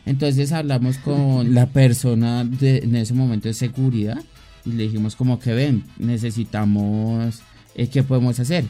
Entonces 0.07 0.53
hablamos 0.53 0.99
con 0.99 1.55
la 1.55 1.67
persona 1.67 2.45
de, 2.45 2.79
en 2.79 2.97
ese 2.97 3.15
momento 3.15 3.49
de 3.49 3.55
seguridad 3.55 4.21
y 4.65 4.71
le 4.71 4.85
dijimos 4.85 5.17
como 5.17 5.39
que 5.39 5.53
ven, 5.53 5.85
necesitamos, 5.99 7.41
eh, 7.75 7.89
¿qué 7.89 8.03
podemos 8.03 8.39
hacer? 8.41 8.65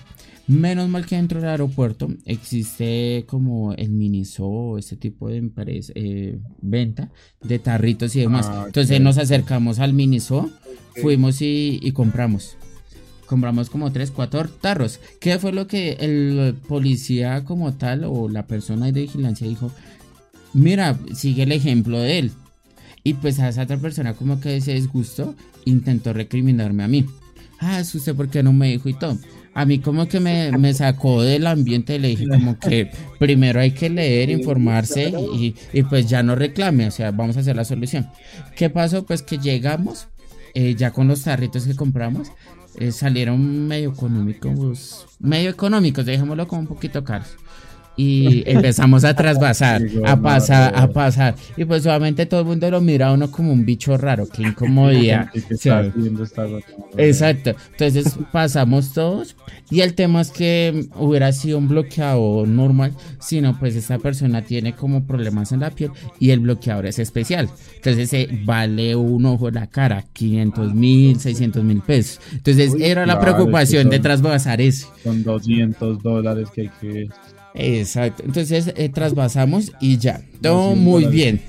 Menos 0.47 0.89
mal 0.89 1.07
que 1.07 1.15
dentro 1.15 1.41
del 1.41 1.51
aeropuerto 1.51 2.09
existe 2.25 3.25
como 3.29 3.73
el 3.75 3.91
Miniso, 3.91 4.79
este 4.79 4.97
tipo 4.97 5.29
de 5.29 5.37
empresa, 5.37 5.93
eh, 5.95 6.39
venta 6.61 7.11
de 7.41 7.61
tarritos 7.61 8.17
y 8.17 8.21
demás. 8.21 8.47
Ah, 8.49 8.65
Entonces 8.67 9.01
nos 9.01 9.19
acercamos 9.19 9.79
al 9.79 9.93
Miniso, 9.93 10.51
fuimos 11.01 11.41
y, 11.41 11.79
y 11.81 11.93
compramos 11.93 12.57
compramos 13.31 13.71
como 13.71 13.93
3, 13.93 14.11
4 14.11 14.49
tarros. 14.61 14.99
¿Qué 15.21 15.39
fue 15.39 15.53
lo 15.53 15.69
que 15.69 15.93
el 16.01 16.57
policía 16.67 17.45
como 17.45 17.73
tal 17.75 18.03
o 18.05 18.29
la 18.29 18.49
persona 18.49 18.87
de 18.87 19.03
vigilancia 19.03 19.47
dijo? 19.47 19.71
Mira, 20.53 20.99
sigue 21.15 21.45
el 21.45 21.53
ejemplo 21.53 22.01
de 22.01 22.19
él. 22.19 22.33
Y 23.05 23.15
pues 23.15 23.39
a 23.39 23.49
esa 23.49 23.63
otra 23.63 23.77
persona 23.79 24.15
como 24.15 24.41
que 24.41 24.61
se 24.61 24.75
disgustó, 24.75 25.37
intentó 25.65 26.13
recriminarme 26.13 26.83
a 26.83 26.89
mí. 26.89 27.07
Ah, 27.61 27.81
usted 27.81 28.17
porque 28.17 28.43
no 28.43 28.53
me 28.53 28.73
dijo 28.73 28.89
y 28.89 28.95
todo. 28.95 29.17
a 29.55 29.65
mí 29.65 29.79
como 29.79 30.09
que 30.09 30.19
me, 30.19 30.51
me 30.59 30.75
sacó 30.75 31.23
del 31.23 31.47
ambiente 31.47 31.95
y 31.95 31.99
le 32.01 32.09
dije 32.09 32.27
como 32.27 32.59
que 32.59 32.91
primero 33.21 33.61
hay 33.61 33.71
que 33.71 33.91
leer, 33.91 34.31
informarse 34.31 35.13
y, 35.35 35.55
y 35.73 35.83
pues 35.85 36.09
ya 36.09 36.25
no 36.25 36.35
reclame, 36.35 36.89
o 36.89 36.91
sea, 36.91 37.13
vamos 37.13 37.37
a 37.37 37.41
hacer 37.41 37.55
la 37.55 37.65
solución. 37.65 38.09
¿Qué 38.57 38.71
pasó? 38.71 39.07
Pues 39.07 39.23
que 39.23 39.39
llegamos 39.39 40.09
eh, 40.55 40.75
ya 40.75 40.91
con 40.91 41.07
los 41.07 41.23
tarritos 41.23 41.65
que 41.65 41.77
compramos, 41.77 42.33
eh, 42.77 42.93
salieron 42.93 43.67
medio 43.69 43.91
económicos, 43.91 45.07
medio 45.19 45.51
económicos, 45.51 46.05
dejémoslo 46.05 46.49
como 46.49 46.63
un 46.63 46.67
poquito 46.67 47.05
caros 47.05 47.37
y 48.01 48.43
empezamos 48.47 49.05
a 49.05 49.15
trasvasar, 49.15 49.83
a 50.07 50.17
pasar, 50.17 50.73
a 50.75 50.89
pasar. 50.89 51.35
Y 51.59 51.67
pues 51.67 51.85
obviamente 51.85 52.25
todo 52.25 52.41
el 52.41 52.47
mundo 52.47 52.71
lo 52.71 52.81
mira 52.81 53.09
a 53.09 53.13
uno 53.13 53.31
como 53.31 53.53
un 53.53 53.67
bicho 53.67 53.99
raro, 53.99 54.27
qué 54.27 54.41
incomodidad. 54.43 55.29
Exacto. 56.97 57.55
Entonces 57.73 58.19
pasamos 58.33 58.95
todos 58.95 59.37
y 59.71 59.83
el 59.83 59.93
tema 59.93 60.23
es 60.23 60.31
que 60.31 60.87
hubiera 60.97 61.31
sido 61.33 61.59
un 61.59 61.69
bloqueado 61.69 62.47
normal, 62.47 62.95
sino 63.19 63.59
pues 63.59 63.77
esta 63.77 63.99
persona 63.99 64.41
tiene 64.41 64.75
como 64.75 65.05
problemas 65.05 65.53
en 65.53 65.61
la 65.61 65.71
piel 65.71 65.91
y 66.19 66.31
el 66.31 66.41
bloqueador 66.41 66.87
es 66.87 66.99
especial. 66.99 67.51
Entonces 67.77 68.11
eh, 68.15 68.31
vale 68.45 68.97
un 68.97 69.27
ojo 69.27 69.51
la 69.51 69.67
cara, 69.67 70.07
500 70.15 70.75
mil, 70.75 71.21
600 71.21 71.63
mil 71.63 71.83
pesos. 71.83 72.19
Entonces 72.33 72.75
era 72.81 73.05
la 73.05 73.21
preocupación 73.21 73.91
de 73.91 73.99
trasvasar 73.99 74.63
ese. 74.63 74.87
Son 75.05 75.23
200 75.23 76.03
dólares 76.03 76.49
que 76.55 76.63
hay 76.63 76.71
que 76.81 77.09
Exacto. 77.55 78.23
Entonces 78.25 78.73
eh, 78.77 78.89
trasvasamos 78.89 79.73
y 79.81 79.99
ya. 79.99 80.21
Todo 80.41 80.75
muy 80.75 81.07
bien. 81.07 81.41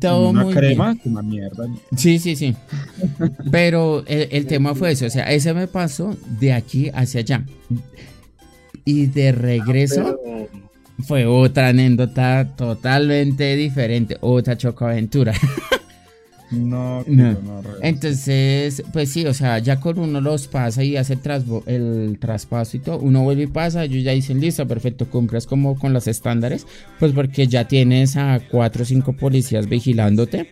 Todo 0.00 0.30
una 0.30 0.44
muy 0.44 0.54
crema, 0.54 0.92
bien. 0.92 1.00
Una 1.06 1.22
mierda. 1.22 1.66
Sí, 1.96 2.18
sí, 2.18 2.36
sí. 2.36 2.54
Pero 3.50 4.04
el, 4.06 4.46
tema 4.46 4.74
fue 4.74 4.92
eso. 4.92 5.06
O 5.06 5.10
sea, 5.10 5.32
ese 5.32 5.54
me 5.54 5.66
pasó 5.66 6.16
de 6.40 6.52
aquí 6.52 6.90
hacia 6.92 7.20
allá. 7.20 7.44
Y 8.84 9.06
de 9.06 9.32
regreso 9.32 10.18
fue 11.06 11.26
otra 11.26 11.68
anécdota 11.68 12.54
totalmente 12.56 13.56
diferente. 13.56 14.16
Otra 14.20 14.56
chocoaventura. 14.56 15.32
No, 16.50 17.04
no. 17.06 17.32
no 17.32 17.62
Entonces, 17.82 18.82
pues 18.92 19.10
sí, 19.10 19.26
o 19.26 19.34
sea, 19.34 19.58
ya 19.58 19.80
con 19.80 19.98
uno 19.98 20.20
los 20.20 20.48
pasa 20.48 20.82
y 20.82 20.96
hace 20.96 21.14
el, 21.14 21.62
el 21.66 22.18
traspaso 22.18 22.76
y 22.76 22.80
todo, 22.80 22.98
uno 22.98 23.22
vuelve 23.22 23.42
y 23.42 23.46
pasa, 23.48 23.84
ellos 23.84 24.02
ya 24.02 24.12
dicen, 24.12 24.40
listo, 24.40 24.66
perfecto, 24.66 25.10
compras 25.10 25.46
como 25.46 25.78
con 25.78 25.92
los 25.92 26.06
estándares, 26.06 26.66
pues 26.98 27.12
porque 27.12 27.46
ya 27.46 27.68
tienes 27.68 28.16
a 28.16 28.40
cuatro 28.50 28.82
o 28.82 28.86
cinco 28.86 29.12
policías 29.12 29.68
vigilándote, 29.68 30.50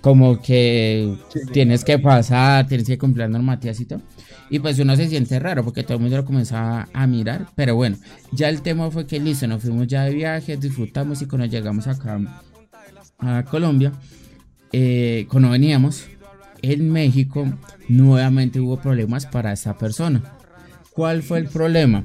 como 0.00 0.40
que 0.40 1.16
tienes 1.52 1.84
que 1.84 1.98
pasar, 1.98 2.68
tienes 2.68 2.86
que 2.86 2.98
cumplir 2.98 3.28
normativas 3.28 3.80
y 3.80 3.86
todo. 3.86 4.02
Y 4.48 4.60
pues 4.60 4.78
uno 4.78 4.94
se 4.94 5.08
siente 5.08 5.40
raro 5.40 5.64
porque 5.64 5.82
todo 5.82 5.94
el 5.94 6.02
mundo 6.02 6.18
lo 6.18 6.24
comienza 6.24 6.88
a, 6.92 7.06
mirar. 7.08 7.48
Pero 7.56 7.74
bueno, 7.74 7.96
ya 8.30 8.48
el 8.48 8.62
tema 8.62 8.90
fue 8.92 9.06
que 9.06 9.18
listo, 9.18 9.48
nos 9.48 9.62
fuimos 9.62 9.88
ya 9.88 10.04
de 10.04 10.14
viaje, 10.14 10.56
disfrutamos 10.56 11.20
y 11.22 11.26
cuando 11.26 11.46
llegamos 11.46 11.88
acá 11.88 12.20
a 13.18 13.42
Colombia, 13.44 13.92
eh, 14.72 15.26
cuando 15.30 15.50
veníamos 15.50 16.06
en 16.62 16.90
México, 16.90 17.46
nuevamente 17.88 18.60
hubo 18.60 18.78
problemas 18.78 19.26
para 19.26 19.52
esa 19.52 19.78
persona. 19.78 20.22
¿Cuál 20.90 21.22
fue 21.22 21.38
el 21.38 21.46
problema? 21.46 22.04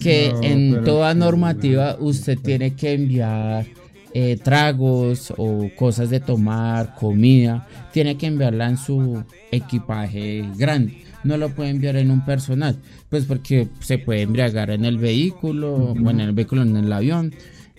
Que 0.00 0.32
en 0.42 0.84
toda 0.84 1.14
normativa 1.14 1.96
usted 2.00 2.38
tiene 2.38 2.74
que 2.74 2.94
enviar 2.94 3.66
eh, 4.14 4.36
tragos 4.42 5.32
o 5.36 5.70
cosas 5.76 6.10
de 6.10 6.20
tomar, 6.20 6.94
comida, 6.96 7.66
tiene 7.92 8.16
que 8.16 8.26
enviarla 8.26 8.68
en 8.68 8.76
su 8.76 9.24
equipaje 9.50 10.44
grande. 10.56 11.04
No 11.24 11.36
lo 11.36 11.50
puede 11.50 11.70
enviar 11.70 11.96
en 11.96 12.10
un 12.10 12.24
personal, 12.24 12.76
pues 13.08 13.24
porque 13.24 13.68
se 13.80 13.98
puede 13.98 14.22
embriagar 14.22 14.70
en 14.70 14.84
el 14.84 14.98
vehículo, 14.98 15.74
o 15.74 16.10
en 16.10 16.20
el 16.20 16.32
vehículo, 16.32 16.62
en 16.62 16.76
el 16.76 16.92
avión, 16.92 17.32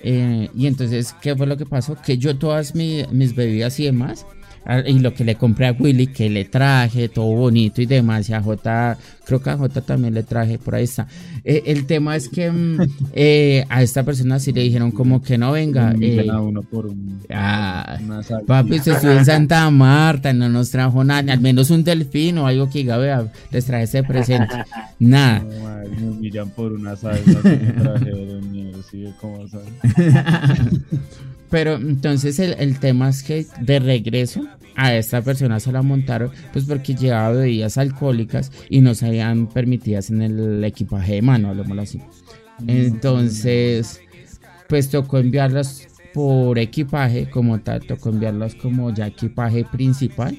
eh, 0.04 0.49
y 0.56 0.68
entonces, 0.68 1.16
¿qué 1.22 1.36
fue 1.36 1.47
lo 1.47 1.58
que 1.58 1.66
pasó? 1.66 1.95
Que 1.95 2.18
yo 2.18 2.38
todas 2.38 2.76
mis 2.76 3.36
bebidas 3.36 3.80
y 3.80 3.86
demás, 3.86 4.26
y 4.86 4.99
lo 4.99 5.14
que 5.14 5.24
le 5.24 5.36
compré 5.36 5.68
a 5.68 5.72
Willy, 5.74 6.07
que 6.07 6.30
le 6.30 6.45
traje, 6.45 7.09
todo 7.09 7.26
bonito 7.26 7.82
y 7.82 7.86
demás, 7.86 8.30
y 8.30 8.34
a 8.34 8.41
J, 8.41 8.97
creo 9.26 9.41
que 9.41 9.49
a 9.49 9.57
J 9.57 9.82
también 9.82 10.14
le 10.14 10.24
traje, 10.24 10.57
por 10.57 10.76
ahí 10.76 10.86
está. 10.86 11.07
Eh, 11.43 11.64
el 11.68 11.86
tema 11.86 12.16
es 12.16 12.30
que 12.30 12.49
mm, 12.49 12.78
eh, 13.14 13.66
a 13.70 13.82
esta 13.84 14.03
persona 14.03 14.39
sí 14.39 14.53
le 14.53 14.61
dijeron 14.61 14.91
como 14.91 15.22
que 15.22 15.38
no 15.38 15.51
venga. 15.51 15.93
Eh, 15.99 16.26
uno 16.32 16.61
por 16.61 16.86
un, 16.88 17.22
ah, 17.30 17.97
papi, 18.47 18.78
usted 18.78 18.93
estuvo 18.93 19.11
en 19.11 19.26
Santa 19.26 19.70
Marta, 19.70 20.32
no 20.32 20.47
nos 20.47 20.72
trajo 20.72 21.03
nada, 21.03 21.34
al 21.34 21.41
menos 21.41 21.70
un 21.70 21.84
delfín 21.84 22.38
o 22.38 22.47
algo 22.47 22.70
que 22.70 22.80
diga, 22.80 22.97
vea, 22.97 23.28
les 23.51 23.66
traje 23.66 23.84
ese 23.84 24.03
presente. 24.03 24.55
Nada. 24.99 25.43
me 25.99 26.20
miran 26.22 26.49
por 26.51 26.72
una 26.72 26.95
salsa 26.95 27.41
que 27.41 27.57
traje 27.57 28.14
Pero 31.54 31.76
entonces 31.76 32.39
el, 32.39 32.80
tema 32.80 33.10
es 33.10 33.22
que 33.22 33.45
de 33.62 33.78
regreso 33.78 34.41
a 34.76 34.95
esta 34.95 35.22
persona 35.22 35.60
se 35.60 35.72
la 35.72 35.84
montaron 35.84 36.32
pues 36.51 36.66
porque 36.66 36.95
llevaba 36.95 37.30
bebidas 37.30 37.78
alcohólicas 37.78 38.51
y 38.72 38.82
no 38.82 38.95
se 38.95 39.06
habían 39.06 39.45
permitidas 39.45 40.10
en 40.10 40.24
el 40.24 40.64
equipaje 40.64 41.14
de 41.14 41.22
mano, 41.22 41.49
hablemoslo 41.49 41.84
así. 41.84 42.01
Entonces, 42.66 44.01
pues 44.68 44.89
tocó 44.89 45.20
enviarlas 45.20 45.88
por 46.12 46.58
equipaje 46.58 47.30
como 47.30 47.60
tal, 47.60 47.86
tocó 47.86 48.10
enviarlas 48.10 48.56
como 48.56 48.91
ya 48.91 49.06
equipaje 49.06 49.64
principal 49.64 50.36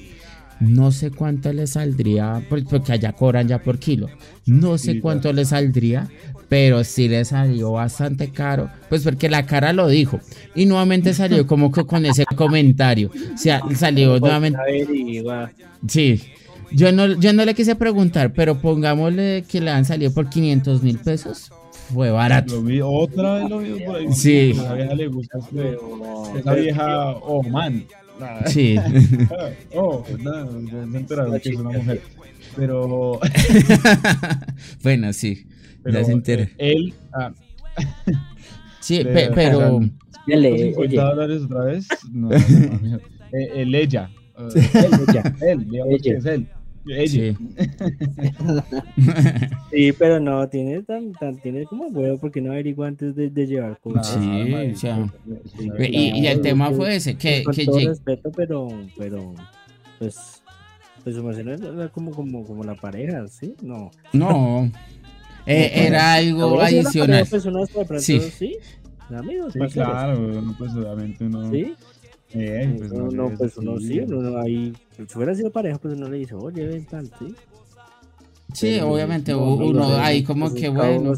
no 0.59 0.91
sé 0.91 1.11
cuánto 1.11 1.51
le 1.51 1.67
saldría, 1.67 2.41
porque 2.49 2.93
allá 2.93 3.13
cobran 3.13 3.47
ya 3.47 3.61
por 3.61 3.77
kilo. 3.79 4.07
No 4.45 4.77
sé 4.77 4.99
cuánto 4.99 5.33
le 5.33 5.45
saldría, 5.45 6.07
pero 6.47 6.83
sí 6.83 7.07
le 7.07 7.25
salió 7.25 7.73
bastante 7.73 8.29
caro, 8.29 8.69
pues 8.89 9.03
porque 9.03 9.29
la 9.29 9.45
cara 9.45 9.73
lo 9.73 9.87
dijo. 9.87 10.19
Y 10.55 10.65
nuevamente 10.65 11.13
salió 11.13 11.45
como 11.47 11.71
que 11.71 11.85
con 11.85 12.05
ese 12.05 12.25
comentario. 12.25 13.11
O 13.33 13.37
sea, 13.37 13.61
salió 13.75 14.19
nuevamente. 14.19 14.59
Sí. 15.87 16.21
Yo 16.71 16.91
no, 16.91 17.07
yo 17.19 17.31
no 17.31 17.45
le 17.45 17.53
quise 17.53 17.75
preguntar, 17.75 18.33
pero 18.33 18.59
pongámosle 18.59 19.45
que 19.47 19.61
le 19.61 19.71
han 19.71 19.85
salido 19.85 20.13
por 20.13 20.29
500 20.29 20.81
mil 20.83 20.97
pesos. 20.97 21.51
Fue 21.93 22.09
barato. 22.09 22.63
otra 22.83 23.35
vez 23.35 23.49
lo 23.49 23.59
vi 23.59 23.79
por 23.85 23.95
ahí. 23.95 24.11
Sí. 24.11 24.51
Esa 24.51 24.73
vieja 24.73 24.95
le 24.95 25.07
gusta. 25.07 25.37
Esa 26.37 26.53
vieja, 26.53 27.11
oh 27.11 27.43
man. 27.43 27.85
Sí. 28.47 28.77
oh, 29.75 30.03
nada, 30.19 30.47
se 30.51 30.97
enteraron 30.97 31.39
que 31.39 31.49
es 31.49 31.55
una 31.55 31.71
mujer. 31.71 32.01
Pero. 32.55 33.19
bueno, 34.83 35.13
sí. 35.13 35.45
ya 35.85 36.03
se 36.03 36.11
entera. 36.11 36.43
Eh, 36.43 36.73
él. 36.73 36.93
Ah, 37.13 37.33
sí, 38.79 39.03
pe 39.03 39.31
pero. 39.33 39.81
Dale, 40.27 40.73
50 40.73 41.03
dólares 41.03 41.41
otra 41.43 41.65
vez. 41.65 41.87
No, 42.11 42.29
no, 42.29 42.37
no, 42.81 42.99
él, 43.31 43.75
ella. 43.75 44.09
Él, 44.37 44.69
ella. 45.07 45.35
Él, 45.41 45.69
digamos 45.69 45.93
ella. 45.93 46.03
que 46.03 46.17
es 46.17 46.25
él. 46.25 46.47
Sí. 46.85 47.35
sí, 49.71 49.91
pero 49.93 50.19
no, 50.19 50.47
tiene 50.47 50.83
tan, 50.83 51.13
tan 51.13 51.37
tiene 51.37 51.65
como 51.65 51.87
huevo 51.87 52.19
porque 52.19 52.41
no 52.41 52.51
averigua 52.51 52.87
antes 52.87 53.15
de, 53.15 53.29
de 53.29 53.47
llevar 53.47 53.79
cosas. 53.79 54.07
Sí, 54.07 54.53
o 54.53 54.75
sea. 54.75 55.11
y, 55.79 56.21
y, 56.21 56.27
el 56.27 56.41
tema 56.41 56.71
fue 56.71 56.97
ese, 56.97 57.17
que, 57.17 57.43
con 57.43 57.55
que 57.55 57.65
todo 57.65 57.79
respeto, 57.79 58.31
pero, 58.31 58.67
pero, 58.97 59.33
pues, 59.97 60.43
pues 61.03 61.37
era 61.37 61.89
como, 61.89 62.11
como, 62.11 62.45
como 62.45 62.63
la 62.63 62.75
pareja, 62.75 63.27
¿sí? 63.27 63.55
No. 63.63 63.89
No. 64.13 64.71
eh, 65.47 65.71
era 65.87 66.13
algo 66.13 66.61
adicional. 66.61 67.25
Personas, 67.27 67.69
sí. 67.99 68.19
sí. 68.19 68.57
Amigos, 69.09 69.53
sí, 69.53 69.59
claro, 69.71 70.41
no, 70.41 70.55
pues 70.57 70.73
obviamente 70.73 71.25
uno. 71.25 71.51
Sí. 71.51 71.75
Eh, 72.37 72.75
pues 72.77 72.91
no, 72.91 73.07
no, 73.09 73.29
pues 73.37 73.57
uno 73.57 73.79
sí, 73.79 73.99
uno 74.01 74.37
ahí, 74.37 74.73
si 74.95 75.17
hubiera 75.17 75.33
sido 75.33 75.51
pareja, 75.51 75.77
pues 75.77 75.95
uno 75.95 76.09
le 76.09 76.17
dice, 76.17 76.35
oye, 76.35 76.65
ven 76.67 76.85
tal, 76.85 77.09
sí. 77.17 77.33
Sí, 78.53 78.79
obviamente 78.79 79.33
uno 79.33 79.97
ahí 79.97 80.23
como 80.23 80.53
que 80.53 80.69
bueno. 80.69 81.13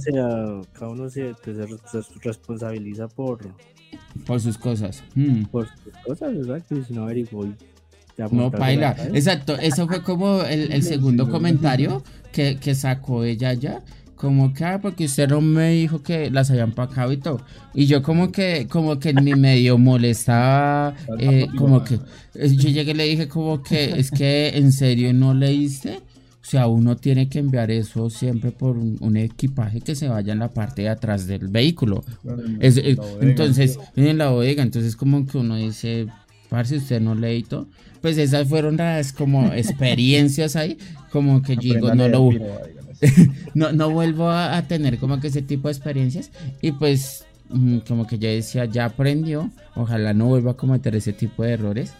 cada 0.73 0.89
uno 0.89 1.09
se, 1.09 1.33
responsabiliza 2.21 3.07
por... 3.07 3.39
Por 4.25 4.41
sus 4.41 4.57
cosas. 4.57 5.03
Mm. 5.15 5.45
Por 5.45 5.67
sus 5.67 5.93
cosas, 6.05 6.35
exacto, 6.35 6.75
y 6.77 6.83
si 6.83 6.93
no 6.93 7.03
averiguó 7.03 7.47
no, 8.31 8.51
paila. 8.51 8.95
Exacto, 9.13 9.55
eso 9.57 9.87
fue 9.87 10.01
como 10.01 10.41
el, 10.41 10.71
el 10.71 10.83
segundo 10.83 11.29
comentario 11.29 12.03
que, 12.31 12.57
que 12.57 12.73
sacó 12.75 13.23
ella 13.23 13.53
ya 13.53 13.83
como 14.17 14.51
que, 14.51 14.65
ah, 14.65 14.79
porque 14.81 15.05
usted 15.05 15.29
no 15.29 15.41
me 15.41 15.69
dijo 15.69 16.01
que 16.01 16.31
las 16.31 16.49
habían 16.49 16.71
pacado 16.71 17.13
y 17.13 17.17
todo. 17.17 17.39
Y 17.73 17.85
yo 17.85 18.01
como 18.01 18.31
que, 18.31 18.67
como 18.67 18.99
que 18.99 19.09
en 19.11 19.23
mi 19.23 19.35
medio 19.35 19.77
molestaba, 19.77 20.95
eh, 21.19 21.47
como 21.55 21.83
que, 21.83 21.99
eh, 22.33 22.49
yo 22.49 22.69
llegué 22.69 22.91
y 22.91 22.95
le 22.95 23.03
dije 23.05 23.27
como 23.27 23.61
que, 23.61 23.97
es 23.97 24.09
que 24.09 24.49
en 24.55 24.71
serio 24.71 25.13
no 25.13 25.33
leíste. 25.33 26.01
O 26.41 26.49
sea, 26.49 26.67
uno 26.67 26.95
tiene 26.95 27.29
que 27.29 27.39
enviar 27.39 27.69
eso 27.71 28.09
siempre 28.09 28.51
por 28.51 28.77
un, 28.77 29.17
equipaje 29.17 29.81
que 29.81 29.95
se 29.95 30.07
vaya 30.07 30.33
en 30.33 30.39
la 30.39 30.47
parte 30.47 30.83
de 30.83 30.89
atrás 30.89 31.27
del 31.27 31.49
vehículo. 31.49 32.03
Es, 32.59 32.81
entonces, 33.21 33.77
en 33.95 34.17
la 34.17 34.29
bodega, 34.29 34.63
entonces 34.63 34.95
como 34.95 35.27
que 35.27 35.37
uno 35.37 35.57
dice, 35.57 36.07
si 36.63 36.75
usted 36.75 37.01
no 37.01 37.15
lee 37.15 37.43
todo. 37.43 37.67
Pues 38.01 38.17
esas 38.17 38.47
fueron 38.47 38.77
las 38.77 39.11
como 39.11 39.45
experiencias 39.53 40.55
ahí, 40.55 40.77
como 41.11 41.41
que 41.41 41.55
yo 41.55 41.73
digo, 41.73 41.93
no 41.93 42.07
lo 42.07 42.31
no, 43.53 43.71
no 43.71 43.89
vuelvo 43.89 44.29
a, 44.29 44.61
tener 44.63 44.97
como 44.97 45.19
que 45.19 45.27
ese 45.27 45.41
tipo 45.41 45.67
de 45.67 45.73
experiencias. 45.73 46.31
Y 46.61 46.71
pues 46.73 47.25
mm, 47.49 47.79
como 47.79 48.07
que 48.07 48.17
yo 48.17 48.29
decía, 48.29 48.65
ya 48.65 48.85
aprendió, 48.85 49.51
ojalá 49.75 50.13
no 50.13 50.25
vuelva 50.25 50.51
a 50.51 50.57
cometer 50.57 50.95
ese 50.95 51.13
tipo 51.13 51.43
de 51.43 51.53
errores. 51.53 51.93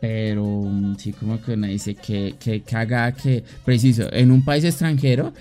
Pero 0.00 0.44
mm, 0.44 0.96
sí, 0.96 1.12
como 1.12 1.40
que 1.40 1.52
uno 1.52 1.66
dice 1.66 1.94
que, 1.94 2.34
que 2.38 2.62
caga 2.62 3.12
que, 3.12 3.44
preciso, 3.64 4.12
en 4.12 4.30
un 4.30 4.44
país 4.44 4.64
extranjero, 4.64 5.32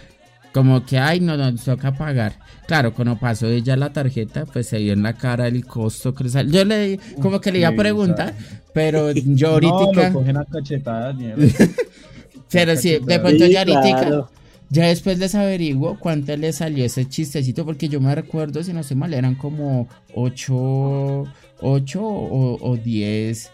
como 0.54 0.86
que, 0.86 0.98
ay, 0.98 1.20
no, 1.20 1.36
nos 1.36 1.66
toca 1.66 1.92
pagar. 1.92 2.40
Claro, 2.66 2.94
cuando 2.94 3.18
pasó 3.18 3.48
ella 3.48 3.76
la 3.76 3.92
tarjeta, 3.92 4.46
pues 4.46 4.68
se 4.68 4.78
dio 4.78 4.94
en 4.94 5.04
la 5.04 5.12
cara 5.12 5.48
el 5.48 5.66
costo 5.66 6.16
que 6.16 6.30
Yo 6.48 6.64
le 6.64 6.98
como 7.22 7.42
que 7.42 7.52
le 7.52 7.60
iba 7.60 7.68
a 7.68 7.76
preguntar, 7.76 8.34
pero 8.74 9.12
yo 9.14 9.50
ahorita. 9.50 10.12
No, 10.12 10.32
lo 10.32 10.46
cachetadas, 10.46 11.16
Pero 12.52 12.78
sí, 12.78 13.00
de 13.06 13.20
pronto 13.20 13.46
ya 13.46 13.60
ahorita. 13.60 14.30
Ya 14.70 14.88
después 14.88 15.20
les 15.20 15.36
averiguo 15.36 15.98
cuánto 16.00 16.36
le 16.36 16.52
salió 16.52 16.86
ese 16.86 17.08
chistecito, 17.08 17.66
porque 17.66 17.88
yo 17.88 18.02
me 18.02 18.14
recuerdo, 18.16 18.64
si 18.64 18.74
no 18.74 18.84
sé 18.84 18.96
mal, 18.96 19.14
eran 19.14 19.36
como 19.36 19.88
8, 20.14 21.24
8 21.62 22.02
o, 22.02 22.78
10, 22.84 23.52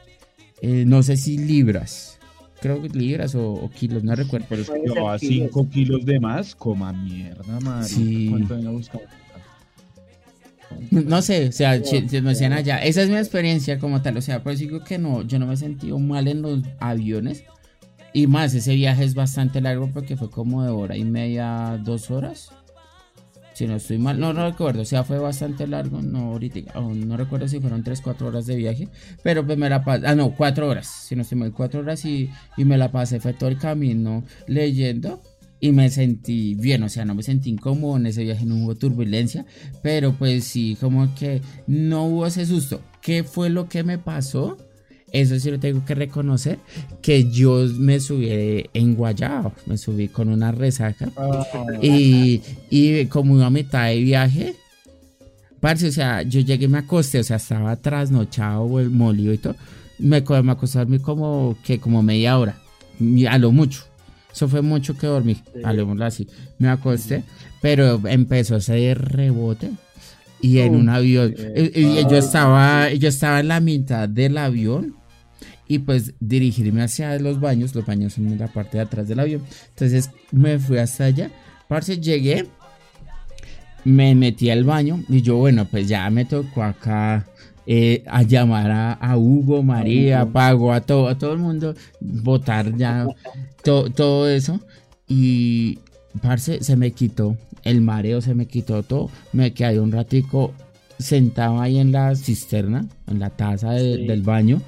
eh, 0.61 0.83
no 0.87 1.03
sé 1.03 1.17
si 1.17 1.37
libras. 1.37 2.17
Creo 2.61 2.81
que 2.81 2.89
libras 2.89 3.35
o, 3.35 3.69
kilos, 3.73 4.03
no 4.03 4.15
recuerdo. 4.15 4.45
Pero 4.49 4.61
es 4.61 4.69
que 4.69 4.79
llevaba 4.79 5.17
5 5.17 5.69
kilos 5.69 6.05
de 6.05 6.19
más, 6.19 6.55
coma 6.55 6.93
mierda, 6.93 7.59
madre. 7.59 7.89
Sí. 7.89 8.27
¿Cuánto 8.29 8.55
había 8.55 8.69
buscado? 8.69 9.03
No 10.89 11.21
sé, 11.21 11.49
o 11.49 11.51
sea, 11.51 11.83
si, 11.83 12.01
me 12.01 12.29
decían 12.29 12.53
allá, 12.53 12.77
esa 12.77 13.01
es 13.01 13.09
mi 13.09 13.17
experiencia 13.17 13.77
como 13.77 14.01
tal, 14.01 14.17
o 14.17 14.21
sea, 14.21 14.41
pues 14.41 14.59
digo 14.59 14.83
que 14.83 14.97
no, 14.97 15.21
yo 15.23 15.37
no 15.37 15.47
me 15.47 15.55
he 15.55 15.57
sentido 15.57 15.99
mal 15.99 16.27
en 16.27 16.41
los 16.41 16.63
aviones, 16.79 17.43
y 18.13 18.27
más, 18.27 18.53
ese 18.53 18.75
viaje 18.75 19.03
es 19.03 19.15
bastante 19.15 19.61
largo 19.61 19.89
porque 19.93 20.17
fue 20.17 20.29
como 20.29 20.63
de 20.63 20.69
hora 20.69 20.97
y 20.97 21.05
media, 21.05 21.79
dos 21.83 22.11
horas. 22.11 22.51
Si 23.53 23.67
no 23.67 23.75
estoy 23.75 23.97
mal, 23.97 24.19
no, 24.19 24.33
no 24.33 24.49
recuerdo, 24.49 24.81
o 24.81 24.85
sea, 24.85 25.03
fue 25.03 25.19
bastante 25.19 25.67
largo, 25.67 26.01
no 26.01 26.31
ahorita, 26.31 26.79
no 26.79 27.17
recuerdo 27.17 27.47
si 27.49 27.59
fueron 27.59 27.83
tres, 27.83 27.99
cuatro 28.01 28.27
horas 28.27 28.45
de 28.45 28.55
viaje, 28.55 28.87
pero 29.23 29.45
pues 29.45 29.57
me 29.57 29.69
la 29.69 29.83
pasé, 29.83 30.07
ah, 30.07 30.15
no, 30.15 30.33
cuatro 30.35 30.69
horas, 30.69 30.87
si 30.87 31.15
no 31.15 31.21
estoy 31.21 31.37
mal, 31.37 31.51
cuatro 31.51 31.81
horas 31.81 32.05
y, 32.05 32.29
y 32.55 32.63
me 32.63 32.77
la 32.77 32.91
pasé, 32.91 33.19
fue 33.19 33.33
todo 33.33 33.49
el 33.49 33.57
camino 33.57 34.23
leyendo 34.47 35.21
y 35.59 35.71
me 35.73 35.89
sentí 35.89 36.55
bien, 36.55 36.81
o 36.83 36.89
sea, 36.89 37.05
no 37.05 37.13
me 37.13 37.23
sentí 37.23 37.51
incómodo 37.51 37.97
en 37.97 38.07
ese 38.07 38.23
viaje, 38.23 38.45
no 38.45 38.55
hubo 38.55 38.75
turbulencia, 38.75 39.45
pero 39.83 40.13
pues 40.13 40.45
sí, 40.45 40.75
como 40.81 41.13
que 41.13 41.41
no 41.67 42.05
hubo 42.05 42.25
ese 42.25 42.45
susto. 42.47 42.81
¿Qué 43.01 43.23
fue 43.23 43.49
lo 43.49 43.69
que 43.69 43.83
me 43.83 43.99
pasó? 43.99 44.57
Eso 45.11 45.39
sí 45.39 45.51
lo 45.51 45.59
tengo 45.59 45.83
que 45.85 45.95
reconocer, 45.95 46.59
que 47.01 47.29
yo 47.29 47.65
me 47.77 47.99
subí 47.99 48.69
en 48.73 48.95
Guayao, 48.95 49.53
me 49.65 49.77
subí 49.77 50.07
con 50.07 50.29
una 50.29 50.51
resaca 50.51 51.09
ah. 51.17 51.45
y, 51.81 52.41
y 52.69 53.05
como 53.07 53.41
a 53.43 53.49
mitad 53.49 53.87
de 53.87 53.99
viaje, 53.99 54.55
parce, 55.59 55.87
o 55.87 55.91
sea, 55.91 56.21
yo 56.23 56.39
llegué 56.41 56.65
y 56.65 56.67
me 56.69 56.79
acosté, 56.79 57.19
o 57.19 57.23
sea, 57.23 57.37
estaba 57.37 57.75
trasnochado, 57.75 58.79
el 58.79 58.89
molido 58.89 59.33
y 59.33 59.37
todo, 59.37 59.55
me, 59.99 60.21
me 60.21 60.51
acosté 60.51 60.99
como, 60.99 61.57
que 61.63 61.79
como 61.79 62.01
media 62.03 62.37
hora, 62.37 62.57
a 63.29 63.37
lo 63.37 63.51
mucho. 63.51 63.83
Eso 64.33 64.47
fue 64.47 64.61
mucho 64.61 64.97
que 64.97 65.07
dormí, 65.07 65.41
a 65.63 65.73
lo 65.73 65.91
así. 66.03 66.25
Me 66.57 66.69
acosté, 66.69 67.23
pero 67.61 68.01
empezó 68.07 68.55
a 68.55 68.57
hacer 68.57 68.97
rebote 68.97 69.71
y 70.41 70.59
en 70.59 70.75
un 70.75 70.89
avión. 70.89 71.35
Y, 71.55 72.01
yo 72.09 72.17
estaba, 72.17 72.91
yo 72.93 73.09
estaba 73.09 73.41
en 73.41 73.49
la 73.49 73.59
mitad 73.59 74.07
del 74.07 74.37
avión 74.37 74.95
y 75.71 75.79
pues 75.79 76.15
dirigirme 76.19 76.81
hacia 76.83 77.17
los 77.17 77.39
baños. 77.39 77.73
Los 77.73 77.85
baños 77.85 78.11
son 78.11 78.27
en 78.27 78.37
la 78.37 78.49
parte 78.49 78.75
de 78.75 78.83
atrás 78.83 79.07
del 79.07 79.21
avión. 79.21 79.41
Entonces 79.69 80.09
me 80.29 80.59
fui 80.59 80.79
hasta 80.79 81.05
allá. 81.05 81.31
Parce, 81.69 81.97
llegué, 81.97 82.45
me 83.85 84.13
metí 84.13 84.49
al 84.49 84.65
baño 84.65 85.01
y 85.07 85.21
yo, 85.21 85.37
bueno, 85.37 85.63
pues 85.63 85.87
ya 85.87 86.09
me 86.09 86.25
tocó 86.25 86.63
acá 86.63 87.25
eh, 87.65 88.03
a 88.07 88.23
llamar 88.23 88.69
a, 88.99 89.17
Hugo, 89.17 89.63
María, 89.63 90.19
a 90.19 90.25
Pago, 90.25 90.73
a 90.73 90.81
todo, 90.81 91.07
a 91.07 91.17
todo 91.17 91.31
el 91.31 91.39
mundo, 91.39 91.73
votar 92.01 92.75
ya 92.75 93.07
todo 93.63 94.29
eso. 94.29 94.59
Y, 95.07 95.79
parce, 96.21 96.61
se 96.61 96.75
me 96.75 96.91
quitó 96.91 97.37
el 97.63 97.79
mareo, 97.79 98.19
se 98.19 98.35
me 98.35 98.45
quitó 98.45 98.83
todo. 98.83 99.09
Me 99.31 99.53
quedé 99.53 99.79
un 99.79 99.93
ratico 99.93 100.53
sentado 100.99 101.61
ahí 101.61 101.79
en 101.79 101.93
la 101.93 102.13
cisterna, 102.17 102.85
en 103.07 103.19
la 103.19 103.29
taza 103.29 103.71
del 103.71 104.21
baño 104.21 104.61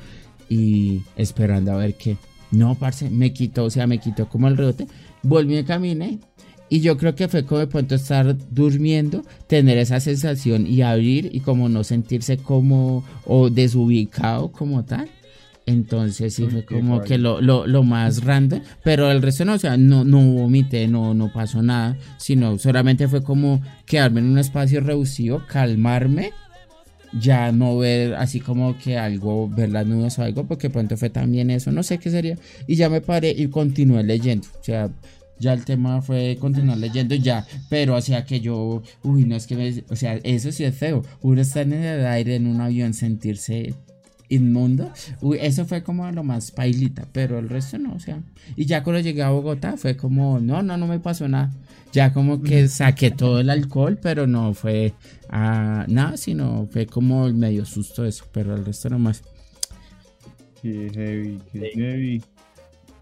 y 0.54 1.02
esperando 1.16 1.72
a 1.72 1.78
ver 1.78 1.96
qué. 1.96 2.18
No, 2.52 2.76
parce, 2.76 3.10
me 3.10 3.34
quitó, 3.34 3.66
o 3.66 3.70
sea, 3.70 3.88
me 3.88 3.98
quitó 3.98 4.30
como 4.30 4.48
el 4.48 4.56
rebote. 4.56 4.88
Volví 5.24 5.58
a 5.58 5.66
caminar 5.66 6.12
y 6.70 6.82
yo 6.82 6.98
creo 6.98 7.16
que 7.16 7.28
fue 7.28 7.46
como 7.46 7.60
de 7.60 7.68
pronto 7.68 7.96
estar 7.96 8.36
durmiendo, 8.52 9.24
tener 9.48 9.78
esa 9.78 10.00
sensación 10.00 10.68
y 10.68 10.82
abrir 10.82 11.30
y 11.34 11.40
como 11.40 11.70
no 11.70 11.84
sentirse 11.84 12.38
como 12.38 13.04
o 13.26 13.50
desubicado 13.50 14.52
como 14.52 14.84
tal. 14.84 15.10
Entonces 15.66 16.34
sí 16.36 16.46
fue 16.48 16.66
como 16.66 17.02
que 17.02 17.18
lo, 17.18 17.42
lo, 17.42 17.66
lo, 17.66 17.84
más 17.84 18.24
random, 18.24 18.62
pero 18.84 19.10
el 19.10 19.22
resto 19.22 19.46
no, 19.46 19.54
o 19.54 19.58
sea, 19.58 19.78
no, 19.78 20.04
no 20.04 20.20
vomité, 20.20 20.90
no, 20.90 21.14
no 21.14 21.32
pasó 21.32 21.62
nada, 21.62 21.98
sino 22.18 22.58
solamente 22.58 23.08
fue 23.08 23.24
como 23.24 23.62
quedarme 23.86 24.20
en 24.20 24.28
un 24.28 24.40
espacio 24.40 24.82
reducido, 24.82 25.48
calmarme 25.48 26.34
ya 27.20 27.52
no 27.52 27.78
ver 27.78 28.16
así 28.16 28.40
como 28.40 28.78
que 28.78 28.98
algo, 28.98 29.50
ver 29.50 29.70
las 29.70 29.86
nubes 29.86 30.18
o 30.20 30.24
algo, 30.24 30.46
porque 30.46 30.70
pronto 30.70 30.98
fue 30.98 31.10
también 31.10 31.50
eso, 31.50 31.72
no 31.72 31.84
sé 31.84 31.98
qué 31.98 32.10
sería. 32.10 32.38
Y 32.68 32.76
ya 32.76 32.90
me 32.90 33.02
paré 33.02 33.32
y 33.32 33.48
continué 33.48 34.04
leyendo. 34.04 34.48
O 34.60 34.64
sea, 34.64 34.90
ya 35.40 35.54
el 35.54 35.66
tema 35.66 36.02
fue 36.02 36.38
continuar 36.40 36.78
leyendo 36.78 37.16
ya, 37.16 37.46
pero 37.70 37.96
o 37.96 38.02
sea 38.02 38.26
que 38.26 38.40
yo, 38.40 38.82
uy, 39.04 39.26
no 39.26 39.36
es 39.36 39.48
que 39.48 39.56
me, 39.56 39.84
o 39.90 39.96
sea, 39.96 40.16
eso 40.24 40.52
sí 40.52 40.64
es 40.64 40.76
feo. 40.76 41.04
Uno 41.22 41.42
está 41.42 41.62
en 41.62 41.74
el 41.74 42.06
aire 42.06 42.36
en 42.36 42.48
un 42.48 42.62
avión, 42.62 42.94
sentirse 42.94 43.74
inmundo. 44.30 44.92
Uy, 45.22 45.38
eso 45.42 45.66
fue 45.66 45.84
como 45.84 46.10
lo 46.12 46.24
más 46.24 46.52
pailita, 46.52 47.08
pero 47.12 47.40
el 47.40 47.50
resto 47.50 47.78
no, 47.78 47.94
o 47.94 48.00
sea. 48.00 48.22
Y 48.56 48.66
ya 48.66 48.84
cuando 48.84 49.02
llegué 49.02 49.22
a 49.22 49.30
Bogotá 49.30 49.78
fue 49.78 49.96
como, 49.96 50.40
no, 50.40 50.64
no, 50.64 50.78
no 50.78 50.88
me 50.88 51.00
pasó 51.00 51.28
nada. 51.28 51.52
Ya 51.92 52.12
como 52.12 52.42
que 52.42 52.68
saqué 52.70 53.12
todo 53.12 53.40
el 53.40 53.52
alcohol, 53.52 54.00
pero 54.02 54.26
no 54.26 54.54
fue 54.54 54.94
a 55.36 55.86
nada, 55.88 56.16
sino 56.16 56.68
fue 56.72 56.86
como 56.86 57.26
el 57.26 57.34
medio 57.34 57.66
susto 57.66 58.06
eso, 58.06 58.24
pero 58.32 58.56
el 58.56 58.64
resto 58.64 58.88
nomás. 58.90 59.24
Qué 60.62 60.92
heavy, 60.94 61.42
qué 61.52 61.72
heavy. 61.74 62.24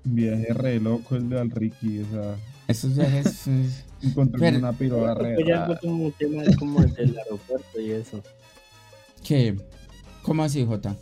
Viaje 0.05 0.53
re 0.53 0.79
loco 0.79 1.17
el 1.17 1.27
de 1.27 1.39
al 1.41 1.51
Ricky, 1.51 1.99
o 1.99 2.09
sea. 2.09 2.35
Esos 2.69 2.95
viajes. 2.95 3.47
Encontré 4.01 4.57
una 4.57 4.71
pirola 4.71 5.13
re. 5.13 5.43
Ya 5.45 5.65
fue 5.65 5.77
como 5.79 6.05
un 6.05 6.11
tema 6.13 6.43
como 6.57 6.81
el 6.81 6.93
del 6.93 7.17
aeropuerto 7.17 7.81
y 7.81 7.91
eso. 7.91 8.23
¿Qué? 9.27 9.57
¿Cómo 10.21 10.43
así, 10.43 10.65
Jota? 10.65 10.95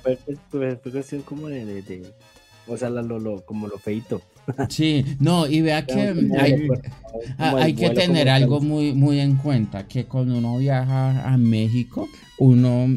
Fue, 0.00 0.16
cuestión 0.16 1.22
como 1.22 1.48
de, 1.48 1.82
de, 1.82 2.12
o 2.68 2.76
sea, 2.76 2.90
lo, 2.90 3.18
lo, 3.18 3.44
como 3.44 3.66
lo 3.66 3.78
feito. 3.78 4.22
Sí, 4.68 5.04
no, 5.20 5.46
y 5.46 5.60
vea 5.60 5.84
que 5.86 6.14
hay, 6.38 6.68
hay 7.38 7.74
que 7.74 7.90
tener 7.90 8.28
algo 8.28 8.60
muy, 8.60 8.92
muy 8.92 9.20
en 9.20 9.36
cuenta, 9.36 9.86
que 9.86 10.04
cuando 10.04 10.38
uno 10.38 10.58
viaja 10.58 11.28
a 11.28 11.36
México, 11.36 12.08
uno, 12.38 12.96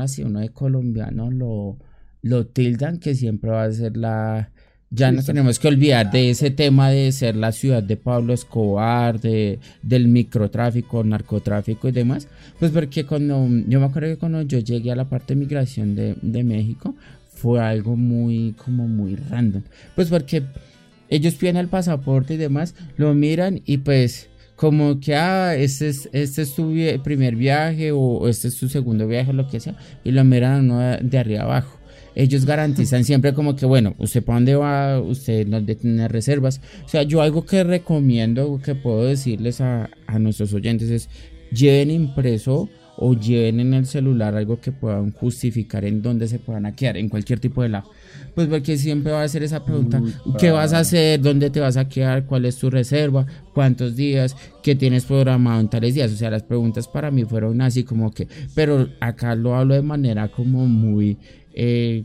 así, 0.00 0.22
uno 0.22 0.40
de 0.40 0.50
colombiano 0.50 1.30
lo, 1.30 1.76
lo 2.22 2.46
tildan 2.46 2.98
que 2.98 3.14
siempre 3.14 3.50
va 3.50 3.64
a 3.64 3.72
ser 3.72 3.96
la... 3.96 4.50
Ya 4.94 5.10
nos 5.10 5.24
tenemos 5.24 5.58
que 5.58 5.68
olvidar 5.68 6.10
de 6.10 6.28
ese 6.28 6.50
tema 6.50 6.90
de 6.90 7.10
ser 7.12 7.34
la 7.34 7.52
ciudad 7.52 7.82
de 7.82 7.96
Pablo 7.96 8.34
Escobar, 8.34 9.18
de, 9.18 9.58
del 9.82 10.06
microtráfico, 10.06 11.02
narcotráfico 11.02 11.88
y 11.88 11.92
demás. 11.92 12.28
Pues 12.58 12.72
porque 12.72 13.06
cuando, 13.06 13.48
yo 13.66 13.80
me 13.80 13.86
acuerdo 13.86 14.10
que 14.10 14.18
cuando 14.18 14.42
yo 14.42 14.58
llegué 14.58 14.92
a 14.92 14.96
la 14.96 15.08
parte 15.08 15.32
de 15.32 15.40
migración 15.40 15.94
de, 15.94 16.14
de 16.20 16.44
México, 16.44 16.94
fue 17.42 17.60
algo 17.60 17.96
muy, 17.96 18.54
como 18.64 18.86
muy 18.86 19.16
random. 19.16 19.62
Pues 19.96 20.08
porque 20.08 20.44
ellos 21.08 21.34
piden 21.34 21.56
el 21.56 21.66
pasaporte 21.66 22.34
y 22.34 22.36
demás, 22.36 22.76
lo 22.96 23.14
miran 23.14 23.60
y 23.66 23.78
pues 23.78 24.30
como 24.54 25.00
que, 25.00 25.16
ah, 25.16 25.56
este 25.56 25.88
es, 25.88 26.08
este 26.12 26.42
es 26.42 26.54
tu 26.54 26.72
primer 27.02 27.34
viaje 27.34 27.90
o 27.90 28.28
este 28.28 28.46
es 28.46 28.56
tu 28.56 28.68
segundo 28.68 29.08
viaje, 29.08 29.32
lo 29.32 29.48
que 29.48 29.58
sea, 29.58 29.74
y 30.04 30.12
lo 30.12 30.22
miran 30.22 30.68
de 31.02 31.18
arriba 31.18 31.42
abajo. 31.42 31.80
Ellos 32.14 32.44
garantizan 32.44 33.02
siempre 33.02 33.34
como 33.34 33.56
que, 33.56 33.66
bueno, 33.66 33.96
usted 33.98 34.22
para 34.22 34.36
dónde 34.36 34.54
va, 34.54 35.00
usted 35.00 35.46
no 35.48 35.60
debe 35.60 35.76
tener 35.76 36.12
reservas. 36.12 36.60
O 36.84 36.88
sea, 36.88 37.02
yo 37.02 37.22
algo 37.22 37.44
que 37.44 37.64
recomiendo, 37.64 38.60
que 38.62 38.76
puedo 38.76 39.04
decirles 39.04 39.60
a, 39.60 39.90
a 40.06 40.18
nuestros 40.20 40.52
oyentes 40.52 40.90
es, 40.90 41.08
lleven 41.50 41.90
impreso 41.90 42.68
o 43.04 43.14
lleven 43.14 43.58
en 43.58 43.74
el 43.74 43.86
celular 43.86 44.36
algo 44.36 44.60
que 44.60 44.70
puedan 44.70 45.10
justificar 45.10 45.84
en 45.84 46.02
dónde 46.02 46.28
se 46.28 46.38
puedan 46.38 46.72
quedar, 46.72 46.96
en 46.96 47.08
cualquier 47.08 47.40
tipo 47.40 47.60
de 47.60 47.68
lado. 47.68 47.90
Pues 48.32 48.46
porque 48.46 48.78
siempre 48.78 49.10
va 49.10 49.24
a 49.24 49.28
ser 49.28 49.42
esa 49.42 49.64
pregunta, 49.64 50.00
¿qué 50.38 50.52
vas 50.52 50.72
a 50.72 50.78
hacer? 50.78 51.20
¿Dónde 51.20 51.50
te 51.50 51.58
vas 51.58 51.76
a 51.76 51.88
quedar? 51.88 52.26
¿Cuál 52.26 52.44
es 52.44 52.56
tu 52.58 52.70
reserva? 52.70 53.26
¿Cuántos 53.52 53.96
días? 53.96 54.36
¿Qué 54.62 54.76
tienes 54.76 55.04
programado 55.04 55.60
en 55.60 55.68
tales 55.68 55.94
días? 55.94 56.12
O 56.12 56.16
sea, 56.16 56.30
las 56.30 56.44
preguntas 56.44 56.86
para 56.86 57.10
mí 57.10 57.24
fueron 57.24 57.60
así 57.60 57.82
como 57.82 58.12
que, 58.12 58.28
pero 58.54 58.88
acá 59.00 59.34
lo 59.34 59.56
hablo 59.56 59.74
de 59.74 59.82
manera 59.82 60.28
como 60.28 60.66
muy 60.68 61.18
eh, 61.54 62.04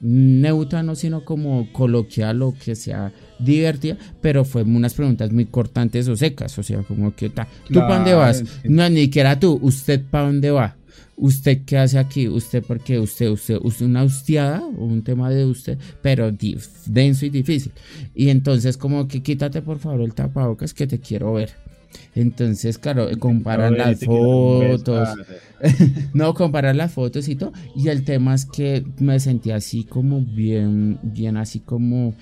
neutra, 0.00 0.82
no 0.82 0.94
sino 0.94 1.24
como 1.24 1.72
coloquial 1.72 2.42
o 2.42 2.54
que 2.54 2.74
sea 2.74 3.12
divertida, 3.38 3.96
pero 4.20 4.44
fue 4.44 4.62
unas 4.62 4.94
preguntas 4.94 5.32
muy 5.32 5.46
cortantes 5.46 6.08
o 6.08 6.16
secas, 6.16 6.58
o 6.58 6.62
sea, 6.62 6.82
como 6.82 7.14
que, 7.14 7.30
ta, 7.30 7.48
¿tú 7.66 7.80
para 7.80 7.96
dónde 7.96 8.14
vas? 8.14 8.44
No, 8.64 8.88
ni 8.88 9.02
siquiera 9.02 9.38
tú, 9.38 9.58
¿usted 9.62 10.02
para 10.10 10.26
dónde 10.26 10.50
va? 10.50 10.76
¿Usted 11.16 11.62
qué 11.66 11.78
hace 11.78 11.98
aquí? 11.98 12.28
¿Usted 12.28 12.62
por 12.62 12.78
qué? 12.78 13.00
¿Usted, 13.00 13.28
usted, 13.28 13.58
usted 13.60 13.86
una 13.86 14.04
hostiada 14.04 14.62
o 14.64 14.84
un 14.84 15.02
tema 15.02 15.30
de 15.30 15.44
usted? 15.44 15.76
Pero 16.00 16.30
denso 16.86 17.26
y 17.26 17.30
difícil. 17.30 17.72
Y 18.14 18.28
entonces 18.28 18.76
como 18.76 19.08
que 19.08 19.20
quítate 19.20 19.60
por 19.60 19.80
favor 19.80 20.02
el 20.02 20.14
tapabocas 20.14 20.72
que 20.74 20.86
te 20.86 21.00
quiero 21.00 21.32
ver. 21.32 21.50
Entonces, 22.14 22.78
claro, 22.78 23.08
comparar 23.18 23.72
las 23.72 24.04
fotos. 24.04 25.08
no, 26.14 26.34
comparar 26.34 26.76
las 26.76 26.92
fotos 26.92 27.28
y 27.28 27.36
todo. 27.36 27.52
Y 27.74 27.88
el 27.88 28.04
tema 28.04 28.34
es 28.34 28.44
que 28.44 28.84
me 28.98 29.18
sentí 29.20 29.50
así 29.50 29.84
como 29.84 30.20
bien, 30.20 30.98
bien 31.02 31.36
así 31.36 31.60
como 31.60 32.14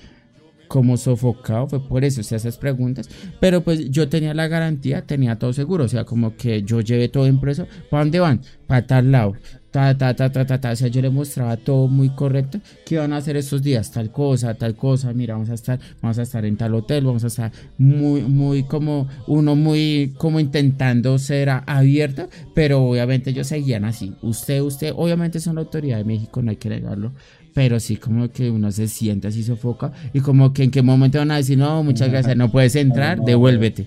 como 0.67 0.97
sofocado, 0.97 1.67
fue 1.67 1.87
por 1.87 2.03
eso, 2.03 2.21
o 2.21 2.23
sea, 2.23 2.35
esas 2.35 2.57
preguntas, 2.57 3.09
pero 3.39 3.63
pues 3.63 3.89
yo 3.89 4.09
tenía 4.09 4.33
la 4.33 4.47
garantía, 4.47 5.01
tenía 5.05 5.39
todo 5.39 5.53
seguro, 5.53 5.85
o 5.85 5.87
sea, 5.87 6.03
como 6.03 6.35
que 6.35 6.63
yo 6.63 6.81
llevé 6.81 7.09
todo 7.09 7.27
impreso, 7.27 7.67
¿para 7.89 8.03
dónde 8.03 8.19
van? 8.19 8.41
Para 8.67 8.85
tal 8.85 9.11
lado, 9.11 9.33
ta, 9.77 9.95
ta, 9.95 10.15
ta, 10.15 10.31
ta, 10.31 10.43
ta, 10.43 10.59
ta, 10.59 10.71
o 10.71 10.75
sea, 10.75 10.87
yo 10.87 11.03
le 11.03 11.11
mostraba 11.11 11.55
todo 11.55 11.87
muy 11.87 12.09
correcto, 12.09 12.59
¿qué 12.83 12.97
van 12.97 13.13
a 13.13 13.17
hacer 13.17 13.37
estos 13.37 13.61
días? 13.61 13.91
Tal 13.91 14.11
cosa, 14.11 14.55
tal 14.55 14.75
cosa, 14.75 15.13
mira, 15.13 15.35
vamos 15.35 15.51
a 15.51 15.53
estar, 15.53 15.79
vamos 16.01 16.17
a 16.17 16.23
estar 16.23 16.43
en 16.45 16.57
tal 16.57 16.73
hotel, 16.73 17.05
vamos 17.05 17.23
a 17.23 17.27
estar 17.27 17.51
muy, 17.77 18.21
muy 18.21 18.63
como, 18.63 19.07
uno 19.27 19.55
muy 19.55 20.15
como 20.17 20.39
intentando 20.39 21.19
ser 21.19 21.49
abierto, 21.67 22.27
pero 22.55 22.83
obviamente 22.83 23.29
ellos 23.29 23.45
seguían 23.45 23.85
así, 23.85 24.15
usted, 24.23 24.61
usted, 24.61 24.93
obviamente 24.95 25.39
son 25.39 25.55
la 25.55 25.61
autoridad 25.61 25.97
de 25.97 26.05
México, 26.05 26.41
no 26.41 26.49
hay 26.49 26.57
que 26.57 26.69
negarlo, 26.69 27.11
pero 27.53 27.79
sí 27.79 27.97
como 27.97 28.31
que 28.31 28.49
uno 28.49 28.71
se 28.71 28.87
siente 28.87 29.27
así 29.27 29.43
sofoca. 29.43 29.91
Y 30.11 30.21
como 30.21 30.53
que 30.53 30.63
en 30.63 30.71
qué 30.71 30.81
momento 30.81 31.19
van 31.19 31.31
a 31.31 31.37
decir, 31.37 31.57
no, 31.57 31.83
muchas 31.83 32.09
gracias, 32.09 32.35
no 32.35 32.51
puedes 32.51 32.75
entrar, 32.75 33.19
devuélvete. 33.21 33.85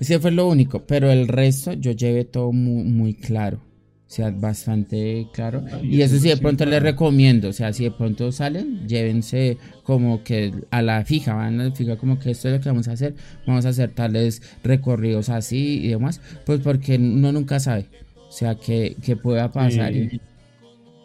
Ese 0.00 0.18
fue 0.18 0.30
lo 0.30 0.48
único, 0.48 0.84
pero 0.86 1.10
el 1.10 1.28
resto 1.28 1.74
yo 1.74 1.92
llevé 1.92 2.24
todo 2.24 2.50
muy, 2.52 2.84
muy 2.84 3.14
claro. 3.14 3.71
O 4.12 4.14
sea, 4.14 4.30
bastante 4.30 5.26
claro. 5.32 5.64
Y 5.82 6.02
eso 6.02 6.18
sí, 6.18 6.28
de 6.28 6.36
pronto 6.36 6.66
les 6.66 6.82
recomiendo. 6.82 7.48
O 7.48 7.52
sea, 7.54 7.72
si 7.72 7.84
de 7.84 7.92
pronto 7.92 8.30
salen, 8.30 8.86
llévense 8.86 9.56
como 9.84 10.22
que 10.22 10.52
a 10.70 10.82
la 10.82 11.02
fija, 11.06 11.32
van 11.32 11.58
a 11.58 11.64
la 11.64 11.74
fija 11.74 11.96
como 11.96 12.18
que 12.18 12.32
esto 12.32 12.48
es 12.48 12.54
lo 12.56 12.60
que 12.60 12.68
vamos 12.68 12.88
a 12.88 12.92
hacer. 12.92 13.14
Vamos 13.46 13.64
a 13.64 13.70
hacer 13.70 13.92
tales 13.92 14.42
recorridos 14.62 15.30
así 15.30 15.80
y 15.82 15.88
demás. 15.88 16.20
Pues 16.44 16.60
porque 16.60 16.96
uno 16.96 17.32
nunca 17.32 17.58
sabe. 17.58 17.86
O 18.28 18.32
sea, 18.32 18.54
que, 18.56 18.96
que 19.02 19.16
pueda 19.16 19.50
pasar. 19.50 19.96
Y, 19.96 20.20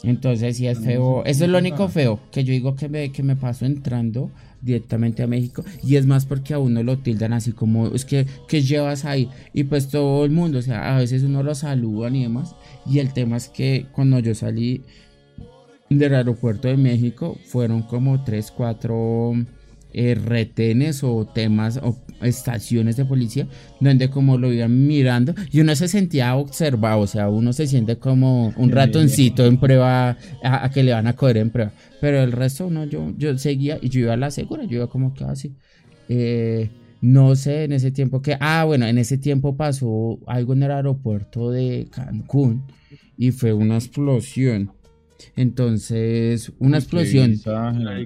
entonces 0.03 0.58
sí 0.58 0.68
es 0.68 0.78
feo. 0.78 1.24
Eso 1.24 1.45
es 1.45 1.49
lo 1.49 1.60
único 1.60 1.88
feo 1.88 2.20
que 2.30 2.43
yo 2.43 2.51
digo 2.51 2.76
que 2.76 2.89
me, 2.89 3.14
que 3.14 3.24
me 3.24 3.38
paso 3.38 3.66
entrando 3.66 4.32
directamente 4.68 5.24
a 5.24 5.28
México. 5.28 5.63
Y 5.84 5.95
es 5.95 6.05
más 6.05 6.26
porque 6.26 6.53
a 6.53 6.59
uno 6.59 6.84
lo 6.84 6.99
tildan 6.99 7.34
así 7.34 7.51
como, 7.53 7.88
es 7.88 8.05
que, 8.05 8.28
¿qué 8.47 8.61
llevas 8.61 9.05
ahí? 9.05 9.30
Y 9.53 9.63
pues 9.63 9.88
todo 9.88 10.26
el 10.26 10.32
mundo, 10.32 10.59
o 10.59 10.61
sea, 10.61 10.95
a 10.95 10.99
veces 10.99 11.24
uno 11.24 11.41
lo 11.41 11.55
saluda 11.55 12.09
y 12.09 12.24
demás. 12.24 12.55
Y 12.86 12.99
el 12.99 13.13
tema 13.13 13.38
es 13.38 13.49
que 13.49 13.88
cuando 13.91 14.20
yo 14.20 14.36
salí 14.36 14.84
del 15.89 16.13
aeropuerto 16.13 16.68
de 16.68 16.78
México, 16.78 17.38
fueron 17.45 17.82
como 17.82 18.24
3, 18.24 18.51
4 18.51 19.34
eh, 19.94 20.16
retenes 20.16 21.04
o 21.04 21.26
temas 21.26 21.80
o 21.82 21.98
estaciones 22.22 22.98
de 22.98 23.06
policía 23.06 23.48
donde 23.80 24.10
como 24.10 24.38
lo 24.38 24.52
iban 24.52 24.88
mirando 24.88 25.34
y 25.52 25.62
uno 25.62 25.76
se 25.76 25.88
sentía 25.88 26.36
observado, 26.36 27.02
o 27.02 27.08
sea, 27.08 27.30
uno 27.30 27.54
se 27.54 27.68
siente 27.68 27.98
como 27.98 28.54
un 28.58 28.72
ratoncito 28.72 29.46
en 29.46 29.58
prueba 29.58 30.18
a, 30.44 30.70
que 30.72 30.84
le 30.84 30.94
van 30.94 31.08
a 31.08 31.14
coger 31.14 31.38
en 31.38 31.50
prueba, 31.52 31.72
pero 32.02 32.22
el 32.22 32.32
resto 32.32 32.70
no, 32.70 32.86
yo, 32.86 33.14
yo 33.18 33.38
seguía 33.38 33.80
y 33.82 33.90
yo 33.90 34.02
iba 34.02 34.14
a 34.14 34.18
la 34.18 34.32
segura, 34.32 34.64
yo 34.66 34.78
iba 34.78 34.88
como 34.88 35.14
que 35.14 35.24
así. 35.24 35.56
Eh, 36.10 36.70
no 37.02 37.36
sé 37.36 37.66
en 37.66 37.74
ese 37.74 37.92
tiempo 37.92 38.22
que, 38.22 38.38
ah, 38.40 38.64
bueno, 38.66 38.88
en 38.88 38.98
ese 38.98 39.18
tiempo 39.18 39.56
pasó 39.56 40.20
algo 40.26 40.54
en 40.54 40.64
el 40.64 40.72
aeropuerto 40.72 41.52
de 41.52 41.88
Cancún 41.92 42.64
y 43.18 43.32
fue 43.32 43.54
una 43.54 43.76
explosión. 43.76 44.72
Entonces, 45.36 46.51
una 46.59 46.78
explosión. 46.78 47.36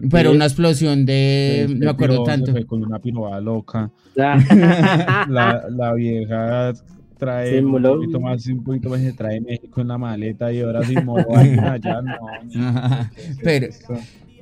pero 0.10 0.32
una 0.32 0.46
explosión 0.46 1.06
de. 1.06 1.68
me 1.78 1.90
acuerdo 1.90 2.24
tanto. 2.24 2.54
con 2.66 2.84
una 2.84 3.00
piroba 3.00 3.40
loca. 3.40 3.92
la, 4.16 5.66
la, 5.70 5.94
vieja 5.94 6.74
trae 7.18 7.64
un 7.64 7.82
poquito 7.82 8.20
más, 8.20 8.48
un 8.48 8.64
poquito 8.64 8.90
más 8.90 9.02
se 9.02 9.14
trae 9.14 9.40
México 9.40 9.82
en 9.82 9.88
la 9.88 9.98
maleta 9.98 10.52
y 10.52 10.62
ahora 10.62 10.84
sí 10.84 10.96
allá, 10.96 12.02
no. 12.02 13.10
pero, 13.44 13.68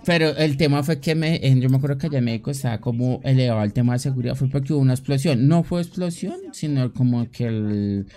pero 0.05 0.29
el 0.37 0.55
tema 0.55 0.81
fue 0.81 0.99
que 1.01 1.13
me, 1.13 1.39
yo 1.59 1.69
me 1.69 1.75
acuerdo 1.75 1.97
que 1.97 2.07
allá 2.07 2.19
en 2.19 2.25
México 2.25 2.51
estaba 2.51 2.79
como 2.79 3.19
elevado 3.25 3.63
el 3.63 3.73
tema 3.73 3.93
de 3.93 3.99
seguridad, 3.99 4.35
fue 4.35 4.47
porque 4.47 4.71
hubo 4.71 4.81
una 4.81 4.93
explosión. 4.93 5.47
No 5.47 5.63
fue 5.63 5.81
explosión, 5.81 6.37
sino 6.53 6.93
como 6.93 7.29
que 7.29 7.47
el, 7.47 8.07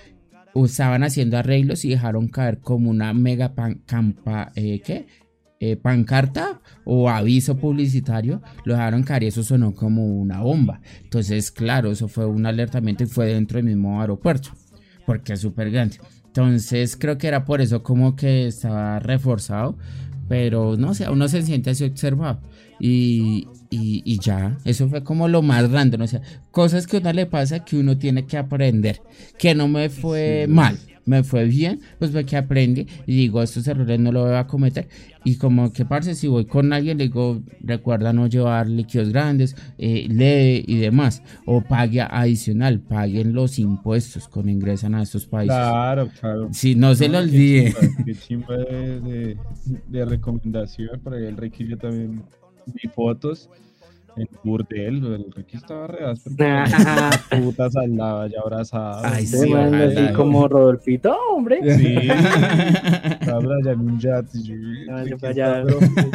estaban 0.54 1.02
haciendo 1.02 1.38
arreglos 1.38 1.84
y 1.84 1.90
dejaron 1.90 2.28
caer 2.28 2.58
como 2.58 2.90
una 2.90 3.12
mega 3.14 3.54
pan, 3.54 3.82
campa, 3.86 4.52
eh, 4.54 4.80
¿qué? 4.84 5.06
Eh, 5.60 5.76
pancarta 5.76 6.60
o 6.84 7.08
aviso 7.08 7.56
publicitario, 7.56 8.42
lo 8.64 8.74
dejaron 8.74 9.04
caer 9.04 9.22
y 9.22 9.26
eso 9.28 9.44
sonó 9.44 9.74
como 9.74 10.04
una 10.04 10.40
bomba. 10.40 10.80
Entonces, 11.02 11.52
claro, 11.52 11.92
eso 11.92 12.08
fue 12.08 12.26
un 12.26 12.44
alertamiento 12.46 13.04
y 13.04 13.06
fue 13.06 13.26
dentro 13.26 13.58
del 13.58 13.66
mismo 13.66 14.00
aeropuerto, 14.00 14.50
porque 15.06 15.34
es 15.34 15.40
súper 15.40 15.70
grande. 15.70 15.98
Entonces, 16.26 16.96
creo 16.96 17.16
que 17.16 17.28
era 17.28 17.44
por 17.44 17.60
eso 17.60 17.82
como 17.82 18.16
que 18.16 18.48
estaba 18.48 18.98
reforzado, 18.98 19.78
pero 20.28 20.76
no 20.76 20.94
sé, 20.94 21.08
uno 21.08 21.28
se 21.28 21.42
siente 21.42 21.70
así 21.70 21.84
observado. 21.84 22.40
Y, 22.80 23.46
y, 23.74 24.18
ya, 24.18 24.58
eso 24.64 24.88
fue 24.88 25.02
como 25.02 25.28
lo 25.28 25.40
más 25.40 25.70
random, 25.70 26.02
o 26.02 26.06
sea, 26.06 26.20
cosas 26.50 26.86
que 26.86 26.98
a 26.98 27.00
uno 27.00 27.12
le 27.12 27.26
pasa 27.26 27.64
que 27.64 27.78
uno 27.78 27.96
tiene 27.96 28.26
que 28.26 28.36
aprender, 28.36 29.00
que 29.38 29.54
no 29.54 29.66
me 29.66 29.88
fue 29.88 30.46
mal, 30.48 30.78
me 31.06 31.22
fue 31.22 31.46
bien, 31.46 31.80
pues 31.98 32.10
fue 32.10 32.24
que 32.24 32.36
aprendí 32.36 32.86
y 33.06 33.16
digo, 33.16 33.42
estos 33.42 33.66
errores 33.66 33.98
no 33.98 34.12
los 34.12 34.26
voy 34.26 34.36
a 34.36 34.46
cometer. 34.46 34.88
Y 35.24 35.36
como 35.36 35.72
que, 35.72 35.84
parce, 35.84 36.14
si 36.16 36.26
voy 36.26 36.46
con 36.46 36.72
alguien, 36.72 36.98
le 36.98 37.04
digo, 37.04 37.42
recuerda 37.60 38.12
no 38.12 38.26
llevar 38.26 38.68
líquidos 38.68 39.10
grandes, 39.10 39.56
eh, 39.78 40.06
lee 40.08 40.64
y 40.66 40.78
demás, 40.78 41.22
o 41.46 41.62
pague 41.62 42.00
adicional, 42.00 42.80
paguen 42.80 43.32
los 43.32 43.58
impuestos 43.58 44.28
cuando 44.28 44.50
ingresan 44.50 44.96
a 44.96 45.02
estos 45.02 45.26
países. 45.26 45.56
Claro, 45.56 46.10
claro. 46.20 46.48
Si 46.52 46.74
no, 46.74 46.94
se 46.94 47.08
lo 47.08 47.18
olvide. 47.18 47.74
Qué 48.04 48.14
chimba, 48.14 48.56
de, 48.56 49.36
de, 49.88 50.04
recomendación, 50.04 51.00
para 51.00 51.18
el 51.18 51.36
yo 51.52 51.78
también 51.78 52.22
vi 52.66 52.88
fotos 52.88 53.48
el 54.16 54.28
burdel, 54.44 55.04
el 55.06 55.32
Ricky 55.32 55.56
estaba 55.56 55.86
re 55.86 56.00
putas 57.42 57.76
al 57.76 57.96
lado, 57.96 58.26
ya 58.26 58.40
abrazadas. 58.40 59.12
Ay, 59.12 59.26
sí, 59.26 59.52
así 59.52 60.12
como 60.14 60.48
Rodolfito, 60.48 61.16
hombre. 61.30 61.60
Sí, 61.76 61.96
estaba 63.20 63.54
ya 63.64 63.72
en 63.72 63.80
un 63.80 63.98
yate. 63.98 64.38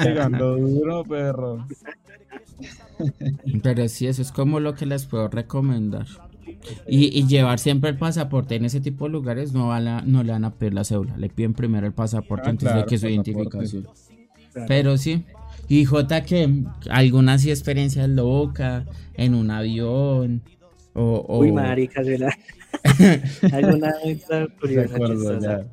Llegando 0.03 0.57
duro, 0.57 1.03
perro. 1.03 1.65
Pero 3.63 3.87
sí, 3.87 4.07
eso 4.07 4.21
es 4.21 4.31
como 4.31 4.59
lo 4.59 4.75
que 4.75 4.85
les 4.85 5.05
puedo 5.05 5.27
recomendar. 5.27 6.05
Y, 6.87 7.17
y, 7.17 7.27
llevar 7.27 7.59
siempre 7.59 7.89
el 7.89 7.97
pasaporte 7.97 8.55
en 8.55 8.65
ese 8.65 8.81
tipo 8.81 9.05
de 9.05 9.11
lugares 9.11 9.53
no, 9.53 9.67
va 9.67 9.79
la, 9.79 10.01
no 10.01 10.23
le 10.23 10.31
van 10.31 10.43
a 10.43 10.53
pedir 10.53 10.73
la 10.73 10.83
cédula, 10.83 11.15
le 11.17 11.29
piden 11.29 11.53
primero 11.53 11.85
el 11.85 11.93
pasaporte 11.93 12.47
ah, 12.47 12.49
antes 12.51 12.73
de 12.73 12.85
que 12.85 12.97
su 12.97 13.07
identificación. 13.07 13.87
Pero 14.67 14.97
sí, 14.97 15.23
y 15.69 15.85
J, 15.85 16.23
que 16.23 16.63
alguna 16.89 17.33
así 17.33 17.49
experiencia 17.49 18.07
loca 18.07 18.85
en 19.15 19.35
un 19.35 19.51
avión 19.51 20.41
o... 20.93 21.25
o... 21.27 21.39
Uy, 21.39 21.51
marica, 21.51 22.01
alguna 23.51 23.93
curiosa 24.59 25.65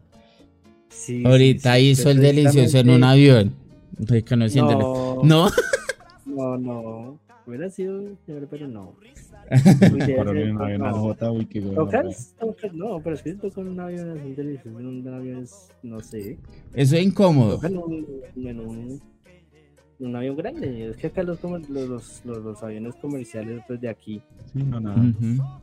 Sí, 0.89 1.23
Ahorita 1.27 1.79
hizo 1.81 2.11
el 2.11 2.21
delicioso 2.21 2.79
en 2.79 2.91
un 2.91 3.05
avión. 3.05 3.55
Reconociéndolo. 3.99 5.21
No. 5.25 5.49
¿No? 5.49 5.51
No, 6.25 6.57
no. 6.57 7.21
Hubiera 7.47 7.69
sido 7.69 8.17
chévere, 8.25 8.47
pero 8.47 8.69
no. 8.69 8.95
No, 12.73 13.01
pero 13.03 13.15
es 13.15 13.23
que 13.23 13.35
tocar 13.35 13.67
un 13.67 13.79
avión 13.79 14.19
así 14.19 14.33
delicioso 14.33 14.81
en 14.81 14.87
un 14.87 15.09
avión 15.09 15.43
es, 15.43 15.69
no 15.83 16.01
sé. 16.01 16.39
Eso 16.73 16.97
es 16.97 17.03
incómodo. 17.03 17.61
En 17.63 17.77
un, 17.77 18.07
en 18.37 18.61
un, 18.61 19.03
un 19.99 20.17
avión 20.17 20.37
grande. 20.37 20.89
Es 20.91 20.97
que 20.97 21.09
acá 21.09 21.23
los, 21.23 21.43
los, 21.43 22.25
los, 22.25 22.63
aviones 22.63 22.95
comerciales 22.97 23.63
pues, 23.67 23.81
de 23.81 23.89
aquí. 23.89 24.23
Sí, 24.53 24.63
no, 24.63 24.81
nada. 24.81 25.03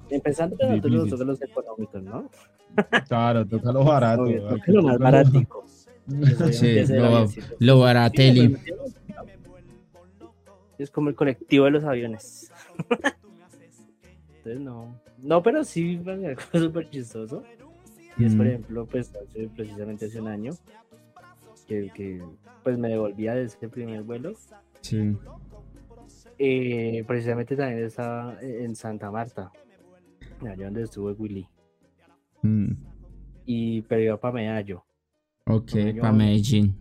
Empezando 0.10 0.58
que 0.58 0.90
nosotros 0.90 1.28
los 1.28 1.42
económicos, 1.42 2.04
¿no? 2.04 2.30
Claro, 3.10 3.46
toca 3.46 3.72
lo 3.72 3.84
barato. 3.84 4.24
toca 4.26 4.72
lo 4.72 4.84
más 4.84 4.98
barático. 4.98 5.66
sí, 6.52 6.86
lo, 6.88 7.28
lo 7.60 7.80
barateli. 7.80 8.56
Es 10.78 10.90
como 10.90 11.10
el 11.10 11.16
colectivo 11.16 11.66
de 11.66 11.72
los 11.72 11.84
aviones. 11.84 12.52
Entonces, 14.38 14.60
no. 14.60 15.00
No, 15.20 15.44
pero 15.44 15.64
sí, 15.64 16.02
algo 16.08 16.42
súper 16.52 16.90
chistoso. 16.90 17.44
Y 18.18 18.26
es, 18.26 18.36
por 18.36 18.48
ejemplo, 18.48 18.86
pues 18.86 19.14
hace, 19.16 19.48
precisamente 19.56 20.06
hace 20.06 20.20
un 20.20 20.28
año, 20.28 20.54
que, 21.94 22.22
pues 22.64 22.78
me 22.78 22.90
devolvía 22.90 23.36
de 23.36 23.44
ese 23.44 23.70
primer 23.70 24.04
vuelo. 24.04 24.34
Sí. 24.82 25.16
Eh, 26.38 27.04
precisamente 27.08 27.56
también 27.56 27.86
estaba 27.86 28.38
en 28.42 28.76
Santa 28.76 29.12
Marta, 29.12 29.52
allá 30.42 30.66
donde 30.66 30.84
estuvo 30.84 31.12
Willy. 31.12 31.48
Mm. 32.42 32.72
Y 33.46 33.82
pero 33.84 34.02
iba 34.02 34.18
para 34.20 34.34
Medallo. 34.34 34.84
Ok, 35.46 35.72
para 36.00 36.14
Medellín. 36.14 36.76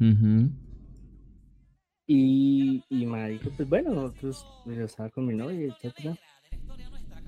Y, 2.06 2.82
y 2.88 3.06
marica, 3.06 3.48
pues 3.56 3.68
bueno, 3.68 3.90
nosotros, 3.94 4.46
pues, 4.64 4.76
yo 4.76 4.84
estaba 4.84 5.10
con 5.10 5.26
mi 5.26 5.34
novia, 5.34 5.66
etcétera. 5.66 6.16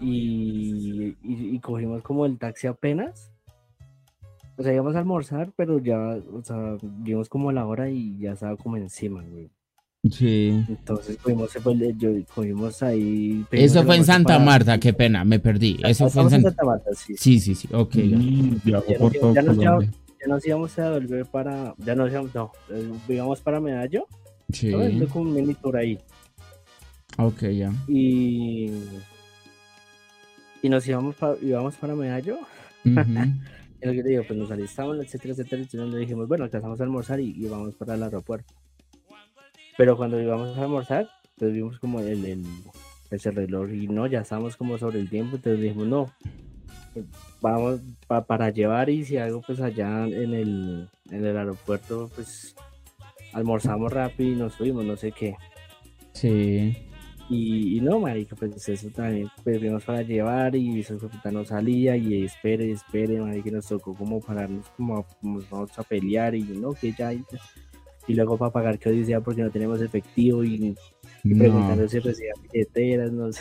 Y, 0.00 1.14
y, 1.22 1.54
y 1.54 1.60
cogimos 1.60 2.02
como 2.02 2.26
el 2.26 2.38
taxi 2.38 2.66
apenas. 2.66 3.31
O 4.56 4.62
sea, 4.62 4.72
íbamos 4.72 4.94
a 4.94 4.98
almorzar, 4.98 5.50
pero 5.56 5.78
ya, 5.78 5.98
o 6.32 6.42
sea, 6.44 6.76
vimos 6.82 7.28
como 7.28 7.50
la 7.52 7.66
hora 7.66 7.88
y 7.90 8.18
ya 8.18 8.32
estaba 8.32 8.56
como 8.56 8.76
encima, 8.76 9.22
güey. 9.22 9.48
Sí. 10.10 10.64
Entonces 10.68 11.16
cogimos, 11.22 11.50
pues, 11.62 11.78
yo, 11.96 12.10
cogimos 12.34 12.82
ahí. 12.82 13.44
Eso 13.52 13.84
fue 13.84 13.96
en 13.96 14.04
Santa 14.04 14.34
para- 14.34 14.44
Marta, 14.44 14.78
qué 14.78 14.92
pena, 14.92 15.24
me 15.24 15.38
perdí. 15.38 15.78
Eso 15.84 16.10
fue 16.10 16.22
en 16.24 16.30
Santa 16.30 16.48
Santa 16.50 16.64
Marta, 16.64 16.90
sí. 16.94 17.14
Sí, 17.16 17.38
sí, 17.40 17.54
sí, 17.54 17.68
ok. 17.72 17.94
ya. 18.64 18.80
Por 18.80 19.00
nos- 19.00 19.12
todo 19.20 19.34
ya 19.34 19.42
nos 19.42 19.56
Colombia. 19.56 19.90
Ya 20.20 20.28
nos 20.28 20.46
íbamos 20.46 20.78
a 20.78 20.90
volver 20.90 21.26
para. 21.26 21.74
Ya 21.78 21.94
nos 21.94 22.10
íbamos, 22.10 22.34
no, 22.34 22.52
eh, 22.70 22.92
íbamos 23.08 23.40
para 23.40 23.60
Medallo. 23.60 24.06
Sí, 24.52 24.68
¿no? 24.70 24.78
Fue 24.78 25.06
como 25.08 25.24
un 25.30 25.34
mini 25.34 25.54
tour 25.54 25.76
ahí. 25.76 25.98
ok, 27.18 27.42
ya. 27.50 27.72
Y. 27.88 28.70
Y 30.62 30.68
nos 30.68 30.86
íbamos, 30.86 31.14
pa- 31.16 31.36
íbamos 31.42 31.74
para 31.76 31.94
Medallo. 31.94 32.38
Ujú. 32.84 32.94
Y 33.82 33.86
lo 33.86 33.92
que 34.04 34.22
pues 34.22 34.38
nos 34.38 34.50
alistamos, 34.50 34.98
etcétera, 34.98 35.34
etcétera. 35.34 35.84
Le 35.86 35.98
dijimos, 35.98 36.28
bueno, 36.28 36.44
alcanzamos 36.44 36.80
a 36.80 36.84
almorzar 36.84 37.20
y, 37.20 37.30
y 37.36 37.48
vamos 37.48 37.74
para 37.74 37.94
el 37.94 38.02
aeropuerto. 38.02 38.54
Pero 39.76 39.96
cuando 39.96 40.20
íbamos 40.20 40.56
a 40.56 40.62
almorzar, 40.62 41.08
pues 41.38 41.52
vimos 41.52 41.78
como 41.78 42.00
el, 42.00 42.24
el, 42.24 42.44
ese 43.10 43.30
reloj 43.30 43.70
y 43.72 43.88
no, 43.88 44.06
ya 44.06 44.20
estábamos 44.20 44.56
como 44.56 44.78
sobre 44.78 45.00
el 45.00 45.08
tiempo. 45.10 45.36
Entonces 45.36 45.60
dijimos, 45.60 45.86
no, 45.88 46.12
vamos 47.40 47.80
pa- 48.06 48.24
para 48.24 48.50
llevar 48.50 48.88
y 48.90 49.04
si 49.04 49.16
algo, 49.16 49.42
pues 49.44 49.60
allá 49.60 50.06
en 50.06 50.34
el, 50.34 50.88
en 51.10 51.24
el 51.24 51.36
aeropuerto, 51.36 52.10
pues 52.14 52.54
almorzamos 53.32 53.92
rápido 53.92 54.30
y 54.30 54.36
nos 54.36 54.54
fuimos, 54.54 54.84
no 54.84 54.96
sé 54.96 55.10
qué. 55.10 55.34
Sí. 56.12 56.76
Y, 57.34 57.78
y 57.78 57.80
no, 57.80 57.98
marica, 57.98 58.36
pues 58.36 58.68
eso 58.68 58.90
también, 58.90 59.30
vimos 59.42 59.82
para 59.84 60.02
llevar 60.02 60.54
y 60.54 60.80
eso 60.80 60.98
puta 60.98 61.30
no 61.30 61.46
salía 61.46 61.96
y 61.96 62.24
espere, 62.24 62.70
espere, 62.70 63.18
marica, 63.20 63.50
nos 63.50 63.66
tocó 63.68 63.94
como 63.94 64.20
pararnos 64.20 64.68
como, 64.76 65.06
como 65.18 65.40
vamos 65.50 65.78
a 65.78 65.82
pelear 65.82 66.34
y 66.34 66.42
no, 66.42 66.74
que 66.74 66.92
ya, 66.92 67.10
y, 67.14 67.24
luego 68.08 68.36
para 68.36 68.52
pagar 68.52 68.78
que 68.78 68.90
odisea 68.90 69.22
porque 69.22 69.40
no 69.42 69.50
tenemos 69.50 69.80
efectivo 69.80 70.44
y, 70.44 70.74
y 71.24 71.28
No. 71.30 71.38
preguntando 71.38 71.88
si 71.88 71.98
recibían 72.00 72.34
billeteras, 72.52 73.12
no 73.12 73.32
sé. 73.32 73.40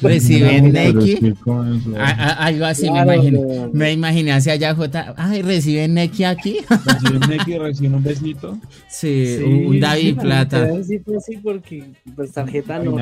¿Reciben 0.00 0.72
Pero 0.72 0.88
es 0.88 0.94
Neki? 0.94 1.12
eso- 1.28 1.96
Algo 2.38 2.64
así 2.64 2.88
Claro, 2.88 3.06
me 3.10 3.14
imaginé. 3.16 3.68
Me 3.72 3.92
imaginé 3.92 4.32
hacia 4.32 4.54
allá, 4.54 4.74
J. 4.74 5.14
Ay, 5.16 5.42
¿reciben 5.42 5.94
Neki 5.94 6.24
aquí? 6.24 6.58
Recibe 6.68 7.26
Neki, 7.28 7.58
recibe 7.58 7.94
un 7.96 8.02
besito. 8.02 8.58
Sí, 8.88 9.36
Sí, 9.38 9.44
un 9.44 9.80
David 9.80 10.14
sí, 10.14 10.20
Plata. 10.20 10.82
Sí, 10.82 10.98
pues 10.98 11.24
sí, 11.24 11.36
porque 11.38 11.84
pues 12.16 12.32
tarjeta 12.32 12.76
Ay, 12.76 12.86
no. 12.86 12.96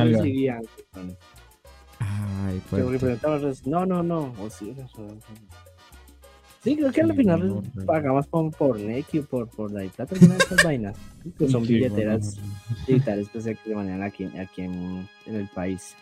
Ay, 2.00 2.60
porque 2.68 2.84
fuerte. 2.84 2.98
preguntamos, 2.98 3.66
no, 3.66 3.86
no, 3.86 4.02
no, 4.02 4.34
o 4.40 4.50
sí, 4.50 4.70
eso- 4.76 5.06
Sí, 6.62 6.76
creo 6.76 6.92
que 6.92 7.00
al 7.00 7.14
final 7.14 7.60
pagamos 7.86 8.26
por, 8.28 8.50
por 8.52 8.78
Neki 8.78 9.18
o 9.18 9.24
por, 9.24 9.48
por 9.48 9.72
la 9.72 9.82
plata, 9.90 10.14
alguna 10.14 10.34
de 10.34 10.44
esas 10.44 10.64
vainas, 10.64 10.96
que 11.36 11.48
son 11.48 11.64
Sí, 11.66 11.74
billeteras 11.74 12.36
bueno, 12.36 12.52
digitales 12.86 13.28
que 13.30 13.40
se 13.40 13.56
manejan 13.74 14.02
aquí, 14.02 14.24
aquí 14.38 14.62
en, 14.62 15.08
en 15.26 15.34
el 15.34 15.48
país. 15.48 15.96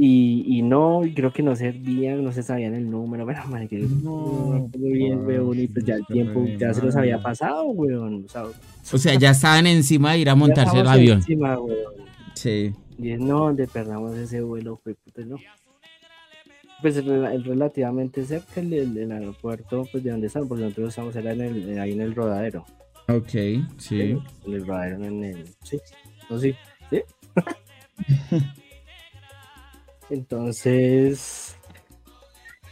Y, 0.00 0.44
y 0.46 0.62
no, 0.62 1.02
creo 1.12 1.32
que 1.32 1.42
no 1.42 1.56
servían, 1.56 2.22
no 2.22 2.30
se 2.30 2.44
sabían 2.44 2.74
el 2.74 2.88
número, 2.88 3.24
bueno, 3.24 3.44
man, 3.48 3.66
que 3.66 3.78
No, 3.78 4.68
acuerdo 4.68 4.86
bien, 4.86 5.26
weón, 5.26 5.58
y 5.58 5.66
pues 5.66 5.84
ya 5.84 5.96
el 5.96 6.06
tiempo 6.06 6.44
ya 6.56 6.72
se 6.72 6.82
nos 6.84 6.94
había 6.94 7.20
pasado, 7.20 7.64
weón, 7.64 8.24
o 8.24 8.28
sea, 8.28 8.44
O 8.44 8.98
sea, 8.98 9.14
ya 9.18 9.30
estaban 9.30 9.66
encima 9.66 10.12
de 10.12 10.20
ir 10.20 10.30
a 10.30 10.36
montarse 10.36 10.78
el 10.78 10.86
avión. 10.86 11.18
encima, 11.18 11.58
weón. 11.58 11.76
Sí. 12.34 12.72
Y 12.96 13.10
es, 13.10 13.18
no, 13.20 13.38
donde 13.46 13.66
perdamos 13.66 14.16
ese 14.16 14.40
vuelo, 14.42 14.76
fue 14.76 14.94
no. 15.26 15.36
Pues 16.80 16.96
el 16.96 17.44
relativamente 17.44 18.24
cerca 18.24 18.60
el, 18.60 18.72
el- 18.72 19.10
aeropuerto, 19.12 19.86
pues 19.90 20.04
de 20.04 20.10
donde 20.12 20.28
estamos, 20.28 20.48
porque 20.48 20.62
nosotros 20.64 20.90
estamos 20.90 21.16
era 21.16 21.32
en 21.32 21.40
el, 21.40 21.78
ahí 21.80 21.92
en 21.92 22.00
el 22.02 22.14
rodadero. 22.14 22.64
Ok, 23.08 23.30
sí. 23.78 24.00
En 24.46 24.52
el 24.52 24.66
rodadero, 24.66 25.04
en 25.04 25.24
el. 25.24 25.48
Sí, 25.64 25.78
no, 26.30 26.38
sí, 26.38 26.54
sí. 26.90 27.02
Entonces. 30.10 31.56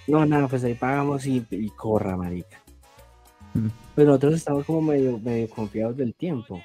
No, 0.06 0.24
nada, 0.24 0.46
pues 0.46 0.62
ahí 0.64 0.74
pagamos 0.74 1.26
y, 1.26 1.44
y 1.50 1.68
corra, 1.70 2.16
marica. 2.16 2.62
Mm. 3.54 3.68
Pues 3.96 4.06
nosotros 4.06 4.34
estamos 4.34 4.66
como 4.66 4.82
medio, 4.82 5.18
medio 5.18 5.48
confiados 5.48 5.96
del 5.96 6.12
tiempo. 6.14 6.60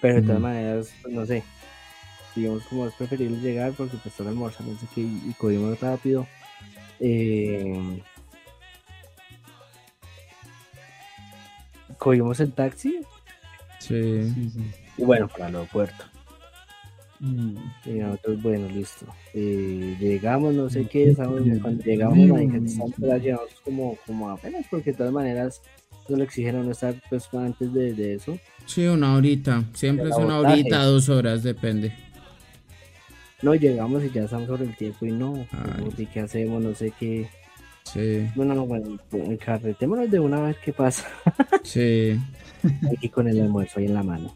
Pero 0.00 0.16
de 0.16 0.22
todas 0.22 0.40
maneras, 0.40 0.92
pues 1.00 1.14
no 1.14 1.24
sé. 1.24 1.44
Digamos 2.36 2.62
como 2.64 2.86
es 2.86 2.94
preferible 2.94 3.38
llegar 3.40 3.72
porque 3.72 3.96
pues 4.02 4.14
toca 4.14 4.30
almorzar, 4.30 4.66
no 4.66 4.78
sé 4.78 4.86
qué, 4.94 5.00
y, 5.02 5.22
y 5.30 5.34
cogimos 5.36 5.78
rápido. 5.80 6.26
Eh, 7.00 8.00
cogimos 11.98 12.40
el 12.40 12.52
taxi 12.52 13.00
Sí. 13.78 14.22
Sí, 14.34 14.50
sí. 14.50 14.70
y 14.98 15.02
bueno, 15.04 15.26
para 15.28 15.48
el 15.48 15.56
aeropuerto. 15.56 16.04
Mm. 17.18 17.56
Y 17.86 17.90
nosotros, 17.90 18.42
bueno, 18.42 18.68
listo. 18.68 19.06
Eh, 19.34 19.96
llegamos, 19.98 20.54
no 20.54 20.68
sé 20.70 20.84
qué, 20.86 21.10
estamos- 21.10 21.42
Bien. 21.42 21.58
cuando 21.60 21.82
llegamos, 21.82 22.18
la 22.98 23.16
llevamos 23.18 23.48
como, 23.64 23.96
como 24.06 24.28
apenas, 24.30 24.66
porque 24.70 24.92
de 24.92 24.98
todas 24.98 25.12
maneras 25.12 25.62
no 26.08 26.16
le 26.16 26.24
exigen 26.24 26.56
a 26.56 26.60
uno 26.60 26.72
estar 26.72 26.94
pues 27.08 27.28
antes 27.32 27.72
de, 27.72 27.94
de 27.94 28.14
eso. 28.14 28.38
Sí, 28.66 28.86
una 28.86 29.14
horita. 29.14 29.64
Siempre 29.72 30.10
es 30.10 30.16
una 30.16 30.38
horita, 30.40 30.82
dos 30.84 31.08
horas, 31.08 31.42
depende. 31.42 31.92
No, 33.42 33.54
llegamos 33.54 34.04
y 34.04 34.10
ya 34.10 34.24
estamos 34.24 34.46
sobre 34.46 34.64
el 34.64 34.76
tiempo 34.76 35.06
y 35.06 35.12
no, 35.12 35.46
sé 35.96 36.06
qué 36.12 36.20
hacemos, 36.20 36.62
no 36.62 36.74
sé 36.74 36.92
qué. 36.98 37.28
Sí, 37.84 38.28
Bueno, 38.34 38.54
no, 38.54 38.66
bueno, 38.66 38.98
pues, 39.10 39.38
carretémonos 39.38 40.10
de 40.10 40.20
una 40.20 40.40
vez 40.40 40.56
qué 40.58 40.72
pasa. 40.72 41.08
sí. 41.64 42.18
Aquí 42.94 43.08
con 43.08 43.26
el 43.28 43.40
almuerzo 43.40 43.80
ahí 43.80 43.86
en 43.86 43.94
la 43.94 44.02
mano. 44.02 44.34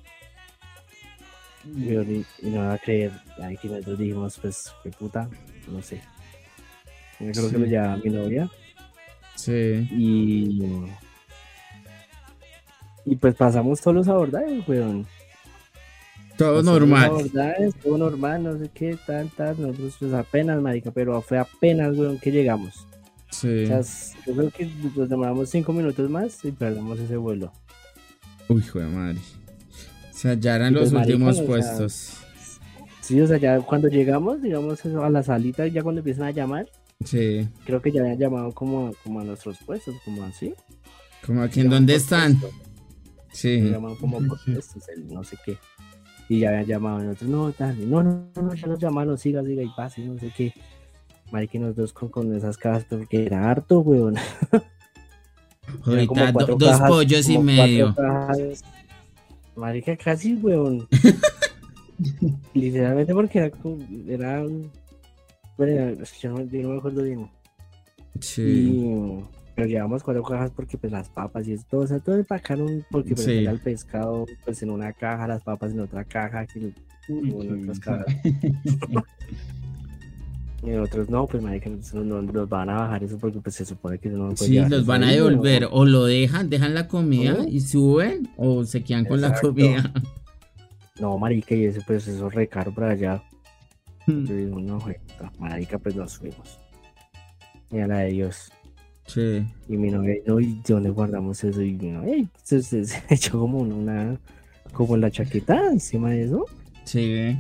Y, 1.77 1.93
y- 1.95 2.27
y 2.43 2.51
no 2.51 2.61
va 2.61 2.75
a 2.75 2.79
creer, 2.79 3.13
ahí 3.43 3.57
que 3.59 3.69
nosotros 3.69 3.99
dijimos, 3.99 4.39
pues, 4.41 4.73
qué 4.83 4.91
puta, 4.91 5.29
no 5.69 5.81
sé. 5.83 6.01
Yo 7.21 7.31
creo 7.33 7.45
Sí. 7.45 7.51
que 7.53 7.59
lo 7.59 7.67
llevaba 7.67 7.97
mi 7.99 8.11
novia. 8.11 8.51
Sí. 9.37 9.87
Y. 9.93 10.61
Y 13.07 13.17
pues 13.17 13.35
pasamos 13.35 13.81
todos 13.81 13.97
los 13.99 14.09
abordajes, 14.09 14.67
weón. 14.67 15.07
Todo 16.37 16.55
los 16.57 16.65
normal. 16.65 17.11
todo 17.83 17.99
normal, 17.99 18.43
no 18.43 18.59
sé 18.59 18.71
qué, 18.75 18.99
tal, 19.07 19.31
tal. 19.37 19.61
Nosotros, 19.61 19.97
pues 20.01 20.13
apenas, 20.13 20.61
marica, 20.61 20.91
pero 20.91 21.21
fue 21.23 21.39
apenas, 21.39 21.97
weón, 21.97 22.19
que 22.19 22.31
llegamos. 22.33 22.87
Sí. 23.31 23.65
O 23.65 23.67
sea, 23.67 23.79
s- 23.81 24.17
yo 24.27 24.35
creo 24.35 24.51
que 24.51 24.71
nos 24.97 25.09
demoramos 25.09 25.51
cinco 25.51 25.73
minutos 25.73 26.09
más 26.11 26.45
y 26.45 26.53
perdemos 26.53 26.99
ese 26.99 27.17
vuelo. 27.17 27.53
Uy, 28.49 28.63
joder, 28.63 28.89
madre. 28.89 29.19
O 30.13 30.17
sea, 30.17 30.35
ya 30.35 30.57
eran 30.57 30.73
Y 30.73 30.77
pues, 30.77 30.85
los 30.87 30.93
marica, 30.93 31.13
últimos 31.15 31.35
o 31.35 31.39
sea, 31.39 31.47
puestos. 31.47 32.11
Sí, 33.01 33.21
o 33.21 33.27
sea, 33.27 33.37
ya 33.39 33.61
cuando 33.61 33.89
llegamos, 33.89 34.41
digamos, 34.43 34.85
eso, 34.85 35.05
a 35.05 35.11
la 35.11 35.23
salita, 35.23 35.67
ya 35.67 35.83
cuando 35.83 36.01
empiezan 36.01 36.25
a 36.25 36.31
llamar, 36.31 36.67
Sí. 37.05 37.47
creo 37.67 37.83
que 37.83 37.93
ya 37.93 38.01
habían 38.01 38.19
llamado 38.19 38.53
como, 38.53 38.93
como 39.03 39.21
a 39.21 39.25
nuestros 39.25 39.59
puestos, 39.59 39.95
como 40.05 40.25
así. 40.25 40.55
Como 41.27 41.43
aquí 41.43 41.61
en 41.61 41.71
dónde 41.71 41.95
están. 41.95 42.39
puesto. 42.41 42.59
Sí. 43.33 43.61
llaman 43.63 43.97
como 43.97 44.19
por 44.27 44.39
puestos, 44.45 44.89
el 44.89 45.09
no 45.09 45.25
sé 45.25 45.37
qué. 45.45 45.59
Y 46.29 46.41
ya 46.41 46.49
habían 46.51 46.67
llamado 46.67 46.97
a 46.99 47.03
nosotros, 47.03 47.31
no, 47.31 47.53
dale, 47.53 47.85
no, 47.87 48.03
no, 48.03 48.27
no, 48.35 48.55
ya 48.55 48.67
nos 48.67 48.79
llamaron, 48.79 49.19
siga, 49.19 49.43
siga 49.45 49.63
y 49.63 49.69
pase, 49.77 50.03
no 50.05 50.19
sé 50.19 50.33
qué. 50.37 50.53
Marica, 51.31 51.59
nosotros 51.59 51.93
con, 51.93 52.09
con 52.09 52.35
esas 52.35 52.57
cajas, 52.57 52.85
porque 52.89 53.27
era 53.27 53.51
harto, 53.51 53.81
weón. 53.81 54.15
Ahorita 55.87 56.33
do- 56.33 56.57
dos 56.57 56.71
cajas, 56.73 56.89
pollos 56.89 57.29
y 57.29 57.39
medio. 57.39 57.95
cajas. 57.95 58.63
Marica, 59.57 59.97
casi, 59.97 60.35
weón. 60.35 60.87
Literalmente 62.55 63.15
porque 63.15 63.39
era 63.39 63.51
como, 63.51 63.79
era, 64.09 64.43
un- 64.43 64.71
bueno, 65.57 65.97
no, 65.97 66.05
yo 66.21 66.31
no 66.63 66.69
me 66.71 66.79
acuerdo 66.79 67.03
bien. 67.03 67.31
Sí. 68.21 68.43
Y, 68.43 69.25
pero 69.55 69.69
llevamos 69.69 70.03
cuatro 70.03 70.23
cajas 70.23 70.51
porque 70.51 70.77
pues 70.77 70.93
las 70.93 71.09
papas 71.09 71.47
y 71.47 71.53
eso, 71.53 71.65
todo, 71.71 71.83
o 71.83 71.87
sea, 71.87 72.01
todo 72.01 72.17
empacaron 72.17 72.85
porque 72.91 73.15
pues, 73.15 73.25
Sí. 73.25 73.47
el 73.47 73.61
pescado 73.61 74.27
pues 74.45 74.63
en 74.63 74.71
una 74.71 74.93
caja, 74.93 75.29
las 75.29 75.43
papas 75.43 75.73
en 75.73 75.81
otra 75.81 76.05
caja, 76.05 76.47
que 76.47 76.73
qué 77.07 77.33
otras 77.35 77.81
cajas. 77.81 78.07
Y 80.67 80.73
otros 80.73 81.11
no, 81.11 81.27
pues 81.27 81.43
marica, 81.43 81.69
no, 81.93 82.23
los 82.23 82.49
van 82.49 82.71
a 82.71 82.77
bajar 82.77 83.05
eso 83.05 83.19
porque 83.19 83.39
pues 83.39 83.55
se 83.55 83.67
supone 83.67 83.99
que 83.99 84.09
no 84.09 84.35
Sí, 84.35 84.59
los 84.61 84.87
van 84.87 85.05
a 85.05 85.11
devolver, 85.11 85.69
o 85.71 85.85
lo 85.85 86.07
dejan, 86.07 86.49
dejan 86.49 86.73
la 86.73 86.89
comida 86.89 87.47
y 87.47 87.61
suben, 87.61 88.31
o 88.39 88.65
se 88.65 88.83
quedan 88.83 89.05
con 89.05 89.21
la 89.21 89.39
comida. 89.39 89.93
No, 90.99 91.19
marica, 91.19 91.55
y 91.55 91.65
ese 91.67 91.83
pues 91.83 92.09
eso 92.09 92.29
es 92.29 92.35
re 92.35 92.49
caro 92.49 92.73
para 92.73 92.93
allá. 92.93 93.23
Hmm. 94.07 94.25
Yo 94.25 94.37
digo, 94.37 94.61
no, 94.61 94.79
marica, 95.39 95.79
pues 95.79 95.97
nos 95.97 96.13
subimos. 96.13 96.59
Y 97.71 97.81
a 97.81 97.87
la 97.87 97.99
de 97.99 98.13
Dios. 98.13 98.51
Sí. 99.07 99.45
Y 99.69 99.77
mi 99.77 99.91
novia, 99.91 100.17
no, 100.27 100.41
¿y 100.41 100.61
dónde 100.67 100.91
guardamos 100.91 101.43
eso? 101.45 101.63
Y 101.63 101.73
no, 101.73 102.03
se, 102.43 102.63
se, 102.63 102.85
se, 102.85 103.03
echó 103.11 103.39
como 103.39 103.59
una, 103.59 104.19
como 104.73 104.97
la 104.97 105.11
chaqueta 105.11 105.71
encima 105.71 106.11
de 106.11 106.25
eso. 106.25 106.47
Sí. 106.85 107.37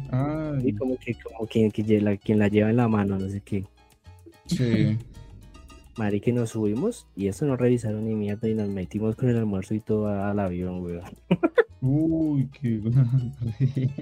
Y 0.63 0.73
como 0.75 0.97
que, 0.97 1.15
como 1.15 1.47
quien, 1.47 1.73
la, 2.05 2.17
quien 2.17 2.39
la 2.39 2.49
lleva 2.49 2.71
en 2.71 2.77
la 2.77 2.89
mano, 2.89 3.19
no 3.19 3.29
sé 3.29 3.41
qué. 3.41 3.65
Sí. 4.47 4.99
Marica, 5.97 6.33
nos 6.33 6.51
subimos 6.51 7.07
y 7.15 7.29
eso 7.29 7.47
no 7.47 7.57
revisaron 7.57 8.05
ni 8.05 8.17
mierda 8.17 8.49
y 8.49 8.55
nos 8.55 8.69
metimos 8.69 9.15
con 9.15 9.29
el 9.29 9.37
almuerzo 9.37 9.75
y 9.75 9.81
todo 9.81 10.09
al 10.09 10.39
avión, 10.41 10.83
weón. 10.83 11.05
Uy, 11.81 12.49
qué 12.61 12.81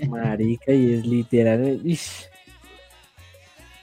Marica, 0.09 0.73
y 0.73 0.93
es 0.95 1.07
literal. 1.07 1.81
Y 1.85 1.99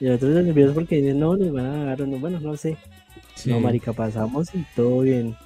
nosotros 0.00 0.44
nerviosos 0.44 0.74
porque 0.74 0.96
dicen, 0.96 1.20
no, 1.20 1.36
nos 1.36 1.52
van 1.52 1.66
a 1.66 1.84
dar, 1.84 2.00
no, 2.00 2.18
bueno, 2.18 2.40
no 2.40 2.56
sé. 2.56 2.76
No, 3.46 3.60
marica, 3.60 3.92
pasamos 3.92 4.54
y 4.54 4.64
todo 4.74 5.00
bien. 5.00 5.36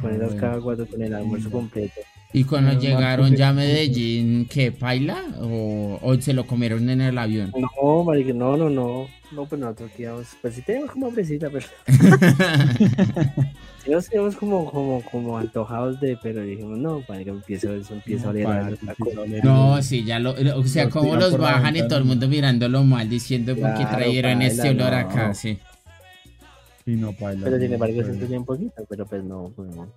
Con 0.00 0.10
ah, 0.10 0.16
esas 0.16 0.34
cada 0.34 0.60
cuatro, 0.60 0.86
con 0.86 1.02
el 1.02 1.14
almuerzo 1.14 1.50
completo. 1.50 2.00
¿Y 2.36 2.42
cuando 2.42 2.72
llegaron 2.72 3.36
ya 3.36 3.50
a 3.50 3.52
Medellín, 3.52 4.46
qué, 4.50 4.72
paila? 4.72 5.22
¿O, 5.40 6.00
¿O, 6.02 6.20
se 6.20 6.32
lo 6.32 6.44
comieron 6.48 6.90
en 6.90 7.00
el 7.00 7.16
avión? 7.16 7.52
No, 7.56 8.02
marica, 8.02 8.32
no, 8.32 8.56
no, 8.56 8.68
no. 8.68 9.06
No, 9.30 9.46
pues 9.46 9.60
nosotros 9.60 9.92
quedamos, 9.96 10.26
pues 10.42 10.56
sí 10.56 10.62
tenemos 10.62 10.90
como 10.90 11.06
hambrecita, 11.06 11.48
pero... 11.48 11.66
sí 13.84 13.90
nos 13.90 14.08
quedamos 14.08 14.34
como, 14.34 14.68
como, 14.68 15.00
como 15.02 15.38
antojados 15.38 16.00
de, 16.00 16.18
pero 16.20 16.42
dijimos, 16.42 16.76
no, 16.76 17.04
marica, 17.08 17.30
empieza, 17.30 17.72
eso 17.72 17.94
empieza 17.94 18.26
a 18.26 18.30
oler 18.30 18.46
a 18.48 18.72
No, 19.44 19.80
sí, 19.80 20.02
ya 20.02 20.18
lo, 20.18 20.34
o 20.58 20.64
sea, 20.64 20.90
como 20.90 21.14
los 21.14 21.38
bajan 21.38 21.76
y 21.76 21.86
todo 21.86 21.98
el 22.00 22.04
mundo 22.04 22.26
mirándolo 22.26 22.82
mal, 22.82 23.08
diciendo, 23.08 23.54
¿por 23.54 23.74
qué 23.74 23.84
trajeron 23.84 24.42
este 24.42 24.70
olor 24.70 24.92
acá? 24.92 25.34
Sí. 25.34 25.58
Sí, 26.84 26.96
no, 26.96 27.12
paila. 27.12 27.44
Pero 27.44 27.58
sin 27.58 27.72
embargo, 27.72 28.02
se 28.02 28.14
siente 28.14 28.38
un 28.38 28.44
poquito, 28.44 28.84
pero 28.88 29.06
pues 29.06 29.24
no, 29.24 29.52
pues 29.56 29.74
no. 29.74 29.92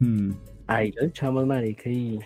Hmm. 0.00 0.32
Ahí 0.66 0.92
lo 0.92 1.04
echamos, 1.04 1.46
marica, 1.46 1.88
y, 1.88 2.18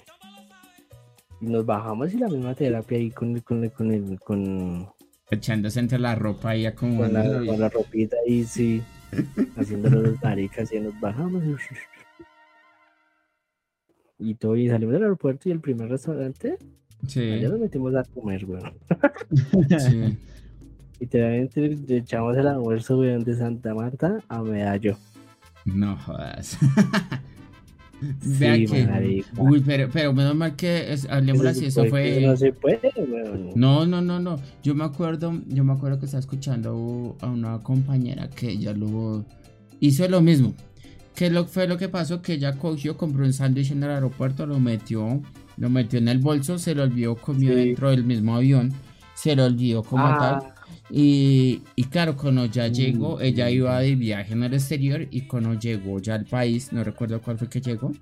y 1.40 1.46
nos 1.46 1.66
bajamos 1.66 2.14
y 2.14 2.18
la 2.18 2.28
misma 2.28 2.54
terapia 2.54 2.98
ahí 2.98 3.10
con, 3.10 3.38
con, 3.40 3.68
con 3.70 3.92
el, 3.92 4.18
con 4.20 4.88
Echándose 5.30 5.80
entre 5.80 5.98
la 5.98 6.14
ropa 6.14 6.56
y 6.56 6.72
como 6.72 7.02
Con 7.02 7.12
la, 7.12 7.22
con 7.44 7.60
la 7.60 7.68
ropita 7.68 8.16
ahí, 8.26 8.44
sí. 8.44 8.82
Haciéndolo 9.56 10.02
los 10.02 10.22
maricas 10.22 10.72
y 10.72 10.80
nos 10.80 10.98
bajamos. 11.00 11.42
Y 14.18 14.34
todo, 14.34 14.56
y 14.56 14.68
salimos 14.68 14.94
del 14.94 15.02
aeropuerto 15.02 15.48
y 15.48 15.52
el 15.52 15.60
primer 15.60 15.88
restaurante. 15.88 16.56
Sí. 17.06 17.20
Allá 17.20 17.50
nos 17.50 17.60
metimos 17.60 17.94
a 17.94 18.04
comer, 18.04 18.44
weón. 18.46 18.74
Sí. 19.78 20.18
Literalmente 21.00 21.96
echamos 21.96 22.36
el 22.36 22.48
almuerzo, 22.48 22.98
weón, 22.98 23.24
de 23.24 23.36
Santa 23.36 23.74
Marta 23.74 24.18
a 24.28 24.42
Medallo. 24.42 24.96
No 25.64 25.96
jodas. 25.96 26.58
que. 28.38 29.24
Uy, 29.36 29.60
pero, 29.64 29.88
pero 29.92 30.12
menos 30.12 30.34
mal 30.34 30.56
que 30.56 30.96
hablemos 31.08 31.46
así, 31.46 31.66
eso 31.66 31.84
fue. 31.86 32.20
No 32.20 32.36
se 32.36 32.52
puede, 32.52 32.92
No, 33.54 33.86
no, 33.86 34.00
no, 34.00 34.20
no. 34.20 34.36
Yo 34.62 34.74
me 34.74 34.84
acuerdo, 34.84 35.40
yo 35.48 35.64
me 35.64 35.72
acuerdo 35.72 35.98
que 35.98 36.06
estaba 36.06 36.20
escuchando 36.20 37.16
a 37.20 37.26
una 37.26 37.58
compañera 37.60 38.28
que 38.30 38.50
ella 38.50 38.72
luego 38.72 39.24
hizo 39.80 40.08
lo 40.08 40.20
mismo. 40.20 40.54
¿Qué 41.14 41.30
lo, 41.30 41.46
fue 41.46 41.66
lo 41.66 41.76
que 41.76 41.88
pasó? 41.88 42.22
Que 42.22 42.34
ella 42.34 42.56
cogió, 42.56 42.96
compró 42.96 43.24
un 43.24 43.32
sándwich 43.32 43.72
en 43.72 43.82
el 43.82 43.90
aeropuerto, 43.90 44.46
lo 44.46 44.60
metió, 44.60 45.20
lo 45.56 45.70
metió 45.70 45.98
en 45.98 46.08
el 46.08 46.18
bolso, 46.18 46.58
se 46.58 46.74
lo 46.74 46.84
olvidó, 46.84 47.16
comió 47.16 47.56
dentro 47.56 47.90
del 47.90 48.04
mismo 48.04 48.36
avión, 48.36 48.72
se 49.14 49.34
lo 49.34 49.44
olvidó 49.44 49.82
como 49.82 50.06
ah. 50.06 50.18
tal. 50.40 50.57
Y, 50.90 51.62
y, 51.76 51.84
claro, 51.84 52.16
cuando 52.16 52.46
ya 52.46 52.68
llegó, 52.68 53.20
ella 53.20 53.50
iba 53.50 53.78
de 53.80 53.94
viaje 53.94 54.32
en 54.32 54.42
el 54.42 54.54
exterior 54.54 55.06
y 55.10 55.22
cuando 55.22 55.54
llegó 55.54 55.98
ya 56.00 56.14
al 56.14 56.24
país, 56.24 56.72
no 56.72 56.82
recuerdo 56.82 57.20
cuál 57.20 57.36
fue 57.36 57.48
que 57.48 57.60
llegó, 57.60 57.92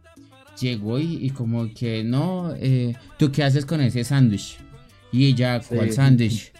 llegó 0.60 0.98
y, 0.98 1.30
como 1.30 1.72
que 1.74 2.04
no, 2.04 2.54
eh, 2.56 2.94
¿tú 3.18 3.32
qué 3.32 3.42
haces 3.42 3.66
con 3.66 3.80
ese 3.80 4.04
sándwich? 4.04 4.58
Y 5.12 5.26
ella, 5.26 5.60
¿cuál 5.60 5.92
sándwich? 5.92 6.52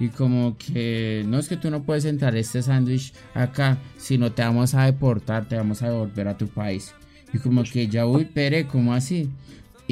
Y 0.00 0.08
como 0.08 0.56
que 0.56 1.22
no 1.28 1.38
es 1.38 1.48
que 1.48 1.56
tú 1.56 1.70
no 1.70 1.84
puedes 1.84 2.04
entrar 2.06 2.34
este 2.34 2.60
sándwich 2.60 3.12
acá, 3.34 3.78
sino 3.98 4.32
te 4.32 4.42
vamos 4.42 4.74
a 4.74 4.86
deportar, 4.86 5.48
te 5.48 5.56
vamos 5.56 5.80
a 5.82 5.90
devolver 5.90 6.26
a 6.26 6.36
tu 6.36 6.48
país. 6.48 6.92
Y 7.32 7.38
como 7.38 7.62
que 7.62 7.86
ya, 7.86 8.04
uy, 8.06 8.24
pere, 8.24 8.66
¿cómo 8.66 8.94
así? 8.94 9.30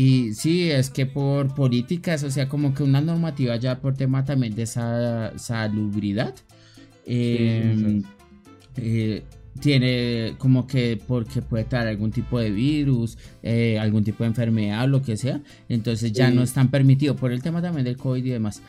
Y 0.03 0.33
sí, 0.33 0.71
es 0.71 0.89
que 0.89 1.05
por 1.05 1.55
políticas, 1.55 2.23
o 2.23 2.31
sea, 2.31 2.49
como 2.49 2.73
que 2.73 2.83
una 2.83 3.03
normativa 3.03 3.57
ya 3.57 3.83
por 3.83 3.95
tema 3.95 4.25
también 4.25 4.55
de 4.55 4.63
esa 4.63 5.39
salubridad, 5.39 6.35
em, 7.05 8.03
eh, 8.79 9.23
tiene 9.61 10.37
como 10.39 10.67
que 10.67 10.99
porque 11.07 11.43
puede 11.43 11.65
traer 11.65 11.89
algún 11.89 12.13
tipo 12.13 12.39
de 12.41 12.51
virus, 12.51 13.19
eh, 13.43 13.79
algún 13.79 14.03
tipo 14.03 14.25
de 14.25 14.29
enfermedad, 14.29 14.89
lo 14.89 15.03
que 15.03 15.19
sea, 15.19 15.43
entonces 15.69 16.13
ya 16.13 16.31
no 16.31 16.43
están 16.43 16.71
permitidos 16.71 17.19
por 17.19 17.31
el 17.31 17.43
tema 17.43 17.61
también 17.61 17.85
del 17.85 17.99
COVID 17.99 18.25
y 18.25 18.31
demás. 18.31 18.63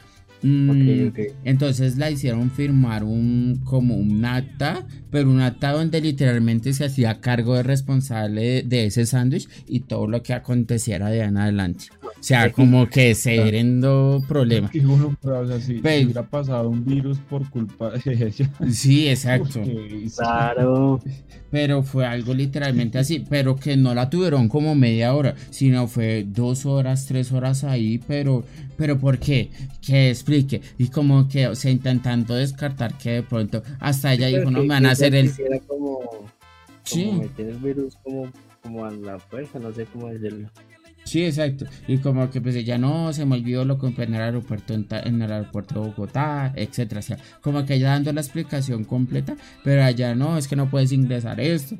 Mm, 0.44 1.10
entonces 1.44 1.98
la 1.98 2.10
hicieron 2.10 2.50
firmar 2.50 3.04
un 3.04 3.62
como 3.64 3.96
un 3.96 4.26
acta, 4.26 4.88
pero 5.12 5.30
un 5.30 5.39
acta 5.42 5.72
donde 5.72 6.02
literalmente 6.02 6.74
se 6.74 6.86
hacía 6.86 7.22
cargo 7.22 7.56
de 7.56 7.64
responsable 7.64 8.64
de, 8.64 8.86
ese 8.86 9.06
sándwich 9.06 9.48
y 9.68 9.82
todo 9.82 10.08
lo 10.08 10.24
que 10.24 10.34
aconteciera 10.34 11.10
de 11.10 11.22
en 11.22 11.38
adelante. 11.38 11.86
O 12.20 12.24
sea, 12.24 12.51
como 12.51 12.88
que 12.88 13.16
se 13.16 13.36
herendo 13.36 14.24
problemas. 14.28 14.72
si 14.72 15.80
hubiera 15.80 16.24
pasado 16.24 16.70
un 16.70 16.86
virus 16.86 17.18
por 17.20 17.49
culpa 17.49 17.91
de 17.91 18.14
ella. 18.28 18.49
Sí, 18.72 19.07
exacto. 19.07 19.62
Claro. 20.16 20.99
Pero 21.49 21.84
fue 21.84 22.05
algo 22.05 22.34
literalmente 22.34 22.97
así, 22.97 23.26
pero 23.30 23.55
que 23.55 23.76
no 23.76 23.93
la 23.93 24.09
tuvieron 24.09 24.47
como 24.47 24.74
media 24.74 25.14
hora, 25.14 25.36
sino 25.49 25.88
fue 25.88 26.26
dos 26.28 26.66
horas, 26.66 27.05
tres 27.07 27.32
horas 27.32 27.64
ahí, 27.64 27.99
pero, 28.07 28.43
pero 28.78 28.97
¿por 28.97 29.18
qué? 29.18 29.49
Que 29.82 30.09
explique. 30.09 30.62
Y 30.78 30.88
como 30.88 31.28
que, 31.28 31.47
o 31.47 31.55
sea, 31.55 31.72
intentando 31.72 32.36
descartar 32.36 32.97
que 32.97 33.12
de 33.12 33.24
pronto 33.24 33.64
hasta 33.80 34.14
ella 34.14 34.28
dijo, 34.28 34.49
no 34.49 34.62
me 34.62 34.68
van 34.68 34.86
a 34.86 34.91
hacer 34.91 35.14
el... 35.14 35.32
Como, 35.68 35.99
sí. 36.84 37.12
meter 37.12 37.49
el 37.49 37.57
virus 37.57 37.97
como, 38.03 38.32
como 38.64 38.86
a 38.86 38.91
la 38.91 39.20
fuerza, 39.20 39.59
no 39.59 39.74
sé 39.74 39.86
cómo 39.91 40.07
decirlo. 40.07 40.49
Sí, 41.04 41.26
exacto. 41.26 41.66
Y 41.88 41.97
como 41.97 42.30
que 42.30 42.41
pues 42.41 42.56
ella 42.56 42.78
no 42.78 43.12
se 43.14 43.26
me 43.26 43.36
olvidó 43.36 43.66
lo 43.66 43.78
compré 43.78 44.06
en 44.06 44.16
el 44.16 44.22
aeropuerto 44.22 44.74
en, 44.74 45.21
el 45.21 45.32
aeropuerto 45.32 45.75
de 45.75 45.88
Bogotá, 45.88 46.54
etcétera. 46.55 47.00
O 47.00 47.04
sea, 47.04 47.17
como 47.42 47.66
que 47.66 47.75
ella 47.75 47.92
dando 47.92 48.13
la 48.13 48.21
explicación 48.21 48.84
completa, 48.84 49.36
pero 49.63 49.84
allá 49.84 50.16
no, 50.16 50.38
es 50.38 50.47
que 50.47 50.55
no 50.55 50.70
puedes 50.70 50.92
ingresar 50.92 51.39
esto. 51.39 51.78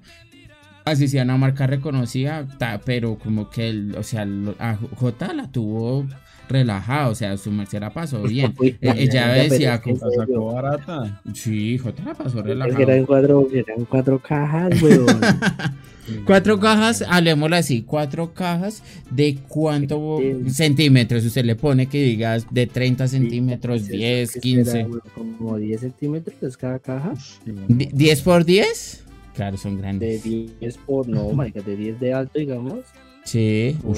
Así 0.84 1.08
sea 1.08 1.24
una 1.24 1.38
marca 1.38 1.68
reconocida, 1.68 2.48
pero 2.86 3.20
como 3.20 3.50
que, 3.50 3.70
el, 3.70 3.96
o 3.96 4.04
sea, 4.04 4.26
a 4.60 4.76
J 4.76 5.34
la 5.34 5.52
tuvo 5.52 6.08
relajada, 6.52 7.10
o 7.10 7.16
sea, 7.16 7.38
su 7.38 7.52
merced 7.52 7.80
la 7.80 7.92
pasó 7.92 8.22
bien. 8.24 8.54
E, 8.62 8.78
ella 8.82 9.28
decía, 9.30 9.82
como, 9.82 9.98
sacó 9.98 10.54
barata. 10.54 11.22
Sí, 11.34 11.78
J 11.78 12.04
la 12.04 12.14
pasó 12.14 12.42
relajada. 12.42 12.82
Eran 12.82 13.06
cuatro, 13.06 13.48
eran 13.54 13.86
cuatro 13.86 14.20
cajas, 14.20 14.82
weón. 14.82 15.08
Cuatro 16.26 16.60
cajas, 16.60 17.04
hablemoslo 17.08 17.56
así, 17.56 17.84
cuatro 17.84 18.34
cajas 18.34 18.84
de 19.10 19.38
cuánto 19.48 20.20
centímetros 20.48 21.24
usted 21.26 21.46
le 21.46 21.56
pone 21.56 21.88
que 21.88 22.04
digas 22.04 22.46
de 22.50 22.68
30 22.68 23.08
centímetros, 23.08 23.88
10, 23.88 24.40
15. 24.42 24.88
Como 25.16 25.58
10 25.58 25.80
centímetros 25.80 26.58
cada 26.58 26.80
caja. 26.80 27.14
¿10 27.46 28.24
por 28.24 28.46
10? 28.46 29.04
Claro, 29.36 29.58
son 29.58 29.78
grandes. 29.78 30.24
De 30.24 30.50
10 30.60 30.78
por, 30.80 31.08
no, 31.08 31.30
marica, 31.32 31.62
de 31.62 31.76
10 31.76 32.00
de 32.00 32.14
alto, 32.14 32.40
digamos. 32.40 32.80
Sí. 33.24 33.78
Por, 33.82 33.96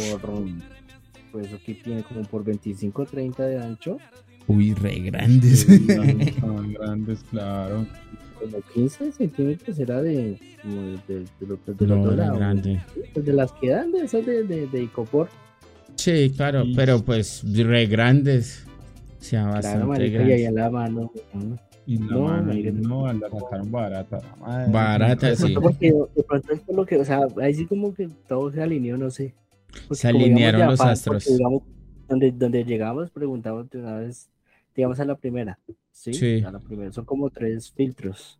pues 1.34 1.52
aquí 1.52 1.74
tiene 1.74 2.04
como 2.04 2.22
por 2.22 2.46
25, 2.46 3.06
30 3.06 3.46
de 3.46 3.62
ancho. 3.62 3.98
Uy, 4.48 4.74
re 4.74 5.00
grandes. 5.00 5.68
son 6.40 6.74
grandes, 6.80 7.26
claro 7.30 7.86
como 8.44 8.62
15 8.74 9.12
centímetros 9.12 9.80
era 9.80 10.02
de, 10.02 10.38
como 10.62 10.82
de, 10.82 10.98
de, 11.08 11.26
de, 11.40 11.88
lo, 11.88 12.12
de, 12.12 12.16
grande. 12.16 12.82
Pues 13.14 13.26
de 13.26 13.34
las 13.34 13.52
que 13.54 13.70
dan 13.70 13.92
de 13.92 14.00
esas 14.00 14.26
de, 14.26 14.44
de, 14.44 14.84
Icopor. 14.84 15.30
Sí, 15.96 16.34
claro, 16.36 16.64
pero 16.76 17.02
pues 17.02 17.44
re 17.56 17.86
grandes. 17.86 18.66
O 19.20 19.24
sea, 19.24 19.46
bastante 19.46 19.86
claro, 19.86 20.14
grandes. 20.14 20.28
Y 20.28 20.32
ahí 20.32 20.46
a 20.46 20.52
la 20.52 20.70
mano. 20.70 21.12
Y 21.86 21.98
la 21.98 22.06
no, 22.06 22.22
mano, 22.22 22.54
no, 22.54 23.14
la 23.14 23.30
sacaron 23.30 23.72
barata. 23.72 24.22
barata, 24.70 25.36
sí. 25.36 25.54
Porque 25.54 25.94
de 26.16 26.24
pronto 26.24 26.54
es 26.54 26.60
por 26.62 26.76
lo 26.76 26.86
que, 26.86 26.98
o 26.98 27.06
sea, 27.06 27.28
ahí 27.42 27.54
sí 27.54 27.66
como 27.66 27.94
que 27.94 28.08
todo 28.28 28.52
se 28.52 28.62
alineó, 28.62 28.98
no 28.98 29.10
sé. 29.12 29.34
Se 29.92 30.08
alinearon 30.08 30.68
los 30.68 30.80
astros. 30.82 31.28
donde, 32.08 32.32
donde 32.32 32.64
llegamos, 32.64 33.10
preguntamos 33.12 33.70
de 33.70 33.80
una 33.80 33.98
vez 33.98 34.30
digamos 34.76 35.00
a 35.00 35.06
la 35.06 35.16
primera, 35.16 35.60
¿sí? 35.92 36.14
Sí. 36.14 36.44
A 36.44 36.52
la 36.52 36.60
primera, 36.60 36.92
son 36.92 37.06
como 37.06 37.30
tres 37.30 37.72
filtros. 37.72 38.40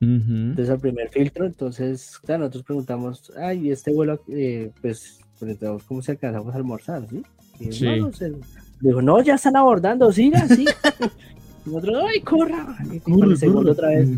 Entonces 0.00 0.70
al 0.70 0.80
primer 0.80 1.08
filtro, 1.10 1.46
entonces, 1.46 2.18
claro, 2.24 2.40
nosotros 2.40 2.64
preguntamos, 2.64 3.32
ay, 3.36 3.70
este 3.70 3.92
vuelo, 3.92 4.20
eh, 4.28 4.70
pues, 4.82 5.18
preguntamos 5.40 5.82
cómo 5.84 6.02
se 6.02 6.12
alcanzamos 6.12 6.52
a 6.54 6.56
almorzar, 6.58 7.08
¿sí? 7.08 7.22
Y 7.60 7.72
Sí. 7.72 7.84
no, 7.86 7.96
no 8.08 8.12
sé. 8.12 8.32
Dijo, 8.80 9.00
no, 9.02 9.22
ya 9.22 9.34
están 9.36 9.56
abordando, 9.56 10.12
siga, 10.12 10.46
sí. 10.48 10.64
nosotros, 11.64 12.04
ay, 12.08 12.20
corra. 12.20 12.76
Y 13.06 13.20
el 13.22 13.36
segundo 13.36 13.72
otra 13.72 13.88
vez, 13.88 14.10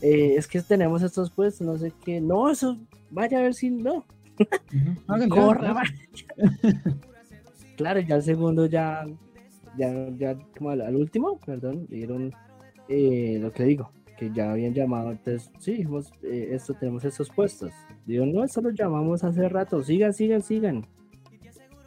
"Eh, 0.00 0.34
es 0.36 0.46
que 0.46 0.60
tenemos 0.62 1.02
estos 1.02 1.30
puestos, 1.30 1.66
no 1.66 1.76
sé 1.78 1.92
qué. 2.04 2.20
No, 2.20 2.50
eso, 2.50 2.78
vaya 3.10 3.38
a 3.38 3.42
ver 3.42 3.54
si 3.54 3.70
no. 3.70 4.04
Corra, 5.28 5.82
claro, 7.76 8.00
ya 8.00 8.16
el 8.16 8.22
segundo 8.22 8.66
ya, 8.66 9.06
ya, 9.76 10.08
ya, 10.16 10.36
como 10.56 10.70
al, 10.70 10.82
al 10.82 10.96
último, 10.96 11.38
perdón, 11.44 11.86
dieron 11.88 12.32
eh, 12.88 13.38
lo 13.40 13.52
que 13.52 13.64
digo, 13.64 13.90
que 14.18 14.30
ya 14.32 14.52
habían 14.52 14.74
llamado, 14.74 15.12
entonces, 15.12 15.50
sí, 15.58 15.72
dijimos, 15.72 16.12
eh, 16.22 16.50
esto, 16.52 16.74
tenemos 16.74 17.04
estos 17.04 17.30
puestos. 17.30 17.72
Digo, 18.06 18.26
no, 18.26 18.44
eso 18.44 18.60
lo 18.60 18.70
llamamos 18.70 19.24
hace 19.24 19.48
rato, 19.48 19.82
sigan, 19.82 20.12
sigan, 20.12 20.42
sigan. 20.42 20.86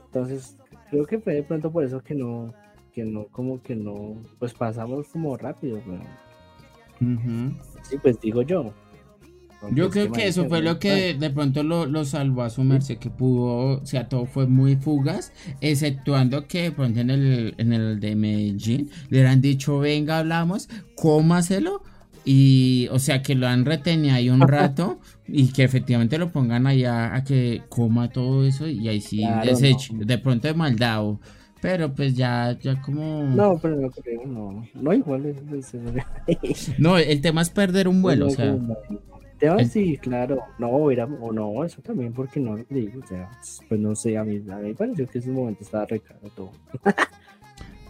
Entonces, 0.06 0.58
creo 0.90 1.06
que 1.06 1.20
fue 1.20 1.36
de 1.36 1.44
pronto 1.44 1.72
por 1.72 1.84
eso 1.84 2.02
que 2.02 2.16
no, 2.16 2.54
que 2.94 3.04
no, 3.04 3.26
como 3.28 3.62
que 3.62 3.76
no, 3.76 4.24
pues 4.40 4.54
pasamos 4.54 5.10
como 5.10 5.36
rápido, 5.36 5.82
pero 5.86 6.02
sí, 7.84 7.98
pues 8.02 8.20
digo 8.22 8.42
yo. 8.42 8.74
Porque 9.66 9.80
Yo 9.80 9.90
creo 9.90 10.12
que 10.12 10.28
eso 10.28 10.48
fue 10.48 10.62
lo 10.62 10.80
que 10.80 11.14
de 11.14 11.30
pronto 11.30 11.64
lo, 11.64 11.86
lo 11.86 12.06
salvó 12.06 12.44
a 12.44 12.50
su 12.50 12.64
merced, 12.64 12.98
que 12.98 13.10
pudo, 13.10 13.82
o 13.82 13.86
sea, 13.86 14.08
todo 14.10 14.26
fue 14.26 14.48
muy 14.48 14.76
fugaz, 14.76 15.32
exceptuando 15.62 16.48
que 16.48 16.64
de 16.64 16.72
pronto 16.72 17.00
en 17.00 17.10
el, 17.10 17.54
en 17.58 17.74
el 17.74 18.00
de 18.00 18.16
Medellín 18.16 18.90
le 19.10 19.18
hubieran 19.20 19.42
dicho, 19.42 19.80
venga, 19.80 20.20
hablamos, 20.20 20.70
cómaselo, 20.96 21.82
y 22.24 22.88
o 22.92 22.98
sea, 23.00 23.22
que 23.22 23.36
lo 23.36 23.48
han 23.48 23.66
retenido 23.66 24.16
ahí 24.16 24.30
un 24.30 24.42
rato 24.48 25.00
y 25.28 25.48
que 25.54 25.64
efectivamente 25.64 26.18
lo 26.18 26.32
pongan 26.32 26.66
allá 26.68 27.16
a 27.16 27.24
que 27.24 27.62
coma 27.70 28.10
todo 28.10 28.46
eso 28.46 28.68
y 28.68 28.88
ahí 28.90 29.02
sí 29.02 29.18
Claro, 29.20 29.50
deseche, 29.50 29.94
no. 29.94 30.06
de 30.06 30.18
pronto 30.18 30.48
de 30.48 30.54
maldad, 30.54 31.04
o- 31.06 31.20
pero 31.62 31.94
pues 31.96 32.16
ya, 32.16 32.56
ya 32.62 32.80
como... 32.80 33.24
No, 33.24 33.58
pero 33.60 33.76
no 33.76 33.90
creo, 33.90 34.22
no. 34.28 34.68
No, 34.76 34.94
igual 34.94 35.26
es. 35.26 35.74
es- 36.44 36.74
No, 36.80 36.98
el 37.00 37.22
tema 37.22 37.42
es 37.42 37.50
perder 37.50 37.88
un 37.88 38.04
vuelo, 38.04 38.28
o 38.28 38.30
sea... 38.30 38.52
no, 38.54 38.76
Decir, 39.54 40.00
claro, 40.00 40.44
no, 40.58 40.90
era, 40.92 41.06
o 41.06 41.32
no, 41.32 41.64
eso 41.64 41.82
también, 41.82 42.12
porque 42.14 42.40
no 42.40 42.58
lo 42.58 42.66
digo, 42.70 43.00
o 43.04 43.08
sea, 43.08 43.30
pues 43.70 43.80
no 43.80 43.96
sé, 43.96 44.18
a 44.18 44.24
mí, 44.24 44.38
a 44.50 44.56
mí 44.58 44.70
me 44.70 44.74
pareció 44.76 45.08
que 45.08 45.20
ese 45.20 45.30
momento 45.30 45.64
estaba 45.64 45.86
recado 45.86 46.30
todo. 46.36 46.52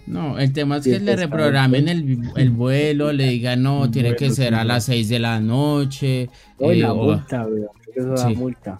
No, 0.07 0.37
el 0.37 0.53
tema 0.53 0.77
es 0.77 0.83
Sí, 0.83 0.91
que 0.91 0.99
le 0.99 1.15
reprogramen 1.15 1.87
el, 1.87 2.19
el 2.35 2.51
vuelo, 2.51 3.11
le 3.11 3.23
digan 3.29 3.63
no, 3.63 3.89
tiene 3.91 4.15
que 4.15 4.29
ser 4.29 4.49
sí, 4.49 4.59
a 4.59 4.63
las 4.63 4.83
6 4.85 5.09
de 5.09 5.17
la 5.17 5.39
noche. 5.39 6.29
No, 6.59 6.69
eh, 6.71 6.75
la 6.75 6.93
o- 6.93 7.05
multa, 7.05 7.43
creo 7.43 7.71
que 7.91 7.99
eso 8.01 8.09
da 8.09 8.27
Sí. 8.29 8.35
multa. 8.35 8.79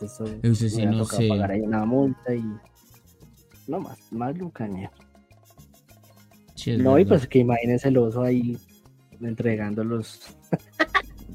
Eso, 0.00 0.24
Eso 0.44 0.68
sí, 0.68 0.86
no 0.86 1.04
sé. 1.06 1.26
pagar 1.28 1.50
ahí 1.50 1.60
una 1.60 1.84
multa 1.84 2.32
y. 2.32 2.44
No 3.66 3.80
más, 3.80 3.98
más 4.12 4.38
lucaña. 4.38 4.92
sí, 6.54 6.76
No, 6.76 7.00
y 7.00 7.04
pues 7.04 7.26
que 7.26 7.40
imagínense 7.40 7.88
el 7.88 7.98
oso 7.98 8.22
ahí 8.22 8.56
entregando 9.20 9.82
los. 9.82 10.36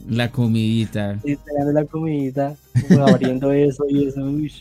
La 0.10 0.32
comidita. 0.32 1.20
entregando 1.24 1.72
la 1.74 1.86
comidita, 1.86 2.56
como 2.82 3.00
abriendo 3.00 3.52
eso 3.54 3.86
y 3.90 4.08
eso, 4.08 4.24
uy. 4.24 4.52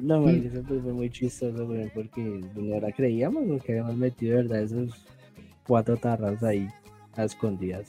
No, 0.00 0.22
man, 0.22 0.36
eso 0.36 0.62
pues 0.66 0.82
fue 0.82 0.92
muy 0.92 1.10
chistoso, 1.10 1.66
weón, 1.66 1.90
porque 1.94 2.22
no 2.56 2.74
era 2.74 2.90
creíamos 2.92 3.62
que 3.62 3.72
habíamos 3.72 3.96
metido, 3.96 4.36
de 4.36 4.42
verdad, 4.44 4.62
esos 4.62 5.04
cuatro 5.66 5.96
tarras 5.96 6.42
ahí 6.42 6.68
a 7.16 7.24
escondidas. 7.24 7.88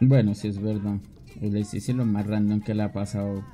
Bueno, 0.00 0.34
sí 0.34 0.48
es 0.48 0.60
verdad. 0.60 0.96
El 1.40 1.56
es 1.56 1.88
lo 1.90 2.04
más 2.06 2.26
random 2.26 2.60
que 2.60 2.74
le 2.74 2.82
ha 2.84 2.92
pasado. 2.92 3.44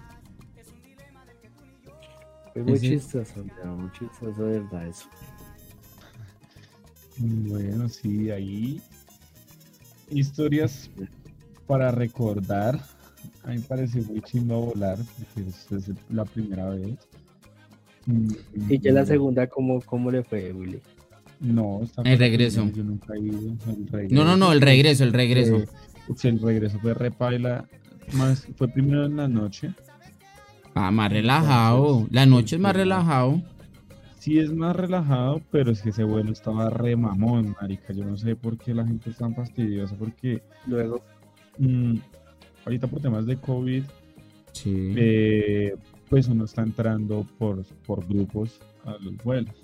Fue 2.52 2.62
muy 2.62 2.74
Ese- 2.74 2.88
chistoso, 2.90 3.44
weón, 3.64 3.80
muy 3.82 3.92
chistoso, 3.92 4.44
de 4.46 4.60
verdad, 4.60 4.86
eso. 4.86 5.08
Bueno, 7.18 7.88
sí, 7.88 8.30
ahí. 8.30 8.80
Historias 10.10 10.90
para 11.66 11.90
recordar. 11.90 12.80
A 13.44 13.48
mí 13.48 13.56
me 13.56 13.60
parece 13.62 14.02
muy 14.02 14.20
chimba 14.22 14.56
volar, 14.56 14.98
porque 14.98 15.48
es, 15.48 15.72
es 15.72 15.94
la 16.10 16.24
primera 16.24 16.70
vez. 16.70 16.96
Y 18.68 18.78
ya 18.80 18.92
la 18.92 19.02
mm, 19.02 19.06
segunda, 19.06 19.46
¿cómo, 19.46 19.80
cómo 19.82 20.10
le 20.10 20.22
fue, 20.22 20.52
Willy? 20.52 20.80
No, 21.40 21.80
está 21.82 22.02
El 22.02 22.18
regreso. 22.18 22.70
Yo 22.74 22.84
nunca 22.84 23.14
he 23.14 23.20
ido. 23.20 23.38
El 23.66 23.86
regreso. 23.88 24.14
No, 24.14 24.24
no, 24.24 24.36
no, 24.36 24.52
el 24.52 24.60
regreso, 24.60 25.04
el 25.04 25.12
regreso. 25.12 25.56
Eh, 25.56 25.68
el 26.24 26.40
regreso 26.40 26.78
fue 26.80 26.94
repaila. 26.94 27.66
Más, 28.12 28.46
fue 28.56 28.68
primero 28.68 29.06
en 29.06 29.16
la 29.16 29.28
noche. 29.28 29.72
Ah, 30.74 30.90
más 30.90 31.10
relajado. 31.10 32.06
La 32.10 32.26
noche 32.26 32.56
es 32.56 32.62
más 32.62 32.74
relajado. 32.74 33.40
Sí 34.20 34.38
es 34.38 34.52
más 34.52 34.76
relajado, 34.76 35.40
pero 35.50 35.70
es 35.72 35.80
que 35.80 35.88
ese 35.88 36.04
vuelo 36.04 36.30
estaba 36.30 36.68
re 36.68 36.94
mamón, 36.94 37.56
marica. 37.60 37.94
Yo 37.94 38.04
no 38.04 38.18
sé 38.18 38.36
por 38.36 38.58
qué 38.58 38.74
la 38.74 38.86
gente 38.86 39.08
es 39.08 39.16
tan 39.16 39.34
fastidiosa, 39.34 39.96
porque 39.96 40.42
Luego, 40.66 41.02
mm, 41.58 41.94
ahorita 42.66 42.86
por 42.86 43.00
temas 43.00 43.24
de 43.24 43.36
COVID, 43.38 43.82
Sí. 44.52 44.92
eh, 44.96 45.74
pues 46.10 46.28
uno 46.28 46.44
está 46.44 46.62
entrando 46.62 47.26
por, 47.38 47.64
por 47.86 48.06
grupos 48.06 48.60
a 48.84 48.92
los 49.02 49.16
vuelos. 49.24 49.54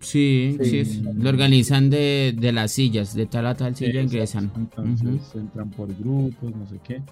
Sí, 0.00 0.56
sí, 0.62 0.84
Sí. 0.84 1.02
lo 1.14 1.28
organizan 1.28 1.88
de, 1.88 2.34
de 2.36 2.50
las 2.52 2.72
sillas, 2.72 3.14
de 3.14 3.26
tal 3.26 3.46
a 3.46 3.54
tal 3.54 3.76
silla 3.76 4.00
ingresan. 4.02 4.50
Entonces 4.56 5.32
entran 5.36 5.70
por 5.70 5.88
grupos, 5.96 6.54
no 6.56 6.66
sé 6.66 6.80
qué. 6.82 7.02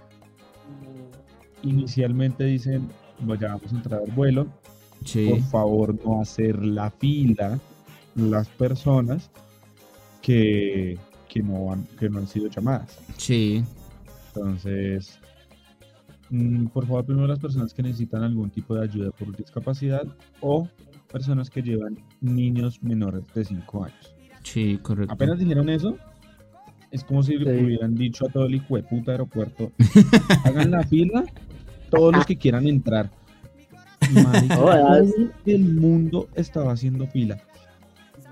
Inicialmente 1.62 2.44
dicen, 2.44 2.88
vaya, 3.20 3.48
vamos 3.54 3.72
a 3.72 3.76
entrar 3.76 4.00
al 4.04 4.10
vuelo, 4.12 4.48
Sí, 5.04 5.28
por 5.28 5.40
favor 5.42 5.94
no 6.04 6.20
hacer 6.20 6.64
la 6.64 6.90
fila 6.90 7.58
las 8.14 8.48
personas 8.48 9.30
que, 10.22 10.98
que, 11.28 11.42
no, 11.42 11.72
han, 11.72 11.84
que 11.98 12.08
no 12.08 12.18
han 12.18 12.26
sido 12.26 12.48
llamadas. 12.48 12.98
sí, 13.16 13.62
Entonces, 14.34 15.18
mm, 16.30 16.66
por 16.66 16.86
favor, 16.86 17.04
primero 17.04 17.26
las 17.26 17.38
personas 17.38 17.74
que 17.74 17.82
necesitan 17.82 18.22
algún 18.22 18.50
tipo 18.50 18.74
de 18.74 18.84
ayuda 18.84 19.10
por 19.10 19.36
discapacidad 19.36 20.06
o 20.40 20.68
personas 21.12 21.50
que 21.50 21.62
llevan 21.62 21.98
niños 22.20 22.82
menores 22.82 23.24
de 23.34 23.44
5 23.44 23.84
años. 23.84 24.14
sí, 24.42 24.78
correcto. 24.82 25.12
Apenas 25.12 25.38
dijeron 25.38 25.68
eso, 25.68 25.96
es 26.90 27.04
como 27.04 27.22
si 27.22 27.36
le 27.36 27.64
hubieran 27.64 27.94
dicho 27.94 28.26
a 28.26 28.30
todo 28.30 28.46
el 28.46 28.54
hijo 28.54 28.76
de 28.76 28.84
puta 28.84 29.12
aeropuerto, 29.12 29.72
hagan 30.44 30.70
la 30.70 30.84
fila 30.84 31.24
todos 31.90 32.14
los 32.14 32.24
que 32.24 32.36
quieran 32.36 32.66
entrar. 32.66 33.10
Marica, 34.12 34.56
todo 34.56 35.30
el 35.46 35.64
mundo 35.74 36.28
estaba 36.34 36.72
haciendo 36.72 37.06
fila. 37.06 37.38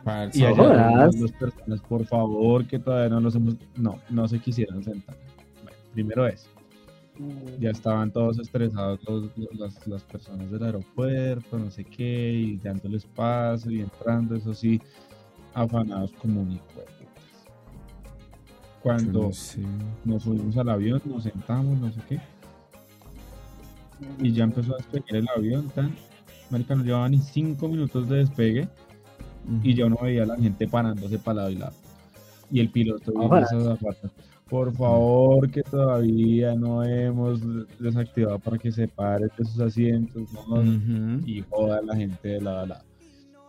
Parce, 0.04 0.38
Y 0.38 0.44
allá 0.44 0.90
las 0.90 1.18
dos 1.18 1.30
personas, 1.32 1.80
por 1.80 2.04
favor, 2.06 2.66
que 2.66 2.78
todavía 2.78 3.08
no 3.08 3.20
los 3.20 3.34
hemos... 3.36 3.54
No, 3.76 3.98
no 4.10 4.26
se 4.28 4.38
quisieron 4.40 4.82
sentar. 4.82 5.16
Bueno, 5.62 5.78
primero 5.94 6.26
es, 6.26 6.48
ya 7.60 7.70
estaban 7.70 8.10
todos 8.10 8.38
estresados 8.40 8.98
los- 9.06 9.30
los- 9.36 9.54
las, 9.54 9.86
las 9.86 10.02
personas 10.02 10.50
del 10.50 10.64
aeropuerto, 10.64 11.56
no 11.58 11.70
sé 11.70 11.84
qué, 11.84 12.32
y 12.32 12.56
dando 12.56 12.96
espacio 12.96 13.70
y 13.70 13.80
entrando, 13.82 14.34
eso 14.34 14.52
sí, 14.54 14.80
afanados 15.54 16.12
como 16.20 16.40
un. 16.42 16.58
Cuando 18.82 19.22
no 19.28 19.32
sé. 19.32 19.60
nos 20.04 20.24
subimos 20.24 20.56
al 20.56 20.68
avión, 20.70 21.00
nos 21.04 21.22
sentamos, 21.22 21.78
no 21.78 21.92
sé 21.92 22.00
qué, 22.08 22.20
y 24.20 24.32
ya 24.32 24.44
empezó 24.44 24.74
a 24.74 24.76
despegar 24.78 25.16
el 25.16 25.28
avión, 25.36 25.68
tan, 25.70 25.94
marica, 26.50 26.74
no 26.74 26.84
llevaba 26.84 27.08
ni 27.08 27.18
cinco 27.18 27.68
minutos 27.68 28.08
de 28.08 28.16
despegue, 28.18 28.68
y 29.62 29.74
ya 29.74 29.86
uno 29.86 29.98
veía 30.02 30.22
a 30.22 30.26
la 30.26 30.36
gente 30.36 30.68
parándose 30.68 31.18
para 31.18 31.36
lado 31.38 31.50
y 31.50 31.56
lado. 31.56 31.74
Y 32.50 32.60
el 32.60 32.68
piloto 32.70 33.12
esas 33.38 33.64
zapatas, 33.64 34.10
por 34.48 34.72
favor, 34.74 35.50
que 35.50 35.62
todavía 35.62 36.54
no 36.54 36.84
hemos 36.84 37.40
desactivado 37.78 38.38
para 38.38 38.58
que 38.58 38.70
se 38.70 38.86
pare 38.86 39.26
de 39.38 39.44
sus 39.44 39.58
asientos, 39.60 40.28
¿no? 40.32 40.56
Ujú. 40.60 41.26
y 41.26 41.42
joda 41.48 41.78
a 41.78 41.82
la 41.82 41.96
gente 41.96 42.28
de 42.28 42.40
lado 42.42 42.60
a 42.60 42.66
lado. 42.66 42.84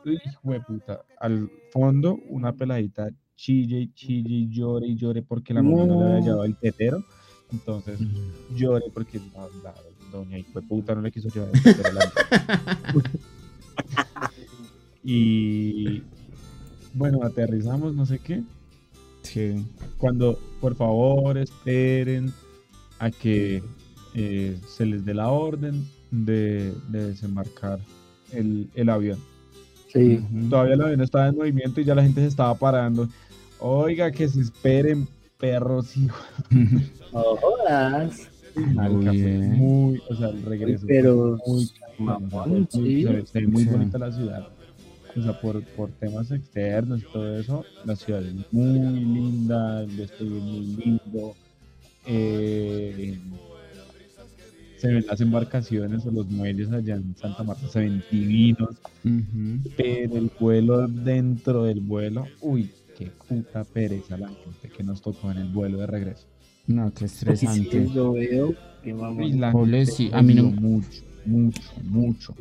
Hijo 0.06 0.52
de 0.52 0.60
puta. 0.62 1.02
Al 1.20 1.50
fondo, 1.72 2.20
una 2.30 2.54
peladita 2.54 3.10
chille 3.36 3.80
y 3.82 3.94
chille 3.94 4.36
y 4.36 4.50
llore 4.50 4.88
y 4.88 4.96
llore 4.96 5.22
porque 5.22 5.54
la 5.54 5.62
mamá 5.62 5.86
no 5.86 6.00
le 6.00 6.06
había 6.06 6.20
No. 6.20 6.26
llevado 6.26 6.44
el 6.46 6.56
tetero. 6.58 7.04
Entonces, 7.52 8.00
llore 8.56 8.86
porque 8.94 9.20
la, 9.34 9.48
la 9.64 9.74
doña 10.18 10.38
de 10.38 10.62
puta 10.62 10.96
no 10.96 11.02
le 11.02 11.12
quiso 11.12 11.30
llevar 11.30 11.52
Y 15.04 16.02
bueno, 16.94 17.24
aterrizamos, 17.24 17.94
no 17.94 18.06
sé 18.06 18.20
qué. 18.20 18.42
Sí. 19.24 19.66
Cuando, 19.98 20.40
por 20.62 20.76
favor, 20.76 21.38
esperen 21.38 22.32
a 23.00 23.12
que 23.12 23.62
eh, 24.14 24.58
se 24.66 24.86
les 24.86 25.04
dé 25.04 25.14
la 25.14 25.30
orden 25.30 25.86
de, 26.12 26.74
de 26.90 27.08
desembarcar 27.08 27.80
el, 28.32 28.70
el 28.76 28.90
avión. 28.90 29.20
Sí. 29.92 30.24
Todavía 30.50 30.76
el 30.76 30.82
avión 30.82 31.02
estaba 31.02 31.28
en 31.28 31.36
movimiento 31.36 31.82
y 31.82 31.84
ya 31.84 31.96
la 31.96 32.04
gente 32.04 32.22
se 32.22 32.28
estaba 32.28 32.56
parando. 32.56 33.10
Oiga, 33.60 34.12
que 34.12 34.30
se 34.30 34.40
esperen, 34.42 35.08
perros, 35.38 35.98
hijos. 35.98 36.26
Marica, 38.56 39.12
bien. 39.12 39.52
muy, 39.58 40.02
o 40.10 40.16
sea, 40.16 40.30
el 40.30 40.42
regreso. 40.44 40.86
Pero, 40.88 41.38
muy, 41.48 41.70
mamón, 42.00 42.50
muy- 42.50 42.68
sí. 42.70 43.04
se 43.04 43.10
ve- 43.14 43.26
se 43.26 43.40
ve 43.42 43.48
muy 43.48 43.64
Sí. 43.64 43.70
bonita 43.70 43.98
la 43.98 44.12
ciudad. 44.12 44.48
O 45.16 45.22
sea, 45.22 45.40
por, 45.40 45.64
por 45.64 45.90
temas 45.92 46.32
externos 46.32 47.02
y 47.02 47.14
todo 47.14 47.38
eso, 47.40 47.64
la 47.86 47.96
ciudad 47.96 48.24
es 48.26 48.34
muy 48.52 48.80
linda, 48.80 49.84
el 49.84 49.96
despegue 49.98 50.38
es 50.38 50.44
muy 50.44 50.66
lindo. 50.84 51.36
eh, 52.06 53.18
se 54.78 54.88
ven 54.90 55.06
las 55.08 55.22
embarcaciones 55.22 56.06
o 56.06 56.12
los 56.12 56.28
muelles 56.30 56.70
allá 56.72 56.96
en 56.96 57.16
Santa 57.16 57.44
Marta, 57.44 57.66
se 57.70 57.80
ven 57.80 58.04
divinos, 58.12 58.76
pero 59.78 60.18
el 60.18 60.30
vuelo 60.38 60.86
dentro 60.90 61.64
del 61.64 61.80
vuelo, 61.80 62.26
uy, 62.42 62.70
qué 62.98 63.10
puta 63.30 63.64
pereza 63.64 64.18
la 64.18 64.28
gente 64.28 64.68
que 64.76 64.84
nos 64.84 65.02
tocó 65.02 65.32
en 65.32 65.38
el 65.38 65.48
vuelo 65.48 65.78
de 65.78 65.88
regreso. 65.88 66.28
No, 66.68 66.94
qué 66.94 67.08
Sí, 67.08 67.16
estresante. 67.16 67.90
yo 67.92 68.14
veo 68.14 68.58
que 68.82 68.94
gente 69.70 69.92
sí, 69.92 70.10
a 70.14 70.22
mí 70.24 70.34
no- 70.36 70.44
mucho, 70.52 71.04
mucho, 71.24 71.74
mucho. 71.84 72.36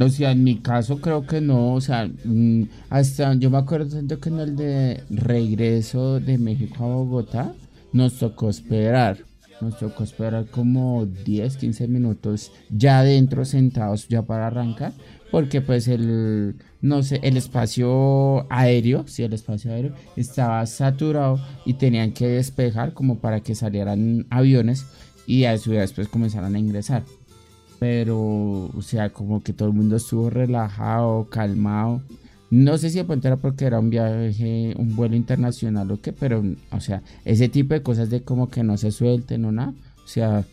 O 0.00 0.08
sea, 0.08 0.32
en 0.32 0.44
mi 0.44 0.62
caso 0.62 1.00
creo 1.00 1.26
que 1.26 1.40
no, 1.40 1.74
o 1.74 1.80
sea, 1.80 2.08
mm, 2.24 2.64
hasta 2.90 3.34
yo 3.34 3.50
me 3.50 3.58
acuerdo 3.58 3.90
tanto 3.96 4.20
que 4.20 4.30
en 4.30 4.40
el 4.40 4.56
de 4.56 5.04
regreso 5.10 6.20
de 6.20 6.38
México 6.38 6.84
a 6.84 6.88
Bogotá 6.88 7.58
nos 7.92 8.18
tocó 8.18 8.50
esperar, 8.50 9.26
nos 9.60 9.76
tocó 9.76 10.04
esperar 10.04 10.48
como 10.50 11.06
10, 11.06 11.56
15 11.58 11.86
minutos 11.88 12.52
ya 12.68 13.00
adentro 13.00 13.44
sentados 13.44 14.08
ya 14.08 14.22
para 14.26 14.46
arrancar, 14.48 14.96
porque 15.30 15.60
pues 15.60 15.88
el, 15.88 16.56
no 16.80 17.02
sé, 17.02 17.20
el 17.22 17.36
espacio 17.36 18.46
aéreo, 18.50 19.04
sí, 19.06 19.22
el 19.22 19.32
espacio 19.32 19.72
aéreo 19.72 19.92
estaba 20.16 20.64
saturado 20.66 21.40
y 21.64 21.74
tenían 21.74 22.12
que 22.12 22.26
despejar 22.26 22.94
como 22.94 23.18
para 23.18 23.40
que 23.40 23.54
salieran 23.54 24.26
aviones 24.30 24.86
y 25.26 25.44
a 25.44 25.56
su 25.58 25.70
vez 25.70 25.80
después 25.80 26.08
comenzaran 26.08 26.54
a 26.54 26.58
ingresar 26.58 27.02
pero, 27.80 28.18
o 28.76 28.82
sea, 28.82 29.08
como 29.10 29.42
que 29.42 29.54
todo 29.54 29.68
el 29.68 29.74
mundo 29.74 29.96
estuvo 29.96 30.28
relajado, 30.28 31.30
calmado. 31.30 32.02
No 32.50 32.76
sé 32.76 32.90
si 32.90 32.98
de 32.98 33.04
pronto 33.04 33.26
era 33.26 33.38
porque 33.38 33.64
era 33.64 33.80
un 33.80 33.88
viaje, 33.88 34.74
un 34.76 34.94
vuelo 34.94 35.16
internacional 35.16 35.90
o 35.90 36.00
qué, 36.00 36.12
pero, 36.12 36.44
o 36.72 36.80
sea, 36.80 37.02
ese 37.24 37.48
tipo 37.48 37.72
de 37.72 37.82
cosas 37.82 38.10
de 38.10 38.22
como 38.22 38.50
que 38.50 38.62
no 38.62 38.76
se 38.76 38.90
suelten 38.90 39.46
o 39.46 39.52
nada. 39.52 39.72
O 40.04 40.08
sea, 40.08 40.44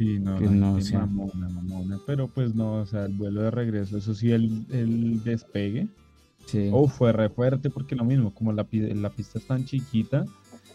Sí, 0.00 0.18
no, 0.18 0.38
Que 0.38 0.46
la 0.46 0.50
no, 0.52 0.80
sea. 0.80 1.00
mamona, 1.00 1.46
mamona, 1.50 1.98
pero 2.06 2.26
pues 2.26 2.54
no, 2.54 2.76
o 2.76 2.86
sea, 2.86 3.04
el 3.04 3.12
vuelo 3.12 3.42
de 3.42 3.50
regreso, 3.50 3.98
eso 3.98 4.14
sí, 4.14 4.32
el, 4.32 4.64
el 4.70 5.22
despegue, 5.22 5.88
sí. 6.46 6.70
oh, 6.72 6.88
fue 6.88 7.12
re 7.12 7.28
fuerte 7.28 7.68
porque 7.68 7.94
lo 7.94 8.04
mismo, 8.06 8.32
como 8.32 8.50
la, 8.54 8.66
la 8.72 9.10
pista 9.10 9.38
es 9.38 9.46
tan 9.46 9.66
chiquita, 9.66 10.24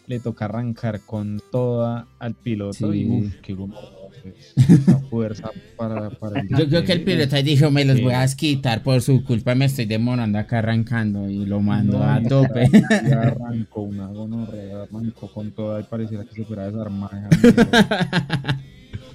le 0.05 0.19
toca 0.19 0.45
arrancar 0.45 0.99
con 1.01 1.41
toda 1.51 2.05
al 2.19 2.35
piloto 2.35 2.93
y 2.93 2.99
Sí. 3.05 3.09
uff, 3.09 3.35
qué 3.41 3.55
pues, 3.55 4.53
esa 4.69 4.99
fuerza 5.09 5.49
para, 5.75 6.11
para 6.11 6.41
el 6.41 6.49
Yo 6.49 6.67
creo 6.67 6.83
que 6.83 6.91
el 6.93 7.03
piloto 7.03 7.35
dijo, 7.41 7.71
me 7.71 7.83
los 7.83 7.97
Sí. 7.97 8.03
voy 8.03 8.13
a 8.13 8.27
quitar 8.27 8.83
por 8.83 9.01
su 9.01 9.23
culpa, 9.23 9.55
me 9.55 9.65
estoy 9.65 9.85
demorando 9.85 10.37
acá 10.37 10.59
arrancando 10.59 11.27
y 11.27 11.47
lo 11.47 11.61
mando 11.61 11.97
No, 11.97 12.03
a 12.03 12.21
y 12.21 12.27
tope. 12.27 12.69
Ya 12.69 13.21
arrancó 13.21 13.81
una 13.81 14.05
gonorrea, 14.05 14.83
arrancó 14.83 15.31
con 15.33 15.51
toda 15.51 15.79
y 15.81 15.83
pareciera 15.85 16.23
que 16.25 16.31
se 16.35 16.45
fuera 16.45 16.65
a 16.65 16.67
desarmar. 16.67 17.29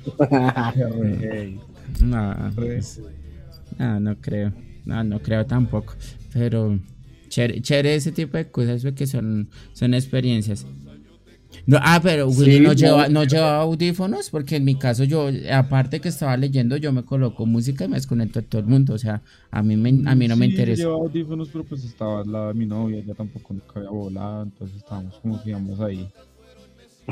no, 2.01 2.53
pues, 2.55 3.01
no, 3.79 4.01
no 4.01 4.21
creo. 4.21 4.53
No, 4.85 5.05
no 5.05 5.21
creo 5.23 5.47
tampoco. 5.47 5.95
Pero 6.33 6.81
chévere, 7.29 7.61
chévere 7.63 7.95
ese 7.97 8.13
tipo 8.13 8.37
de 8.39 8.51
cosas 8.51 8.83
porque 8.83 9.07
son, 9.07 9.51
son 9.73 9.95
experiencias. 9.95 10.67
No, 11.67 11.79
ah, 11.83 12.01
pero 12.03 12.29
Willy 12.29 12.59
Sí, 12.59 12.61
no, 12.61 12.75
no. 12.75 12.75
lleva, 12.75 13.09
no 13.09 13.25
llevaba 13.25 13.63
audífonos 13.63 14.31
porque 14.31 14.57
en 14.57 14.65
mi 14.65 14.79
caso 14.79 15.05
yo, 15.05 15.29
aparte 15.53 16.01
que 16.01 16.09
estaba 16.09 16.37
leyendo, 16.37 16.77
yo 16.77 16.93
me 16.93 17.05
coloco 17.05 17.45
música 17.47 17.85
y 17.85 17.89
me 17.89 17.97
desconecto 17.97 18.39
a 18.41 18.43
todo 18.43 18.61
el 18.63 18.67
mundo. 18.69 18.95
O 18.95 18.99
sea, 18.99 19.23
a 19.51 19.63
mí, 19.63 19.77
me, 19.77 19.91
a 20.09 20.15
mí 20.15 20.29
no 20.29 20.37
me 20.37 20.47
Sí, 20.47 20.51
interesa. 20.53 20.85
Llevaba 20.85 20.99
audífonos, 21.01 21.51
pero 21.51 21.65
pues 21.67 21.85
estaba 21.85 22.23
de 22.25 22.55
mi 22.55 22.67
novia, 22.67 22.99
ella 22.99 23.15
tampoco 23.15 23.53
nunca 23.55 23.73
había 23.81 23.91
volado, 23.91 24.45
entonces 24.45 24.77
estábamos 24.79 25.19
como 25.21 25.41
que 25.43 25.51
íbamos 25.51 25.81
ahí. 25.81 26.13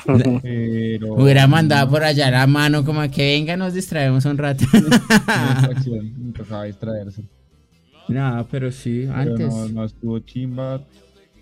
Pero. 0.42 1.14
Hubiera 1.14 1.46
mandado 1.46 1.90
por 1.90 2.04
allá 2.04 2.30
la 2.30 2.46
mano 2.46 2.84
como 2.84 3.08
que 3.10 3.34
venga, 3.34 3.56
nos 3.56 3.74
distraemos 3.74 4.24
un 4.24 4.38
rato. 4.38 4.64
Tocaba 6.36 6.64
distraerse. 6.64 7.24
no, 8.08 8.46
pero 8.50 8.70
sí, 8.70 9.04
Pero 9.06 9.14
antes. 9.14 9.54
no, 9.54 9.68
no 9.68 9.84
estuvo 9.84 10.18
chimba, 10.20 10.84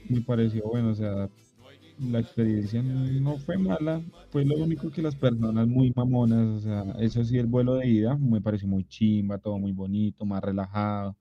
me 0.09 0.21
pareció 0.21 0.63
bueno, 0.65 0.91
o 0.91 0.95
sea, 0.95 1.29
la 1.99 2.21
experiencia 2.21 2.83
no 2.83 3.39
fue 3.39 3.57
mala, 3.57 4.03
fue 4.31 4.45
lo 4.45 4.57
único 4.57 4.91
que 4.91 5.03
las 5.03 5.15
personas 5.15 5.67
muy 5.67 5.93
mamonas, 5.95 6.47
o 6.47 6.61
sea, 6.61 6.85
eso 7.01 7.25
sí, 7.25 7.39
el 7.39 7.47
vuelo 7.47 7.77
de 7.77 7.89
ida 7.89 8.17
me 8.17 8.41
pareció 8.41 8.69
muy 8.69 8.85
chimba, 8.85 9.39
todo 9.39 9.59
muy 9.59 9.73
bonito, 9.73 10.25
más 10.25 10.43
relajado. 10.43 11.17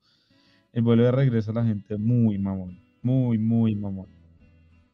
El 0.73 0.83
vuelo 0.83 1.03
de 1.03 1.11
regreso 1.11 1.53
la 1.53 1.63
gente 1.63 1.97
muy 1.97 2.37
mamón, 2.37 2.77
muy, 3.01 3.37
muy 3.37 3.75
mamón. 3.75 4.07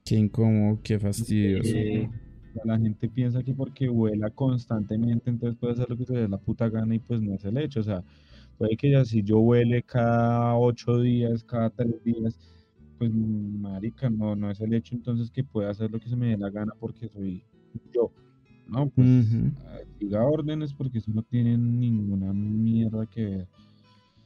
Qué 0.06 0.16
incómodo, 0.16 0.80
qué 0.84 1.00
fastidioso. 1.00 1.70
Sí. 1.70 2.08
La 2.64 2.78
gente 2.78 3.08
piensa 3.10 3.44
que 3.44 3.54
porque 3.54 3.88
vuela 3.88 4.30
constantemente, 4.30 5.30
entonces 5.30 5.58
puede 5.60 5.74
hacer 5.74 5.90
lo 5.90 5.98
que 5.98 6.06
se 6.06 6.14
dé 6.14 6.28
la 6.28 6.38
puta 6.38 6.70
gana 6.70 6.96
y 6.96 7.00
pues 7.00 7.22
no 7.22 7.34
es 7.34 7.44
el 7.46 7.58
hecho. 7.58 7.80
O 7.80 7.84
sea, 7.84 8.04
puede 8.58 8.76
que 8.78 8.92
ya 8.92 9.06
si 9.06 9.24
yo 9.24 9.40
vuele 9.40 9.84
cada 9.84 10.56
ocho 10.58 11.00
días, 11.00 11.44
cada 11.44 11.70
tres 11.70 12.04
días, 12.04 12.38
pues 12.98 13.12
marica, 13.12 14.10
no, 14.10 14.36
no 14.36 14.52
es 14.52 14.60
el 14.62 14.74
hecho 14.74 14.96
entonces 14.96 15.32
que 15.32 15.44
pueda 15.44 15.72
hacer 15.72 15.90
lo 15.92 16.00
que 16.00 16.10
se 16.10 16.16
me 16.16 16.28
dé 16.28 16.38
la 16.38 16.50
gana 16.50 16.74
porque 16.80 17.08
soy 17.08 17.42
yo. 17.94 18.12
No, 18.68 18.90
pues 18.90 19.08
Ujú. 19.08 19.52
ah, 19.66 19.80
siga 20.00 20.24
órdenes 20.24 20.74
porque 20.74 21.00
eso 21.00 21.12
no 21.14 21.24
tiene 21.24 21.58
ninguna 21.58 22.32
mierda 22.34 23.06
que 23.06 23.26
ver 23.26 23.48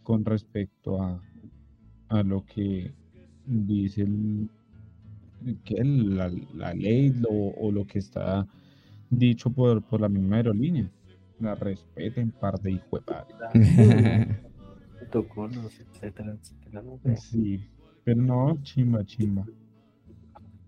con 0.05 0.23
respecto 0.23 1.01
a, 1.01 1.19
a 2.09 2.23
lo 2.23 2.45
que 2.45 2.93
dice 3.45 4.03
el, 4.03 4.49
que 5.63 5.83
la, 5.83 6.31
la 6.55 6.73
ley 6.73 7.09
lo- 7.11 7.29
o 7.29 7.71
lo 7.71 7.85
que 7.85 7.99
está 7.99 8.45
dicho 9.09 9.49
por, 9.49 9.81
por 9.83 10.01
la 10.01 10.09
misma 10.09 10.37
aerolínea. 10.37 10.89
La 11.39 11.53
respeten, 11.55 12.31
par 12.31 12.59
de 12.61 12.71
hijo 12.71 12.97
de 12.97 13.01
padre. 13.01 14.39
protocolos, 14.99 15.79
etcétera, 15.93 16.33
etcétera. 16.39 16.81
no 16.81 16.97
sé. 16.97 17.17
Sí, 17.17 17.59
pero 18.03 18.21
no, 18.21 18.57
chimba, 18.63 19.03
chimba. 19.05 19.45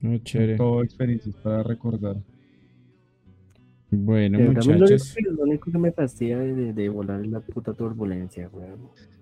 Muy 0.02 0.20
chévere. 0.22 0.58
Todo 0.58 0.84
experiencias 0.84 1.36
para 1.38 1.64
recordar. 1.64 2.18
Bueno, 3.90 4.38
Pero 4.38 4.54
también 4.54 4.80
lo, 4.80 4.86
único 4.86 4.94
muchachos. 4.96 5.16
que, 5.16 5.22
lo 5.32 5.44
único 5.44 5.72
que 5.72 5.78
me 5.78 5.92
fastidia 5.94 6.38
de, 6.40 6.74
de- 6.74 6.90
volar 6.90 7.22
es 7.22 7.28
la 7.32 7.40
puta 7.40 7.74
turbulencia, 7.74 8.50
weón. 8.52 8.80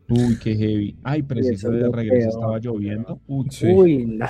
Uy, 0.10 0.38
qué 0.41 0.56
heavy. 0.56 0.95
Ay, 1.03 1.22
preciso 1.23 1.69
eso 1.69 1.72
de 1.72 1.91
regreso 1.91 2.30
peor, 2.30 2.30
estaba 2.30 2.60
lloviendo. 2.60 3.19
Uy, 3.27 3.48
Sí. 3.52 3.68
Uy, 3.68 4.06
no, 4.06 4.26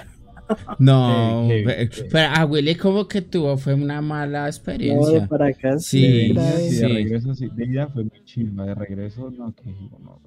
No, 0.77 1.59
pero 2.11 2.29
a 2.35 2.45
Willy 2.45 2.75
como 2.75 3.07
que 3.07 3.21
tuvo 3.21 3.57
fue 3.57 3.73
una 3.73 4.01
mala 4.01 4.49
no, 4.81 5.13
de 5.13 5.21
experiencia. 5.21 5.27
para 5.27 5.47
acá. 5.47 5.79
Sí, 5.79 6.33
de 6.33 6.45
sí, 6.47 6.69
sí, 6.69 6.75
de 6.77 6.87
sí. 6.87 6.87
regreso 6.87 7.33
sí. 7.35 7.49
De 7.49 7.65
ida 7.65 7.87
fue 7.87 8.03
muy 8.03 8.23
chimba, 8.25 8.65
de 8.65 8.75
regreso 8.75 9.31
no, 9.31 9.53
que 9.55 9.65
no, 9.99 10.21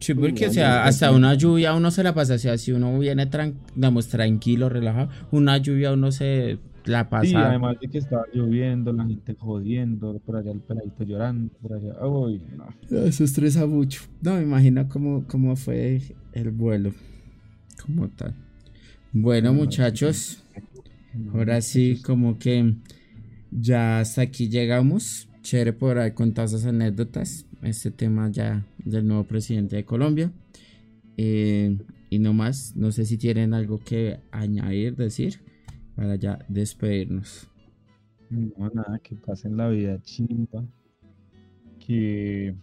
Sí, 0.00 0.14
porque 0.14 0.48
o 0.48 0.52
no, 0.52 0.52
sea, 0.52 0.80
no, 0.80 0.82
hasta 0.84 1.10
no. 1.10 1.16
una 1.16 1.34
lluvia 1.34 1.74
uno 1.74 1.90
se 1.90 2.02
la 2.02 2.12
pasa, 2.14 2.34
o 2.34 2.38
sea, 2.38 2.58
si 2.58 2.72
uno 2.72 2.98
viene 2.98 3.26
tran 3.26 3.60
digamos, 3.74 4.08
tranquilo, 4.08 4.68
relajado, 4.68 5.10
una 5.30 5.58
lluvia 5.58 5.92
uno 5.92 6.10
se 6.10 6.58
la 6.84 7.08
Sí, 7.22 7.34
pasa. 7.34 7.48
además 7.50 7.76
de 7.80 7.88
que 7.88 7.98
estaba 7.98 8.24
lloviendo, 8.32 8.92
la 8.92 9.06
gente 9.06 9.36
jodiendo, 9.38 10.18
por 10.26 10.36
allá 10.36 10.50
el 10.50 10.60
peladito 10.60 11.04
llorando, 11.04 11.52
por 11.62 11.74
allá. 11.74 12.04
Uy, 12.06 12.42
no. 12.56 12.66
Eso 13.04 13.22
estresa 13.24 13.66
mucho. 13.66 14.02
No, 14.20 14.34
me 14.34 14.42
imagino 14.42 14.88
cómo, 14.88 15.24
cómo 15.28 15.54
fue 15.56 16.02
el 16.32 16.50
vuelo. 16.50 16.92
Como 17.86 18.08
tal. 18.10 18.34
Bueno, 19.14 19.48
No, 19.48 19.58
no, 19.58 19.64
muchachos, 19.64 20.42
ahora 21.34 21.60
sí, 21.60 22.00
como 22.02 22.38
que 22.38 22.76
ya 23.50 24.00
hasta 24.00 24.22
aquí 24.22 24.48
llegamos. 24.48 25.28
Chévere 25.42 25.74
por 25.74 25.98
ahí 25.98 26.12
contar 26.12 26.46
esas 26.46 26.64
anécdotas. 26.64 27.46
Este 27.60 27.90
tema 27.90 28.30
ya 28.30 28.64
del 28.78 29.06
nuevo 29.06 29.24
presidente 29.24 29.76
de 29.76 29.84
Colombia. 29.84 30.32
Eh, 31.18 31.76
y 32.08 32.18
no 32.20 32.32
más, 32.32 32.74
no 32.74 32.90
sé 32.90 33.04
si 33.04 33.18
tienen 33.18 33.52
algo 33.52 33.78
que 33.78 34.20
añadir, 34.30 34.96
decir, 34.96 35.40
para 35.94 36.16
ya 36.16 36.38
despedirnos. 36.48 37.48
No, 38.30 38.70
nada, 38.72 38.98
que 39.02 39.14
pasen 39.14 39.58
la 39.58 39.68
vida 39.68 40.00
chimba. 40.00 40.64
Que 41.86 42.54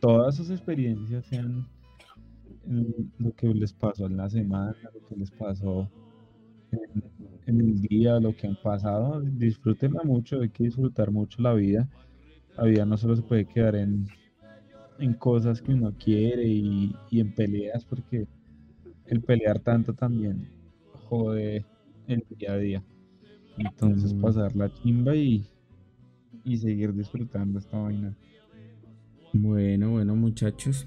todas 0.00 0.36
sus 0.36 0.50
experiencias 0.50 1.26
sean 1.26 1.66
lo 3.18 3.32
que 3.34 3.48
les 3.48 3.72
pasó 3.74 4.06
en 4.06 4.16
la 4.16 4.28
semana, 4.30 4.76
lo 4.94 5.02
que 5.04 5.16
les 5.16 5.30
pasó 5.32 5.92
en, 6.70 7.04
en 7.46 7.60
el 7.60 7.80
día, 7.80 8.20
lo 8.20 8.34
que 8.36 8.46
han 8.48 8.56
pasado. 8.56 9.20
Disfrútenla 9.22 10.02
mucho, 10.04 10.40
hay 10.40 10.50
que 10.50 10.64
disfrutar 10.64 11.10
mucho 11.12 11.42
la 11.42 11.54
vida. 11.54 11.88
La 12.56 12.64
vida 12.64 12.86
no 12.86 12.96
solo 12.98 13.16
se 13.16 13.22
puede 13.22 13.46
quedar 13.46 13.76
en, 13.76 14.12
en 14.98 15.14
cosas 15.14 15.62
que 15.62 15.72
uno 15.72 15.94
quiere 15.98 16.44
y, 16.46 17.00
y 17.08 17.20
en 17.20 17.32
peleas, 17.32 17.84
porque 17.86 18.28
el 19.06 19.22
pelear 19.24 19.60
tanto 19.60 19.94
también 19.94 20.50
jode 20.92 21.66
el 22.06 22.24
día 22.30 22.52
a 22.54 22.58
día. 22.58 22.86
Entonces 23.56 24.14
Mm. 24.14 24.20
pasar 24.20 24.56
la 24.56 24.70
chimba 24.72 25.16
y, 25.16 25.48
y 26.44 26.58
seguir 26.58 26.94
disfrutando 26.94 27.58
esta 27.58 27.78
vaina. 27.78 28.16
Bueno, 29.32 29.90
bueno, 29.92 30.14
muchachos. 30.16 30.86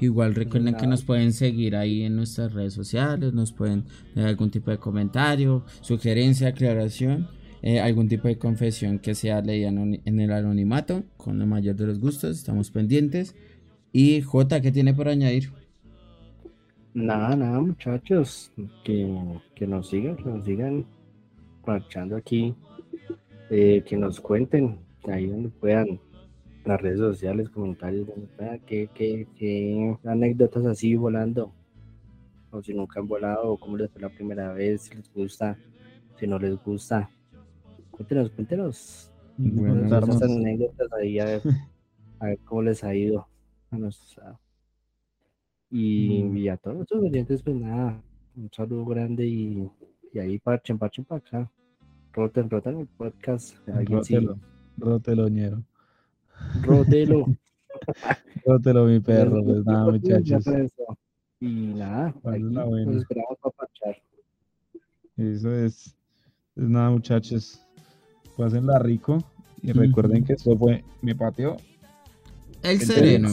Igual 0.00 0.34
recuerden 0.34 0.76
que 0.76 0.86
nos 0.86 1.02
pueden 1.02 1.32
seguir 1.32 1.74
ahí 1.74 2.02
en 2.02 2.14
nuestras 2.16 2.52
redes 2.52 2.74
sociales, 2.74 3.32
nos 3.32 3.52
pueden 3.52 3.84
dar 4.14 4.26
algún 4.26 4.50
tipo 4.50 4.70
de 4.70 4.78
comentario, 4.78 5.64
sugerencia, 5.80 6.48
aclaración, 6.48 7.28
eh, 7.62 7.80
algún 7.80 8.08
tipo 8.08 8.28
de 8.28 8.38
confesión 8.38 9.00
que 9.00 9.14
sea 9.14 9.40
leída 9.40 9.68
en 9.68 10.20
el 10.20 10.32
anonimato, 10.32 11.02
con 11.16 11.40
el 11.40 11.48
mayor 11.48 11.74
de 11.74 11.86
los 11.88 11.98
gustos, 11.98 12.38
estamos 12.38 12.70
pendientes. 12.70 13.34
Y 13.92 14.20
J, 14.20 14.60
¿qué 14.60 14.70
tiene 14.70 14.94
por 14.94 15.08
añadir? 15.08 15.50
Nada, 16.94 17.36
nada, 17.36 17.60
muchachos, 17.60 18.52
que, 18.84 19.06
que 19.54 19.66
nos 19.66 19.88
sigan, 19.88 20.16
que 20.16 20.24
nos 20.24 20.44
sigan 20.44 20.86
marchando 21.66 22.16
aquí, 22.16 22.54
eh, 23.50 23.82
que 23.86 23.96
nos 23.96 24.20
cuenten 24.20 24.78
ahí 25.04 25.26
donde 25.26 25.48
puedan, 25.48 26.00
las 26.68 26.82
redes 26.82 26.98
sociales, 26.98 27.48
comentarios, 27.48 28.06
qué, 28.66 28.88
qué, 28.94 29.26
qué 29.36 29.96
anécdotas 30.04 30.66
así 30.66 30.94
volando, 30.96 31.50
o 32.50 32.62
si 32.62 32.74
nunca 32.74 33.00
han 33.00 33.08
volado, 33.08 33.52
o 33.52 33.58
cómo 33.58 33.78
les 33.78 33.90
fue 33.90 34.02
la 34.02 34.10
primera 34.10 34.52
vez, 34.52 34.82
si 34.82 34.94
les 34.94 35.10
gusta, 35.12 35.56
si 36.18 36.26
no 36.26 36.38
les 36.38 36.62
gusta. 36.62 37.08
Cuéntenos, 37.90 38.30
cuéntenos 38.30 39.10
Bueno, 39.38 39.86
esas 39.86 40.22
anécdotas 40.22 40.92
ahí 40.92 41.18
a 41.18 41.24
ver, 41.24 41.42
a 42.20 42.26
ver 42.26 42.38
cómo 42.44 42.62
les 42.62 42.84
ha 42.84 42.94
ido 42.94 43.26
a 43.70 43.78
y, 45.70 46.22
Mm. 46.22 46.36
y 46.36 46.48
a 46.48 46.56
todos 46.58 46.76
nuestros 46.76 47.02
oyentes, 47.02 47.42
pues 47.42 47.56
nada, 47.56 48.02
un 48.36 48.50
saludo 48.52 48.84
grande 48.84 49.26
y, 49.26 49.70
y 50.12 50.18
ahí 50.18 50.38
parchen, 50.38 50.78
parchen 50.78 51.04
para 51.04 51.18
acá. 51.18 51.50
Roten, 52.12 52.50
roten 52.50 52.80
el 52.80 52.86
podcast. 52.86 53.56
Alguien 53.68 54.04
sí, 54.04 54.16
Rótelo, 54.76 55.28
rótelo, 56.62 57.26
rótelo. 58.46 58.84
Mi 58.86 59.00
perro. 59.00 59.42
Pues 59.44 59.64
nada, 59.64 59.84
muchachos. 59.84 60.44
Y 61.40 61.46
nada, 61.46 62.08
aquí 62.08 62.18
bueno. 62.22 62.92
nos 62.92 62.96
esperamos 62.96 63.38
para 63.40 63.54
parchar. 63.56 63.96
Eso 65.16 65.54
es. 65.54 65.94
Pues 66.54 66.68
nada, 66.68 66.90
muchachos. 66.90 67.60
Pásenla 68.36 68.78
rico. 68.78 69.18
Y 69.62 69.72
recuerden 69.72 70.24
que 70.24 70.34
esto 70.34 70.56
fue 70.56 70.84
mi 71.02 71.14
patio. 71.14 71.56
El 72.62 72.80
sereno. 72.80 73.28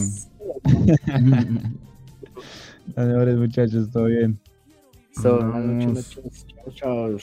Señores, 2.94 3.36
muchachos, 3.36 3.90
todo 3.90 4.04
bien. 4.04 4.38
So, 5.12 5.38
chao, 5.38 6.72
chao. 6.72 7.16